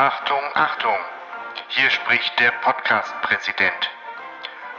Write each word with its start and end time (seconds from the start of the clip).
Achtung, 0.00 0.42
Achtung! 0.54 0.96
Hier 1.68 1.90
spricht 1.90 2.40
der 2.40 2.52
Podcast-Präsident. 2.52 3.90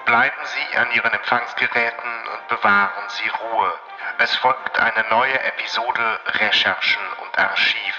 Bleiben 0.08 0.42
Sie 0.46 0.78
an 0.78 0.88
Ihren 0.96 1.14
Empfangsgeräten 1.14 2.12
und 2.34 2.48
bewahren 2.48 3.04
Sie 3.08 3.30
Ruhe. 3.30 3.72
Es 4.18 4.34
folgt 4.38 4.80
eine 4.80 5.08
neue 5.12 5.40
Episode 5.40 6.20
Recherchen 6.26 7.04
und 7.22 7.38
Archiv. 7.38 7.96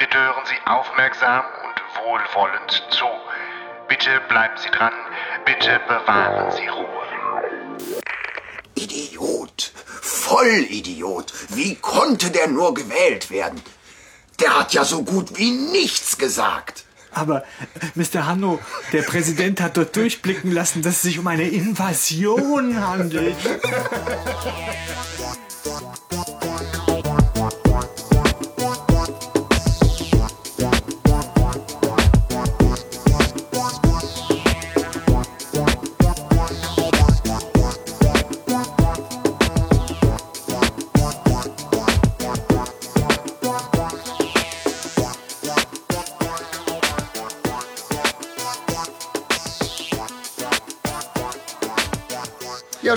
Bitte 0.00 0.18
hören 0.18 0.44
Sie 0.46 0.58
aufmerksam 0.66 1.44
und 1.66 2.04
wohlwollend 2.04 2.84
zu. 2.90 3.06
Bitte 3.86 4.18
bleiben 4.22 4.56
Sie 4.56 4.70
dran. 4.70 4.92
Bitte 5.44 5.78
bewahren 5.86 6.50
Sie 6.50 6.66
Ruhe. 6.66 7.78
Idiot. 8.74 9.70
Vollidiot. 10.02 11.32
Wie 11.50 11.76
konnte 11.76 12.32
der 12.32 12.48
nur 12.48 12.74
gewählt 12.74 13.30
werden? 13.30 13.62
Der 14.40 14.58
hat 14.58 14.74
ja 14.74 14.84
so 14.84 15.02
gut 15.02 15.38
wie 15.38 15.50
nichts 15.50 16.18
gesagt. 16.18 16.84
Aber, 17.12 17.44
Mr. 17.94 18.26
Hanno, 18.26 18.58
der 18.92 19.02
Präsident 19.02 19.60
hat 19.60 19.76
dort 19.76 19.94
durchblicken 19.94 20.50
lassen, 20.50 20.82
dass 20.82 20.96
es 20.96 21.02
sich 21.02 21.18
um 21.18 21.26
eine 21.28 21.48
Invasion 21.48 22.84
handelt. 22.84 23.36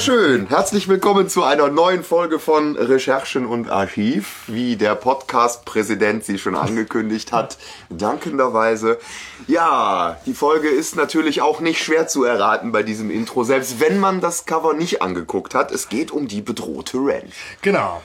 Ja, 0.07 0.13
schön. 0.13 0.47
Herzlich 0.47 0.87
willkommen 0.87 1.27
zu 1.27 1.43
einer 1.43 1.67
neuen 1.67 2.01
Folge 2.01 2.39
von 2.39 2.77
Recherchen 2.77 3.45
und 3.45 3.69
Archiv, 3.69 4.43
wie 4.47 4.77
der 4.77 4.95
Podcast-Präsident 4.95 6.23
sie 6.23 6.39
schon 6.39 6.55
angekündigt 6.55 7.33
hat, 7.33 7.57
dankenderweise. 7.89 8.99
Ja, 9.47 10.17
die 10.25 10.33
Folge 10.33 10.69
ist 10.69 10.95
natürlich 10.95 11.41
auch 11.41 11.59
nicht 11.59 11.83
schwer 11.83 12.07
zu 12.07 12.23
erraten 12.23 12.71
bei 12.71 12.83
diesem 12.83 13.11
Intro, 13.11 13.43
selbst 13.43 13.81
wenn 13.81 13.99
man 13.99 14.21
das 14.21 14.45
Cover 14.45 14.73
nicht 14.73 15.01
angeguckt 15.01 15.53
hat. 15.53 15.73
Es 15.73 15.89
geht 15.89 16.11
um 16.11 16.29
die 16.29 16.41
bedrohte 16.41 16.99
Ranch. 16.99 17.33
Genau. 17.61 18.01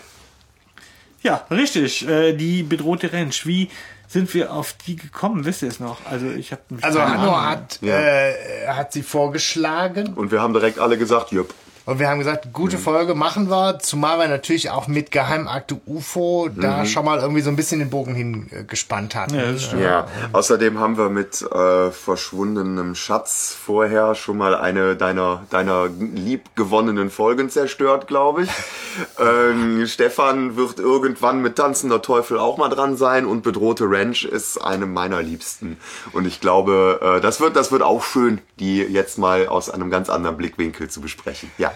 Ja, 1.23 1.47
richtig. 1.53 2.09
Äh, 2.09 2.33
die 2.33 2.65
bedrohte 2.65 3.13
Ranch. 3.13 3.47
Wie 3.47 3.71
sind 4.09 4.35
wir 4.35 4.53
auf 4.53 4.75
die 4.89 4.97
gekommen? 4.97 5.45
Wisst 5.45 5.63
ihr 5.63 5.69
es 5.69 5.79
noch? 5.79 5.99
Also 6.11 6.27
ich 6.27 6.51
habe 6.51 6.63
Also 6.81 7.01
Hanno 7.01 7.41
hat, 7.41 7.79
Ja. 7.81 7.97
äh, 7.97 8.67
hat 8.67 8.93
sie 8.93 9.03
vorgeschlagen 9.03 10.15
Und 10.15 10.33
wir 10.33 10.41
haben 10.43 10.53
direkt 10.53 10.81
alle 10.81 10.99
gesagt, 10.99 11.31
jupp. 11.31 11.55
Und 11.85 11.99
wir 11.99 12.09
haben 12.09 12.19
gesagt, 12.19 12.53
gute 12.53 12.79
Folge 12.79 13.15
machen 13.15 13.51
wir, 13.51 13.79
zumal 13.81 14.19
wir 14.19 14.29
natürlich 14.29 14.71
auch 14.71 14.87
mit 14.87 15.11
Geheimakte 15.11 15.81
UFO 15.87 16.49
da 16.55 16.87
schon 16.87 17.05
mal 17.05 17.19
irgendwie 17.19 17.41
so 17.41 17.51
ein 17.51 17.57
bisschen 17.57 17.81
den 17.81 17.91
Bogen 17.91 18.15
hingespannt 18.15 19.15
hatten. 19.15 19.35
Ja, 19.35 19.51
das 19.51 19.65
stimmt. 19.65 19.83
Ja, 19.83 20.07
außerdem 20.33 20.79
haben 20.79 20.97
wir 20.97 21.09
mit 21.09 21.43
äh, 21.43 21.91
verschwundenem 21.91 22.95
Schatz 22.95 23.57
vorher 23.65 24.15
schon 24.15 24.39
mal 24.39 24.55
eine 24.55 24.97
deiner, 24.97 25.45
deiner 25.51 25.89
liebgewonnenen 25.89 27.11
Folgen 27.11 27.51
zerstört, 27.51 28.07
glaube 28.07 28.45
ich. 28.45 28.51
ähm, 29.19 29.87
Stefan 29.87 30.57
wird 30.57 30.79
irgendwann 30.79 31.43
mit 31.43 31.57
Tanzender 31.57 32.01
Teufel 32.01 32.39
auch 32.39 32.59
mal 32.59 32.69
dran 32.69 32.97
sein 32.97 33.27
und 33.27 33.43
Bedrohte 33.43 33.85
Ranch 33.89 34.25
ist 34.25 34.59
eine 34.59 34.87
meiner 34.87 35.23
liebsten. 35.23 35.79
Und 36.13 36.27
ich 36.27 36.41
glaube, 36.41 37.01
äh, 37.03 37.21
das, 37.21 37.41
wird, 37.41 37.57
das 37.57 37.73
wird 37.73 37.83
auch 37.83 38.05
schön, 38.05 38.41
die 38.63 38.79
jetzt 38.79 39.19
mal 39.19 39.49
aus 39.49 39.69
einem 39.69 39.91
ganz 39.91 40.09
anderen 40.09 40.37
Blickwinkel 40.37 40.89
zu 40.89 41.01
besprechen. 41.01 41.51
Ja, 41.59 41.73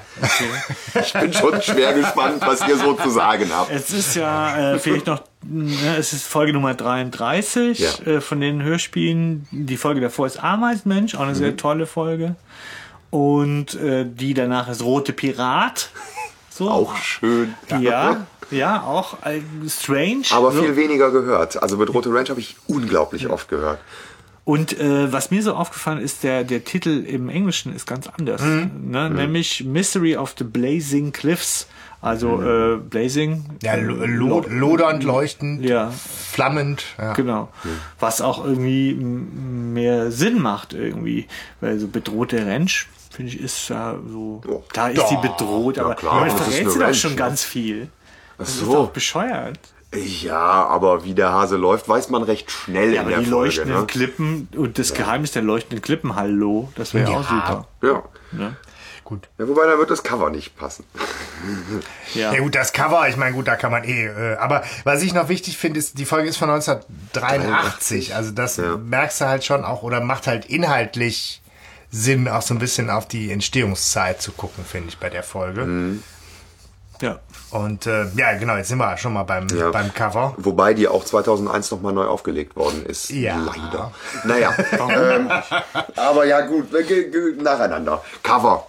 ich 0.94 1.12
bin 1.12 1.32
schon 1.32 1.60
schwer 1.60 1.92
gespannt, 1.94 2.40
was 2.46 2.66
ihr 2.68 2.76
so 2.76 2.94
zu 2.94 3.10
sagen 3.10 3.50
habt. 3.52 3.70
Es 3.72 3.90
ist 3.90 4.14
ja 4.14 4.74
äh, 4.74 4.78
vielleicht 4.78 5.06
noch, 5.08 5.22
ne, 5.42 5.96
es 5.98 6.12
ist 6.12 6.24
Folge 6.24 6.52
Nummer 6.52 6.74
33 6.74 7.78
Ja. 7.80 7.90
äh, 8.12 8.20
von 8.20 8.40
den 8.40 8.62
Hörspielen. 8.62 9.48
Die 9.50 9.76
Folge 9.76 10.00
davor 10.00 10.26
ist 10.28 10.42
Ameisenmensch, 10.42 11.16
auch 11.16 11.20
eine 11.22 11.32
Mhm. 11.32 11.36
sehr 11.36 11.56
tolle 11.56 11.86
Folge. 11.86 12.36
Und 13.10 13.74
äh, 13.74 14.04
die 14.08 14.34
danach 14.34 14.68
ist 14.68 14.82
Rote 14.82 15.12
Pirat. 15.12 15.90
So. 16.50 16.70
Auch 16.70 16.96
schön. 16.96 17.54
Ja, 17.80 18.26
ja, 18.50 18.82
auch 18.82 19.16
äh, 19.26 19.40
strange. 19.68 20.22
Aber 20.30 20.52
so. 20.52 20.62
viel 20.62 20.76
weniger 20.76 21.10
gehört. 21.10 21.60
Also 21.62 21.76
Bedrohte 21.78 22.10
Ranch 22.14 22.30
habe 22.30 22.40
ich 22.40 22.56
unglaublich 22.68 23.28
oft 23.28 23.48
gehört. 23.48 23.80
Und 24.46 24.78
äh, 24.78 25.12
was 25.12 25.32
mir 25.32 25.42
so 25.42 25.54
aufgefallen 25.54 25.98
ist, 26.00 26.22
der, 26.22 26.44
der 26.44 26.64
Titel 26.64 27.04
im 27.04 27.28
Englischen 27.28 27.74
ist 27.74 27.84
ganz 27.84 28.06
anders. 28.06 28.40
Mhm. 28.42 28.70
Ne? 28.92 29.10
Nämlich 29.10 29.64
Mystery 29.64 30.16
of 30.16 30.36
the 30.38 30.44
Blazing 30.44 31.10
Cliffs. 31.12 31.66
Also 32.00 32.28
Mhm. 32.36 32.46
äh, 32.46 32.76
Blazing. 32.76 33.44
Ja, 33.62 33.74
lo 33.74 33.96
lo 34.06 34.44
lodernd, 34.48 35.02
leuchtend, 35.02 35.64
Ja. 35.64 35.90
flammend. 35.90 36.84
Ja. 36.96 37.14
Genau. 37.14 37.48
Was 37.98 38.20
auch 38.20 38.44
irgendwie 38.44 38.94
mehr 38.94 40.12
Sinn 40.12 40.40
macht 40.40 40.74
irgendwie. 40.74 41.26
Weil 41.60 41.80
so 41.80 41.88
bedrohte 41.88 42.46
Ranch, 42.46 42.86
finde 43.10 43.32
ich, 43.32 43.40
ist 43.40 43.68
ja 43.68 43.96
so. 44.08 44.42
Ja. 44.48 44.56
Da 44.74 44.88
ist 44.90 44.98
Doch. 44.98 45.20
bedroht, 45.22 45.78
aber 45.80 45.96
klar, 45.96 46.20
man 46.20 46.28
ist 46.28 46.38
verrät 46.38 46.70
sie 46.70 46.78
doch 46.78 46.94
schon 46.94 47.16
ganz 47.16 47.42
viel. 47.42 47.88
Das 48.38 48.50
ist 48.50 48.60
so. 48.60 48.72
doch 48.72 48.90
bescheuert. 48.90 49.58
Ja, 50.04 50.38
aber 50.66 51.04
wie 51.04 51.14
der 51.14 51.32
Hase 51.32 51.56
läuft, 51.56 51.88
weiß 51.88 52.08
man 52.10 52.22
recht 52.22 52.50
schnell 52.50 52.88
Ja, 52.94 53.00
in 53.02 53.06
aber 53.06 53.10
der 53.10 53.18
die 53.20 53.24
Folge. 53.26 53.44
leuchtenden 53.46 53.80
Ne? 53.80 53.86
Klippen 53.86 54.48
und 54.56 54.78
das 54.78 54.94
Geheimnis 54.94 55.32
der 55.32 55.42
leuchtenden 55.42 55.82
Klippen, 55.82 56.14
hallo, 56.16 56.72
das 56.76 56.94
wäre 56.94 57.10
Ja. 57.10 57.16
auch 57.18 57.28
super. 57.28 57.68
Ja. 57.82 58.02
Ne? 58.32 58.56
Gut. 59.04 59.28
ja, 59.38 59.46
wobei 59.46 59.66
da 59.66 59.78
wird 59.78 59.88
das 59.90 60.02
Cover 60.02 60.30
nicht 60.30 60.56
passen. 60.56 60.84
Ja. 62.14 62.32
Ja 62.32 62.40
gut, 62.40 62.56
das 62.56 62.72
Cover, 62.72 63.08
ich 63.08 63.16
meine, 63.16 63.36
gut, 63.36 63.46
da 63.46 63.54
kann 63.54 63.70
man 63.70 63.84
eh. 63.84 64.06
Äh, 64.06 64.36
aber 64.38 64.64
was 64.82 65.00
ich 65.02 65.14
noch 65.14 65.28
wichtig 65.28 65.56
finde, 65.56 65.78
ist, 65.78 65.96
die 65.98 66.04
Folge 66.04 66.28
ist 66.28 66.36
von 66.38 66.50
1983. 66.50 68.14
Also 68.16 68.32
das 68.32 68.56
Ja. 68.56 68.76
merkst 68.76 69.20
du 69.20 69.26
halt 69.26 69.44
schon 69.44 69.64
auch 69.64 69.82
oder 69.84 70.00
macht 70.00 70.26
halt 70.26 70.46
inhaltlich 70.46 71.40
Sinn, 71.90 72.26
auch 72.26 72.42
so 72.42 72.52
ein 72.52 72.58
bisschen 72.58 72.90
auf 72.90 73.06
die 73.06 73.30
Entstehungszeit 73.30 74.20
zu 74.20 74.32
gucken, 74.32 74.64
finde 74.64 74.88
ich, 74.88 74.98
bei 74.98 75.08
der 75.08 75.22
Folge. 75.22 75.64
Mhm. 75.64 76.02
ja. 77.00 77.20
Und 77.50 77.86
äh, 77.86 78.06
ja, 78.16 78.36
genau, 78.38 78.56
jetzt 78.56 78.68
sind 78.68 78.78
wir 78.78 78.96
schon 78.96 79.12
mal 79.12 79.22
beim, 79.22 79.46
Ja. 79.48 79.70
beim 79.70 79.94
Cover. 79.94 80.34
Wobei 80.36 80.74
die 80.74 80.88
auch 80.88 81.04
2001 81.04 81.70
nochmal 81.70 81.92
neu 81.92 82.06
aufgelegt 82.06 82.56
worden 82.56 82.84
ist. 82.86 83.08
Ja. 83.10 83.36
Leider. 83.36 83.92
Naja. 84.24 84.52
ähm, 84.90 85.30
aber 85.96 86.24
ja 86.24 86.40
gut, 86.40 86.68
nacheinander. 87.40 88.02
Cover. 88.22 88.66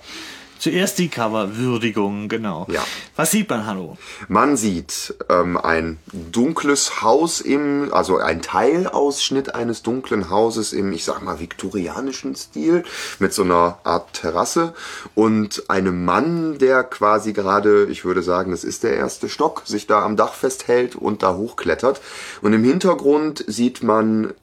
Zuerst 0.59 0.97
die 0.97 1.09
Coverwürdigung, 1.09 2.29
genau. 2.29 2.65
Ja. 2.69 2.83
Was 3.15 3.31
sieht 3.31 3.49
man, 3.49 3.65
hallo? 3.65 3.97
Man 4.27 4.57
sieht 4.57 5.15
ähm, 5.29 5.57
ein 5.57 5.99
dunkles 6.11 7.01
Haus 7.01 7.41
im, 7.41 7.93
also 7.93 8.17
ein 8.17 8.41
Teilausschnitt 8.41 9.53
eines 9.53 9.83
dunklen 9.83 10.29
Hauses 10.29 10.73
im, 10.73 10.91
ich 10.93 11.03
sag 11.03 11.21
mal, 11.21 11.39
viktorianischen 11.39 12.35
Stil 12.35 12.83
mit 13.19 13.33
so 13.33 13.43
einer 13.43 13.79
Art 13.83 14.13
Terrasse 14.13 14.73
und 15.15 15.69
einem 15.69 16.05
Mann, 16.05 16.57
der 16.57 16.83
quasi 16.83 17.33
gerade, 17.33 17.85
ich 17.85 18.03
würde 18.03 18.23
sagen, 18.23 18.51
es 18.51 18.63
ist 18.63 18.83
der 18.83 18.95
erste 18.95 19.29
Stock, 19.29 19.61
sich 19.65 19.87
da 19.87 20.03
am 20.03 20.15
Dach 20.15 20.33
festhält 20.33 20.95
und 20.95 21.23
da 21.23 21.35
hochklettert. 21.35 22.01
Und 22.41 22.53
im 22.53 22.63
Hintergrund 22.63 23.43
sieht 23.47 23.83
man 23.83 24.33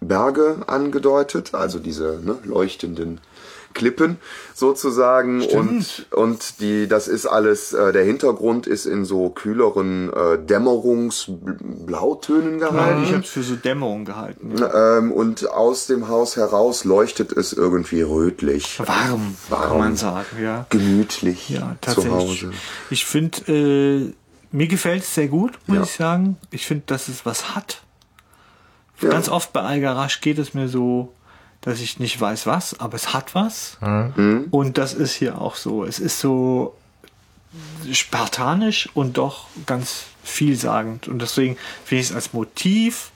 Berge 0.00 0.58
angedeutet, 0.66 1.54
also 1.54 1.78
diese 1.78 2.20
ne, 2.22 2.38
leuchtenden 2.44 3.20
Klippen 3.74 4.18
sozusagen 4.54 5.42
und 5.46 6.06
und 6.10 6.60
die 6.60 6.88
das 6.88 7.08
ist 7.08 7.26
alles 7.26 7.72
äh, 7.72 7.92
der 7.92 8.04
Hintergrund 8.04 8.66
ist 8.66 8.86
in 8.86 9.04
so 9.04 9.30
kühleren 9.30 10.12
äh, 10.12 10.38
Dämmerungsblautönen 10.38 12.58
gehalten 12.58 13.02
Ich 13.04 13.12
habe 13.12 13.22
es 13.22 13.28
für 13.30 13.42
so 13.42 13.56
Dämmerung 13.56 14.04
gehalten. 14.04 14.54
ähm, 14.74 15.12
und 15.12 15.48
aus 15.50 15.86
dem 15.86 16.08
Haus 16.08 16.36
heraus 16.36 16.84
leuchtet 16.84 17.32
es 17.32 17.52
irgendwie 17.52 18.02
rötlich 18.02 18.78
Warm, 18.80 19.36
Warm. 19.48 19.62
kann 19.68 19.78
man 19.78 19.96
sagen, 19.96 20.26
ja. 20.42 20.66
gemütlich 20.70 21.48
Ja, 21.50 21.76
zu 21.80 21.94
tatsächlich. 21.94 22.12
Hause 22.12 22.50
Ich 22.90 23.04
finde, 23.06 23.38
äh, 23.52 24.12
mir 24.50 24.66
gefällt 24.66 25.02
es 25.02 25.14
sehr 25.14 25.28
gut, 25.28 25.52
muss 25.66 25.76
Ja. 25.76 25.82
ich 25.84 25.92
sagen. 25.92 26.36
Ich 26.50 26.66
finde, 26.66 26.84
dass 26.86 27.08
es 27.08 27.24
was 27.26 27.54
hat. 27.54 27.82
Ja. 29.00 29.10
Ganz 29.10 29.28
oft 29.28 29.52
bei 29.52 29.60
Algarasch 29.60 30.20
geht 30.20 30.38
es 30.38 30.54
mir 30.54 30.68
so, 30.68 31.12
dass 31.60 31.80
ich 31.80 31.98
nicht 31.98 32.20
weiß 32.20 32.46
was, 32.46 32.78
aber 32.78 32.94
es 32.94 33.12
hat 33.12 33.34
was. 33.34 33.78
Mhm. 33.80 34.46
Und 34.50 34.78
das 34.78 34.94
ist 34.94 35.14
hier 35.14 35.40
auch 35.40 35.56
so. 35.56 35.84
Es 35.84 35.98
ist 35.98 36.20
so 36.20 36.76
spartanisch 37.92 38.88
und 38.94 39.18
doch 39.18 39.46
ganz 39.66 40.04
vielsagend. 40.22 41.08
Und 41.08 41.20
deswegen 41.20 41.56
finde 41.84 42.02
ich 42.02 42.10
es 42.10 42.14
als 42.14 42.32
Motiv 42.32 43.10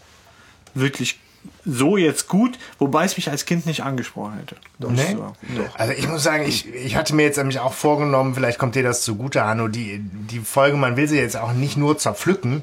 wirklich 0.74 1.18
so 1.64 1.96
jetzt 1.96 2.28
gut, 2.28 2.58
wobei 2.78 3.04
es 3.04 3.16
mich 3.16 3.30
als 3.30 3.44
Kind 3.44 3.66
nicht 3.66 3.82
angesprochen 3.82 4.34
hätte. 4.38 4.56
Doch, 4.78 4.90
Nee? 4.90 5.16
so. 5.16 5.32
Also 5.74 5.92
ich 5.92 6.08
muss 6.08 6.22
sagen, 6.22 6.44
ich, 6.46 6.66
ich 6.74 6.96
hatte 6.96 7.14
mir 7.14 7.22
jetzt 7.22 7.36
nämlich 7.38 7.60
auch 7.60 7.72
vorgenommen, 7.72 8.34
vielleicht 8.34 8.58
kommt 8.58 8.74
dir 8.74 8.82
das 8.82 9.02
zugute, 9.02 9.44
Hanno, 9.44 9.68
die, 9.68 9.98
die 10.00 10.40
Folge, 10.40 10.76
man 10.76 10.96
will 10.96 11.06
sie 11.08 11.18
jetzt 11.18 11.36
auch 11.36 11.52
nicht 11.52 11.76
nur 11.76 11.98
zerpflücken, 11.98 12.62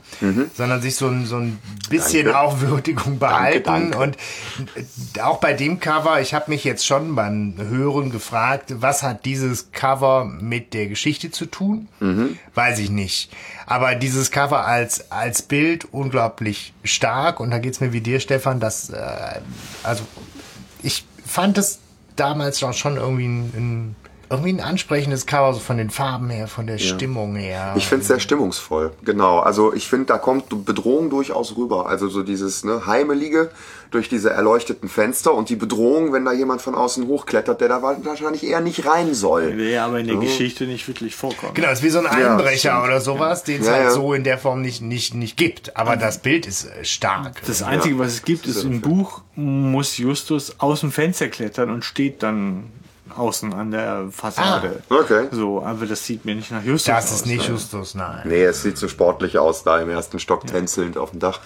sondern 0.56 0.81
sich 0.81 0.96
so 0.96 1.07
ein, 1.07 1.25
so 1.25 1.38
ein 1.38 1.60
bisschen 1.90 2.25
Danke. 2.25 2.40
auch 2.40 2.60
Würdigung 2.62 3.19
behalten. 3.19 3.63
danke. 3.63 3.98
Und 3.98 4.18
auch 5.22 5.38
bei 5.40 5.54
dem 5.54 5.80
Cover, 5.80 6.19
ich 6.22 6.34
habe 6.34 6.52
mich 6.52 6.63
jetzt 6.63 6.86
schon 6.86 7.16
beim 7.16 7.56
Hören 7.57 8.12
gefragt, 8.12 8.74
was 8.81 9.04
hat 9.04 9.25
dieses 9.25 9.72
Cover 9.72 10.25
mit 10.25 10.74
der 10.74 10.88
Geschichte 10.88 11.31
zu 11.31 11.45
tun? 11.45 11.88
Weiß 12.54 12.80
ich 12.80 12.90
nicht. 12.90 13.31
Aber 13.69 13.94
dieses 13.94 14.31
Cover 14.31 14.66
als, 14.66 15.12
als 15.12 15.44
Bild 15.44 15.86
unglaublich 15.94 16.74
stark. 16.83 17.39
Und 17.39 17.51
da 17.51 17.60
geht's 17.60 17.80
mir 17.80 17.94
wie 17.94 18.01
dir, 18.01 18.19
Stefan, 18.19 18.60
dass, 18.60 18.89
äh, 18.89 19.42
also 19.83 20.04
ich 20.81 21.06
fand 21.24 21.60
es 21.60 21.77
damals 22.16 22.60
schon 22.60 22.98
irgendwie 22.98 23.27
ein, 23.27 23.54
ein, 23.56 23.95
irgendwie 24.30 24.54
ein 24.54 24.60
ansprechendes 24.60 25.26
Cover, 25.26 25.54
so 25.54 25.60
von 25.60 25.78
den 25.78 25.90
Farben 25.90 26.30
her, 26.30 26.48
von 26.48 26.68
der 26.68 26.78
Stimmung 26.78 27.36
her. 27.36 27.74
Ich 27.78 27.88
finde 27.88 28.02
es 28.02 28.08
sehr 28.08 28.20
stimmungsvoll, 28.20 28.92
genau. 29.04 29.40
Also 29.40 29.74
ich 29.74 29.88
finde, 29.88 30.06
da 30.06 30.18
kommt 30.18 30.66
Bedrohung 30.66 31.10
durchaus 31.10 31.58
rüber. 31.58 31.88
Also 31.88 32.10
so 32.10 32.24
dieses 32.24 32.64
ne, 32.64 32.86
Heimelige 32.86 33.50
durch 33.92 34.08
diese 34.08 34.30
erleuchteten 34.30 34.88
Fenster 34.88 35.34
und 35.34 35.50
die 35.50 35.56
Bedrohung, 35.56 36.14
wenn 36.14 36.24
da 36.26 36.31
jemand 36.31 36.62
von 36.62 36.76
außen 36.76 37.08
hochklettert, 37.08 37.60
der 37.60 37.70
da 37.70 37.81
wahrscheinlich 37.81 38.44
eher 38.44 38.62
nicht 38.62 38.86
rein 38.86 39.16
soll. 39.16 39.58
Der 39.58 39.84
aber 39.84 40.00
in 40.00 40.08
der 40.08 40.18
Geschichte 40.18 40.66
nicht 40.66 40.88
wirklich 40.88 41.16
vorkommt. 41.16 41.56
Genau, 41.56 41.70
es 41.70 41.80
ist 41.80 41.86
wie 41.86 41.90
so 41.90 42.00
ein 42.00 42.06
Einbrecher 42.06 42.72
stimmt. 42.72 42.84
oder 42.84 43.02
sowas, 43.02 43.44
den 43.44 43.62
es 43.62 43.68
Ja, 43.68 43.74
halt 43.74 43.84
ja. 43.86 43.92
so 43.92 44.14
in 44.14 44.24
der 44.24 44.38
Form 44.38 44.62
nicht, 44.62 44.81
nicht, 44.81 45.16
nicht 45.16 45.38
gibt. 45.38 45.76
Aber 45.76 45.98
das 45.98 46.20
Bild 46.20 46.46
ist 46.46 46.66
äh, 46.66 46.86
stark. 46.86 47.42
Das 47.48 47.64
Einzige, 47.64 47.98
was 47.98 48.14
es 48.14 48.24
gibt, 48.24 48.46
ist 48.46 48.64
im 48.64 48.81
Buch, 48.81 49.22
muss 49.36 49.98
Justus 49.98 50.60
aus 50.60 50.81
dem 50.81 50.92
Fenster 50.92 51.28
klettern 51.30 51.72
und 51.72 51.84
steht 51.84 52.22
dann 52.22 52.66
außen 53.19 53.54
an 53.54 53.71
der 53.71 54.07
Fassade. 54.12 54.81
Ah, 54.89 54.95
okay. 54.95 55.27
So, 55.31 55.62
aber 55.63 55.86
das 55.86 56.06
sieht 56.06 56.25
mir 56.25 56.36
nicht 56.36 56.51
nach 56.51 56.63
Justus 56.63 56.86
Das 56.95 57.06
aus. 57.06 57.12
ist 57.18 57.25
nicht 57.27 57.48
ne? 57.48 57.54
Justus, 57.56 57.95
nein. 57.95 58.21
Nee, 58.25 58.44
es 58.44 58.63
sieht 58.63 58.77
so 58.77 58.88
sportlich 58.88 59.38
aus, 59.38 59.63
da 59.63 59.80
im 59.80 59.89
ersten 59.89 60.19
Stock 60.19 60.48
tänzelnd 60.48 60.98
auf 60.98 61.12
dem 61.12 61.19
Dach. 61.19 61.39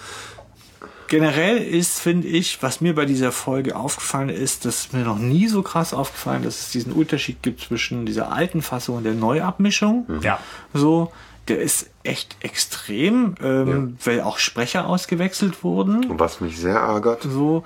Generell 1.08 1.58
ist, 1.58 2.00
finde 2.00 2.28
ich, 2.28 2.64
was 2.64 2.82
mir 2.82 2.96
bei 2.96 3.06
dieser 3.06 3.32
Folge 3.32 3.76
aufgefallen 3.76 4.30
ist, 4.30 4.66
das 4.66 4.80
ist 4.86 4.94
mir 4.94 5.04
noch 5.04 5.20
nie 5.20 5.48
so 5.48 5.62
krass 5.62 5.94
aufgefallen, 5.94 6.44
dass 6.44 6.60
es 6.62 6.72
diesen 6.72 6.92
Unterschied 6.94 7.44
gibt 7.44 7.62
zwischen 7.62 8.06
dieser 8.06 8.32
alten 8.32 8.62
Fassung 8.64 8.98
und 8.98 9.04
der 9.04 9.14
Neuabmischung. 9.14 10.08
Ja. 10.22 10.40
So, 10.74 11.12
der 11.50 11.60
ist 11.62 11.90
echt 12.04 12.38
extrem, 12.40 13.36
ähm, 13.44 13.98
weil 14.04 14.22
auch 14.22 14.40
Sprecher 14.40 14.88
ausgewechselt 14.88 15.64
wurden. 15.64 16.10
Und 16.10 16.20
was 16.20 16.40
mich 16.42 16.58
sehr 16.58 16.78
ärgert, 16.78 17.22
So, 17.24 17.64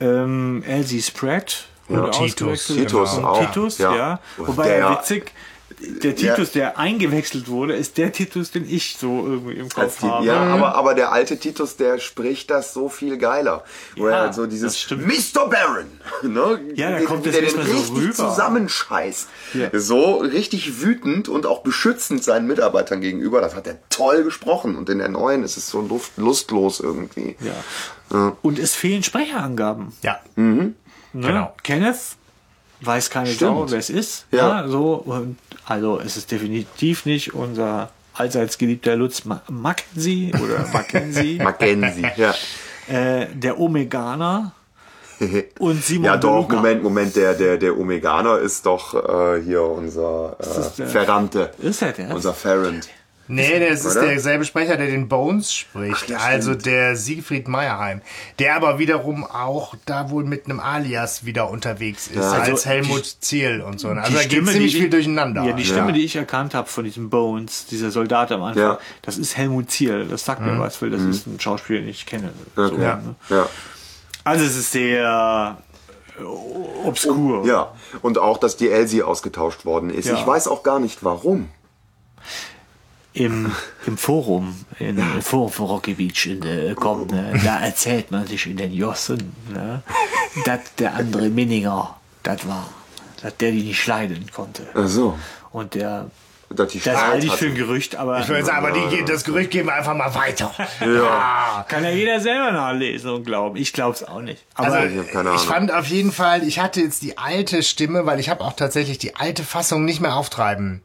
ähm, 0.00 0.64
Elsie 0.66 1.02
Spratt 1.02 1.67
wurde 1.88 2.10
Titus. 2.10 2.66
Titus 2.66 3.14
und 3.18 3.24
auch, 3.24 3.40
Titus, 3.52 3.78
ja. 3.78 3.94
ja. 3.96 4.20
Wobei 4.36 4.68
Der- 4.68 4.90
witzig, 4.90 5.32
der 5.80 6.16
Titus, 6.16 6.50
der 6.50 6.76
eingewechselt 6.76 7.46
wurde, 7.46 7.74
ist 7.76 7.98
der 7.98 8.10
Titus, 8.10 8.50
den 8.50 8.68
ich 8.68 8.96
so 8.98 9.24
irgendwie 9.24 9.52
im 9.52 9.68
Kopf 9.68 10.00
die, 10.00 10.06
habe. 10.06 10.26
ja, 10.26 10.42
aber, 10.42 10.74
aber 10.74 10.94
der 10.94 11.12
alte 11.12 11.38
Titus, 11.38 11.76
der 11.76 11.98
spricht 11.98 12.50
das 12.50 12.74
so 12.74 12.88
viel 12.88 13.16
geiler. 13.16 13.62
Wo 13.96 14.08
Ja, 14.08 14.24
er 14.26 14.32
so 14.32 14.46
dieses. 14.46 14.90
Mr. 14.90 15.46
Baron, 15.48 15.86
ne? 16.22 16.60
Ja, 16.74 16.90
da 16.90 16.96
der, 16.98 17.06
kommt 17.06 17.26
das 17.26 17.32
der 17.34 17.42
nicht 17.42 17.56
den 17.56 17.62
mehr 17.64 17.72
so 17.76 17.92
richtig 17.94 17.96
rüber. 17.96 18.14
zusammenscheißt. 18.14 19.28
Ja. 19.54 19.68
So 19.78 20.16
richtig 20.16 20.80
wütend 20.82 21.28
und 21.28 21.46
auch 21.46 21.62
beschützend 21.62 22.24
seinen 22.24 22.48
Mitarbeitern 22.48 23.00
gegenüber. 23.00 23.40
Das 23.40 23.54
hat 23.54 23.68
er 23.68 23.76
toll 23.88 24.24
gesprochen. 24.24 24.74
Und 24.74 24.88
in 24.88 24.98
der 24.98 25.10
neuen 25.10 25.44
ist 25.44 25.56
es 25.56 25.68
so 25.68 25.86
lustlos 26.16 26.80
irgendwie. 26.80 27.36
Ja. 28.10 28.32
Und 28.42 28.58
es 28.58 28.74
fehlen 28.74 29.04
Sprecherangaben. 29.04 29.92
Ja. 30.02 30.18
Ne? 31.20 31.26
Genau. 31.28 31.54
Kenneth 31.62 32.16
weiß 32.80 33.10
keine 33.10 33.26
Stimmt. 33.28 33.40
Sau, 33.56 33.70
wer 33.70 33.78
es 33.78 33.90
ist. 33.90 34.26
Ja. 34.30 34.66
so 34.68 34.94
und 34.94 35.36
also 35.66 36.00
es 36.00 36.16
ist 36.16 36.30
definitiv 36.30 37.06
nicht 37.06 37.34
unser 37.34 37.90
allseits 38.14 38.58
geliebter 38.58 38.96
Lutz 38.96 39.24
Ma 39.24 39.42
Mackenzie 39.48 40.32
oder 40.42 40.66
Mackenzie, 40.72 41.38
Mackenzie, 41.42 42.06
ja. 42.16 42.34
äh, 42.88 43.26
der 43.34 43.58
Omeganer 43.58 44.52
und 45.58 45.84
Simon 45.84 46.04
Ja, 46.04 46.16
doch, 46.16 46.42
DeLuca. 46.46 46.56
Moment, 46.56 46.82
Moment, 46.84 47.16
der, 47.16 47.34
der, 47.34 47.56
der 47.58 47.76
Omeganer 47.76 48.38
ist 48.38 48.64
doch 48.64 48.94
äh, 48.94 49.42
hier 49.42 49.62
unser 49.62 50.36
das 50.38 50.74
äh, 50.74 50.76
der- 50.78 50.86
Ferrante. 50.88 51.50
Ist 51.58 51.82
er 51.82 51.92
der? 51.92 52.14
Unser 52.14 52.32
Ferrand. 52.34 52.88
Nee, 53.28 53.68
das 53.68 53.84
ist 53.84 53.96
Oder? 53.96 54.06
derselbe 54.06 54.44
Sprecher, 54.46 54.76
der 54.76 54.86
den 54.86 55.06
Bones 55.08 55.52
spricht. 55.52 56.08
ja, 56.08 56.16
also 56.18 56.50
stimmt. 56.52 56.66
der 56.66 56.96
Siegfried 56.96 57.46
Meyerheim. 57.46 58.00
Der 58.38 58.56
aber 58.56 58.78
wiederum 58.78 59.24
auch 59.24 59.74
da 59.84 60.10
wohl 60.10 60.24
mit 60.24 60.46
einem 60.46 60.60
Alias 60.60 61.24
wieder 61.26 61.50
unterwegs 61.50 62.08
ist. 62.08 62.16
Also 62.18 62.52
als 62.52 62.64
Helmut 62.66 63.04
die- 63.04 63.20
Ziel 63.20 63.60
und 63.60 63.78
so. 63.80 63.88
Also 63.90 64.12
da 64.14 64.22
geht 64.22 64.30
ziemlich 64.48 64.72
die- 64.72 64.80
viel 64.80 64.90
durcheinander. 64.90 65.44
Ja, 65.44 65.52
die 65.52 65.64
Stimme, 65.64 65.88
Ja. 65.88 65.92
die 65.92 66.04
ich 66.04 66.16
erkannt 66.16 66.54
habe 66.54 66.68
von 66.68 66.84
diesem 66.84 67.10
Bones, 67.10 67.66
dieser 67.66 67.90
Soldat 67.90 68.32
am 68.32 68.42
Anfang, 68.42 68.62
Ja. 68.62 68.78
das 69.02 69.18
ist 69.18 69.36
Helmut 69.36 69.70
Ziel. 69.70 70.06
Das 70.08 70.24
sagt 70.24 70.40
mir 70.40 70.58
was, 70.58 70.80
weil 70.80 70.90
das 70.90 71.02
ist 71.02 71.26
ein 71.26 71.38
Schauspieler, 71.38 71.80
den 71.80 71.88
ich 71.90 72.06
kenne. 72.06 72.30
So, 72.56 72.64
Okay. 72.64 72.82
Ja. 72.82 72.96
ne? 72.96 73.14
Ja. 73.28 73.46
Also 74.24 74.44
es 74.44 74.56
ist 74.56 74.72
sehr 74.72 75.58
obskur. 76.84 77.46
Ja, 77.46 77.72
und 78.02 78.18
auch, 78.18 78.38
dass 78.38 78.56
die 78.56 78.70
Elsie 78.70 79.02
ausgetauscht 79.02 79.64
worden 79.64 79.90
ist. 79.90 80.06
Ja. 80.06 80.14
Ich 80.14 80.26
weiß 80.26 80.48
auch 80.48 80.62
gar 80.62 80.80
nicht 80.80 81.04
warum. 81.04 81.48
Im, 83.18 83.52
Im 83.86 83.98
Forum, 83.98 84.64
in, 84.78 84.98
im 84.98 85.22
Forum 85.22 85.50
von 85.50 85.66
Rocky 85.66 85.94
Beach 85.94 86.26
in 86.26 86.40
der, 86.40 86.74
kommt, 86.74 87.10
ne, 87.10 87.38
da 87.44 87.60
erzählt 87.60 88.10
man 88.10 88.26
sich 88.26 88.46
in 88.46 88.56
den 88.56 88.72
Jossen, 88.72 89.32
ne, 89.52 89.82
dass 90.44 90.60
der 90.78 90.94
andere 90.94 91.28
Minninger, 91.28 91.96
das 92.22 92.46
war, 92.46 92.68
dass 93.20 93.36
der 93.36 93.50
die 93.50 93.62
nicht 93.64 93.86
leiden 93.86 94.26
konnte. 94.32 94.66
Ach 94.74 94.86
so. 94.86 95.18
Und 95.50 95.74
der, 95.74 96.10
das 96.50 96.86
halte 96.86 97.26
ich 97.26 97.32
für 97.32 97.46
ein 97.46 97.54
Gerücht, 97.54 97.96
aber 97.96 98.20
Ich 98.20 98.28
würde 98.28 98.44
sagen, 98.44 98.64
aber 98.64 98.72
die, 98.72 99.04
das 99.04 99.24
Gerücht 99.24 99.50
geben 99.50 99.68
wir 99.68 99.74
einfach 99.74 99.94
mal 99.94 100.14
weiter. 100.14 100.52
Ja. 100.80 101.66
kann 101.68 101.84
ja 101.84 101.90
jeder 101.90 102.20
selber 102.20 102.52
nachlesen 102.52 103.10
und 103.10 103.24
glauben. 103.24 103.56
Ich 103.56 103.72
glaube 103.72 103.94
es 103.94 104.04
auch 104.04 104.22
nicht. 104.22 104.44
Aber 104.54 104.72
Also, 104.72 104.88
ich 104.88 105.34
ich 105.34 105.40
fand 105.42 105.72
auf 105.72 105.86
jeden 105.86 106.12
Fall, 106.12 106.42
ich 106.46 106.60
hatte 106.60 106.80
jetzt 106.80 107.02
die 107.02 107.18
alte 107.18 107.62
Stimme, 107.62 108.06
weil 108.06 108.18
ich 108.20 108.30
habe 108.30 108.44
auch 108.44 108.54
tatsächlich 108.54 108.98
die 108.98 109.16
alte 109.16 109.42
Fassung 109.42 109.84
nicht 109.84 110.00
mehr 110.00 110.14
auftreiben 110.14 110.82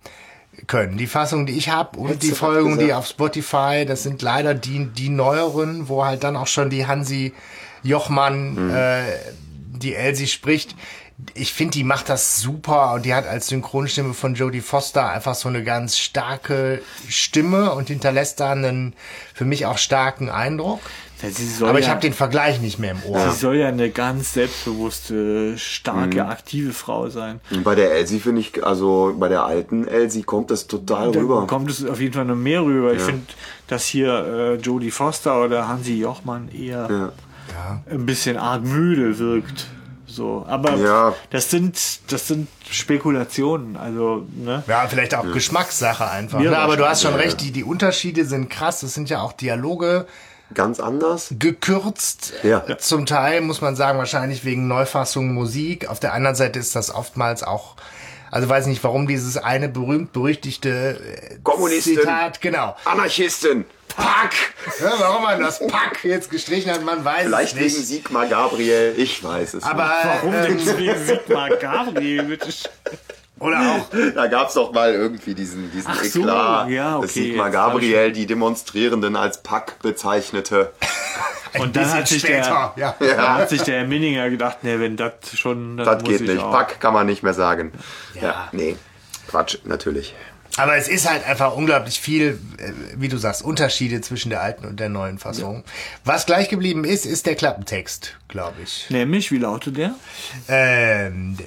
können. 0.68 0.98
Die 0.98 1.08
Fassung, 1.08 1.46
die 1.46 1.54
ich 1.58 1.70
habe 1.70 1.98
und 2.00 2.08
Hättest 2.10 2.24
die 2.24 2.36
Folgen, 2.36 2.80
die 2.80 2.94
auf 2.94 3.08
Spotify, 3.08 3.86
das 3.86 4.04
sind 4.04 4.22
leider 4.22 4.54
die, 4.54 4.86
die 4.86 5.10
neueren, 5.10 5.90
wo 5.90 6.06
halt 6.06 6.24
dann 6.24 6.36
auch 6.36 6.48
schon 6.48 6.70
die 6.70 6.88
Hansi 6.88 7.34
Jochmann, 7.84 8.54
Mhm. 8.70 8.76
äh, 8.76 9.02
die 9.78 9.96
Elsie 9.96 10.28
spricht. 10.28 10.76
Ich 11.36 11.54
finde, 11.54 11.74
die 11.74 11.84
macht 11.84 12.10
das 12.10 12.40
super 12.40 12.94
und 12.94 13.06
die 13.06 13.14
hat 13.14 13.28
als 13.28 13.48
Synchronstimme 13.48 14.14
von 14.14 14.34
Jodie 14.36 14.62
Foster 14.62 15.10
einfach 15.10 15.36
so 15.36 15.48
eine 15.50 15.64
ganz 15.64 15.98
starke 15.98 16.82
Stimme 17.08 17.72
und 17.74 17.90
hinterlässt 17.90 18.40
da 18.40 18.52
einen 18.54 18.94
für 19.34 19.46
mich 19.46 19.66
auch 19.66 19.78
starken 19.78 20.30
Eindruck. 20.30 20.80
Sie 21.32 21.48
soll 21.48 21.70
Aber 21.70 21.80
ich 21.80 21.86
ja, 21.86 21.92
habe 21.92 22.02
den 22.02 22.14
Vergleich 22.14 22.60
nicht 22.62 22.80
mehr 22.80 22.92
im 22.92 23.04
Ohr. 23.12 23.20
sie 23.32 23.38
soll 23.40 23.56
ja 23.58 23.68
eine 23.68 23.90
ganz 23.90 24.34
selbstbewusste, 24.34 25.58
starke, 25.58 26.26
aktive 26.26 26.74
Frau 26.74 27.10
sein. 27.10 27.40
Und 27.52 27.64
bei 27.64 27.76
der 27.76 27.92
Elsie 27.92 28.20
finde 28.20 28.42
ich, 28.42 28.66
also 28.66 29.16
bei 29.18 29.30
der 29.30 29.44
alten 29.46 29.88
Elsie 29.88 30.24
kommt 30.24 30.52
das 30.52 30.68
total 30.68 31.12
Da 31.12 31.20
rüber. 31.20 31.48
kommt 31.48 31.70
es 31.70 31.86
auf 31.86 32.00
jeden 32.00 32.14
Fall 32.14 32.26
noch 32.26 32.36
mehr 32.36 32.64
rüber. 32.64 32.94
Ich 32.94 33.02
finde, 33.02 33.22
dass 33.68 33.86
hier 33.86 34.10
äh, 34.10 34.56
Jodie 34.56 34.92
Foster 34.92 35.44
oder 35.44 35.68
Hansi 35.68 35.94
Jochmann 36.00 36.50
eher 36.50 37.12
ein 37.90 38.06
bisschen 38.06 38.38
arg 38.38 38.64
müde 38.64 39.18
wirkt. 39.20 39.68
So, 40.06 40.46
aber 40.48 40.76
Ja. 40.76 41.14
das 41.32 41.50
sind 41.50 41.76
das 42.12 42.28
sind 42.28 42.48
Spekulationen. 42.70 43.76
Also 43.78 44.28
ne? 44.36 44.64
Ja, 44.68 44.86
vielleicht 44.88 45.16
auch 45.16 45.32
Geschmackssache 45.32 46.08
einfach. 46.10 46.40
Ja, 46.40 46.52
ne? 46.52 46.58
Aber 46.60 46.78
du 46.78 46.88
hast 46.88 47.02
schon 47.02 47.16
recht, 47.16 47.42
die, 47.42 47.52
die 47.52 47.64
Unterschiede 47.64 48.26
sind 48.26 48.50
krass. 48.50 48.84
Es 48.84 48.94
sind 48.94 49.10
ja 49.10 49.22
auch 49.22 49.34
Dialoge 49.34 50.06
Ganz 50.54 50.80
anders. 50.80 51.28
gekürzt. 51.40 52.34
Ja. 52.44 52.78
Zum 52.78 53.06
Teil 53.06 53.42
muss 53.42 53.62
man 53.62 53.76
sagen, 53.76 53.98
wahrscheinlich 53.98 54.46
wegen 54.46 54.68
Neufassung 54.68 55.34
Musik. 55.34 55.88
Auf 55.90 56.00
der 56.00 56.14
anderen 56.14 56.36
Seite 56.36 56.60
ist 56.60 56.76
das 56.76 56.94
oftmals 56.94 57.44
auch, 57.44 57.76
also 58.32 58.50
weiß 58.50 58.66
nicht, 58.68 58.84
warum 58.84 59.08
dieses 59.08 59.38
eine 59.38 59.70
berühmt-berüchtigte 59.70 61.00
äh, 61.00 61.38
Kommunisten. 61.44 61.98
Zitat, 61.98 62.42
genau. 62.42 62.76
Anarchisten. 62.86 63.66
Pack! 63.96 64.34
Ja, 64.80 64.94
warum 64.98 65.22
man 65.24 65.40
das 65.40 65.60
Pack 65.60 66.04
jetzt 66.04 66.32
gestrichen 66.32 66.72
hat, 66.72 66.84
man 66.84 67.06
weiß 67.06 67.26
Vielleicht 67.26 67.54
es 67.54 67.60
wegen 67.60 67.76
nicht. 67.76 67.88
Sigmar 67.88 68.26
Gabriel. 68.26 68.96
Ich 68.98 69.24
weiß 69.24 69.54
es 69.56 69.64
Aber, 69.64 69.92
Warum 70.04 70.34
ähm, 70.34 70.58
denn 70.66 70.78
wegen 70.80 71.06
Sigmar 71.06 71.50
Gabriel? 71.58 72.24
Bitte? 72.24 72.50
Oder 73.40 73.60
auch. 73.60 74.14
Da 74.16 74.28
gab 74.28 74.48
es 74.50 74.54
doch 74.54 74.72
mal 74.72 74.94
irgendwie 74.94 75.34
diesen, 75.34 75.72
diesen 75.72 75.92
Ach 75.92 76.04
so, 76.04 76.20
Eklat, 76.22 76.70
ja, 76.70 77.00
dass 77.00 77.10
okay, 77.12 77.24
Sigmar 77.24 77.48
jetzt 77.48 77.58
hab 77.58 77.72
Gabriel 77.74 78.12
die 78.12 78.26
Demonstrierenden 78.26 79.16
als 79.16 79.42
Pack 79.44 79.80
bezeichnete. 79.82 80.72
Und 81.60 81.76
dann 81.76 81.92
hat 81.92 82.08
sich 82.08 82.22
später, 82.22 82.74
der, 82.78 82.96
ja. 83.00 83.16
da 83.16 83.34
hat 83.36 83.50
sich 83.50 83.62
der 83.62 83.86
Minninger 83.86 84.30
gedacht, 84.30 84.64
ne, 84.64 84.80
wenn 84.80 84.98
das 84.98 85.14
schon, 85.36 85.78
dann 85.78 85.86
Das 85.86 86.04
geht 86.04 86.22
ich 86.22 86.28
nicht. 86.28 86.40
auch. 86.42 86.52
Pack 86.52 86.80
kann 86.80 86.94
man 86.94 87.06
nicht 87.06 87.22
mehr 87.24 87.34
sagen. 87.34 87.72
Ja, 88.16 88.22
Ja. 88.22 88.50
nee. 88.52 88.76
Quatsch, 89.28 89.58
natürlich. 89.64 90.14
Aber 90.58 90.76
es 90.78 90.88
ist 90.88 91.10
halt 91.10 91.26
einfach 91.26 91.56
unglaublich 91.56 92.00
viel, 92.00 92.40
äh, 92.60 92.72
wie 92.96 93.08
du 93.08 93.18
sagst, 93.18 93.42
Unterschiede 93.44 94.02
zwischen 94.02 94.30
der 94.30 94.42
alten 94.44 94.66
und 94.66 94.80
der 94.80 94.88
neuen 94.90 95.18
Fassung. 95.18 95.64
Was 96.06 96.28
gleich 96.28 96.48
geblieben 96.48 96.84
ist, 96.86 97.08
ist 97.08 97.26
der 97.26 97.34
Klappentext, 97.36 98.16
glaube 98.28 98.58
ich. 98.64 98.86
Nämlich, 98.90 99.32
wie 99.32 99.40
lautet 99.40 99.78
der? 99.78 99.96
Ähm, 100.48 101.38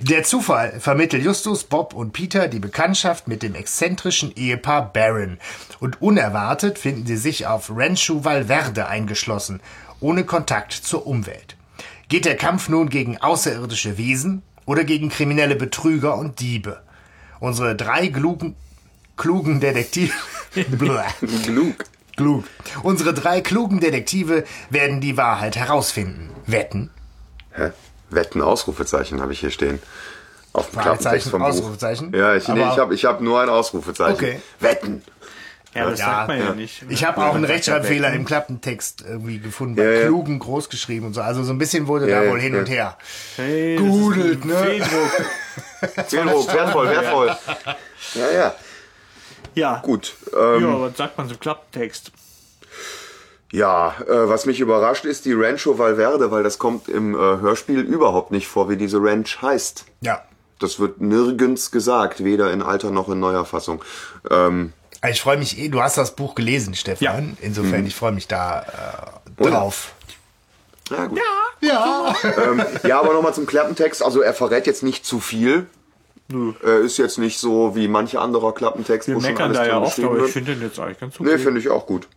der- 0.00 0.22
Zufall 0.22 0.78
vermittelt 0.80 1.24
Justus, 1.24 1.64
Bob 1.64 1.92
und 1.92 2.12
Peter 2.12 2.46
die 2.46 2.60
Bekanntschaft 2.60 3.26
mit 3.26 3.42
dem 3.42 3.54
exzentrischen 3.56 4.32
Ehepaar 4.36 4.92
Barron. 4.92 5.38
Und 5.80 6.00
unerwartet 6.00 6.78
finden 6.78 7.06
sie 7.06 7.16
sich 7.16 7.46
auf 7.48 7.70
Rancho 7.74 8.24
Valverde 8.24 8.86
eingeschlossen, 8.86 9.60
ohne 10.00 10.24
Kontakt 10.24 10.72
zur 10.72 11.06
Umwelt. 11.06 11.56
Geht 12.08 12.26
der 12.26 12.36
Kampf 12.36 12.68
nun 12.68 12.90
gegen 12.90 13.18
außerirdische 13.18 13.98
Wesen 13.98 14.42
oder 14.66 14.84
gegen 14.84 15.08
kriminelle 15.08 15.56
Betrüger 15.56 16.16
und 16.16 16.38
Diebe? 16.40 16.80
Unsere 17.40 17.74
drei 17.76 18.08
klugen, 18.08 18.56
klugen 19.16 19.60
Detektive... 19.60 20.12
Klug. 21.44 21.74
Klug. 22.16 22.44
Unsere 22.84 23.12
drei 23.12 23.40
klugen 23.40 23.80
Detektive 23.80 24.44
werden 24.70 25.00
die 25.00 25.16
Wahrheit 25.16 25.56
herausfinden. 25.56 26.30
Wetten? 26.46 26.90
Hä? 27.52 27.70
Wetten, 28.10 28.40
Ausrufezeichen 28.40 29.20
habe 29.20 29.32
ich 29.32 29.40
hier 29.40 29.50
stehen. 29.50 29.80
Auf 30.52 30.70
dem 30.70 30.74
Fragezeichen, 30.74 31.00
Klappentext 31.02 31.30
vom 31.30 31.40
Buch. 31.40 31.48
Ausrufezeichen? 31.48 32.12
Ja, 32.14 32.36
ich, 32.36 32.46
nee, 32.46 32.60
ich 32.60 32.78
habe 32.78 32.94
ich 32.94 33.04
hab 33.04 33.20
nur 33.20 33.40
ein 33.40 33.48
Ausrufezeichen. 33.48 34.14
Okay. 34.14 34.40
Wetten. 34.60 35.02
Ja, 35.74 35.90
das 35.90 35.98
Ja, 35.98 36.06
sagt 36.06 36.28
man 36.28 36.38
ja, 36.38 36.44
ja. 36.44 36.54
nicht. 36.54 36.84
Ich 36.88 37.04
habe 37.04 37.20
auch 37.26 37.34
einen 37.34 37.44
Rechtschreibfehler 37.44 38.12
im 38.12 38.24
Klappentext 38.24 39.04
irgendwie 39.08 39.40
gefunden, 39.40 39.74
bei 39.74 39.82
Ja, 39.82 39.90
ja. 39.90 40.06
klugen 40.06 40.38
groß 40.38 40.68
geschrieben 40.70 41.06
und 41.06 41.14
so. 41.14 41.20
Also 41.22 41.42
so 41.42 41.52
ein 41.52 41.58
bisschen 41.58 41.88
wurde 41.88 42.08
Ja, 42.08 42.20
da 42.20 42.26
ja, 42.26 42.30
wohl 42.30 42.40
hin 42.40 42.54
und 42.54 42.68
her. 42.68 42.96
Hey, 43.34 43.74
Gudelt, 43.74 44.44
ne? 44.44 44.54
Fehlruck, 46.08 46.52
wertvoll, 46.52 46.88
wertvoll. 46.88 47.36
Ja, 48.14 48.30
ja. 48.30 48.54
Ja. 49.54 49.80
Gut. 49.84 50.14
Ähm, 50.36 50.62
Ja, 50.62 50.80
was 50.80 50.96
sagt 50.96 51.16
man 51.18 51.28
zum 51.28 51.38
Klappentext? 51.38 52.10
Ja, 53.52 53.94
äh, 54.08 54.28
was 54.28 54.46
mich 54.46 54.58
überrascht 54.58 55.04
ist 55.04 55.26
die 55.26 55.32
Rancho 55.32 55.78
Valverde, 55.78 56.30
weil 56.32 56.42
das 56.42 56.58
kommt 56.58 56.88
im 56.88 57.14
äh, 57.14 57.18
Hörspiel 57.18 57.80
überhaupt 57.80 58.32
nicht 58.32 58.48
vor, 58.48 58.68
wie 58.68 58.76
diese 58.76 58.98
Ranch 59.00 59.40
heißt. 59.42 59.84
Ja. 60.00 60.22
Das 60.58 60.80
wird 60.80 61.00
nirgends 61.00 61.70
gesagt, 61.70 62.24
weder 62.24 62.50
in 62.52 62.62
alter 62.62 62.90
noch 62.90 63.08
in 63.08 63.20
neuer 63.20 63.44
Fassung. 63.44 63.84
Ähm, 64.30 64.72
Ich 65.08 65.20
freue 65.20 65.36
mich 65.36 65.56
eh, 65.58 65.68
du 65.68 65.80
hast 65.82 65.98
das 65.98 66.16
Buch 66.16 66.34
gelesen, 66.34 66.74
Stefan. 66.74 67.36
Ja. 67.40 67.46
Insofern, 67.46 67.86
ich 67.86 67.94
freue 67.94 68.12
mich 68.12 68.26
da 68.26 68.62
äh, 69.38 69.42
Oder? 69.42 69.50
drauf. 69.52 69.92
ja, 70.90 71.06
gut. 71.06 71.18
Ja. 71.18 71.24
Ähm, 71.70 72.62
ja, 72.86 73.00
aber 73.00 73.12
nochmal 73.14 73.34
zum 73.34 73.46
Klappentext. 73.46 74.02
Also 74.02 74.20
er 74.20 74.34
verrät 74.34 74.66
jetzt 74.66 74.82
nicht 74.82 75.04
zu 75.06 75.20
viel. 75.20 75.66
Er 76.62 76.78
ist 76.78 76.96
jetzt 76.96 77.18
nicht 77.18 77.38
so 77.38 77.76
wie 77.76 77.86
manche 77.86 78.20
anderer 78.20 78.54
Klappentext, 78.54 79.08
Wir 79.08 79.16
wo 79.16 79.20
schon 79.20 79.30
meckern 79.30 79.46
alles 79.54 79.58
da 79.58 79.66
ja 79.66 79.78
oft, 79.78 79.98
aber 80.00 80.24
ich 80.24 80.32
finde 80.32 80.54
den 80.54 80.62
jetzt 80.62 80.78
eigentlich 80.80 80.98
ganz 80.98 81.20
okay. 81.20 81.28
Nee, 81.32 81.38
finde 81.38 81.60
ich 81.60 81.68
auch 81.68 81.86
gut. 81.86 82.08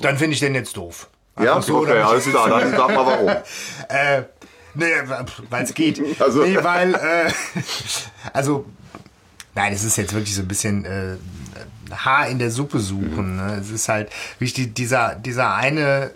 Dann 0.00 0.16
finde 0.16 0.34
ich 0.34 0.40
den 0.40 0.54
jetzt 0.54 0.76
doof. 0.76 1.08
Ja, 1.40 1.56
Einfach 1.56 1.62
so, 1.66 1.78
okay, 1.78 2.00
alles 2.00 2.24
klar. 2.28 2.48
Dann 2.48 2.70
sag 2.72 2.88
mal 2.94 3.06
warum. 3.06 3.28
Äh, 3.88 4.22
nee, 4.74 4.86
weil 5.50 5.64
es 5.64 5.74
geht. 5.74 6.00
Also- 6.20 6.42
Nee, 6.44 6.58
weil, 6.62 6.94
äh, 6.94 7.32
also, 8.32 8.64
nein, 9.54 9.72
es 9.72 9.82
ist 9.84 9.96
jetzt 9.96 10.12
wirklich 10.14 10.34
so 10.34 10.42
ein 10.42 10.48
bisschen 10.48 10.84
äh, 10.84 11.16
Haar 11.94 12.28
in 12.28 12.38
der 12.38 12.50
Suppe 12.50 12.78
suchen. 12.80 13.36
Ne? 13.36 13.58
Es 13.60 13.70
ist 13.70 13.88
halt 13.88 14.10
wichtig, 14.38 14.74
dieser, 14.74 15.14
dieser 15.16 15.54
eine, 15.54 16.12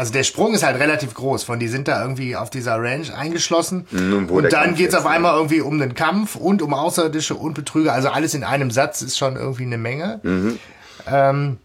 also 0.00 0.14
der 0.14 0.22
Sprung 0.24 0.54
ist 0.54 0.62
halt 0.62 0.80
relativ 0.80 1.12
groß. 1.12 1.44
Von 1.44 1.58
die 1.58 1.68
sind 1.68 1.86
da 1.86 2.00
irgendwie 2.00 2.34
auf 2.34 2.48
dieser 2.48 2.82
Ranch 2.82 3.12
eingeschlossen. 3.12 3.86
und 3.92 4.30
wo 4.30 4.38
und 4.38 4.50
dann 4.50 4.70
geht's 4.70 4.94
jetzt, 4.94 4.96
auf 4.96 5.04
einmal 5.04 5.36
irgendwie 5.36 5.60
um 5.60 5.78
den 5.78 5.92
Kampf 5.92 6.36
und 6.36 6.62
um 6.62 6.72
Außerirdische 6.72 7.34
und 7.34 7.52
Betrüger. 7.52 7.92
Also 7.92 8.08
alles 8.08 8.32
in 8.32 8.42
einem 8.42 8.70
Satz 8.70 9.02
ist 9.02 9.18
schon 9.18 9.36
irgendwie 9.36 9.64
eine 9.64 9.76
Menge. 9.76 10.58
Ähm, 11.06 11.58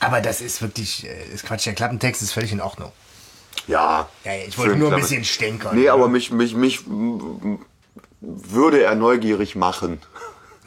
aber 0.00 0.20
das 0.20 0.42
ist 0.42 0.60
wirklich, 0.60 1.06
äh, 1.06 1.32
ist 1.32 1.46
Quatsch. 1.46 1.64
Der 1.64 1.72
Klappentext 1.72 2.20
ist 2.20 2.32
völlig 2.32 2.52
in 2.52 2.60
Ordnung. 2.60 2.92
Ja. 3.66 4.06
Ja, 4.24 4.32
ich 4.46 4.58
wollte 4.58 4.76
nur 4.76 4.92
ein 4.92 5.00
bisschen 5.00 5.24
stänkern. 5.24 5.74
Nee, 5.74 5.84
ne? 5.84 5.92
aber 5.92 6.08
mich, 6.08 6.30
mich, 6.30 6.54
mich 6.54 6.80
würde 8.20 8.82
er 8.82 8.94
neugierig 8.96 9.56
machen, 9.56 9.98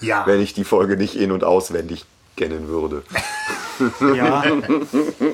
Ja. 0.02 0.26
wenn 0.26 0.42
ich 0.42 0.56
die 0.56 0.64
Folge 0.64 0.98
nicht 0.98 1.16
in- 1.16 1.32
und 1.32 1.44
auswendig 1.44 2.06
kennen 2.36 2.68
würde. 2.68 3.04
Ja, 4.16 4.46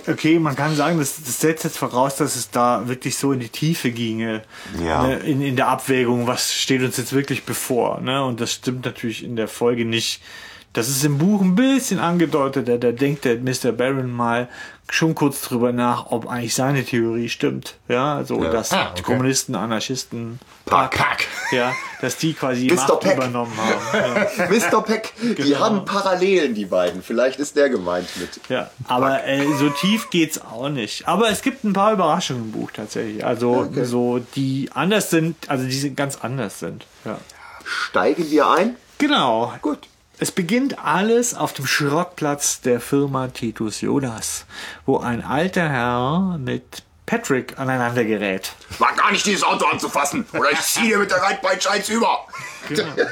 okay, 0.07 0.39
man 0.39 0.55
kann 0.55 0.75
sagen, 0.75 0.97
das, 0.97 1.17
das 1.23 1.39
setzt 1.41 1.63
jetzt 1.63 1.77
voraus, 1.77 2.15
dass 2.15 2.35
es 2.35 2.49
da 2.49 2.87
wirklich 2.87 3.15
so 3.15 3.33
in 3.33 3.39
die 3.39 3.49
Tiefe 3.49 3.91
ginge, 3.91 4.41
Ja. 4.83 5.03
ne, 5.05 5.17
in, 5.19 5.43
in 5.43 5.55
der 5.55 5.67
Abwägung, 5.67 6.25
was 6.25 6.51
steht 6.51 6.81
uns 6.81 6.97
jetzt 6.97 7.13
wirklich 7.13 7.43
bevor. 7.43 8.01
Ne? 8.01 8.25
Und 8.25 8.41
das 8.41 8.53
stimmt 8.53 8.83
natürlich 8.85 9.23
in 9.23 9.35
der 9.35 9.47
Folge 9.47 9.85
nicht. 9.85 10.23
Das 10.73 10.87
ist 10.87 11.03
im 11.03 11.17
Buch 11.17 11.41
ein 11.41 11.55
bisschen 11.55 11.99
angedeutet, 11.99 12.67
da, 12.69 12.77
da 12.77 12.91
denkt 12.93 13.25
der 13.25 13.35
Mr. 13.37 13.73
Barron 13.73 14.09
mal 14.09 14.47
schon 14.89 15.15
kurz 15.15 15.41
drüber 15.41 15.73
nach, 15.73 16.07
ob 16.11 16.27
eigentlich 16.29 16.53
seine 16.55 16.83
Theorie 16.85 17.27
stimmt. 17.27 17.75
Ja, 17.89 18.15
also 18.15 18.41
dass 18.43 18.71
Ah, 18.71 18.91
okay. 18.91 19.01
Kommunisten, 19.03 19.55
Anarchisten, 19.55 20.39
Pack. 20.65 20.97
Pack. 20.97 21.27
ja, 21.51 21.73
dass 22.01 22.15
die 22.17 22.33
quasi 22.33 22.67
Mr. 22.67 22.75
Macht 22.75 22.99
Peck. 23.01 23.15
übernommen 23.17 23.51
haben. 23.57 24.27
Ja. 24.37 24.47
Mr. 24.49 24.81
Peck, 24.83 25.13
die 25.21 25.35
Genau. 25.35 25.59
haben 25.59 25.83
Parallelen, 25.85 26.53
die 26.55 26.65
beiden. 26.65 27.01
Vielleicht 27.03 27.39
ist 27.39 27.55
der 27.57 27.69
gemeint 27.69 28.07
mit. 28.17 28.39
Ja, 28.49 28.69
aber 28.87 29.25
äh, 29.25 29.45
so 29.59 29.69
tief 29.69 30.09
geht's 30.09 30.39
auch 30.41 30.69
nicht. 30.69 31.05
Aber 31.07 31.29
es 31.29 31.41
gibt 31.41 31.63
ein 31.65 31.73
paar 31.73 31.91
Überraschungen 31.93 32.43
im 32.45 32.51
Buch 32.53 32.71
tatsächlich. 32.71 33.25
Also 33.25 33.69
so 33.83 34.19
die 34.35 34.69
anders 34.73 35.09
sind, 35.09 35.35
also 35.49 35.65
die 35.65 35.77
sind 35.79 35.97
ganz 35.97 36.17
anders 36.21 36.59
sind. 36.59 36.85
Ja. 37.03 37.17
Steigen 37.65 38.29
wir 38.31 38.49
ein? 38.49 38.75
Genau. 38.97 39.53
Gut. 39.61 39.87
Es 40.23 40.31
beginnt 40.31 40.77
alles 40.77 41.33
auf 41.33 41.51
dem 41.51 41.65
Schrottplatz 41.65 42.61
der 42.61 42.79
Firma 42.79 43.29
Titus 43.29 43.81
Jonas, 43.81 44.45
wo 44.85 44.99
ein 44.99 45.23
alter 45.23 45.67
Herr 45.67 46.37
mit 46.37 46.83
Patrick 47.07 47.57
aneinander 47.57 48.05
gerät. 48.05 48.51
War 48.77 48.95
gar 48.95 49.11
nicht 49.11 49.25
dieses 49.25 49.41
Auto 49.41 49.65
anzufassen. 49.65 50.27
Oder 50.33 50.51
ich 50.51 50.61
ziehe 50.61 50.89
dir 50.89 50.97
mit 50.99 51.09
der 51.09 51.23
Reitpeitsche 51.23 51.71
eins 51.71 51.89
über. 51.89 52.27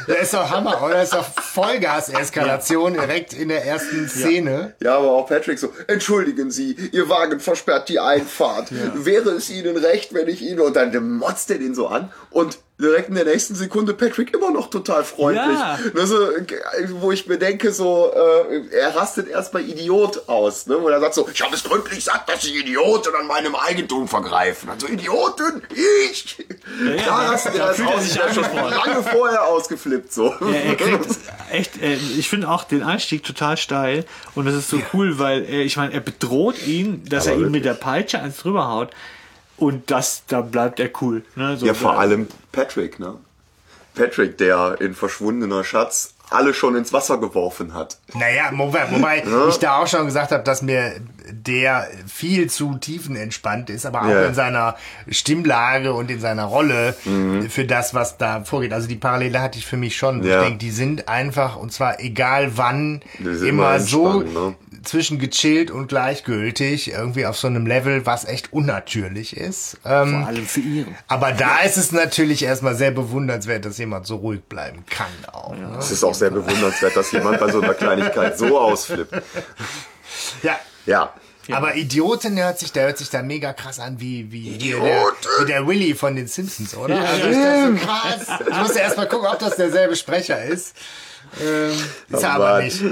Der 0.08 0.20
ist 0.20 0.36
doch 0.36 0.52
Hammer, 0.52 0.84
oder? 0.84 0.94
Das 0.94 1.06
ist 1.06 1.14
doch 1.16 1.26
Vollgas-Eskalation 1.26 2.94
direkt 2.94 3.34
in 3.34 3.50
der 3.50 3.66
ersten 3.66 4.08
Szene. 4.08 4.76
Ja, 4.80 4.98
aber 5.00 5.12
auch 5.12 5.26
Patrick 5.26 5.58
so, 5.58 5.74
entschuldigen 5.88 6.52
Sie, 6.52 6.74
Ihr 6.92 7.10
Wagen 7.10 7.40
versperrt 7.40 7.90
die 7.90 8.00
Einfahrt. 8.00 8.68
Wäre 9.04 9.32
es 9.32 9.50
Ihnen 9.50 9.78
recht, 9.78 10.14
wenn 10.14 10.28
ich 10.28 10.44
Ihnen... 10.44 10.60
Und 10.60 10.76
dann 10.76 11.18
motzt 11.18 11.50
er 11.50 11.58
den 11.58 11.74
so 11.74 11.88
an 11.88 12.12
und 12.30 12.60
direkt 12.80 13.10
in 13.10 13.16
der 13.16 13.26
nächsten 13.26 13.56
Sekunde 13.56 13.94
Patrick 13.94 14.34
immer 14.34 14.52
noch 14.52 14.70
total 14.70 15.04
freundlich. 15.04 15.58
Ja. 15.60 15.78
Also, 15.96 16.16
wo 17.02 17.12
ich 17.12 17.28
mir 17.28 17.38
denke, 17.38 17.72
so, 17.72 18.12
äh, 18.14 18.76
er 18.76 18.96
rastet 18.96 19.28
erst 19.28 19.52
bei 19.52 19.62
Idiot 19.62 20.28
aus, 20.28 20.66
ne? 20.68 20.78
wo 20.80 20.88
er 20.88 21.00
sagt 21.00 21.14
so, 21.14 21.28
ich 21.32 21.42
habe 21.42 21.56
es 21.56 21.64
gründlich 21.64 22.04
satt, 22.04 22.28
dass 22.30 22.42
Sie 22.42 22.58
Idioten 22.58 23.14
an 23.20 23.28
meinem 23.28 23.56
Eigentum 23.56 24.08
vergreifen. 24.08 24.70
Also 24.70 24.88
Idioten, 24.88 25.62
ich! 25.72 26.38
ja, 26.86 27.06
da 27.06 27.16
rastet 27.32 27.56
er 27.56 27.68
erst 27.68 27.80
er 27.80 27.90
aus. 27.90 28.04
ist 28.06 28.36
schon 28.36 28.44
lange 28.44 29.04
vorher 29.04 29.46
ausgeflippt, 29.48 30.14
so. 30.14 30.34
Ja, 30.40 30.48
er 30.48 30.76
kriegt 30.76 31.06
echt, 31.52 31.82
äh, 31.82 31.96
ich 31.96 32.30
finde 32.30 32.50
auch 32.50 32.64
den 32.64 32.84
Einstieg 32.84 33.24
total 33.24 33.58
steil 33.58 34.06
und 34.36 34.46
das 34.46 34.56
ist 34.56 34.70
so 34.70 34.82
cool, 34.94 35.20
weil 35.20 35.44
äh, 35.44 35.64
ich 35.64 35.76
meine, 35.76 35.94
er 35.94 36.00
bedroht 36.00 36.66
ihn, 36.66 37.04
dass 37.10 37.28
Aber 37.28 37.36
er 37.36 37.42
ihm 37.42 37.52
mit 37.52 37.64
wirklich. 37.64 37.64
der 37.64 37.74
Peitsche 37.74 38.20
eins 38.22 38.38
drüber 38.38 38.70
haut 38.70 38.92
und 39.60 39.92
das, 39.92 40.24
da 40.28 40.42
bleibt 40.42 40.80
er 40.80 40.90
cool. 41.02 41.24
Ne? 41.36 41.58
So, 41.58 41.66
Ja, 41.66 41.74
vor 41.74 42.00
allem 42.00 42.28
Patrick, 42.52 43.00
ne? 43.00 43.16
Patrick, 43.96 44.38
der 44.38 44.78
in 44.80 44.94
verschwundener 44.96 45.64
Schatz 45.64 46.14
alle 46.32 46.54
schon 46.54 46.76
ins 46.76 46.94
Wasser 46.94 47.18
geworfen 47.18 47.74
hat. 47.74 47.98
Naja, 48.14 48.52
wobei, 48.54 48.86
wobei 48.92 49.24
ich 49.50 49.58
da 49.58 49.80
auch 49.80 49.88
schon 49.88 50.06
gesagt 50.06 50.32
habe, 50.32 50.44
dass 50.44 50.62
mir 50.62 50.94
der 51.32 51.88
viel 52.08 52.50
zu 52.52 52.76
tiefenentspannt 52.78 53.70
ist, 53.72 53.86
aber 53.88 54.04
auch 54.04 54.10
Ja. 54.10 54.26
in 54.28 54.36
seiner 54.36 54.76
Stimmlage 55.10 55.92
und 55.94 56.10
in 56.12 56.20
seiner 56.20 56.46
Rolle 56.46 56.96
Mhm. 57.06 57.50
für 57.50 57.66
das, 57.66 57.94
was 57.96 58.18
da 58.18 58.44
vorgeht. 58.44 58.74
Also 58.74 58.88
die 58.88 58.96
Parallele 58.96 59.42
hatte 59.42 59.58
ich 59.58 59.66
für 59.66 59.78
mich 59.78 59.98
schon. 59.98 60.24
Ja. 60.24 60.38
Ich 60.42 60.44
denke, 60.48 60.60
die 60.60 60.72
sind 60.72 61.08
einfach, 61.10 61.56
und 61.56 61.74
zwar 61.74 62.00
egal 62.00 62.58
wann, 62.58 63.02
immer, 63.20 63.44
immer 63.44 63.80
so 63.80 64.22
ne? 64.22 64.56
Zwischen 64.84 65.20
gechillt 65.20 65.72
und 65.72 65.88
gleichgültig, 65.88 66.92
irgendwie 66.92 67.26
auf 67.26 67.38
so 67.38 67.48
einem 67.48 67.66
Level, 67.66 68.06
was 68.06 68.26
echt 68.26 68.54
unnatürlich 68.54 69.36
ist. 69.36 69.78
Ähm, 69.86 70.12
Vor 70.12 70.28
allem 70.28 70.46
für 70.46 70.60
ihren. 70.60 70.96
aber 71.08 71.32
da 71.32 71.60
ist 71.60 71.78
es 71.78 71.92
natürlich 71.92 72.44
erstmal 72.44 72.76
sehr 72.76 72.92
bewundernswert, 72.92 73.66
dass 73.66 73.78
jemand 73.78 74.06
so 74.08 74.18
ruhig 74.18 74.42
bleiben 74.44 74.86
kann 74.90 75.08
auch. 75.32 75.56
Ne? 75.56 75.78
Es 75.80 75.92
ist 75.92 76.04
auch 76.04 76.14
sehr 76.14 76.32
bewundernswert, 76.32 76.96
dass 76.96 77.12
jemand 77.12 77.40
bei 77.40 77.52
so 77.52 77.62
einer 77.62 77.74
Kleinigkeit 77.74 78.38
so 78.38 78.60
ausflippt. 78.60 79.14
Ja. 80.44 80.60
Ja. 80.86 81.14
Aber 81.52 81.76
Idioten 81.76 82.38
hört 82.38 82.60
sich, 82.60 82.72
der 82.72 82.84
hört 82.86 82.98
sich 82.98 83.10
da 83.10 83.24
mega 83.24 83.54
krass 83.54 83.80
an, 83.80 84.00
wie, 84.00 84.32
wie, 84.32 84.58
der, 84.58 84.82
wie 84.82 85.46
der 85.48 85.66
Willy 85.66 85.96
von 85.96 86.16
den 86.16 86.28
Simpsons, 86.28 86.76
oder? 86.76 87.00
also 87.00 87.28
ist 87.28 87.40
das 87.40 87.66
so 87.66 87.86
krass. 87.88 88.40
Ich 88.48 88.58
musste 88.58 88.80
erst 88.80 88.98
mal 88.98 89.08
gucken, 89.08 89.28
ob 89.28 89.40
das 89.40 89.56
derselbe 89.56 89.96
Sprecher 89.96 90.44
ist. 90.44 90.76
Ähm, 91.42 91.72
ist 92.10 92.24
er 92.24 92.32
Aber 92.34 92.62
nicht. 92.62 92.84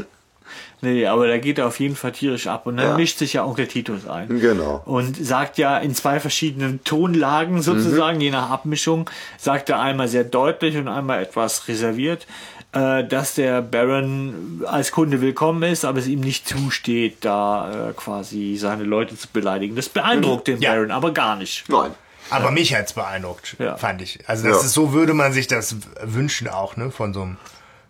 Nee, 0.81 1.07
aber 1.07 1.27
da 1.27 1.37
geht 1.39 1.57
er 1.57 1.65
auf 1.67 1.79
jeden 1.79 1.95
Fall 1.95 2.11
tierisch 2.11 2.45
ab. 2.47 2.67
Und 2.67 2.77
dann 2.77 2.89
Ja. 2.89 2.95
mischt 2.97 3.17
sich 3.17 3.33
ja 3.33 3.43
Onkel 3.43 3.67
Titus 3.67 4.07
ein. 4.07 4.27
Genau. 4.39 4.81
Und 4.85 5.17
sagt 5.17 5.57
ja 5.57 5.77
in 5.79 5.95
zwei 5.95 6.19
verschiedenen 6.19 6.83
Tonlagen 6.83 7.61
sozusagen, 7.63 8.21
je 8.21 8.29
nach 8.29 8.51
Abmischung, 8.51 9.09
sagt 9.37 9.69
er 9.69 9.79
einmal 9.79 10.07
sehr 10.07 10.23
deutlich 10.23 10.77
und 10.77 10.87
einmal 10.87 11.21
etwas 11.23 11.67
reserviert, 11.67 12.27
äh, 12.73 13.03
dass 13.03 13.33
der 13.33 13.61
Baron 13.63 14.61
als 14.67 14.91
Kunde 14.91 15.19
willkommen 15.21 15.63
ist, 15.63 15.83
aber 15.83 15.97
es 15.97 16.05
ihm 16.07 16.19
nicht 16.19 16.47
zusteht, 16.47 17.17
da 17.25 17.89
äh, 17.89 17.93
quasi 17.93 18.55
seine 18.57 18.83
Leute 18.83 19.17
zu 19.17 19.27
beleidigen. 19.29 19.75
Das 19.75 19.89
beeindruckt 19.89 20.47
den 20.47 20.59
Ja. 20.61 20.73
Baron 20.73 20.91
aber 20.91 21.11
gar 21.11 21.37
nicht. 21.37 21.67
Nein. 21.69 21.91
Aber 22.29 22.51
mich 22.51 22.75
hat's 22.75 22.93
beeindruckt, 22.93 23.55
Ja. 23.57 23.77
fand 23.77 24.01
ich. 24.01 24.19
Also 24.27 24.47
das 24.47 24.57
Ja. 24.57 24.63
ist 24.65 24.73
so 24.73 24.91
würde 24.93 25.13
man 25.15 25.33
sich 25.33 25.47
das 25.47 25.77
wünschen 26.03 26.47
auch, 26.49 26.75
ne, 26.77 26.91
von 26.91 27.13
so 27.13 27.21
einem 27.23 27.37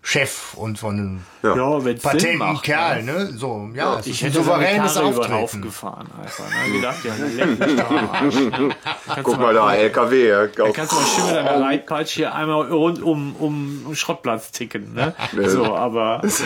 Chef 0.01 0.53
und 0.53 0.79
von 0.79 0.93
einem 0.97 1.21
Ja. 1.43 1.55
Ja, 1.55 1.93
patenten 2.01 2.37
macht, 2.37 2.63
Kerl, 2.63 3.03
ne? 3.03 3.33
So, 3.35 3.69
ja, 3.73 3.99
es 3.99 4.07
Ich 4.07 4.13
ist 4.13 4.21
ein 4.23 4.31
hätte 4.31 4.43
souveränes 4.43 4.97
Auftreten. 4.97 5.61
gefahren. 5.61 6.09
Einfach, 6.21 6.45
ne? 6.65 6.71
gedacht, 6.73 6.97
ja, 7.03 7.13
leck. 7.45 7.59
Ne? 7.59 8.75
Guck 9.23 9.35
du 9.35 9.41
mal 9.41 9.53
da, 9.53 9.73
LKW. 9.75 10.27
ja. 10.29 10.47
Dann 10.47 10.71
kannst 10.73 10.91
du 10.93 10.95
mal 10.95 11.05
schön 11.05 11.25
mit 11.25 11.35
deiner 11.35 11.61
Reitpeitsche 11.65 12.15
hier 12.15 12.33
einmal 12.35 12.67
rund 12.71 13.01
um, 13.01 13.35
um 13.35 13.81
um 13.85 13.95
Schrottplatz 13.95 14.51
ticken, 14.51 14.93
ne? 14.93 15.13
So, 15.45 15.75
aber 15.75 16.19
das 16.23 16.41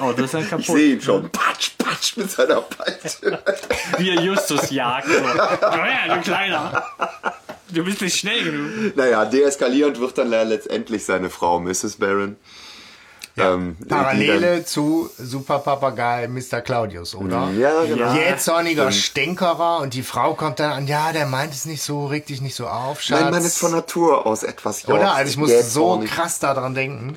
Auto 0.00 0.22
ist 0.24 0.34
Ich 0.34 0.48
kaputt. 0.48 0.64
sehe 0.66 0.94
ihn 0.94 1.00
schon. 1.02 1.28
Patsch, 1.30 1.72
patsch 1.76 2.16
mit 2.16 2.30
seiner 2.30 2.62
Peitsche. 2.62 3.38
Wie 3.98 4.10
er 4.10 4.22
Justus 4.22 4.70
jagt. 4.70 5.06
So. 5.08 5.12
Her, 5.22 6.14
du 6.16 6.20
Kleiner. 6.22 6.82
Du 7.72 7.84
bist 7.84 8.00
nicht 8.00 8.18
schnell 8.18 8.42
genug. 8.42 8.96
naja, 8.96 9.24
deeskalierend 9.26 10.00
wird 10.00 10.18
dann 10.18 10.28
letztendlich 10.30 11.04
seine 11.04 11.30
Frau, 11.30 11.60
Mrs. 11.60 11.98
Baron. 13.36 13.76
Ähm, 13.80 13.88
Parallele 13.88 14.64
zu 14.64 15.10
Super 15.18 15.58
Papagei 15.60 16.28
Mr. 16.28 16.60
Claudius, 16.60 17.14
oder? 17.14 17.48
Ja, 17.58 17.84
genau. 17.84 17.96
Ja. 17.96 18.14
Jähzorniger 18.14 18.90
Stänkerer 18.92 19.78
und 19.80 19.94
die 19.94 20.02
Frau 20.02 20.34
kommt 20.34 20.60
dann 20.60 20.72
an, 20.72 20.86
ja, 20.86 21.12
der 21.12 21.26
meint 21.26 21.52
es 21.52 21.64
nicht 21.64 21.82
so, 21.82 22.06
reg 22.06 22.26
dich 22.26 22.40
nicht 22.40 22.54
so 22.54 22.66
auf, 22.66 23.00
Schatz. 23.00 23.20
Nein, 23.20 23.30
man 23.32 23.44
ist 23.44 23.58
von 23.58 23.72
Natur 23.72 24.26
aus 24.26 24.42
etwas 24.42 24.86
Oder? 24.88 25.14
Also 25.14 25.30
ich 25.30 25.36
musste 25.36 25.62
so 25.62 26.02
krass 26.06 26.38
daran 26.38 26.74
denken. 26.74 27.16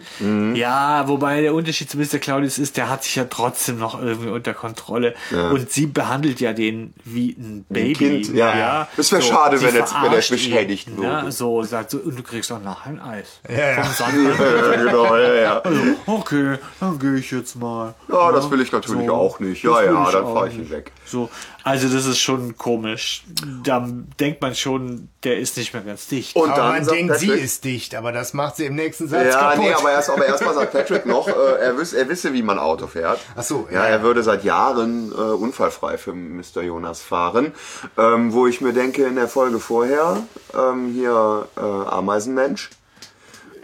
Ja, 0.55 1.07
wobei 1.07 1.41
der 1.41 1.53
Unterschied 1.53 1.89
zu 1.89 1.97
Mr. 1.97 2.19
Claudius 2.19 2.57
ist, 2.57 2.77
der 2.77 2.89
hat 2.89 3.03
sich 3.03 3.15
ja 3.15 3.25
trotzdem 3.29 3.79
noch 3.79 3.99
irgendwie 4.01 4.29
unter 4.29 4.53
Kontrolle. 4.53 5.13
Und 5.51 5.71
sie 5.71 5.87
behandelt 5.87 6.39
ja 6.39 6.53
den 6.53 6.93
wie 7.03 7.31
ein 7.31 7.65
Baby. 7.69 7.93
Kind, 7.93 8.33
ja. 8.33 8.87
Es 8.97 9.11
wär 9.11 9.21
schade, 9.21 9.57
sie 9.57 9.65
wenn 9.65 9.75
er- 9.75 9.83
wenn 10.01 10.11
er 10.13 10.17
beschädigt 10.17 10.89
ne? 10.89 10.97
würde. 10.97 11.31
So, 11.31 11.63
sagt 11.63 11.91
so, 11.91 11.97
und 11.99 12.17
du 12.17 12.23
kriegst 12.23 12.51
auch 12.51 12.61
nachher 12.61 12.89
ein 12.91 12.99
Eis. 13.01 13.27
Ja, 13.49 13.71
ja. 13.71 13.83
Vom 13.83 13.93
Sandmann. 13.93 14.33
Ja, 14.43 14.75
genau, 14.83 15.15
ja, 15.17 15.33
ja. 15.35 15.63
Okay, 16.05 16.57
dann 16.79 16.99
gehe 16.99 17.15
ich 17.15 17.31
jetzt 17.31 17.55
mal. 17.55 17.93
Ja, 18.09 18.31
das 18.31 18.49
will 18.51 18.61
ich 18.61 18.71
natürlich 18.71 19.07
So, 19.07 19.13
auch 19.13 19.39
nicht. 19.39 19.63
Ja, 19.63 19.81
ja, 19.81 20.11
dann 20.11 20.25
fahre 20.25 20.49
ich 20.49 20.55
ihn 20.55 20.69
weg. 20.69 20.91
So, 21.05 21.29
also 21.63 21.87
das 21.87 22.05
ist 22.05 22.19
schon 22.19 22.57
komisch. 22.57 23.23
Da 23.63 23.87
denkt 24.19 24.41
man 24.41 24.53
schon, 24.55 25.09
der 25.23 25.37
ist 25.39 25.55
nicht 25.57 25.73
mehr 25.73 25.81
ganz 25.83 26.07
dicht. 26.07 26.35
Und 26.35 26.49
Aber 26.49 26.57
dann 26.61 26.69
man 26.69 26.87
denkt, 26.87 27.17
sie 27.19 27.27
Patrick- 27.27 27.43
ist 27.43 27.63
dicht, 27.65 27.95
aber 27.95 28.11
das 28.11 28.33
macht 28.33 28.57
sie 28.57 28.65
im 28.65 28.75
nächsten 28.75 29.07
Satz 29.07 29.27
Ja, 29.33 29.51
kaputt. 29.51 29.59
nee, 29.65 29.73
aber 29.73 29.91
erst, 29.91 30.09
aber 30.09 30.25
erstmal 30.25 30.53
sagt 30.53 30.71
Patrick 30.73 31.05
noch, 31.05 31.27
äh, 31.27 31.31
er, 31.59 31.77
wüs, 31.77 31.93
er 31.93 32.09
wisse, 32.09 32.33
wie 32.33 32.43
man 32.43 32.59
Auto 32.59 32.87
fährt. 32.87 33.19
Ach 33.35 33.43
so, 33.43 33.67
ja. 33.71 33.79
ja, 33.83 33.85
er 33.85 33.97
ja. 33.97 34.01
würde 34.03 34.23
seit 34.23 34.43
Jahren 34.43 35.11
äh, 35.11 35.15
unfallfrei 35.15 35.97
für 35.97 36.13
Mr. 36.13 36.61
Jonas 36.63 37.01
fahren. 37.01 37.53
Ähm, 37.97 38.33
wo 38.33 38.47
ich 38.47 38.59
mir 38.61 38.73
denke, 38.73 39.05
in 39.05 39.15
der 39.15 39.27
Folge 39.27 39.59
vorher, 39.59 40.17
ähm, 40.57 40.91
hier 40.93 41.47
äh, 41.55 41.59
Ameisenmensch, 41.61 42.69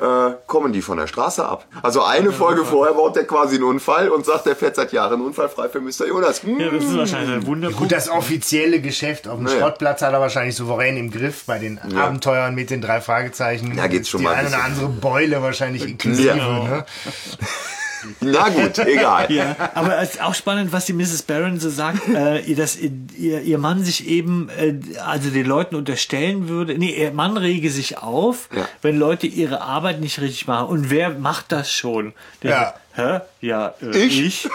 äh, 0.01 0.35
kommen 0.47 0.73
die 0.73 0.81
von 0.81 0.97
der 0.97 1.07
Straße 1.07 1.45
ab. 1.45 1.65
Also 1.81 2.03
eine 2.03 2.31
Folge 2.31 2.65
vorher 2.65 2.93
baut 2.93 3.15
der 3.15 3.25
quasi 3.25 3.55
einen 3.55 3.65
Unfall 3.65 4.09
und 4.09 4.25
sagt, 4.25 4.45
der 4.45 4.55
fährt 4.55 4.75
seit 4.75 4.91
Jahren 4.93 5.21
unfallfrei 5.21 5.69
für 5.69 5.81
Mr. 5.81 6.07
Jonas. 6.07 6.43
Hm. 6.43 6.59
ja, 6.59 6.69
das 6.69 6.83
ist 6.83 6.97
wahrscheinlich 6.97 7.35
ein 7.35 7.45
Wunderpunkt. 7.45 7.81
Gut, 7.81 7.91
das 7.91 8.09
offizielle 8.09 8.81
Geschäft 8.81 9.27
auf 9.27 9.35
dem 9.35 9.45
Naja. 9.45 9.59
Schrottplatz 9.59 10.01
hat 10.01 10.13
er 10.13 10.21
wahrscheinlich 10.21 10.55
souverän 10.55 10.97
im 10.97 11.11
Griff 11.11 11.45
bei 11.45 11.59
den 11.59 11.79
Abenteuern 11.95 12.55
mit 12.55 12.69
den 12.69 12.81
drei 12.81 13.01
Fragezeichen. 13.01 13.75
Da 13.75 13.87
geht's 13.87 14.09
schon 14.09 14.19
Die 14.19 14.25
mal 14.25 14.35
ein 14.35 14.45
eine 14.45 14.55
oder 14.55 14.63
andere 14.63 14.89
Beule 14.89 15.41
wahrscheinlich 15.41 15.87
inklusive. 15.87 16.27
Ja. 16.27 16.35
Ne? 16.63 16.85
Na 18.21 18.49
gut, 18.49 18.77
egal. 18.79 19.31
Ja, 19.31 19.55
aber 19.75 19.97
es 19.99 20.11
ist 20.15 20.21
auch 20.21 20.33
spannend, 20.35 20.71
was 20.71 20.85
die 20.85 20.93
Mrs. 20.93 21.23
Barron 21.23 21.59
so 21.59 21.69
sagt, 21.69 22.07
äh, 22.09 22.53
dass 22.55 22.77
ihr, 22.77 23.41
ihr 23.41 23.57
Mann 23.57 23.83
sich 23.83 24.07
eben, 24.07 24.49
äh, 24.57 24.75
also 25.05 25.29
den 25.29 25.45
Leuten 25.45 25.75
unterstellen 25.75 26.47
würde, 26.49 26.77
nee, 26.77 26.95
ihr 26.95 27.11
Mann 27.11 27.37
rege 27.37 27.69
sich 27.69 27.97
auf, 27.97 28.49
Ja. 28.55 28.67
wenn 28.81 28.97
Leute 28.97 29.27
ihre 29.27 29.61
Arbeit 29.61 29.99
nicht 30.01 30.19
richtig 30.21 30.47
machen. 30.47 30.67
Und 30.67 30.89
wer 30.89 31.09
macht 31.11 31.51
das 31.51 31.71
schon? 31.71 32.13
Der 32.43 32.49
Ja. 32.51 32.59
sagt, 32.65 32.79
Hä? 32.95 33.19
Ja, 33.41 33.73
äh, 33.81 33.97
Ich? 33.97 34.21
ich. 34.21 34.49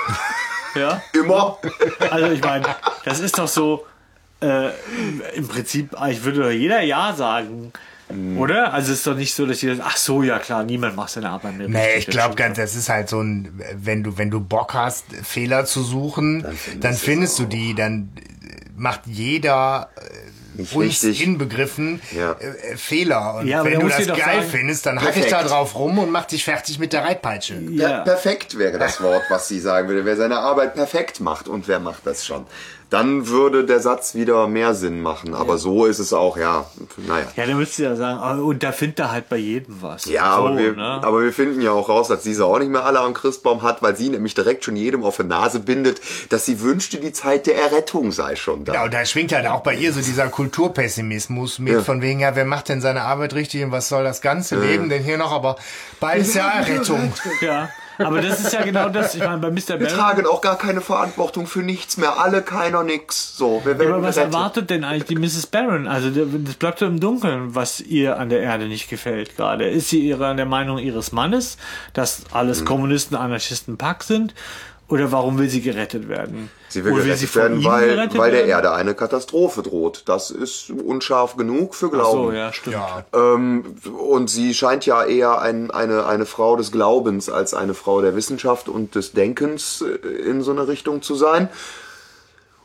Ja. 0.74 1.00
Immer. 1.12 1.56
Also 2.10 2.26
ich 2.32 2.42
meine, 2.42 2.66
das 3.04 3.20
ist 3.20 3.38
doch 3.38 3.48
so, 3.48 3.86
äh, 4.42 4.70
im 5.36 5.46
Prinzip, 5.48 5.90
ich 6.10 6.24
würde 6.24 6.42
doch 6.42 6.50
jeder 6.50 6.82
Ja 6.82 7.14
sagen. 7.14 7.72
Oder? 8.36 8.72
Also 8.72 8.92
es 8.92 8.98
ist 8.98 9.06
doch 9.06 9.16
nicht 9.16 9.34
so, 9.34 9.46
dass 9.46 9.62
jeder 9.62 9.82
ach 9.84 9.96
so, 9.96 10.22
ja 10.22 10.38
klar, 10.38 10.62
niemand 10.62 10.94
macht 10.94 11.10
seine 11.10 11.30
Arbeit 11.30 11.56
mehr. 11.56 11.68
Nee, 11.68 11.94
ich 11.96 12.06
glaube 12.06 12.34
ganz, 12.34 12.58
das 12.58 12.74
ist 12.76 12.88
halt 12.88 13.08
so 13.08 13.20
ein, 13.20 13.60
wenn 13.76 14.02
du, 14.02 14.18
wenn 14.18 14.30
du 14.30 14.40
Bock 14.40 14.74
hast, 14.74 15.06
Fehler 15.22 15.64
zu 15.64 15.82
suchen, 15.82 16.46
dann 16.80 16.94
findest, 16.94 17.38
du 17.38 17.46
die, 17.46 17.74
dann 17.74 18.10
macht 18.76 19.06
jeder 19.06 19.88
äh, 19.96 20.02
Nicht 20.54 20.74
uns 20.74 20.84
richtig. 21.04 21.22
inbegriffen 21.22 22.00
Ja. 22.16 22.32
äh, 22.32 22.72
äh, 22.72 22.76
Fehler. 22.76 23.36
Und 23.40 23.46
Ja, 23.46 23.64
wenn 23.64 23.80
du 23.80 23.88
das 23.88 24.06
geil 24.06 24.16
sagen- 24.16 24.42
findest, 24.50 24.86
dann 24.86 25.00
hack 25.00 25.08
ich 25.16 25.26
Perfekt. 25.26 25.32
da 25.32 25.42
drauf 25.44 25.74
rum 25.74 25.98
und 25.98 26.10
mach 26.10 26.24
dich 26.24 26.44
fertig 26.44 26.78
mit 26.78 26.92
der 26.92 27.04
Reitpeitsche. 27.04 27.54
Per 27.54 27.72
Ja. 27.90 28.00
perfekt 28.00 28.58
wäre 28.58 28.78
das 28.78 29.02
Wort, 29.02 29.22
was 29.28 29.48
sie 29.48 29.60
sagen 29.60 29.88
würde. 29.88 30.04
Wer 30.04 30.16
seine 30.16 30.38
Arbeit 30.38 30.74
perfekt 30.74 31.20
macht 31.20 31.48
und 31.48 31.68
wer 31.68 31.80
macht 31.80 32.06
das 32.06 32.24
schon? 32.24 32.46
Dann 32.90 33.26
würde 33.26 33.64
der 33.64 33.80
Satz 33.80 34.14
wieder 34.14 34.46
mehr 34.46 34.72
Sinn 34.74 35.00
machen. 35.00 35.34
Aber 35.34 35.58
so 35.58 35.84
ist 35.86 35.98
es 35.98 36.12
auch, 36.12 36.36
ja. 36.36 36.66
Naja. 37.08 37.24
Ja, 37.34 37.46
dann 37.46 37.56
müsst 37.56 37.76
ihr 37.80 37.88
ja 37.88 37.96
sagen, 37.96 38.20
ah, 38.20 38.34
und 38.36 38.62
da 38.62 38.70
findet 38.70 39.00
er 39.00 39.10
halt 39.10 39.28
bei 39.28 39.36
jedem 39.38 39.82
was. 39.82 40.04
Ja, 40.04 40.36
so, 40.36 40.42
aber, 40.46 40.58
wir, 40.58 40.72
ne? 40.74 41.00
aber 41.02 41.22
wir 41.22 41.32
finden 41.32 41.60
ja 41.60 41.72
auch 41.72 41.88
raus, 41.88 42.06
dass 42.06 42.22
diese 42.22 42.44
auch 42.44 42.58
nicht 42.60 42.68
mehr 42.70 42.84
alle 42.84 43.00
am 43.00 43.12
Christbaum 43.14 43.62
hat, 43.62 43.82
weil 43.82 43.96
sie 43.96 44.10
nämlich 44.10 44.34
direkt 44.34 44.64
schon 44.64 44.76
jedem 44.76 45.02
auf 45.02 45.16
die 45.16 45.24
Nase 45.24 45.58
bindet, 45.58 46.00
dass 46.28 46.44
sie 46.46 46.60
wünschte, 46.60 46.98
die 46.98 47.10
Zeit 47.12 47.46
der 47.48 47.56
Errettung 47.56 48.12
sei 48.12 48.36
schon 48.36 48.64
da. 48.64 48.74
Ja, 48.74 48.84
und 48.84 48.94
da 48.94 49.04
schwingt 49.04 49.32
halt 49.32 49.46
auch 49.48 49.62
bei 49.62 49.74
ihr 49.74 49.92
so 49.92 50.00
dieser 50.00 50.28
Kulturpessimismus 50.44 51.58
mit, 51.58 51.72
Ja. 51.74 51.80
von 51.80 52.00
wegen, 52.02 52.20
ja, 52.20 52.34
wer 52.36 52.44
macht 52.44 52.68
denn 52.68 52.80
seine 52.80 53.02
Arbeit 53.02 53.34
richtig 53.34 53.62
und 53.64 53.72
was 53.72 53.88
soll 53.88 54.04
das 54.04 54.20
ganze 54.20 54.56
Leben 54.60 54.88
denn 54.88 55.02
hier 55.02 55.18
noch? 55.18 55.32
Aber 55.32 55.56
bald 56.00 56.20
ist 56.22 56.34
ja 56.34 56.48
Errettung. 56.50 57.12
Ja, 57.40 58.06
aber 58.06 58.20
das 58.20 58.40
ist 58.40 58.52
ja 58.52 58.62
genau 58.64 58.88
das. 58.88 59.14
Ich 59.14 59.20
meine, 59.22 59.38
bei 59.38 59.50
Mr. 59.52 59.78
Wir 59.78 59.86
Barron. 59.86 59.94
tragen 59.94 60.26
auch 60.26 60.40
gar 60.40 60.58
keine 60.58 60.80
Verantwortung 60.80 61.46
für 61.46 61.60
nichts 61.62 61.96
mehr. 61.96 62.18
Alle, 62.18 62.42
keiner, 62.42 62.82
nix. 62.82 63.36
So, 63.36 63.60
wir 63.64 63.78
werden 63.78 63.92
Aber 63.92 64.02
was 64.02 64.16
gerettet. 64.16 64.34
erwartet 64.34 64.70
denn 64.70 64.82
eigentlich 64.82 65.04
die 65.04 65.14
Mrs. 65.14 65.46
Barron? 65.46 65.86
Also 65.86 66.10
das 66.10 66.54
bleibt 66.56 66.80
so 66.80 66.86
im 66.86 66.98
Dunkeln, 66.98 67.54
was 67.54 67.80
ihr 67.80 68.18
an 68.18 68.30
der 68.30 68.40
Erde 68.40 68.66
nicht 68.66 68.88
gefällt 68.90 69.36
gerade. 69.36 69.68
Ist 69.68 69.90
sie 69.90 70.00
ihrer 70.00 70.34
der 70.34 70.44
Meinung 70.46 70.78
ihres 70.78 71.12
Mannes, 71.12 71.56
dass 71.92 72.22
alles 72.32 72.60
Hm. 72.60 72.64
Kommunisten, 72.66 73.16
Anarchisten 73.16 73.76
Pack 73.76 74.02
sind? 74.02 74.34
Oder 74.94 75.10
warum 75.10 75.38
will 75.38 75.48
sie 75.48 75.60
gerettet 75.60 76.08
werden? 76.08 76.50
Sie 76.68 76.84
will 76.84 76.92
Oder 76.92 77.02
gerettet 77.02 77.28
von 77.28 77.42
werden, 77.42 77.58
ihm 77.60 77.64
weil, 77.64 77.88
gerettet 77.88 78.18
weil 78.18 78.30
der 78.30 78.40
werden? 78.40 78.50
Erde 78.50 78.72
eine 78.74 78.94
Katastrophe 78.94 79.62
droht. 79.62 80.02
Das 80.06 80.30
ist 80.30 80.70
unscharf 80.70 81.36
genug 81.36 81.74
für 81.74 81.86
Ach 81.86 81.90
Glauben. 81.90 82.22
so, 82.26 82.32
ja, 82.32 82.52
stimmt. 82.52 82.76
Ja, 82.76 83.04
Ähm, 83.12 83.74
und 83.98 84.30
sie 84.30 84.54
scheint 84.54 84.86
ja 84.86 85.02
eher 85.04 85.40
ein, 85.40 85.72
eine, 85.72 86.06
eine 86.06 86.26
Frau 86.26 86.54
des 86.54 86.70
Glaubens 86.70 87.28
als 87.28 87.54
eine 87.54 87.74
Frau 87.74 88.00
der 88.02 88.14
Wissenschaft 88.14 88.68
und 88.68 88.94
des 88.94 89.10
Denkens 89.12 89.82
äh, 89.82 90.06
in 90.08 90.42
so 90.42 90.52
eine 90.52 90.68
Richtung 90.68 91.02
zu 91.02 91.16
sein. 91.16 91.48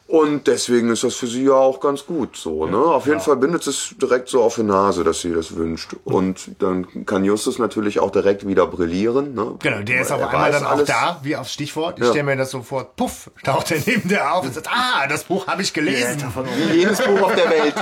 Und 0.09 0.47
deswegen 0.47 0.89
ist 0.89 1.03
das 1.03 1.13
für 1.13 1.27
sie 1.27 1.43
ja 1.43 1.53
auch 1.53 1.79
ganz 1.79 2.03
gut 2.07 2.35
so. 2.35 2.65
Ne? 2.65 2.77
Auf 2.77 3.05
jeden 3.05 3.19
Fall 3.19 3.35
bindet 3.35 3.67
es 3.67 3.93
direkt 4.01 4.27
so 4.27 4.41
auf 4.41 4.55
die 4.55 4.63
Nase, 4.63 5.03
dass 5.03 5.21
sie 5.21 5.31
das 5.31 5.55
wünscht. 5.55 5.95
Und 6.03 6.49
dann 6.57 7.05
kann 7.05 7.23
Justus 7.23 7.59
natürlich 7.59 7.99
auch 7.99 8.09
direkt 8.09 8.47
wieder 8.47 8.65
brillieren. 8.65 9.35
Ne? 9.35 9.53
Genau, 9.59 9.83
der 9.83 10.01
ist 10.01 10.11
auf 10.11 10.19
Er 10.19 10.31
einmal 10.31 10.51
dann 10.51 10.65
auch 10.65 10.71
alles. 10.71 10.87
da, 10.87 11.19
wie 11.21 11.35
aufs 11.35 11.53
Stichwort. 11.53 11.99
Ich 11.99 12.05
Ja. 12.05 12.09
stelle 12.09 12.23
mir 12.23 12.37
das 12.37 12.49
so 12.49 12.63
vor, 12.63 12.85
puff, 12.95 13.29
taucht 13.43 13.69
er 13.69 13.81
neben 13.85 14.09
der 14.09 14.33
auf 14.33 14.43
und 14.45 14.51
sagt, 14.55 14.67
ah, 14.71 15.05
das 15.07 15.25
Buch 15.25 15.45
habe 15.45 15.61
ich 15.61 15.73
gelesen. 15.73 16.23
Wie 16.71 16.77
jedes 16.79 16.99
Buch 17.03 17.21
auf 17.21 17.35
der 17.35 17.49
Welt. 17.51 17.75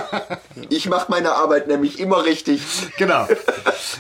Ich 0.70 0.90
mache 0.90 1.06
meine 1.10 1.32
Arbeit 1.32 1.68
nämlich 1.70 1.98
immer 1.98 2.26
richtig. 2.26 2.62
Genau. 2.98 3.26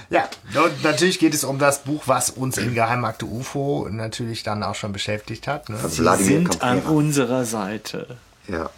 Ja, 0.09 0.27
und 0.65 0.83
natürlich 0.83 1.19
geht 1.19 1.33
es 1.33 1.45
um 1.45 1.59
das 1.59 1.79
Buch, 1.83 2.03
was 2.07 2.29
uns 2.29 2.57
in 2.57 2.73
Geheimakte 2.73 3.25
UFO 3.25 3.87
natürlich 3.89 4.43
dann 4.43 4.63
auch 4.63 4.75
schon 4.75 4.91
beschäftigt 4.91 5.47
hat. 5.47 5.69
Ne? 5.69 5.77
Sie 5.87 6.03
sind 6.17 6.61
an 6.61 6.81
unserer 6.81 7.45
Seite. 7.45 8.16
Ja. 8.47 8.69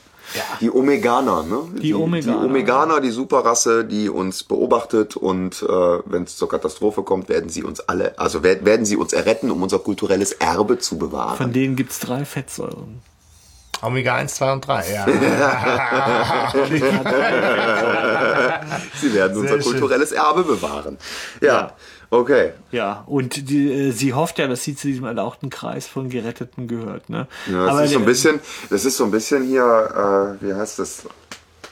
Die 0.62 0.70
Omeganer, 0.70 1.42
ne? 1.42 1.62
Die, 1.82 1.92
Omeganer. 1.96 2.40
Die 2.40 2.46
Omeganer, 2.46 3.02
die 3.02 3.10
Superrasse, 3.10 3.84
die 3.84 4.10
uns 4.10 4.44
beobachtet 4.44 5.16
und 5.16 5.64
äh, 5.64 5.68
wenn 6.06 6.24
es 6.24 6.38
zur 6.38 6.48
Katastrophe 6.48 7.02
kommt, 7.02 7.30
werden 7.30 7.50
sie 7.50 7.64
uns 7.64 7.80
alle, 7.80 8.14
also 8.20 8.44
wer- 8.44 8.64
werden 8.64 8.86
sie 8.86 8.96
uns 8.96 9.12
erretten, 9.12 9.50
um 9.50 9.64
unser 9.64 9.80
kulturelles 9.80 10.34
Erbe 10.34 10.78
zu 10.78 11.00
bewahren. 11.00 11.36
Von 11.38 11.52
denen 11.52 11.76
gibt's 11.76 12.00
drei 12.00 12.26
Fettsäuren. 12.26 13.02
Omega 13.82 14.14
1, 14.16 14.36
2 14.36 14.54
und 14.54 14.68
3, 14.68 14.86
ja. 14.94 15.06
Sie 19.00 19.14
werden 19.14 19.38
unser 19.38 19.62
schön. 19.62 19.72
kulturelles 19.72 20.12
Erbe 20.12 20.44
bewahren. 20.44 20.98
Ja, 21.42 21.74
okay. 22.10 22.52
Ja, 22.72 23.04
und 23.08 23.50
die, 23.50 23.72
äh, 23.72 23.92
sie 23.92 24.14
hofft 24.14 24.40
ja, 24.40 24.48
dass 24.48 24.64
sie 24.64 24.76
zu 24.76 24.88
diesem 24.88 25.06
erlauchten 25.06 25.50
Kreis 25.50 25.88
von 25.88 26.10
Geretteten 26.10 26.68
gehört. 26.68 27.10
Ne? 27.10 27.28
Ja, 27.48 27.66
das 27.66 27.72
Aber 27.72 27.84
ist 27.84 27.94
so 27.94 28.00
ein 28.00 28.06
bisschen, 28.06 28.40
das 28.70 28.86
ist 28.86 28.98
so 28.98 29.06
ein 29.06 29.12
bisschen 29.12 29.46
hier, 29.46 30.38
äh, 30.42 30.46
wie 30.46 30.54
heißt 30.54 30.80
das? 30.80 31.04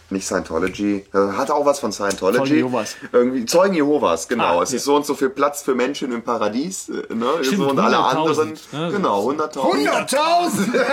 Nicht 0.10 0.26
Scientology. 0.26 1.06
Äh, 1.14 1.18
Hat 1.36 1.52
auch 1.52 1.66
was 1.66 1.80
von 1.80 1.92
Scientology. 1.92 2.38
Zeugen 2.38 2.56
Jehovas. 2.56 2.96
Irgendwie 3.12 3.46
Zeugen 3.46 3.74
Jehovas, 3.74 4.30
genau. 4.30 4.60
Ah, 4.60 4.64
es 4.64 4.72
ja. 4.72 4.78
ist 4.78 4.86
so 4.86 4.96
und 4.96 5.06
so 5.06 5.16
viel 5.16 5.30
Platz 5.30 5.64
für 5.64 5.76
Menschen 5.76 6.14
im 6.14 6.22
Paradies, 6.22 6.88
äh, 6.88 7.14
ne? 7.14 7.26
Stimmt, 7.42 7.58
so 7.58 7.70
und 7.70 7.80
alle 7.80 7.98
100.000, 7.98 8.16
anderen. 8.16 8.54
ne? 8.72 8.92
Genau, 8.94 9.30
100.000. 9.30 9.90
100.000! 9.90 10.80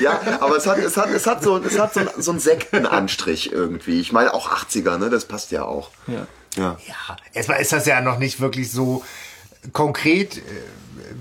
Ja, 0.00 0.18
aber 0.40 0.56
es 0.56 0.66
hat, 0.66 0.78
es 0.78 0.96
hat, 0.96 1.10
es 1.10 1.26
hat 1.26 1.42
so, 1.42 1.58
es 1.58 1.78
hat 1.78 1.92
so, 1.94 2.00
so 2.16 2.30
einen 2.30 2.40
Sektenanstrich 2.40 3.52
irgendwie. 3.52 4.00
Ich 4.00 4.12
meine 4.12 4.32
auch 4.32 4.50
80er, 4.50 4.96
ne? 4.96 5.10
Das 5.10 5.26
passt 5.26 5.50
ja 5.52 5.64
auch. 5.64 5.90
Ja. 6.06 6.26
Ja. 6.56 6.76
Ja, 6.86 7.16
erstmal 7.32 7.60
ist 7.60 7.72
das 7.72 7.86
ja 7.86 8.00
noch 8.00 8.18
nicht 8.18 8.40
wirklich 8.40 8.70
so 8.72 9.02
konkret, 9.72 10.38
äh, 10.38 10.40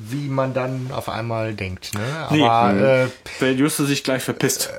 wie 0.10 0.28
man 0.30 0.54
dann 0.54 0.92
auf 0.94 1.10
einmal 1.10 1.54
denkt. 1.54 1.94
Ne? 1.94 2.28
Nee. 2.32 2.44
Aber 2.44 2.80
äh, 2.80 3.08
Weil 3.40 3.60
Justus 3.60 3.88
sich 3.88 4.04
gleich 4.04 4.24
verpisst. 4.24 4.72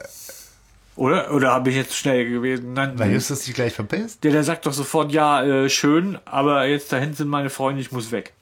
Oder? 0.96 1.32
Oder 1.32 1.52
habe 1.52 1.70
ich 1.70 1.76
jetzt 1.76 1.94
schnell 1.96 2.28
gewesen? 2.28 2.72
Nein. 2.74 2.98
weil 2.98 3.12
Justus 3.12 3.44
sich 3.44 3.54
gleich 3.54 3.72
verpisst. 3.72 4.22
der, 4.24 4.32
der 4.32 4.44
sagt 4.44 4.66
doch 4.66 4.72
sofort, 4.72 5.12
ja, 5.12 5.42
äh, 5.42 5.70
schön, 5.70 6.18
aber 6.26 6.66
jetzt 6.66 6.92
dahin 6.92 7.14
sind 7.14 7.28
meine 7.28 7.48
Freunde, 7.48 7.80
ich 7.80 7.90
muss 7.92 8.10
weg. 8.12 8.32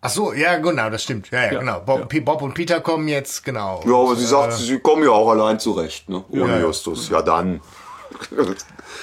Ach 0.00 0.10
so, 0.10 0.32
ja, 0.32 0.56
genau, 0.58 0.88
das 0.90 1.02
stimmt. 1.02 1.30
Ja, 1.30 1.44
ja, 1.46 1.52
Ja, 1.52 1.58
genau. 1.60 1.80
Bob, 1.80 2.08
P- 2.08 2.20
Bob 2.20 2.42
und 2.42 2.54
Peter 2.54 2.80
kommen 2.80 3.08
jetzt, 3.08 3.44
genau. 3.44 3.80
Ja, 3.84 3.92
aber 3.92 4.08
Und, 4.10 4.16
sie 4.18 4.26
sagt, 4.26 4.52
sie 4.54 4.78
kommen 4.78 5.02
ja 5.02 5.10
auch 5.10 5.30
allein 5.30 5.58
zurecht, 5.58 6.08
ne? 6.08 6.24
Ohne 6.30 6.46
Ja. 6.58 6.60
Justus. 6.60 7.08
Ja, 7.10 7.22
dann. 7.22 7.60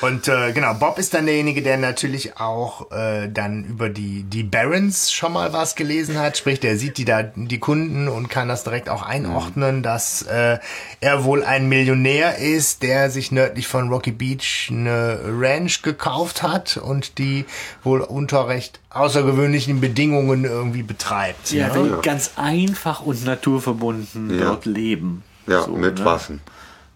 Und 0.01 0.27
äh, 0.27 0.51
genau, 0.53 0.73
Bob 0.73 0.97
ist 0.97 1.13
dann 1.13 1.25
derjenige, 1.25 1.61
der 1.61 1.77
natürlich 1.77 2.37
auch 2.39 2.91
äh, 2.91 3.27
dann 3.29 3.63
über 3.65 3.89
die 3.89 4.23
die 4.23 4.43
Barons 4.43 5.11
schon 5.11 5.33
mal 5.33 5.53
was 5.53 5.75
gelesen 5.75 6.17
hat. 6.19 6.37
Sprich, 6.37 6.59
der 6.59 6.77
sieht 6.77 6.97
die 6.97 7.05
da 7.05 7.21
die 7.23 7.59
Kunden 7.59 8.07
und 8.07 8.29
kann 8.29 8.47
das 8.47 8.63
direkt 8.63 8.89
auch 8.89 9.03
einordnen, 9.03 9.83
dass 9.83 10.23
äh, 10.23 10.57
er 11.01 11.23
wohl 11.23 11.43
ein 11.43 11.67
Millionär 11.69 12.37
ist, 12.37 12.81
der 12.83 13.09
sich 13.11 13.31
nördlich 13.31 13.67
von 13.67 13.89
Rocky 13.89 14.11
Beach 14.11 14.69
eine 14.71 15.19
Ranch 15.25 15.81
gekauft 15.83 16.41
hat 16.41 16.77
und 16.77 17.17
die 17.17 17.45
wohl 17.83 18.01
unter 18.01 18.47
recht 18.47 18.79
außergewöhnlichen 18.89 19.81
Bedingungen 19.81 20.45
irgendwie 20.45 20.83
betreibt. 20.83 21.51
Ja, 21.51 21.67
ne? 21.67 21.75
will 21.75 21.97
ganz 22.01 22.31
einfach 22.37 23.01
und 23.01 23.23
naturverbunden 23.25 24.39
Ja. 24.39 24.45
dort 24.45 24.65
leben. 24.65 25.23
Ja, 25.47 25.63
So, 25.63 25.71
mit 25.75 25.99
ne? 25.99 26.05
Waffen. 26.05 26.41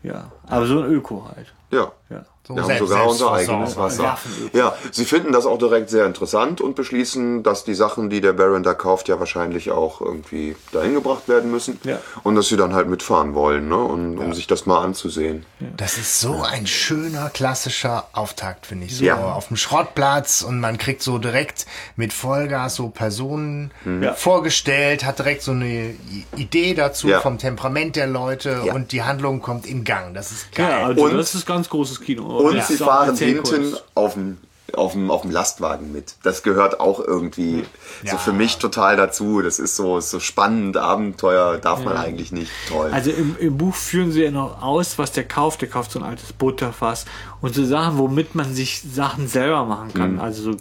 Ja, 0.04 0.32
aber 0.48 0.66
so 0.68 0.80
ein 0.84 0.86
Öko 0.92 1.30
halt. 1.36 1.52
Ja. 1.76 1.92
Ja. 2.10 2.26
So 2.48 2.56
Wir 2.56 2.62
haben 2.64 2.78
sogar 2.78 3.08
unser 3.08 3.32
eigenes 3.34 3.76
Wasser. 3.76 4.18
Ja, 4.54 4.76
sie 4.92 5.06
finden 5.06 5.32
das 5.32 5.46
auch 5.48 5.58
direkt 5.58 5.90
sehr 5.90 6.06
interessant 6.06 6.62
und 6.62 6.76
beschließen, 6.76 7.42
dass 7.42 7.64
die 7.64 7.74
Sachen, 7.74 8.10
die 8.12 8.22
der 8.22 8.34
Baron 8.34 8.62
da 8.62 8.76
kauft, 8.76 9.08
ja 9.08 9.20
wahrscheinlich 9.20 9.72
auch 9.72 10.00
irgendwie 10.00 10.56
dahin 10.72 10.94
gebracht 10.94 11.28
werden 11.28 11.50
müssen. 11.50 11.80
Ja. 11.84 11.98
Und 12.24 12.36
dass 12.36 12.48
sie 12.48 12.58
dann 12.58 12.74
halt 12.76 12.88
mitfahren 12.88 13.34
wollen, 13.34 13.68
ne? 13.70 13.78
Und, 13.78 14.20
um 14.20 14.34
sich 14.34 14.46
das 14.46 14.66
mal 14.68 14.84
anzusehen. 14.84 15.46
Das 15.76 15.98
ist 15.98 16.20
so 16.20 16.44
ein 16.44 16.68
schöner, 16.68 17.30
klassischer 17.32 18.08
Auftakt, 18.14 18.68
finde 18.68 18.86
ich. 18.86 18.96
So 18.98 19.04
Ja. 19.06 19.16
auf 19.34 19.48
dem 19.48 19.58
Schrottplatz 19.58 20.44
und 20.44 20.60
man 20.60 20.78
kriegt 20.78 21.02
so 21.02 21.18
direkt 21.18 21.66
mit 21.96 22.14
Vollgas 22.14 22.76
so 22.76 22.90
Personen 22.90 23.72
Ja. 24.02 24.14
vorgestellt, 24.14 25.04
hat 25.04 25.18
direkt 25.18 25.42
so 25.42 25.52
eine 25.52 25.96
Idee 26.36 26.76
dazu 26.76 27.08
Ja. 27.08 27.22
vom 27.22 27.38
Temperament 27.40 27.96
der 27.96 28.06
Leute 28.08 28.62
Ja. 28.66 28.74
und 28.74 28.92
die 28.92 29.02
Handlung 29.02 29.42
kommt 29.42 29.66
in 29.66 29.84
Gang. 29.84 30.14
Das 30.14 30.32
ist 30.32 30.52
geil. 30.54 30.70
Ja, 30.70 30.86
also 30.88 31.04
Und- 31.06 31.18
das 31.18 31.34
ist 31.34 31.46
ganz 31.48 31.70
großes 31.70 32.02
Kino. 32.02 32.35
Und 32.40 32.56
Das 32.58 32.68
sie 32.68 32.78
fahren 32.78 33.16
hinten 33.16 33.76
auf 33.96 34.14
dem 34.14 34.38
auf 34.74 34.92
dem, 34.92 35.10
auf 35.12 35.22
dem 35.22 35.32
Lastwagen 35.32 35.94
mit. 35.94 36.16
Das 36.24 36.44
gehört 36.44 36.80
auch 36.82 37.00
irgendwie 37.00 37.64
so 38.04 38.14
Ja. 38.14 38.18
für 38.18 38.34
mich 38.34 38.58
total 38.58 38.98
dazu. 38.98 39.42
Das 39.42 39.58
ist 39.60 39.76
so, 39.78 40.00
so 40.02 40.20
spannend, 40.20 40.76
Abenteuer 40.76 41.58
darf 41.60 41.86
man 41.86 41.96
eigentlich 41.96 42.32
nicht. 42.34 42.52
Toll. 42.68 42.90
Also 42.92 43.12
im, 43.12 43.38
im 43.40 43.58
Buch 43.58 43.74
führen 43.76 44.12
sie 44.12 44.24
ja 44.24 44.32
noch 44.32 44.62
aus, 44.62 44.98
was 44.98 45.12
der 45.14 45.24
kauft. 45.24 45.62
Der 45.62 45.70
kauft 45.70 45.92
so 45.92 46.00
ein 46.00 46.04
altes 46.06 46.34
Butterfass 46.34 47.06
und 47.42 47.56
so 47.56 47.64
Sachen, 47.64 47.98
womit 48.00 48.36
man 48.36 48.54
sich 48.54 48.82
Sachen 48.82 49.28
selber 49.30 49.66
machen 49.66 49.94
kann. 49.94 50.20
Also 50.20 50.52
so 50.52 50.58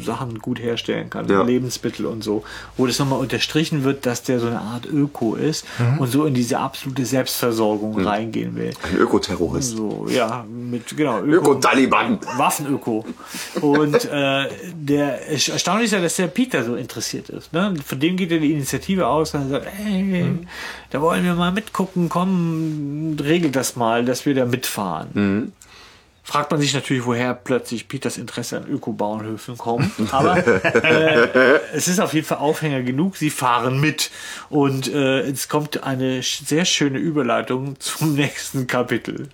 Sachen 0.00 0.38
gut 0.38 0.58
herstellen 0.60 1.10
kann, 1.10 1.26
Mhm. 1.26 1.30
Ja. 1.32 1.42
Lebensmittel 1.42 2.06
und 2.06 2.22
so. 2.24 2.42
Wo 2.76 2.86
das 2.86 2.98
nochmal 2.98 3.18
unterstrichen 3.20 3.84
wird, 3.84 4.06
dass 4.06 4.22
der 4.22 4.40
so 4.40 4.46
eine 4.46 4.60
Art 4.60 4.86
Öko 4.86 5.34
ist 5.34 5.64
Mhm. 5.78 5.98
und 5.98 6.08
so 6.08 6.24
in 6.24 6.34
diese 6.34 6.58
absolute 6.58 7.04
Selbstversorgung 7.04 8.00
reingehen 8.04 8.56
will. 8.56 8.72
Ein 8.82 8.96
Ökoterrorist. 8.98 9.76
So, 9.76 10.06
ja, 10.08 10.44
mit, 10.48 10.96
genau, 10.96 11.20
Öko, 11.20 11.52
Öko-Taliban. 11.52 12.18
Waffenöko. 12.36 13.04
Und 13.60 14.04
äh, 14.12 14.46
der 14.74 15.28
erstaunlich 15.30 15.86
ist 15.86 15.92
ja, 15.92 16.00
dass 16.00 16.16
der 16.16 16.26
Peter 16.28 16.64
so 16.64 16.74
interessiert 16.76 17.28
ist. 17.28 17.52
Ne? 17.52 17.74
Von 17.84 18.00
dem 18.00 18.16
geht 18.16 18.30
ja 18.30 18.38
die 18.38 18.52
Initiative 18.52 19.06
aus 19.06 19.34
und 19.34 19.42
er 19.42 19.48
sagt, 19.48 19.66
hey, 19.76 20.24
da 20.90 21.00
wollen 21.00 21.24
wir 21.24 21.34
mal 21.34 21.52
mitgucken, 21.52 22.08
komm, 22.08 23.16
regelt 23.22 23.56
das 23.56 23.76
mal, 23.76 24.04
dass 24.04 24.26
wir 24.26 24.34
da 24.34 24.46
mitfahren. 24.46 25.52
Fragt 26.22 26.50
man 26.50 26.60
sich 26.60 26.74
natürlich, 26.74 27.06
woher 27.06 27.34
plötzlich 27.34 27.88
Peters 27.88 28.18
Interesse 28.18 28.58
an 28.58 28.68
Ökobauernhöfen 28.68 29.58
kommt. 29.58 29.90
Aber 30.12 30.36
äh, 30.36 31.60
es 31.72 31.88
ist 31.88 31.98
auf 31.98 32.12
jeden 32.14 32.26
Fall 32.26 32.38
Aufhänger 32.38 32.82
genug. 32.82 33.16
Sie 33.16 33.30
fahren 33.30 33.80
mit. 33.80 34.10
Und 34.48 34.92
äh, 34.92 35.20
es 35.22 35.48
kommt 35.48 35.82
eine 35.82 36.22
sehr 36.22 36.64
schöne 36.64 36.98
Überleitung 36.98 37.80
zum 37.80 38.14
nächsten 38.16 38.66
Kapitel. 38.66 39.28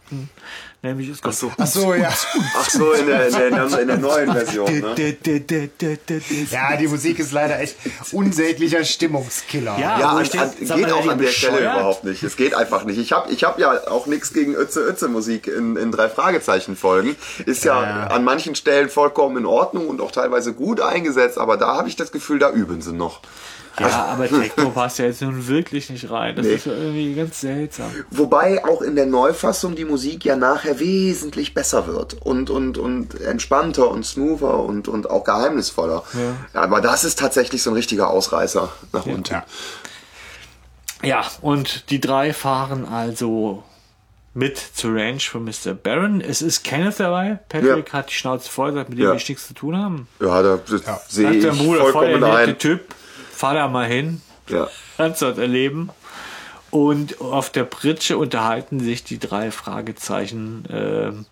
Nämlich 0.86 1.20
kommt 1.20 1.34
so. 1.34 1.50
Ach 1.58 1.66
so, 1.66 1.94
ja. 1.94 2.12
Ach 2.56 2.70
so, 2.70 2.92
in 2.92 3.06
der, 3.06 3.26
in 3.26 3.54
der, 3.54 3.80
in 3.80 3.88
der 3.88 3.96
neuen 3.96 4.32
Version. 4.32 4.72
Ne? 4.72 5.16
Ja, 6.50 6.76
die 6.76 6.86
Musik 6.86 7.18
ist 7.18 7.32
leider 7.32 7.58
echt 7.58 7.76
unsäglicher 8.12 8.84
Stimmungskiller. 8.84 9.76
Ja. 9.78 9.98
Ja, 9.98 10.08
an, 10.10 10.18
an, 10.18 10.50
geht 10.58 10.68
mal, 10.68 10.92
auch 10.92 11.08
an 11.08 11.18
der 11.18 11.28
Stelle 11.28 11.60
überhaupt 11.60 12.04
nicht. 12.04 12.22
Es 12.22 12.36
geht 12.36 12.54
einfach 12.54 12.84
nicht. 12.84 12.98
Ich 12.98 13.12
habe 13.12 13.32
ich 13.32 13.42
hab 13.44 13.58
ja 13.58 13.88
auch 13.88 14.06
nichts 14.06 14.32
gegen 14.32 14.54
Ötze 14.54 14.80
Ötze 14.80 15.08
Musik 15.08 15.48
in, 15.48 15.76
in 15.76 15.90
drei 15.90 16.08
Fragezeichen 16.08 16.76
Folgen. 16.76 17.16
Ist 17.44 17.64
ja, 17.64 17.82
Ja. 17.82 18.06
an 18.06 18.22
manchen 18.24 18.54
Stellen 18.54 18.88
vollkommen 18.88 19.38
in 19.38 19.46
Ordnung 19.46 19.88
und 19.88 20.00
auch 20.00 20.12
teilweise 20.12 20.52
gut 20.52 20.80
eingesetzt, 20.80 21.38
aber 21.38 21.56
da 21.56 21.76
habe 21.76 21.88
ich 21.88 21.96
das 21.96 22.12
Gefühl, 22.12 22.38
da 22.38 22.50
üben 22.50 22.80
sie 22.80 22.92
noch. 22.92 23.20
Ja, 23.78 24.06
aber 24.06 24.26
Techno 24.28 24.70
passt 24.70 24.98
ja 24.98 25.04
jetzt 25.04 25.20
nun 25.20 25.46
wirklich 25.48 25.90
nicht 25.90 26.10
rein. 26.10 26.34
Das 26.36 26.46
Nee. 26.46 26.54
ist 26.54 26.66
ja 26.66 26.72
irgendwie 26.72 27.14
ganz 27.14 27.40
seltsam. 27.40 27.90
Wobei 28.10 28.64
auch 28.64 28.80
in 28.80 28.96
der 28.96 29.06
Neufassung 29.06 29.74
die 29.76 29.84
Musik 29.84 30.24
ja 30.24 30.34
nachher 30.36 30.78
wesentlich 30.80 31.52
besser 31.54 31.86
wird 31.86 32.14
und, 32.14 32.48
und, 32.50 32.78
und 32.78 33.20
entspannter 33.20 33.90
und 33.90 34.04
smoother 34.06 34.60
und, 34.60 34.88
und 34.88 35.10
auch 35.10 35.24
geheimnisvoller. 35.24 36.02
Ja. 36.14 36.60
Aber 36.62 36.80
das 36.80 37.04
ist 37.04 37.18
tatsächlich 37.18 37.62
so 37.62 37.70
ein 37.70 37.74
richtiger 37.76 38.08
Ausreißer 38.10 38.70
nach 38.92 39.06
unten. 39.06 39.32
Ja. 39.34 39.44
Ja, 41.02 41.24
und 41.42 41.90
die 41.90 42.00
drei 42.00 42.32
fahren 42.32 42.86
also 42.86 43.62
mit 44.32 44.58
zur 44.58 44.94
Range 44.94 45.20
von 45.20 45.44
Mr. 45.44 45.74
Barron. 45.74 46.20
Es 46.20 46.42
ist 46.42 46.64
Kenneth 46.64 46.98
dabei. 47.00 47.38
Patrick 47.48 47.92
hat 47.92 48.10
die 48.10 48.14
Schnauze 48.14 48.50
voll, 48.50 48.72
sagt, 48.74 48.88
mit 48.90 48.98
dem 48.98 49.04
Ja. 49.06 49.12
ich 49.14 49.28
nichts 49.28 49.46
zu 49.46 49.54
tun 49.54 49.76
haben. 49.76 50.08
Ja, 50.20 50.42
da 50.42 50.56
das 50.58 50.82
sehe 51.08 51.30
ich 51.32 51.42
der 51.42 51.52
Bruder, 51.52 51.80
voll 51.80 51.92
vollkommen 51.92 52.20
der 52.20 52.30
nette 52.34 52.50
ein. 52.52 52.58
Typ. 52.58 52.94
Fahr 53.36 53.54
da 53.54 53.68
mal 53.68 53.86
hin. 53.86 54.20
Ja. 54.48 54.68
Kannst 54.96 55.20
dort 55.22 55.38
erleben. 55.38 55.90
Und 56.70 57.20
auf 57.20 57.50
der 57.50 57.64
Pritsche 57.64 58.16
unterhalten 58.18 58.80
sich 58.80 59.04
die 59.04 59.18
drei 59.18 59.50
Fragezeichen 59.50 60.64
ähm, 60.70 61.26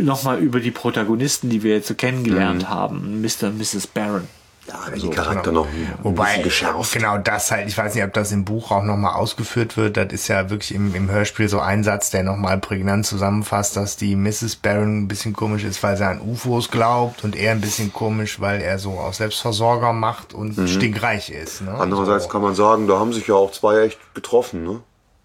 nochmal 0.00 0.38
über 0.40 0.60
die 0.60 0.70
Protagonisten, 0.70 1.48
die 1.50 1.62
wir 1.62 1.74
jetzt 1.74 1.88
so 1.88 1.94
Mhm. 1.94 1.98
kennengelernt 1.98 2.68
haben. 2.68 3.20
Mr. 3.22 3.48
und 3.48 3.58
Mrs. 3.58 3.86
Barron. 3.86 4.26
Ja, 4.68 4.90
die 4.94 5.10
Charakter 5.10 5.50
noch 5.50 5.66
ein 5.66 5.72
genau. 5.74 6.04
Wobei, 6.04 6.26
bisschen 6.26 6.42
geschärft. 6.44 6.92
genau 6.92 7.18
das 7.18 7.50
halt, 7.50 7.66
ich 7.66 7.76
weiß 7.76 7.96
nicht, 7.96 8.04
ob 8.04 8.12
das 8.12 8.30
im 8.30 8.44
Buch 8.44 8.70
auch 8.70 8.84
nochmal 8.84 9.14
ausgeführt 9.14 9.76
wird. 9.76 9.96
Das 9.96 10.12
ist 10.12 10.28
ja 10.28 10.50
wirklich 10.50 10.72
im, 10.72 10.94
im 10.94 11.10
Hörspiel 11.10 11.48
so 11.48 11.58
ein 11.58 11.82
Satz, 11.82 12.10
der 12.10 12.22
nochmal 12.22 12.58
prägnant 12.58 13.04
zusammenfasst, 13.04 13.76
dass 13.76 13.96
die 13.96 14.14
Mrs. 14.14 14.56
Barron 14.56 15.02
ein 15.02 15.08
bisschen 15.08 15.32
komisch 15.32 15.64
ist, 15.64 15.82
weil 15.82 15.96
sie 15.96 16.06
an 16.06 16.20
UFOs 16.20 16.70
glaubt 16.70 17.24
und 17.24 17.34
er 17.34 17.50
ein 17.52 17.60
bisschen 17.60 17.92
komisch, 17.92 18.40
weil 18.40 18.60
er 18.60 18.78
so 18.78 18.92
auf 18.92 19.16
Selbstversorger 19.16 19.92
macht 19.92 20.32
und 20.32 20.68
stinkreich 20.68 21.30
ist. 21.30 21.62
Ne? 21.62 21.74
Andererseits 21.74 22.24
so. 22.24 22.30
kann 22.30 22.42
man 22.42 22.54
sagen, 22.54 22.86
da 22.86 23.00
haben 23.00 23.12
sich 23.12 23.26
ja 23.26 23.34
auch 23.34 23.50
zwei 23.50 23.82
echt 23.82 23.98
getroffen, 24.14 24.64
ne? 24.64 24.80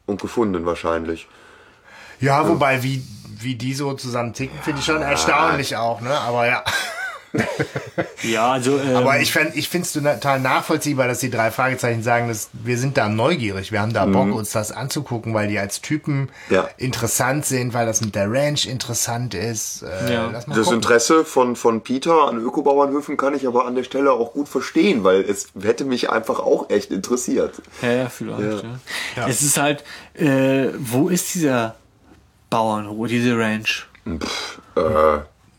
Und 0.08 0.22
gefunden 0.22 0.66
wahrscheinlich. 0.66 1.28
Ja, 2.20 2.48
wobei, 2.48 2.82
wie, 2.82 3.06
wie 3.40 3.56
die 3.56 3.74
so 3.74 3.94
zusammen 3.94 4.34
ticken, 4.34 4.58
finde 4.64 4.80
ich 4.80 4.86
schon 4.86 5.02
erstaunlich 5.02 5.76
auch, 5.76 6.02
ne? 6.02 6.18
Aber 6.22 6.48
ja. 6.48 6.64
Ja, 8.24 8.52
also. 8.54 8.80
Ähm, 8.80 8.96
Aber 8.96 9.20
ich, 9.20 9.32
fänd- 9.32 9.52
ich 9.56 9.70
finde 9.70 9.86
es 9.86 9.94
total 9.94 10.40
nachvollziehbar, 10.40 11.08
dass 11.08 11.20
die 11.20 11.30
drei 11.30 11.52
Fragezeichen 11.52 12.02
sagen, 12.04 12.28
dass 12.28 12.50
wir 12.54 12.78
sind 12.78 12.98
da 12.98 13.10
neugierig, 13.10 13.72
wir 13.72 13.82
haben 13.82 13.94
da 13.94 14.06
Bock, 14.06 14.34
uns 14.34 14.52
das 14.52 14.72
anzugucken, 14.72 15.34
weil 15.34 15.48
die 15.48 15.60
als 15.60 15.82
Typen 15.82 16.30
Ja. 16.50 16.68
interessant 16.78 17.46
sind, 17.46 17.74
weil 17.74 17.86
das 17.86 18.02
mit 18.02 18.16
der 18.16 18.32
Ranch 18.32 18.66
interessant 18.66 19.34
ist. 19.34 19.84
Äh, 19.84 20.14
Ja. 20.14 20.30
lass 20.32 20.48
mal 20.48 20.56
Das 20.56 20.66
gucken. 20.66 20.80
Interesse 20.80 21.26
von, 21.26 21.56
von 21.56 21.82
Peter 21.82 22.28
an 22.28 22.38
Ökobauernhöfen 22.40 23.18
kann 23.18 23.36
ich 23.36 23.46
aber 23.48 23.66
an 23.66 23.76
der 23.76 23.84
Stelle 23.84 24.12
auch 24.12 24.34
gut 24.34 24.48
verstehen, 24.50 25.04
weil 25.04 25.22
es 25.22 25.48
hätte 25.62 25.86
mich 25.86 26.10
einfach 26.10 26.40
auch 26.40 26.70
echt 26.70 26.92
interessiert. 26.92 27.62
Ja, 27.82 27.92
ja, 27.92 28.10
vielleicht. 28.10 28.64
Ja. 28.64 28.70
Ja. 29.18 29.28
Es 29.28 29.42
ist 29.42 29.58
halt, 29.58 29.84
äh, 30.16 30.68
wo 30.78 31.10
ist 31.10 31.34
dieser 31.36 31.76
Bauernhof, 32.50 33.08
diese 33.08 33.38
Ranch? 33.38 33.88
Äh, 34.06 34.80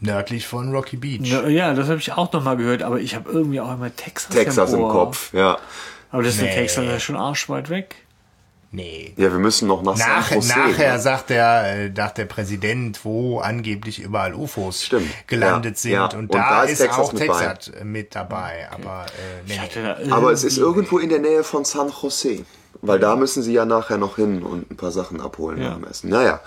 Nördlich 0.00 0.46
von 0.46 0.72
Rocky 0.72 0.96
Beach. 0.96 1.28
Ja, 1.48 1.74
das 1.74 1.88
habe 1.88 1.98
ich 1.98 2.12
auch 2.12 2.32
noch 2.32 2.44
mal 2.44 2.56
gehört, 2.56 2.82
aber 2.82 3.00
ich 3.00 3.14
habe 3.16 3.30
irgendwie 3.30 3.60
auch 3.60 3.72
immer 3.72 3.94
Texas, 3.94 4.34
Texas 4.34 4.72
im 4.72 4.80
Ohr. 4.80 4.92
Kopf, 4.92 5.32
ja. 5.34 5.58
Aber 6.12 6.22
das 6.22 6.34
ist 6.36 6.40
Nee. 6.42 6.48
in 6.48 6.54
Texas 6.54 6.84
ja 6.84 7.00
schon 7.00 7.16
arschweit 7.16 7.68
weg. 7.68 7.96
Nee. 8.70 9.14
Ja, 9.16 9.32
wir 9.32 9.38
müssen 9.38 9.66
noch 9.66 9.82
nach 9.82 9.96
Nach, 9.96 10.28
San 10.28 10.36
Jose. 10.38 10.48
nachher 10.56 10.92
ne? 10.92 10.98
sagt 11.00 11.30
der, 11.30 11.84
äh, 11.86 11.90
sagt 11.96 12.18
der 12.18 12.26
Präsident, 12.26 13.02
wo 13.02 13.40
angeblich 13.40 13.98
überall 13.98 14.34
UFOs 14.34 14.84
Stimmt. 14.84 15.08
gelandet 15.26 15.76
Ja, 15.76 15.80
sind. 15.80 15.92
ja. 15.92 16.04
Und, 16.04 16.14
Und 16.16 16.34
da, 16.34 16.38
da 16.38 16.62
ist 16.64 16.72
ist 16.72 16.78
Texas 16.80 16.98
auch 16.98 17.12
mit 17.14 17.22
Texas 17.22 17.70
mit 17.82 18.14
dabei. 18.14 18.68
Aber 18.70 19.06
äh, 19.06 19.48
nee. 19.48 20.10
Aber 20.12 20.32
es 20.32 20.44
ist 20.44 20.58
irgendwo 20.58 20.98
in 20.98 21.08
der 21.08 21.18
Nähe 21.20 21.42
von 21.44 21.64
San 21.64 21.90
Jose. 22.02 22.44
Weil 22.82 22.98
da 23.00 23.16
müssen 23.16 23.42
sie 23.42 23.54
ja 23.54 23.64
nachher 23.64 23.96
noch 23.96 24.16
hin 24.16 24.42
und 24.42 24.70
ein 24.70 24.76
paar 24.76 24.92
Sachen 24.92 25.20
abholen 25.20 25.60
Ja. 25.62 25.70
dem 25.74 25.84
Essen. 25.84 26.10
Naja. 26.10 26.40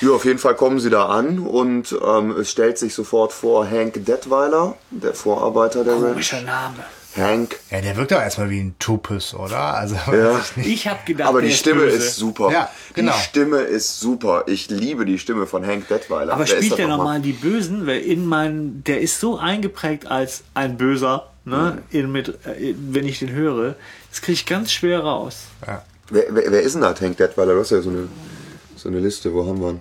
Ja, 0.00 0.10
auf 0.10 0.24
jeden 0.24 0.38
Fall 0.38 0.54
kommen 0.54 0.78
sie 0.80 0.90
da 0.90 1.06
an 1.06 1.38
und 1.38 1.96
ähm, 2.06 2.32
es 2.32 2.50
stellt 2.50 2.76
sich 2.78 2.92
sofort 2.94 3.32
vor 3.32 3.68
Hank 3.68 4.04
Detweiler, 4.04 4.76
der 4.90 5.14
Vorarbeiter 5.14 5.84
der 5.84 5.94
komischer 5.94 6.36
Ranch. 6.38 6.46
Name. 6.46 6.76
Hank. 7.16 7.56
Ja, 7.70 7.80
der 7.80 7.96
wirkt 7.96 8.12
doch 8.12 8.20
erstmal 8.20 8.50
wie 8.50 8.60
ein 8.60 8.74
Tupus, 8.78 9.32
oder? 9.32 9.56
Also, 9.74 9.94
Ja. 10.12 10.34
weiß 10.34 10.52
ich. 10.56 10.66
Ich 10.66 10.86
habe 10.88 10.98
gedacht, 11.06 11.30
Aber 11.30 11.40
der 11.40 11.48
die 11.48 11.56
Stimme 11.56 11.84
böse. 11.84 11.96
ist 11.96 12.16
super. 12.16 12.50
Ja, 12.52 12.68
genau. 12.92 13.12
Die 13.14 13.18
Stimme 13.22 13.56
ist 13.60 14.00
super. 14.00 14.44
Ich 14.48 14.68
liebe 14.68 15.06
die 15.06 15.18
Stimme 15.18 15.46
von 15.46 15.64
Hank 15.66 15.88
Detweiler. 15.88 16.34
Aber 16.34 16.46
Wer 16.46 16.58
ist 16.58 16.64
spielt 16.64 16.78
der 16.78 16.88
nochmal? 16.88 17.20
die 17.20 17.32
Bösen? 17.32 17.86
Weil 17.86 18.00
in 18.02 18.26
meinen, 18.26 18.84
der 18.84 19.00
ist 19.00 19.18
so 19.18 19.38
eingeprägt 19.38 20.06
als 20.10 20.42
ein 20.52 20.76
Böser, 20.76 21.30
ne? 21.46 21.78
In, 21.90 22.12
mit, 22.12 22.28
äh, 22.44 22.74
wenn 22.76 23.06
ich 23.08 23.20
den 23.20 23.30
höre, 23.30 23.76
das 24.10 24.20
kriege 24.20 24.34
ich 24.34 24.44
ganz 24.44 24.70
schwer 24.70 25.00
raus. 25.00 25.44
Ja. 25.66 25.82
Wer, 26.10 26.24
wer, 26.32 26.52
wer 26.52 26.60
ist 26.60 26.74
denn 26.74 26.82
das, 26.82 27.00
Hank 27.00 27.16
Detweiler? 27.16 27.54
Du 27.54 27.60
hast 27.60 27.70
ja 27.70 27.80
so 27.80 27.88
eine, 27.88 28.08
so 28.86 28.92
eine 28.92 29.00
Liste. 29.00 29.34
Wo 29.34 29.44
haben 29.46 29.60
wir 29.60 29.70
ihn? 29.70 29.80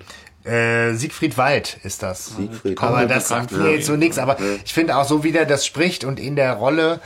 Äh, 0.51 0.93
Siegfried 0.95 1.37
Wald 1.37 1.77
ist 1.83 2.01
das. 2.03 2.27
Siegfried 2.37 2.81
aber 2.81 2.97
Wald. 2.97 3.11
das 3.11 3.27
sagt 3.27 3.51
mir 3.51 3.71
jetzt 3.75 3.85
so 3.85 3.95
nichts. 3.95 4.17
Aber 4.17 4.37
ich 4.63 4.73
finde 4.73 4.95
auch 4.97 5.05
so, 5.07 5.23
wie 5.23 5.31
der 5.31 5.45
das 5.45 5.65
spricht 5.65 6.03
und 6.03 6.19
in 6.19 6.35
der 6.35 6.53
Rolle 6.53 6.99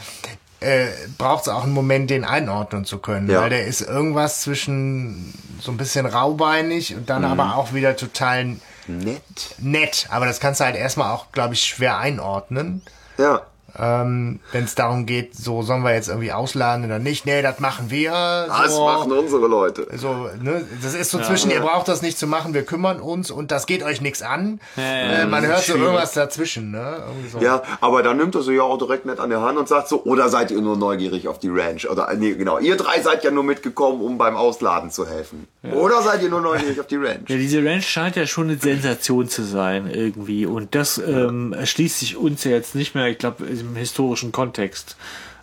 äh, 0.61 0.87
braucht 1.17 1.43
es 1.43 1.49
auch 1.49 1.63
einen 1.63 1.73
Moment, 1.73 2.09
den 2.09 2.23
einordnen 2.25 2.83
zu 2.85 2.97
können. 2.99 3.29
Ja. 3.29 3.41
Weil 3.41 3.49
der 3.49 3.65
ist 3.65 3.81
irgendwas 3.81 4.41
zwischen 4.41 5.33
so 5.61 5.71
ein 5.71 5.77
bisschen 5.77 6.05
raubeinig 6.05 6.93
und 6.95 7.01
Mhm. 7.01 7.05
dann 7.05 7.25
aber 7.25 7.55
auch 7.55 7.73
wieder 7.73 7.95
total 7.95 8.55
Nett. 8.87 9.21
nett. 9.59 10.07
Aber 10.09 10.25
das 10.25 10.39
kannst 10.39 10.59
du 10.61 10.65
halt 10.65 10.75
erstmal 10.75 11.13
auch, 11.13 11.31
glaube 11.31 11.53
ich, 11.53 11.63
schwer 11.63 11.97
einordnen. 11.97 12.81
Ja. 13.17 13.41
Ähm, 13.77 14.39
Wenn 14.51 14.63
es 14.63 14.75
darum 14.75 15.05
geht, 15.05 15.35
so 15.35 15.61
sollen 15.61 15.83
wir 15.83 15.93
jetzt 15.93 16.07
irgendwie 16.07 16.31
ausladen 16.31 16.85
oder 16.85 16.99
nicht. 16.99 17.25
Nee, 17.25 17.41
das 17.41 17.59
machen 17.59 17.89
wir. 17.89 18.11
Das 18.11 18.73
so. 18.73 18.85
machen 18.85 19.11
unsere 19.11 19.47
Leute. 19.47 19.87
So, 19.95 20.29
ne, 20.41 20.65
das 20.81 20.93
ist 20.93 21.11
so 21.11 21.19
zwischen, 21.19 21.51
ihr 21.51 21.61
braucht 21.61 21.87
das 21.87 22.01
nicht 22.01 22.17
zu 22.17 22.27
machen, 22.27 22.53
wir 22.53 22.63
kümmern 22.63 22.99
uns 22.99 23.31
und 23.31 23.51
das 23.51 23.65
geht 23.65 23.83
euch 23.83 24.01
nichts 24.01 24.21
an. 24.21 24.59
ja, 24.75 24.83
äh, 24.83 25.25
man 25.25 25.43
das 25.43 25.51
hört 25.51 25.59
so 25.59 25.63
schwierig. 25.63 25.81
irgendwas 25.81 26.13
dazwischen, 26.13 26.71
ne? 26.71 27.03
So. 27.31 27.39
Ja, 27.39 27.63
aber 27.81 28.03
dann 28.03 28.17
nimmt 28.17 28.35
er 28.35 28.41
sie 28.41 28.53
ja 28.53 28.63
auch 28.63 28.77
direkt 28.77 29.05
nett 29.05 29.19
an 29.19 29.29
der 29.29 29.41
Hand 29.41 29.57
und 29.57 29.67
sagt 29.67 29.87
so, 29.89 30.03
oder 30.03 30.29
seid 30.29 30.51
ihr 30.51 30.61
nur 30.61 30.77
neugierig 30.77 31.27
auf 31.27 31.39
die 31.39 31.49
Ranch? 31.49 31.89
Oder, 31.89 32.09
äh, 32.09 32.15
nee, 32.15 32.33
genau, 32.33 32.59
ihr 32.59 32.77
drei 32.77 33.01
seid 33.01 33.23
ja 33.23 33.31
nur 33.31 33.43
mitgekommen, 33.43 34.01
um 34.01 34.17
beim 34.17 34.35
Ausladen 34.35 34.91
zu 34.91 35.07
helfen. 35.07 35.47
Oder 35.63 36.01
seid 36.01 36.23
ihr 36.23 36.29
nur 36.29 36.41
neugierig 36.41 36.79
auf 36.79 36.87
die 36.87 36.95
Ranch? 36.95 37.29
Ja, 37.29 37.35
diese 37.35 37.63
Ranch 37.63 37.87
scheint 37.87 38.15
ja 38.15 38.25
schon 38.25 38.49
eine 38.49 38.57
Sensation 38.57 39.27
zu 39.27 39.43
sein 39.43 39.89
irgendwie. 39.91 40.45
Und 40.45 40.73
das 40.75 40.97
ähm, 40.97 41.53
erschließt 41.53 41.99
sich 41.99 42.15
uns 42.17 42.43
ja 42.43 42.51
jetzt 42.51 42.75
nicht 42.75 42.95
mehr, 42.95 43.07
ich 43.07 43.17
glaube, 43.17 43.45
im 43.61 43.75
historischen 43.75 44.31
Kontext. 44.31 44.95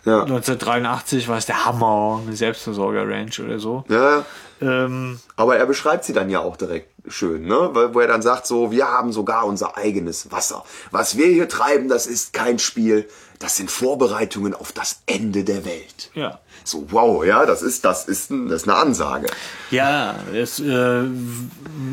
Ja. 0.05 0.21
1983 0.23 1.27
war 1.27 1.37
es 1.37 1.45
der 1.45 1.65
Hammer, 1.65 2.21
eine 2.25 2.35
Selbstversorger-Ranch 2.35 3.39
oder 3.41 3.59
so. 3.59 3.83
Ja, 3.89 4.25
Ähm, 4.59 5.19
aber 5.35 5.57
er 5.57 5.67
beschreibt 5.67 6.03
sie 6.03 6.13
dann 6.13 6.31
ja 6.31 6.39
auch 6.39 6.57
direkt 6.57 6.89
schön, 7.07 7.45
ne? 7.45 7.69
Weil- 7.73 7.93
Wo 7.93 7.99
er 7.99 8.07
dann 8.07 8.23
sagt 8.23 8.47
so, 8.47 8.71
wir 8.71 8.87
haben 8.87 9.11
sogar 9.11 9.45
unser 9.45 9.77
eigenes 9.77 10.31
Wasser. 10.31 10.63
Was 10.89 11.15
wir 11.15 11.27
hier 11.27 11.47
treiben, 11.47 11.89
das 11.89 12.07
ist 12.07 12.33
kein 12.33 12.57
Spiel, 12.57 13.07
das 13.37 13.55
sind 13.57 13.69
Vorbereitungen 13.69 14.55
auf 14.55 14.71
das 14.71 15.01
Ende 15.05 15.43
der 15.43 15.63
Welt. 15.65 16.09
ja. 16.15 16.39
So, 16.63 16.85
wow, 16.89 17.23
ja, 17.23 17.45
das 17.45 17.61
ist, 17.61 17.85
das 17.85 18.05
ist, 18.09 18.29
ein, 18.31 18.49
das 18.49 18.63
ist 18.63 18.67
eine 18.67 18.77
Ansage. 18.77 19.27
Ja, 19.71 20.15
das 20.33 20.59
äh, 20.59 21.03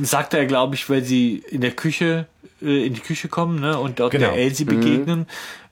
sagt 0.02 0.34
er, 0.34 0.46
glaube 0.46 0.74
ich, 0.74 0.88
weil 0.90 1.04
sie 1.04 1.44
in 1.48 1.60
der 1.60 1.70
Küche, 1.72 2.26
äh, 2.60 2.86
in 2.86 2.94
die 2.94 3.00
Küche 3.00 3.28
kommen, 3.28 3.60
ne, 3.60 3.78
und 3.78 4.00
dort 4.00 4.10
Genau. 4.12 4.26
der 4.30 4.36
Elsie 4.36 4.64
begegnen, 4.64 5.26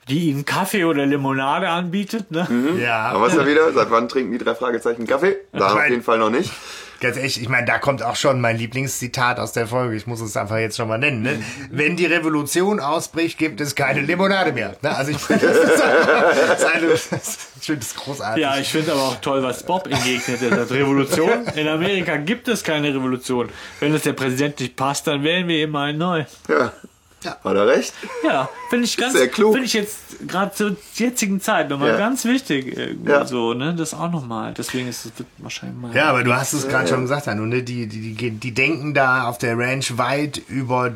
die 0.09 0.31
ihnen 0.31 0.45
Kaffee 0.45 0.85
oder 0.85 1.07
Limonade 1.07 1.69
anbietet, 1.69 2.31
ne? 2.31 2.47
Ja, 2.83 3.11
Aber 3.11 3.23
was 3.23 3.35
ja 3.35 3.47
wieder? 3.47 3.73
Seit 3.73 3.91
wann 3.91 4.09
trinken 4.09 4.33
die 4.33 4.39
drei 4.39 4.55
Fragezeichen 4.55 5.07
Kaffee? 5.07 5.37
Da 5.53 5.75
auf 5.75 5.89
jeden 5.89 6.03
Fall 6.03 6.19
noch 6.19 6.31
nicht. 6.31 6.51
ganz 7.01 7.17
ehrlich, 7.17 7.41
ich 7.41 7.49
meine, 7.49 7.67
da 7.67 7.79
kommt 7.79 8.03
auch 8.03 8.17
schon 8.17 8.41
mein 8.41 8.57
Lieblingszitat 8.59 9.39
aus 9.39 9.53
der 9.53 9.67
Folge. 9.69 9.95
Ich 9.97 10.07
muss 10.09 10.21
es 10.21 10.37
einfach 10.37 10.57
jetzt 10.57 10.77
schon 10.77 10.89
mal 10.89 10.99
nennen. 10.99 11.23
Ne? 11.23 11.41
Wenn 11.71 11.97
die 11.97 12.07
Revolution 12.07 12.81
ausbricht, 12.81 13.39
gibt 13.39 13.61
es 13.61 13.75
keine 13.77 14.01
Limonade 14.01 14.53
mehr. 14.53 14.77
Ne? 14.83 14.97
Also 14.97 15.13
ich 15.13 15.19
finde, 15.19 15.47
das 15.47 15.57
ist 15.57 15.83
einfach 15.83 16.75
eine, 16.75 16.93
ich 16.95 17.01
finde 17.67 17.81
das 17.81 17.95
großartig. 17.95 18.43
Ja, 18.43 18.57
ich 18.59 18.69
finde 18.69 18.93
aber 18.93 19.03
auch 19.03 19.21
toll, 19.21 19.43
was 19.43 19.63
Bob 19.65 19.87
entgegnet. 19.87 20.43
Er 20.43 20.51
sagt, 20.57 20.73
Revolution? 20.73 21.47
In 21.55 21.69
Amerika 21.69 22.17
gibt 22.17 22.49
es 22.49 22.65
keine 22.65 22.93
Revolution. 22.93 23.49
Wenn 23.79 23.95
es 23.95 24.03
der 24.03 24.15
Präsident 24.15 24.59
nicht 24.59 24.75
passt, 24.75 25.07
dann 25.07 25.23
wählen 25.23 25.47
wir 25.47 25.63
immer 25.63 25.83
einen 25.83 25.99
neu. 25.99 26.25
Ja. 26.49 26.73
Hat 27.25 27.39
er 27.45 27.67
recht? 27.67 27.93
Ja, 28.25 28.49
finde 28.71 28.85
ich 28.85 28.97
ganz, 28.97 29.15
Sehr 29.15 29.29
klug. 29.29 29.53
finde 29.53 29.67
ich 29.67 29.73
jetzt 29.73 29.97
gerade 30.29 30.53
zur 30.55 30.77
jetzigen 30.95 31.41
Zeit 31.41 31.69
nochmal 31.71 31.91
Ja. 31.91 31.99
ganz 31.99 32.25
wichtig. 32.25 32.77
irgendwie 32.77 33.11
Ja. 33.11 33.25
So, 33.27 33.55
ne, 33.55 33.75
das 33.75 33.95
auch 33.95 34.11
nochmal. 34.11 34.55
Deswegen 34.57 34.89
ist 34.89 35.07
es 35.07 35.13
wahrscheinlich 35.39 35.79
mal. 35.81 35.95
Ja, 35.95 36.07
aber 36.11 36.23
du 36.25 36.33
hast 36.35 36.53
es 36.53 36.69
gerade 36.69 36.89
schon 36.89 37.03
gesagt, 37.03 37.27
Hanno, 37.27 37.47
ne? 37.47 37.63
die, 37.63 37.87
die, 37.87 38.15
die, 38.15 38.31
die 38.31 38.55
denken 38.55 38.95
da 38.95 39.29
auf 39.29 39.39
der 39.39 39.57
Ranch 39.59 39.97
weit 39.99 40.41
über 40.49 40.89
äh, 40.89 40.93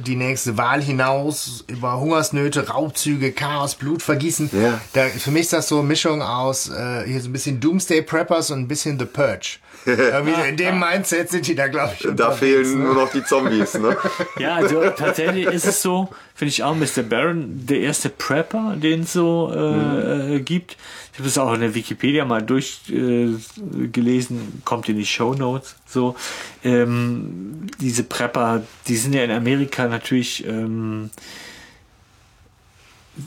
die 0.00 0.16
nächste 0.16 0.56
Wahl 0.58 0.82
hinaus, 0.82 1.64
über 1.68 1.98
Hungersnöte, 2.00 2.68
Raubzüge, 2.68 3.32
Chaos, 3.32 3.74
Blutvergießen. 3.76 4.50
Ja. 4.52 4.80
Da, 4.92 5.06
für 5.06 5.30
mich 5.30 5.42
ist 5.42 5.52
das 5.52 5.68
so 5.68 5.78
eine 5.78 5.88
Mischung 5.88 6.22
aus 6.22 6.68
äh, 6.70 7.04
hier 7.06 7.20
so 7.20 7.28
ein 7.28 7.32
bisschen 7.32 7.60
Doomsday 7.60 8.02
Preppers 8.02 8.50
und 8.50 8.60
ein 8.60 8.68
bisschen 8.68 8.98
The 8.98 9.04
Purge. 9.06 9.58
In 10.48 10.56
dem 10.56 10.78
Mindset 10.78 11.30
sind 11.30 11.46
die 11.46 11.54
da, 11.54 11.68
glaube 11.68 11.94
ich. 11.98 12.06
Da 12.14 12.30
fehlen 12.32 12.78
ne? 12.78 12.84
nur 12.84 12.94
noch 12.94 13.10
die 13.10 13.24
Zombies, 13.24 13.74
ne? 13.74 13.96
Ja, 14.38 14.56
also 14.56 14.82
tatsächlich 14.90 15.46
ist 15.46 15.66
es 15.66 15.82
so, 15.82 16.08
finde 16.34 16.50
ich 16.50 16.62
auch, 16.62 16.74
Mr. 16.74 17.02
Barron, 17.02 17.66
der 17.66 17.80
erste 17.80 18.08
Prepper, 18.08 18.76
den 18.76 19.02
es 19.02 19.12
so 19.12 19.52
äh, 19.54 20.36
äh, 20.36 20.40
gibt. 20.40 20.76
Ich 21.12 21.18
habe 21.18 21.28
das 21.28 21.38
auch 21.38 21.52
in 21.54 21.60
der 21.60 21.74
Wikipedia 21.74 22.24
mal 22.24 22.42
durchgelesen, 22.42 24.38
äh, 24.38 24.60
kommt 24.64 24.88
in 24.88 24.96
die 24.96 25.06
Show 25.06 25.34
Notes. 25.34 25.76
So, 25.86 26.14
ähm, 26.62 27.66
diese 27.80 28.04
Prepper, 28.04 28.62
die 28.86 28.96
sind 28.96 29.14
ja 29.14 29.24
in 29.24 29.30
Amerika 29.30 29.88
natürlich 29.88 30.46
ähm, 30.46 31.10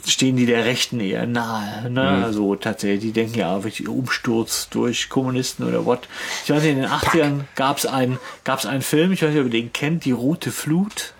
stehen 0.05 0.35
die 0.35 0.45
der 0.45 0.65
Rechten 0.65 0.99
eher 0.99 1.27
nahe. 1.27 1.89
Ne? 1.89 2.01
Also 2.01 2.55
tatsächlich, 2.55 3.01
die 3.01 3.11
denken 3.11 3.39
ja 3.39 3.63
wirklich 3.63 3.87
Umsturz 3.87 4.69
durch 4.69 5.09
Kommunisten 5.09 5.65
oder 5.67 5.85
what. 5.85 6.07
Ich 6.43 6.49
weiß 6.49 6.63
nicht, 6.63 6.71
in 6.71 6.81
den 6.81 6.89
80ern 6.89 7.41
gab 7.55 7.77
es 7.77 7.85
einen, 7.85 8.19
gab's 8.43 8.65
einen 8.65 8.81
Film, 8.81 9.11
ich 9.11 9.21
weiß 9.21 9.31
nicht, 9.31 9.39
ob 9.39 9.45
ihr 9.45 9.51
den 9.51 9.73
kennt, 9.73 10.05
Die 10.05 10.11
Rote 10.11 10.51
Flut. 10.51 11.13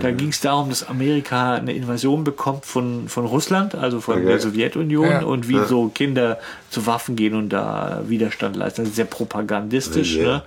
Da 0.00 0.10
ging 0.10 0.28
es 0.28 0.40
darum, 0.40 0.68
dass 0.68 0.86
Amerika 0.88 1.54
eine 1.54 1.72
Invasion 1.72 2.24
bekommt 2.24 2.64
von, 2.66 3.08
von 3.08 3.24
Russland, 3.26 3.74
also 3.74 4.00
von 4.00 4.16
Okay. 4.18 4.26
der 4.26 4.40
Sowjetunion 4.40 5.08
Ja. 5.10 5.22
und 5.24 5.48
wie 5.48 5.64
so 5.66 5.88
Kinder 5.88 6.38
zu 6.70 6.86
Waffen 6.86 7.14
gehen 7.16 7.34
und 7.34 7.50
da 7.50 8.02
Widerstand 8.06 8.56
leisten. 8.56 8.82
Das 8.82 8.90
ist 8.90 8.96
sehr 8.96 9.04
propagandistisch. 9.04 10.16
Ja. 10.16 10.24
Ne? 10.24 10.42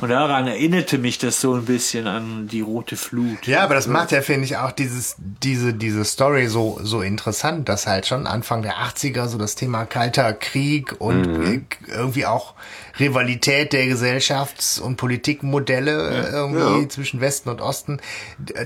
Und 0.00 0.08
daran 0.10 0.46
erinnerte 0.46 0.98
mich 0.98 1.18
das 1.18 1.40
so 1.40 1.54
ein 1.54 1.64
bisschen 1.64 2.06
an 2.06 2.48
die 2.48 2.60
Rote 2.60 2.96
Flut. 2.96 3.46
Ja, 3.46 3.64
aber 3.64 3.74
das 3.74 3.86
macht 3.86 4.12
ja, 4.12 4.22
finde 4.22 4.44
ich, 4.44 4.56
auch 4.56 4.70
dieses, 4.72 5.16
diese, 5.18 5.74
diese 5.74 6.04
Story 6.04 6.46
so, 6.46 6.78
so 6.82 7.00
interessant, 7.02 7.68
dass 7.68 7.86
halt 7.86 8.06
schon 8.06 8.26
Anfang 8.26 8.62
der 8.62 8.74
80er 8.76 9.26
so 9.26 9.38
das 9.38 9.54
Thema 9.54 9.84
kalter 9.84 10.32
Krieg 10.32 10.94
und 10.98 11.22
Mhm. 11.22 11.66
irgendwie 11.88 12.26
auch 12.26 12.54
Rivalität 12.98 13.72
der 13.72 13.86
Gesellschafts- 13.86 14.80
und 14.80 14.96
Politikmodelle 14.96 16.10
äh, 16.10 16.30
irgendwie 16.30 16.82
Ja. 16.82 16.88
zwischen 16.88 17.20
Westen 17.20 17.48
und 17.48 17.60
Osten, 17.60 18.00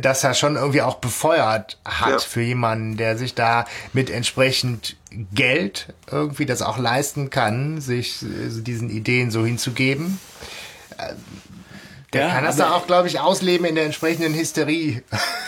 das 0.01 0.23
ja 0.23 0.35
schon 0.35 0.57
irgendwie 0.57 0.83
auch 0.83 0.97
befeuert 0.97 1.79
hat 1.85 2.11
Ja. 2.11 2.19
für 2.19 2.43
jemanden, 2.43 2.97
der 2.97 3.17
sich 3.17 3.35
da 3.35 3.65
mit 3.93 4.11
entsprechend 4.11 4.97
Geld 5.33 5.95
irgendwie 6.11 6.47
das 6.47 6.62
auch 6.62 6.79
leisten 6.79 7.31
kann, 7.31 7.81
sich 7.81 8.23
äh, 8.23 8.27
diesen 8.62 8.91
Ideen 8.91 9.31
so 9.31 9.45
hinzugeben. 9.47 10.19
Der 12.12 12.27
Ja, 12.29 12.35
kann 12.35 12.45
das 12.45 12.57
da 12.57 12.73
auch, 12.73 12.87
glaube 12.87 13.09
ich, 13.09 13.21
ausleben 13.21 13.67
in 13.67 13.75
der 13.75 13.85
entsprechenden 13.85 14.33
Hysterie. 14.35 15.03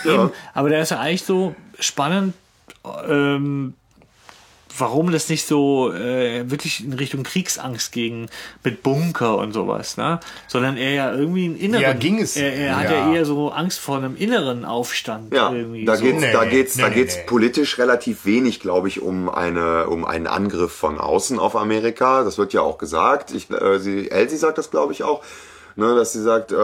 Eben, 0.05 0.31
aber 0.53 0.69
der 0.69 0.81
ist 0.81 0.91
ja 0.91 0.99
eigentlich 0.99 1.23
so, 1.23 1.55
spannend, 1.79 2.33
ähm, 3.07 3.73
warum 4.79 5.11
das 5.11 5.29
nicht 5.29 5.45
so 5.45 5.93
äh, 5.93 6.49
wirklich 6.49 6.83
in 6.83 6.93
Richtung 6.93 7.23
Kriegsangst 7.23 7.91
ging 7.91 8.29
mit 8.63 8.83
Bunker 8.83 9.37
und 9.37 9.51
sowas, 9.53 9.97
ne? 9.97 10.19
Sondern 10.47 10.77
er 10.77 10.91
ja 10.93 11.13
irgendwie 11.13 11.45
einen 11.45 11.57
inneren. 11.57 11.81
Ja, 11.83 11.93
ging 11.93 12.19
es. 12.19 12.35
Er, 12.37 12.53
er 12.53 12.77
hat 12.77 12.83
Ja. 12.85 13.07
ja 13.09 13.13
eher 13.13 13.25
so 13.25 13.49
Angst 13.51 13.79
vor 13.79 13.97
einem 13.97 14.15
inneren 14.15 14.65
Aufstand 14.65 15.33
Ja, 15.33 15.51
irgendwie. 15.51 15.85
da 15.85 15.95
so. 15.95 16.03
geht's, 16.03 16.21
Nee, 16.21 16.31
da 16.33 16.45
geht's, 16.45 16.75
nee, 16.75 16.81
da 16.83 16.89
geht's 16.89 17.15
nee. 17.15 17.23
politisch 17.27 17.77
relativ 17.77 18.25
wenig, 18.25 18.59
glaube 18.59 18.87
ich, 18.87 19.01
um 19.01 19.29
eine, 19.29 19.87
um 19.87 20.05
einen 20.05 20.27
Angriff 20.27 20.71
von 20.71 20.99
außen 20.99 21.39
auf 21.39 21.55
Amerika. 21.55 22.23
Das 22.23 22.37
wird 22.37 22.53
ja 22.53 22.61
auch 22.61 22.77
gesagt. 22.77 23.31
Ich, 23.31 23.49
äh, 23.51 23.79
sie, 23.79 24.09
Elsie 24.11 24.37
sagt 24.37 24.57
das, 24.57 24.71
glaube 24.71 24.93
ich, 24.93 25.03
auch. 25.03 25.23
Ne, 25.79 25.95
dass 25.95 26.11
sie 26.11 26.21
sagt, 26.21 26.51
äh, 26.51 26.55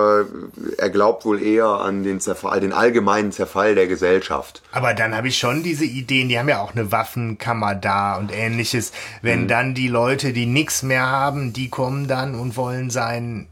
er 0.78 0.90
glaubt 0.90 1.24
wohl 1.24 1.42
eher 1.42 1.66
an 1.68 2.04
den 2.04 2.20
Zerfall, 2.20 2.60
den 2.60 2.74
allgemeinen 2.74 3.32
Zerfall 3.32 3.74
der 3.74 3.88
Gesellschaft. 3.88 4.62
Aber 4.74 4.94
dann 4.94 5.16
habe 5.16 5.30
ich 5.30 5.38
schon 5.38 5.64
diese 5.64 5.86
Ideen, 5.86 6.28
die 6.28 6.38
haben 6.38 6.50
ja 6.50 6.60
auch 6.62 6.74
eine 6.76 6.92
Waffenkammer 6.92 7.76
da 7.76 8.18
und 8.18 8.36
ähnliches. 8.36 8.92
Wenn 9.22 9.44
Mhm. 9.44 9.48
dann 9.48 9.74
die 9.74 9.88
Leute, 9.88 10.34
die 10.34 10.46
nichts 10.46 10.84
mehr 10.84 11.10
haben, 11.10 11.54
die 11.54 11.70
kommen 11.70 12.08
dann 12.10 12.36
und 12.36 12.58
wollen 12.58 12.90
sein 12.90 13.48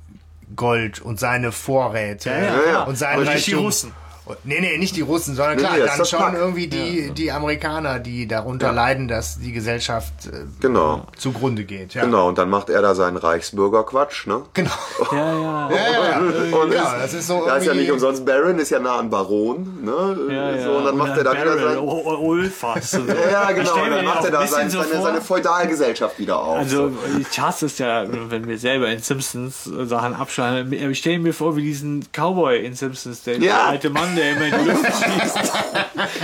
Gold 0.56 1.00
und 1.02 1.20
seine 1.20 1.52
Vorräte 1.54 2.30
Ja, 2.30 2.36
ja, 2.44 2.72
Ja, 2.72 2.84
und 2.84 2.98
sein 2.98 3.16
Aber 3.16 3.24
nicht 3.34 3.48
die 3.48 3.54
Reichtum. 3.54 3.66
Und- 4.26 4.38
Nee, 4.46 4.60
nee, 4.62 4.78
nicht 4.78 4.96
die 4.96 5.02
Russen, 5.02 5.36
sondern 5.36 5.56
Nee, 5.58 5.62
klar, 5.64 5.74
nee, 5.78 5.84
dann 5.86 6.06
schon 6.06 6.20
Pack. 6.20 6.34
irgendwie 6.36 6.68
die, 6.68 7.12
die 7.12 7.32
Amerikaner, 7.32 8.00
die 8.00 8.28
darunter 8.28 8.72
leiden, 8.72 9.08
dass 9.08 9.38
die 9.40 9.52
Gesellschaft 9.52 10.14
äh, 10.28 10.46
Genau. 10.62 11.06
zugrunde 11.18 11.66
geht. 11.66 11.94
Ja. 11.94 12.06
Genau, 12.06 12.30
und 12.30 12.38
dann 12.38 12.50
macht 12.50 12.70
er 12.70 12.82
da 12.82 12.96
seinen 12.96 13.18
Reichsbürgerquatsch, 13.18 14.28
ne? 14.28 14.44
Genau. 14.54 14.72
Ja, 15.12 15.18
ja. 15.18 15.70
Ja, 15.72 16.10
ja, 16.10 16.58
Und 16.58 16.74
ja, 16.74 16.98
das 17.00 17.14
ist 17.14 17.28
so 17.28 17.44
Da 17.46 17.58
ist 17.58 17.66
ja 17.66 17.74
nicht 17.74 17.92
umsonst 17.92 18.26
Baron, 18.26 18.58
ist 18.60 18.70
ja 18.70 18.80
nah 18.80 18.98
an 19.00 19.10
Baron, 19.10 19.84
ne? 19.84 20.18
Ja, 20.34 20.52
ja. 20.56 20.64
So, 20.64 20.72
und 20.78 20.86
dann 20.86 20.98
macht 20.98 21.18
er 21.18 21.24
da 21.24 21.32
wieder 21.34 21.44
Barrel, 21.46 21.64
sein. 21.64 21.78
Und 21.80 22.84
so. 22.84 23.00
Ja, 23.32 23.52
genau, 23.52 23.74
und 23.84 23.90
dann 23.92 24.06
macht 24.06 24.24
er 24.26 24.32
da 24.32 24.48
sein, 24.48 24.70
so 24.70 24.82
seine, 24.82 25.02
seine 25.02 25.22
Feudalgesellschaft 25.22 26.18
wieder 26.20 26.40
auf. 26.40 26.58
Also 26.58 26.90
so. 26.90 26.94
ich 27.20 27.40
hasse 27.40 27.66
es 27.66 27.78
ja, 27.78 28.06
wenn 28.30 28.48
wir 28.48 28.58
selber 28.58 28.88
in 28.90 29.00
Simpsons 29.00 29.64
Sachen 29.64 30.14
abschneiden. 30.16 30.72
Ich 30.92 31.00
stelle 31.00 31.20
mir 31.20 31.34
vor, 31.34 31.56
wie 31.56 31.62
diesen 31.64 32.06
Cowboy 32.12 32.64
in 32.66 32.74
Simpsons, 32.74 33.24
der, 33.24 33.38
der 33.40 33.48
Ja. 33.50 33.66
alte 33.68 33.90
Mann, 33.90 34.13
der 34.16 34.32
immer 34.32 34.46
in 34.48 34.64
die 34.64 34.70
Luft 34.70 34.86
schießt. 35.04 35.54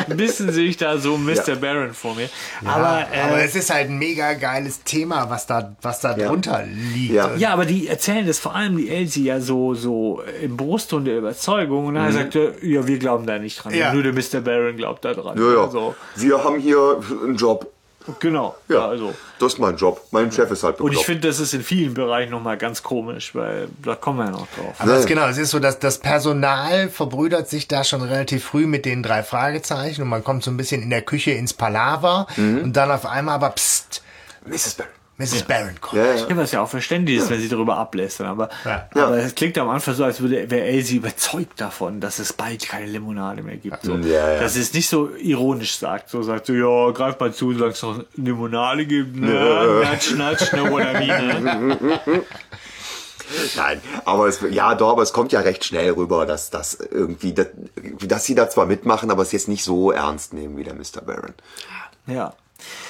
Ein 0.10 0.18
bisschen 0.18 0.52
sehe 0.52 0.68
ich 0.68 0.78
da 0.78 0.98
so 0.98 1.18
Mr. 1.18 1.48
Ja. 1.48 1.56
Baron 1.56 1.94
vor 1.94 2.16
mir. 2.16 2.30
aber, 2.66 3.06
äh, 3.12 3.22
aber 3.22 3.44
es 3.44 3.56
ist 3.56 3.74
halt 3.74 3.90
ein 3.90 3.98
mega 3.98 4.34
geiles 4.34 4.84
Thema, 4.84 5.30
was 5.30 5.46
da, 5.46 5.76
was 5.82 6.02
da 6.02 6.14
drunter 6.14 6.64
liegt. 6.66 7.14
Ja. 7.14 7.36
ja, 7.36 7.54
aber 7.54 7.66
die 7.66 7.88
erzählen 7.88 8.26
das 8.26 8.40
vor 8.40 8.56
allem 8.56 8.78
die 8.78 8.90
Elsie 8.90 9.24
ja 9.26 9.40
so, 9.40 9.74
so 9.74 10.22
im 10.42 10.58
Brustton 10.58 11.06
der 11.06 11.18
Überzeugung. 11.18 11.88
Und 11.88 11.96
dann 11.96 12.12
sagt 12.12 12.36
er, 12.36 12.64
ja, 12.64 12.86
wir 12.88 12.98
glauben 13.00 13.26
da 13.26 13.40
nicht 13.40 13.64
dran. 13.64 13.74
Ja. 13.74 13.94
Nur 13.94 14.04
der 14.04 14.14
Mr. 14.14 14.42
Baron 14.42 14.78
glaubt 14.78 15.06
da 15.06 15.14
dran. 15.14 15.38
Ja, 15.38 15.54
ja. 15.54 15.62
Also, 15.64 15.96
Wir 16.16 16.44
haben 16.44 16.60
hier 16.60 17.00
einen 17.24 17.36
Job. 17.36 17.72
Genau. 18.20 18.56
Ja, 18.68 18.88
also. 18.88 19.14
das 19.40 19.54
ist 19.54 19.60
mein 19.60 19.76
Job. 19.78 20.02
Mein 20.12 20.32
Chef 20.32 20.50
ist 20.52 20.64
halt 20.64 20.80
Und 20.80 20.88
ich 20.88 21.00
bekloppt. 21.00 21.06
finde, 21.06 21.28
das 21.28 21.40
ist 21.40 21.54
in 21.54 21.64
vielen 21.64 21.94
Bereichen 21.94 22.32
nochmal 22.32 22.58
ganz 22.58 22.82
komisch, 22.84 23.34
weil 23.36 23.68
da 23.84 23.96
kommen 23.96 24.20
wir 24.20 24.26
ja 24.26 24.32
noch 24.32 24.48
drauf. 24.56 24.76
Aber 24.80 24.94
es, 24.94 25.04
Ja. 25.04 25.08
genau, 25.08 25.28
es 25.28 25.38
ist 25.38 25.52
so, 25.52 25.60
dass 25.60 25.80
das 25.80 25.98
Personal 26.00 26.90
verbrüdert 26.90 27.48
sich 27.50 27.68
da 27.68 27.84
schon 27.84 28.02
relativ 28.02 28.44
früh 28.46 28.66
mit 28.68 28.86
den 28.86 29.04
drei 29.04 29.24
Fragezeichen 29.24 30.02
und 30.02 30.08
man 30.10 30.24
kommt 30.24 30.44
so 30.44 30.52
ein 30.52 30.58
bisschen 30.58 30.82
in 30.82 30.90
der 30.90 31.02
Küche 31.02 31.32
ins 31.32 31.54
Palaver 31.54 32.28
Mhm. 32.38 32.62
und 32.64 32.74
dann 32.76 32.92
auf 32.92 33.06
einmal 33.06 33.36
aber 33.36 33.50
psst, 33.52 34.02
Mrs. 34.46 34.76
Baron. 34.76 34.92
Mrs. 35.20 35.44
Barron 35.44 35.80
kommt. 35.82 36.02
Ja, 36.02 36.16
ja. 36.16 36.28
Ja, 36.28 36.38
was 36.38 36.52
ja 36.54 36.62
auch 36.62 36.70
verständlich 36.70 37.18
ist, 37.18 37.30
wenn 37.30 37.42
sie 37.42 37.50
darüber 37.50 37.78
ablästern. 37.78 38.28
Aber, 38.28 38.50
Ja. 38.66 38.88
aber 38.96 39.18
es 39.18 39.36
klingt 39.36 39.58
am 39.58 39.70
Anfang 39.70 39.94
so, 39.94 40.06
als 40.06 40.22
würde 40.22 40.50
wäre 40.50 40.66
Elsie 40.66 40.96
überzeugt 40.96 41.60
davon, 41.60 42.00
dass 42.00 42.20
es 42.20 42.32
bald 42.34 42.66
keine 42.68 42.86
Limonade 42.88 43.44
mehr 43.44 43.58
gibt. 43.58 43.84
So. 43.84 43.96
Ja, 43.98 44.34
ja. 44.34 44.40
Dass 44.40 44.54
sie 44.54 44.62
es 44.62 44.74
nicht 44.74 44.88
so 44.90 45.10
ironisch 45.16 45.76
sagt. 45.78 46.10
So 46.10 46.24
sagt 46.24 46.46
so, 46.46 46.54
ja, 46.54 46.92
greif 46.92 47.20
mal 47.20 47.34
zu, 47.34 47.52
solange 47.54 47.74
es 47.74 47.82
noch 47.82 48.02
Limonade 48.16 48.86
gibt. 48.86 49.16
Ne? 49.18 49.82
Natsch, 49.84 50.16
natsch, 50.16 50.54
ne, 50.54 50.72
what 50.72 50.84
I 50.84 51.06
mean, 51.06 51.44
ne? 51.44 51.78
Nein, 53.56 53.80
aber 54.06 54.28
es, 54.28 54.40
ja, 54.50 54.74
doch, 54.74 54.90
aber 54.94 55.04
es 55.04 55.14
kommt 55.14 55.32
ja 55.32 55.42
recht 55.42 55.64
schnell 55.64 55.92
rüber, 55.92 56.26
dass, 56.26 56.50
dass 56.50 56.74
irgendwie, 56.76 57.34
dass, 57.34 57.48
dass 58.02 58.26
sie 58.26 58.34
da 58.34 58.50
zwar 58.50 58.66
mitmachen, 58.66 59.12
aber 59.12 59.22
es 59.22 59.32
jetzt 59.32 59.48
nicht 59.48 59.64
so 59.64 59.92
ernst 59.92 60.34
nehmen 60.34 60.58
wie 60.58 60.64
der 60.64 60.74
Mr. 60.74 61.02
Baron. 61.06 61.34
Ja. 62.08 62.34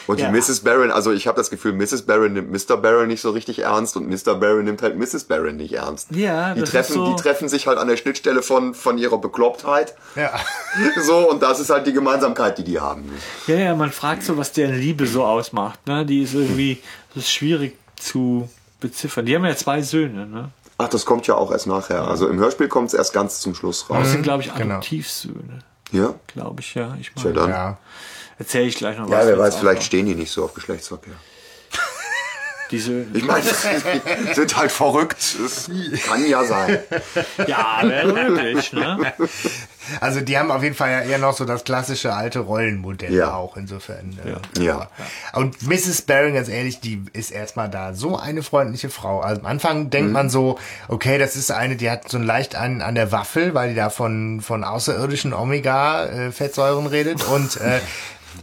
Und 0.07 0.19
Ja. 0.19 0.31
die 0.31 0.37
Mrs. 0.37 0.61
Baron, 0.61 0.91
also 0.91 1.11
ich 1.11 1.27
habe 1.27 1.37
das 1.37 1.49
Gefühl, 1.49 1.73
Mrs. 1.73 2.03
Baron 2.03 2.33
nimmt 2.33 2.51
Mr. 2.51 2.77
Baron 2.77 3.07
nicht 3.07 3.21
so 3.21 3.29
richtig 3.31 3.59
ernst 3.59 3.95
und 3.97 4.07
Mr. 4.09 4.35
Baron 4.35 4.63
nimmt 4.63 4.81
halt 4.81 4.97
Mrs. 4.97 5.25
Baron 5.25 5.57
nicht 5.57 5.73
ernst. 5.73 6.07
Ja, 6.11 6.53
die 6.53 6.61
das 6.61 6.69
ist 6.69 6.73
treffen, 6.73 6.93
so- 6.93 7.15
die 7.15 7.21
treffen 7.21 7.47
sich 7.49 7.67
halt 7.67 7.77
an 7.77 7.87
der 7.87 7.97
Schnittstelle 7.97 8.41
von, 8.41 8.73
von 8.73 8.97
ihrer 8.97 9.17
Beklopptheit. 9.17 9.95
Ja. 10.15 10.31
So, 11.01 11.29
und 11.29 11.41
das 11.41 11.59
ist 11.59 11.69
halt 11.69 11.87
die 11.87 11.93
Gemeinsamkeit, 11.93 12.57
die 12.57 12.63
die 12.63 12.79
haben. 12.79 13.11
Ja, 13.47 13.55
ja, 13.55 13.75
man 13.75 13.91
fragt 13.91 14.23
so, 14.23 14.37
was 14.37 14.51
deren 14.51 14.75
Liebe 14.79 15.07
so 15.07 15.23
ausmacht. 15.25 15.85
Ne? 15.87 16.05
Die 16.05 16.21
ist 16.23 16.33
irgendwie 16.33 16.81
das 17.15 17.23
ist 17.23 17.31
schwierig 17.31 17.75
zu 17.95 18.49
beziffern. 18.79 19.25
Die 19.25 19.35
haben 19.35 19.45
ja 19.45 19.55
zwei 19.55 19.81
Söhne, 19.81 20.25
ne? 20.27 20.49
Ach, 20.77 20.87
das 20.87 21.05
kommt 21.05 21.27
ja 21.27 21.35
auch 21.35 21.51
erst 21.51 21.67
nachher. 21.67 22.07
Also 22.07 22.27
im 22.29 22.39
Hörspiel 22.39 22.67
kommt 22.69 22.87
es 22.89 22.93
erst 22.93 23.13
ganz 23.13 23.39
zum 23.41 23.53
Schluss 23.55 23.85
Das 23.89 23.97
raus. 23.97 24.11
sind, 24.11 24.21
glaube 24.23 24.43
ich, 24.43 24.53
genau. 24.53 24.75
Adoptivsöhne. 24.75 25.59
Ja? 25.91 26.13
Glaube 26.27 26.61
ich, 26.61 26.75
ja. 26.75 26.95
Ich 27.01 27.11
meine, 27.15 27.33
dann. 27.33 27.49
ja. 27.49 27.77
Erzähle 28.39 28.65
ich 28.65 28.75
gleich 28.75 28.97
noch 28.97 29.09
Ja, 29.09 29.19
was. 29.19 29.27
wer 29.27 29.37
wenn's 29.37 29.53
weiß, 29.53 29.55
vielleicht 29.57 29.83
stehen 29.83 30.05
die 30.07 30.15
nicht 30.15 30.31
so 30.31 30.45
auf 30.45 30.53
Geschlechtsverkehr. 30.55 31.13
Die 32.71 32.77
Söhne. 32.79 33.07
Ich 33.15 33.23
meine, 33.23 33.41
die 33.43 34.33
sind 34.35 34.55
halt 34.55 34.71
verrückt. 34.71 35.17
Das 35.41 35.67
kann 36.05 36.23
ja 36.27 36.43
sein. 36.43 36.77
Ja, 37.47 37.79
wäre 37.81 38.13
möglich, 38.13 38.71
ne? 38.73 39.11
Also 40.01 40.21
die 40.21 40.37
haben 40.37 40.51
auf 40.51 40.61
jeden 40.61 40.75
Fall 40.75 40.91
ja 40.91 41.01
eher 41.01 41.17
noch 41.17 41.35
so 41.35 41.45
das 41.45 41.63
klassische 41.63 42.13
alte 42.13 42.37
Rollenmodell 42.41 43.11
Ja. 43.11 43.33
auch 43.33 43.57
insofern. 43.57 44.15
äh, 44.23 44.63
Ja. 44.63 44.87
Und 45.33 45.63
Mrs. 45.67 46.03
Barron, 46.03 46.35
ganz 46.35 46.47
ehrlich, 46.47 46.79
die 46.79 47.01
ist 47.11 47.31
erstmal 47.31 47.71
da 47.71 47.95
so 47.95 48.19
eine 48.19 48.43
freundliche 48.43 48.91
Frau. 48.91 49.19
Also 49.21 49.41
am 49.41 49.47
Anfang 49.47 49.85
Mhm. 49.85 49.89
denkt 49.89 50.11
man 50.11 50.29
so, 50.29 50.59
okay, 50.89 51.17
das 51.17 51.35
ist 51.35 51.49
eine, 51.51 51.75
die 51.75 51.89
hat 51.89 52.07
so 52.07 52.17
ein 52.19 52.23
leicht 52.23 52.53
an, 52.55 52.83
an 52.83 52.93
der 52.93 53.11
Waffel, 53.11 53.55
weil 53.55 53.69
die 53.69 53.75
da 53.75 53.89
von, 53.89 54.41
von 54.41 54.63
außerirdischen 54.63 55.33
Omega-Fettsäuren 55.33 56.85
redet. 56.85 57.23
Und 57.29 57.57
äh, 57.57 57.79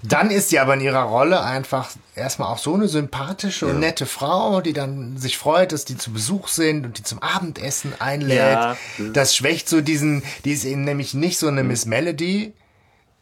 dann 0.03 0.31
ist 0.31 0.51
sie 0.51 0.59
aber 0.59 0.75
in 0.75 0.81
ihrer 0.81 1.03
Rolle 1.03 1.43
einfach 1.43 1.91
erstmal 2.15 2.49
auch 2.53 2.59
so 2.59 2.75
eine 2.75 2.89
sympathische 2.89 3.67
und 3.67 3.81
nette 3.81 4.07
Frau, 4.07 4.61
die 4.61 4.73
dann 4.73 5.17
sich 5.19 5.39
freut, 5.39 5.73
dass 5.73 5.85
die 5.85 5.97
zu 5.97 6.13
Besuch 6.13 6.49
sind 6.49 6.85
und 6.85 6.99
die 6.99 7.03
zum 7.03 7.23
Abendessen 7.23 7.93
einlädt. 7.99 8.39
Ja. 8.39 8.77
Das 9.13 9.35
schwächt 9.37 9.69
so 9.69 9.81
diesen, 9.81 10.23
die 10.45 10.53
ist 10.53 10.65
eben 10.65 10.85
nämlich 10.85 11.15
nicht 11.15 11.39
so 11.39 11.49
eine 11.49 11.65
Miss 11.65 11.87
Melody, 11.87 12.53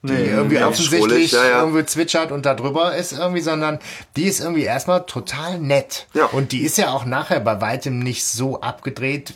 die 0.02 0.12
irgendwie 0.12 0.56
ja, 0.56 0.68
offensichtlich 0.68 1.32
ja, 1.32 1.44
ja. 1.44 1.60
irgendwie 1.60 1.86
zwitschert 1.86 2.30
und 2.30 2.44
da 2.44 2.54
drüber 2.54 2.94
ist 2.94 3.12
irgendwie, 3.12 3.40
sondern 3.40 3.78
die 4.16 4.24
ist 4.24 4.40
irgendwie 4.40 4.64
erstmal 4.64 5.06
total 5.06 5.58
nett. 5.58 6.06
Ja. 6.12 6.26
Und 6.26 6.52
die 6.52 6.60
ist 6.60 6.76
ja 6.76 6.90
auch 6.90 7.06
nachher 7.06 7.40
bei 7.40 7.60
weitem 7.60 8.00
nicht 8.00 8.26
so 8.26 8.60
abgedreht, 8.60 9.34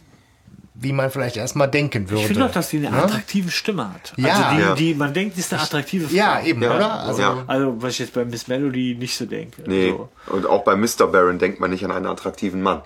wie 0.80 0.92
man 0.92 1.10
vielleicht 1.10 1.36
erstmal 1.36 1.68
denken 1.68 2.08
würde. 2.08 2.22
Ich 2.22 2.28
finde 2.28 2.46
auch, 2.46 2.52
dass 2.52 2.68
die 2.70 2.78
eine 2.78 2.90
Ne? 2.96 3.02
attraktive 3.02 3.50
Stimme 3.50 3.92
hat. 3.92 4.12
Ja. 4.16 4.28
Also 4.32 4.42
die, 4.56 4.62
Ja. 4.62 4.74
die 4.76 4.94
man 4.94 5.12
denkt, 5.12 5.36
die 5.36 5.40
ist 5.40 5.52
eine 5.52 5.62
attraktive 5.62 6.06
Frau. 6.08 6.14
Ja, 6.14 6.40
eben, 6.40 6.62
Ja. 6.62 6.76
oder? 6.76 7.00
Also, 7.00 7.22
Ja. 7.22 7.44
Also, 7.46 7.82
was 7.82 7.94
ich 7.94 7.98
jetzt 8.00 8.14
bei 8.14 8.24
Miss 8.24 8.46
Melody 8.48 8.96
nicht 8.98 9.16
so 9.16 9.26
denke. 9.26 9.62
Nee. 9.66 9.90
So. 9.90 10.08
Und 10.32 10.46
auch 10.46 10.62
bei 10.64 10.76
Mr. 10.76 11.06
Baron 11.10 11.38
denkt 11.38 11.58
man 11.60 11.70
nicht 11.70 11.84
an 11.84 11.90
einen 11.90 12.06
attraktiven 12.06 12.62
Mann. 12.62 12.82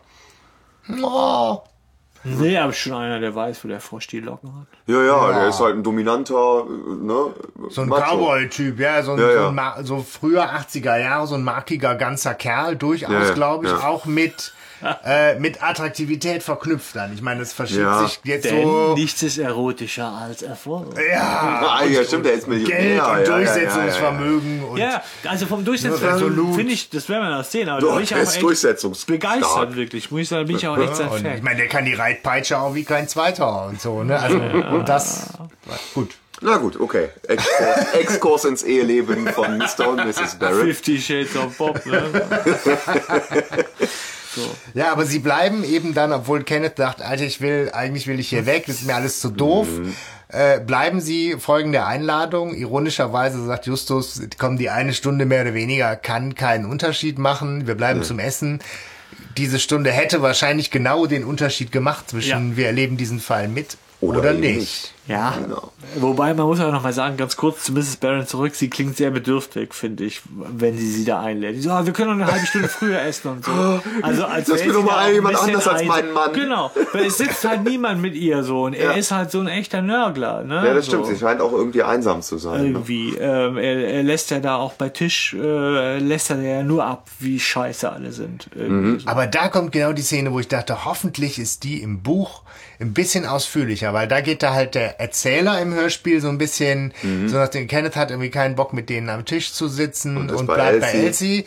oh, 1.02 1.60
Nee, 2.24 2.56
aber 2.56 2.72
schon 2.72 2.92
einer, 2.92 3.18
der 3.18 3.34
weiß, 3.34 3.64
wo 3.64 3.68
der 3.68 3.80
Frosch 3.80 4.06
die 4.06 4.20
Locken 4.20 4.54
hat. 4.54 4.66
Ja, 4.86 5.02
ja, 5.02 5.32
der 5.32 5.48
ist 5.48 5.58
halt 5.58 5.74
ein 5.74 5.82
dominanter, 5.82 6.64
ne? 7.02 7.34
so 7.68 7.80
ein. 7.82 7.90
Cowboy-Typ, 7.90 8.78
ja, 8.78 9.02
so 9.02 9.14
ein, 9.14 9.18
Ja, 9.18 9.26
so, 9.26 9.52
ja. 9.56 9.74
ein 9.76 9.84
so 9.84 10.06
früher 10.08 10.44
80er 10.54 10.96
Jahre, 10.98 11.26
so 11.26 11.34
ein 11.34 11.42
markiger 11.42 11.96
ganzer 11.96 12.34
Kerl, 12.34 12.76
durchaus, 12.76 13.10
Ja, 13.10 13.24
ja, 13.24 13.34
glaube 13.34 13.66
ich, 13.66 13.72
ja. 13.72 13.88
auch 13.88 14.04
mit, 14.04 14.52
äh, 15.04 15.38
mit 15.38 15.62
Attraktivität 15.62 16.42
verknüpft 16.42 16.96
dann. 16.96 17.12
Ich 17.14 17.22
meine, 17.22 17.40
das 17.40 17.52
verschiebt 17.52 17.80
Ja. 17.80 18.06
sich 18.06 18.20
jetzt 18.24 18.44
Denn 18.44 18.62
so. 18.62 18.94
nichts 18.94 19.22
ist 19.22 19.38
erotischer 19.38 20.08
als 20.08 20.42
Erfolg. 20.42 20.94
Ja, 21.10 21.78
Ah, 21.80 21.84
ja, 21.84 22.04
stimmt, 22.04 22.26
der 22.26 22.34
ist 22.34 22.48
Millionär. 22.48 22.76
Geld 22.78 22.96
Ja, 22.96 23.12
und 23.12 23.18
ja, 23.18 23.24
ja, 23.24 23.36
Durchsetzungsvermögen 23.36 24.64
und 24.64 24.76
Ja, 24.78 25.02
also 25.28 25.46
vom 25.46 25.64
Durchsetzungsvermögen 25.64 26.54
finde 26.54 26.72
ich, 26.72 26.90
das 26.90 27.08
werden 27.08 27.22
wir 27.28 27.36
noch 27.36 27.44
sehen, 27.44 27.68
aber 27.68 27.80
Doch, 27.80 27.88
da 27.90 27.94
bin 27.96 28.04
ich 28.04 28.14
auch 28.14 28.40
durchsetzungsstark. 28.40 29.20
begeistert, 29.20 29.76
wirklich. 29.76 30.10
Muss 30.10 30.20
ich 30.22 30.28
sagen, 30.28 30.46
bin 30.46 30.56
ich 30.56 30.66
auch 30.66 30.78
echt 30.78 30.96
sein 30.96 31.08
Und 31.08 31.22
Fan. 31.22 31.36
ich 31.36 31.42
meine, 31.42 31.56
der 31.58 31.68
kann 31.68 31.84
die 31.84 31.94
Reitpeitsche 31.94 32.58
auch 32.58 32.74
wie 32.74 32.84
kein 32.84 33.08
Zweiter 33.08 33.66
und 33.66 33.80
so, 33.80 34.02
ne? 34.02 34.18
Also, 34.18 34.36
und 34.38 34.88
das, 34.88 35.28
gut. 35.94 36.10
Na 36.44 36.56
gut, 36.56 36.80
okay. 36.80 37.08
Exkurs, 37.28 37.92
Exkurs 37.92 38.44
ins 38.46 38.62
Eheleben 38.64 39.28
von 39.28 39.58
Mr. 39.58 39.88
und 39.90 40.04
Mrs. 40.04 40.34
Barrett. 40.40 40.64
Fifty 40.64 41.00
Shades 41.00 41.36
of 41.36 41.56
Bob, 41.56 41.86
ne? 41.86 42.02
Ja, 44.74 44.92
aber 44.92 45.04
sie 45.04 45.18
bleiben 45.18 45.64
eben 45.64 45.94
dann, 45.94 46.12
obwohl 46.12 46.42
Kenneth 46.44 46.76
sagt, 46.76 47.02
Alter, 47.02 47.24
ich 47.24 47.40
will, 47.40 47.70
eigentlich 47.72 48.06
will 48.06 48.18
ich 48.20 48.28
hier 48.28 48.46
weg, 48.46 48.64
das 48.66 48.76
ist 48.76 48.86
mir 48.86 48.94
alles 48.94 49.20
zu 49.20 49.30
doof. 49.30 49.68
Äh, 50.28 50.60
bleiben 50.60 51.00
sie, 51.02 51.36
folgen 51.38 51.72
der 51.72 51.86
Einladung. 51.86 52.54
Ironischerweise 52.54 53.44
sagt 53.44 53.66
Justus, 53.66 54.22
kommen 54.38 54.56
die 54.56 54.70
eine 54.70 54.94
Stunde 54.94 55.26
mehr 55.26 55.42
oder 55.42 55.52
weniger, 55.54 55.94
kann 55.96 56.34
keinen 56.34 56.64
Unterschied 56.64 57.18
machen. 57.18 57.66
Wir 57.66 57.74
bleiben 57.74 58.02
zum 58.02 58.18
Essen. 58.18 58.60
Diese 59.36 59.58
Stunde 59.58 59.90
hätte 59.92 60.22
wahrscheinlich 60.22 60.70
genau 60.70 61.06
den 61.06 61.24
Unterschied 61.24 61.70
gemacht 61.72 62.08
zwischen 62.10 62.50
Ja. 62.52 62.56
wir 62.56 62.66
erleben 62.66 62.96
diesen 62.96 63.20
Fall 63.20 63.48
mit 63.48 63.76
Oder 64.00 64.20
oder, 64.20 64.32
nicht. 64.32 64.56
nicht. 64.58 64.94
Ja, 65.08 65.34
Genau. 65.42 65.72
wobei 65.96 66.32
man 66.32 66.46
muss 66.46 66.60
auch 66.60 66.70
noch 66.70 66.82
mal 66.84 66.92
sagen, 66.92 67.16
ganz 67.16 67.36
kurz 67.36 67.64
zu 67.64 67.72
Mrs. 67.72 67.96
Barron 67.96 68.24
zurück, 68.26 68.54
sie 68.54 68.70
klingt 68.70 68.96
sehr 68.96 69.10
bedürftig, 69.10 69.74
finde 69.74 70.04
ich, 70.04 70.22
wenn 70.30 70.78
sie 70.78 70.88
sie 70.88 71.04
da 71.04 71.20
einlädt. 71.20 71.60
So, 71.60 71.70
ah, 71.70 71.84
wir 71.84 71.92
können 71.92 72.16
noch 72.18 72.24
eine 72.24 72.32
halbe 72.32 72.46
Stunde 72.46 72.68
früher 72.68 73.00
essen 73.02 73.28
und 73.32 73.44
so. 73.44 73.50
Also 74.02 74.24
als 74.24 74.46
Lass 74.48 74.60
wäre 74.60 74.68
mir 74.68 74.74
sie 74.74 74.80
doch 74.80 74.84
mal 74.84 75.12
jemand 75.12 75.36
anders 75.42 75.66
als 75.66 75.84
meinen 75.84 76.12
Mann. 76.12 76.32
Genau, 76.32 76.70
weil 76.92 77.06
es 77.06 77.18
sitzt 77.18 77.44
halt 77.44 77.64
niemand 77.64 78.00
mit 78.00 78.14
ihr 78.14 78.44
so 78.44 78.62
und 78.64 78.74
er 78.74 78.96
ist 78.96 79.10
halt 79.10 79.30
so 79.32 79.40
ein 79.40 79.48
echter 79.48 79.82
Nörgler. 79.82 80.44
Ne? 80.44 80.54
Ja, 80.66 80.72
das 80.74 80.86
stimmt. 80.86 81.06
So. 81.06 81.12
Sie 81.12 81.18
scheint 81.18 81.40
auch 81.40 81.52
irgendwie 81.52 81.82
einsam 81.82 82.22
zu 82.22 82.38
sein. 82.38 82.60
Ne? 82.62 82.68
Irgendwie. 82.68 83.16
Ähm, 83.16 83.56
er, 83.56 83.88
er 83.88 84.02
lässt 84.04 84.30
ja 84.30 84.38
da 84.38 84.56
auch 84.56 84.74
bei 84.74 84.88
Tisch, 84.88 85.34
äh, 85.34 85.98
lässt 85.98 86.30
er 86.30 86.40
ja 86.40 86.62
nur 86.62 86.84
ab, 86.84 87.08
wie 87.18 87.40
scheiße 87.40 87.90
alle 87.90 88.12
sind. 88.12 88.48
Irgendwie 88.54 89.00
so. 89.00 89.08
Aber 89.08 89.26
da 89.26 89.48
kommt 89.48 89.72
genau 89.72 89.92
die 89.92 90.02
Szene, 90.02 90.32
wo 90.32 90.38
ich 90.38 90.48
dachte, 90.48 90.84
hoffentlich 90.84 91.38
ist 91.40 91.64
die 91.64 91.82
im 91.82 92.02
Buch 92.02 92.42
ein 92.80 92.92
bisschen 92.94 93.26
ausführlicher, 93.26 93.92
weil 93.94 94.08
da 94.08 94.20
geht 94.20 94.42
da 94.42 94.54
halt 94.54 94.74
der 94.74 94.91
Erzähler 94.98 95.60
im 95.60 95.74
Hörspiel 95.74 96.20
so 96.20 96.28
ein 96.28 96.38
bisschen, 96.38 96.92
so 97.26 97.36
nach 97.36 97.48
dem 97.48 97.66
Kenneth 97.66 97.96
hat 97.96 98.10
irgendwie 98.10 98.30
keinen 98.30 98.54
Bock 98.54 98.72
mit 98.72 98.88
denen 98.88 99.08
am 99.08 99.24
Tisch 99.24 99.52
zu 99.52 99.68
sitzen 99.68 100.16
und, 100.16 100.30
ist 100.30 100.46
bei 100.46 100.54
bleibt 100.54 100.80
bei 100.80 100.90
Elsie. 100.90 101.44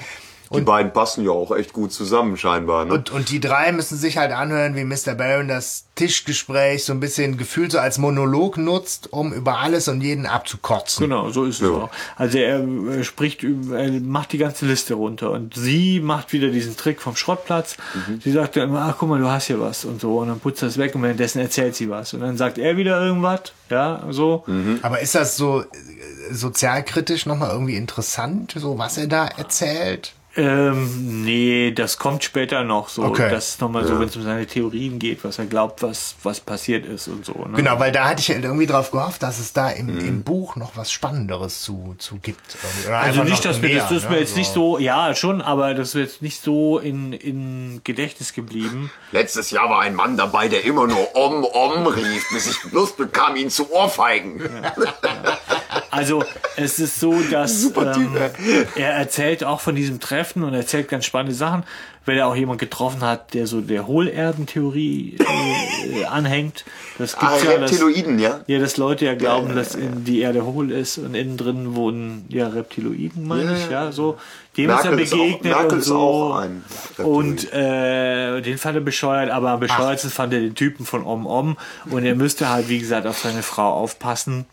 Die 0.54 0.62
beiden 0.62 0.93
passen 0.93 1.24
ja 1.24 1.32
auch 1.32 1.56
echt 1.56 1.74
gut 1.74 1.91
zusammen, 1.91 2.38
scheinbar. 2.38 2.86
Ne? 2.86 2.93
Und, 2.93 3.12
und 3.12 3.30
die 3.30 3.39
drei 3.39 3.72
müssen 3.72 3.98
sich 3.98 4.18
halt 4.18 4.32
anhören, 4.32 4.76
wie 4.76 4.84
Mr. 4.84 5.16
Barron 5.16 5.48
das 5.48 5.86
Tischgespräch 5.96 6.84
so 6.84 6.93
ein 6.93 7.00
bisschen 7.00 7.38
gefühlt 7.38 7.72
so 7.72 7.80
als 7.80 7.98
Monolog 7.98 8.58
nutzt, 8.58 9.12
um 9.14 9.34
über 9.34 9.60
alles 9.60 9.88
und 9.88 10.02
jeden 10.02 10.26
abzukotzen. 10.26 11.08
Genau, 11.08 11.30
so 11.30 11.46
ist 11.46 11.62
es 11.62 11.70
auch. 11.70 11.89
Also 12.16 12.38
er 12.38 12.60
äh, 12.60 13.04
spricht, 13.04 13.43
er 13.43 13.91
macht 14.02 14.34
die 14.34 14.38
ganze 14.38 14.66
Liste 14.66 14.93
runter 14.93 15.32
und 15.32 15.56
sie 15.56 16.00
macht 16.00 16.34
wieder 16.34 16.50
diesen 16.50 16.76
Trick 16.76 17.02
vom 17.02 17.16
Schrottplatz. 17.16 17.78
Sie 18.24 18.32
sagt 18.32 18.58
dann 18.58 18.70
immer, 18.70 18.82
ach 18.82 18.98
guck 19.00 19.10
mal, 19.10 19.20
du 19.20 19.30
hast 19.30 19.48
hier 19.48 19.60
was 19.60 19.86
und 19.86 20.02
so 20.02 20.20
und 20.20 20.28
dann 20.28 20.39
putzt 20.39 20.62
er 20.62 20.68
es 20.68 20.78
weg 20.78 20.93
und 20.96 21.04
währenddessen 21.04 21.39
erzählt 21.39 21.76
sie 21.76 21.89
was 21.89 22.14
und 22.14 22.20
dann 22.20 22.38
sagt 22.38 22.58
er 22.58 22.78
wieder 22.78 23.02
irgendwas, 23.02 23.54
ja, 23.70 24.04
so. 24.10 24.43
Aber 24.82 25.00
ist 25.00 25.16
das 25.16 25.38
so 25.38 25.62
äh, 25.62 25.66
sozialkritisch 26.32 27.26
nochmal 27.26 27.52
irgendwie 27.52 27.76
interessant, 27.76 28.54
so 28.58 28.78
was 28.78 28.98
er 28.98 29.08
da 29.08 29.28
erzählt? 29.28 30.14
Ähm, 30.38 31.24
nee, 31.24 31.72
das 31.72 31.98
kommt 31.98 32.24
später 32.24 32.64
noch 32.64 32.90
so. 32.90 33.04
Okay. 33.04 33.30
Das 33.32 33.50
ist 33.50 33.62
nochmal 33.62 33.86
so, 33.86 34.00
wenn 34.00 34.10
es 34.10 34.16
um 34.18 34.24
seine 34.24 34.46
Theorien 34.46 35.00
geht, 35.00 35.24
was 35.24 35.40
er 35.40 35.46
glaubt, 35.46 35.82
was, 35.82 36.16
was 36.24 36.42
passiert 36.42 36.86
ist 36.86 37.08
und 37.08 37.26
so. 37.26 37.34
Ne? 37.34 37.56
Genau, 37.56 37.80
weil 37.80 37.94
da 37.94 38.10
hatte 38.10 38.20
ich 38.20 38.30
halt 38.30 38.44
irgendwie 38.44 38.66
drauf 38.66 38.92
gehofft, 38.92 39.24
dass 39.24 39.40
es 39.40 39.54
da 39.54 39.70
im, 39.70 39.98
im 39.98 40.24
Buch 40.24 40.58
noch 40.58 40.76
was 40.76 40.92
Spannenderes 40.92 41.62
zu, 41.62 41.96
zu 42.00 42.18
gibt. 42.18 42.58
Also 42.92 43.24
nicht, 43.24 43.46
dass 43.46 43.62
mir 43.62 43.70
mehr, 43.70 43.78
das, 43.78 43.90
das 43.90 43.98
ist 44.00 44.04
ne? 44.06 44.10
mir 44.12 44.20
jetzt 44.20 44.36
nicht 44.36 44.52
so, 44.52 44.78
ja 44.78 45.16
schon, 45.16 45.42
aber 45.42 45.74
das 45.74 45.90
ist 45.90 46.02
jetzt 46.02 46.22
nicht 46.22 46.42
so 46.42 46.80
in, 46.80 47.14
in 47.14 47.82
Gedächtnis 47.86 48.34
geblieben. 48.34 48.92
Letztes 49.12 49.52
Jahr 49.52 49.70
war 49.70 49.82
ein 49.82 49.96
Mann 49.96 50.18
dabei, 50.18 50.50
der 50.50 50.66
immer 50.66 50.86
nur 50.86 51.16
Om 51.16 51.46
Om 51.46 51.88
rief, 51.88 52.30
bis 52.34 52.48
ich 52.48 52.72
Lust 52.74 52.98
bekam, 52.98 53.38
ihn 53.38 53.50
zu 53.50 53.72
ohrfeigen. 53.72 54.42
Also 55.92 56.24
es 56.58 56.80
ist 56.80 57.00
so, 57.00 57.14
dass 57.32 57.66
ähm, 57.76 58.16
er 58.76 58.92
erzählt 58.94 59.44
auch 59.44 59.62
von 59.62 59.76
diesem 59.76 60.00
Treffen 60.00 60.44
und 60.44 60.54
erzählt 60.54 60.90
ganz 60.90 61.06
spannende 61.06 61.34
Sachen, 61.36 61.64
weil 62.06 62.18
er 62.18 62.28
auch 62.28 62.36
jemand 62.36 62.60
getroffen 62.60 63.02
hat, 63.02 63.34
der 63.34 63.48
so 63.48 63.62
der 63.62 63.88
Hohlerdentheorie 63.88 65.18
äh, 65.20 66.06
anhängt. 66.06 66.66
Das 66.98 67.16
Ah, 67.16 67.30
gibt's 67.30 67.44
ja, 67.46 67.58
dass, 67.58 67.72
Reptiloiden, 67.72 68.20
ja? 68.20 68.42
ja, 68.48 68.60
dass 68.60 68.78
Leute 68.78 69.06
ja 69.06 69.16
glauben, 69.16 69.56
dass 69.56 69.76
in 69.76 70.04
die 70.04 70.20
Erde 70.20 70.46
hohl 70.46 70.72
ist 70.72 70.98
und 70.98 71.16
innen 71.16 71.38
drin 71.38 71.76
wohnen 71.76 72.26
ja 72.30 72.48
Reptiloiden, 72.48 73.28
meine 73.28 73.52
Ja, 73.52 73.58
ich, 73.58 73.66
ja. 73.66 73.86
ja, 73.86 73.92
so. 73.92 74.18
Dem 74.58 74.70
ist 74.70 74.86
er 74.86 74.92
Merkel 74.92 75.00
ist 75.04 75.14
auch- 75.14 75.18
begegnet 75.18 75.72
und 75.72 75.78
ist 75.80 75.86
so. 75.86 75.98
auch 75.98 76.36
ein 76.38 76.64
Reptiloid. 76.98 77.08
und 77.18 77.54
äh, 77.54 78.42
den 78.42 78.58
fand 78.58 78.76
er 78.76 78.82
bescheuert, 78.82 79.30
aber 79.30 79.50
am 79.52 79.60
bescheuertsten 79.60 80.12
fand 80.12 80.34
er 80.34 80.40
den 80.40 80.56
Typen 80.56 80.86
von 80.86 81.06
Om 81.06 81.26
Om 81.26 81.58
und 81.90 82.06
er 82.06 82.16
müsste 82.16 82.50
halt, 82.50 82.70
wie 82.70 82.80
gesagt, 82.80 83.08
auf 83.08 83.18
seine 83.18 83.44
Frau 83.44 83.74
aufpassen. 83.74 84.46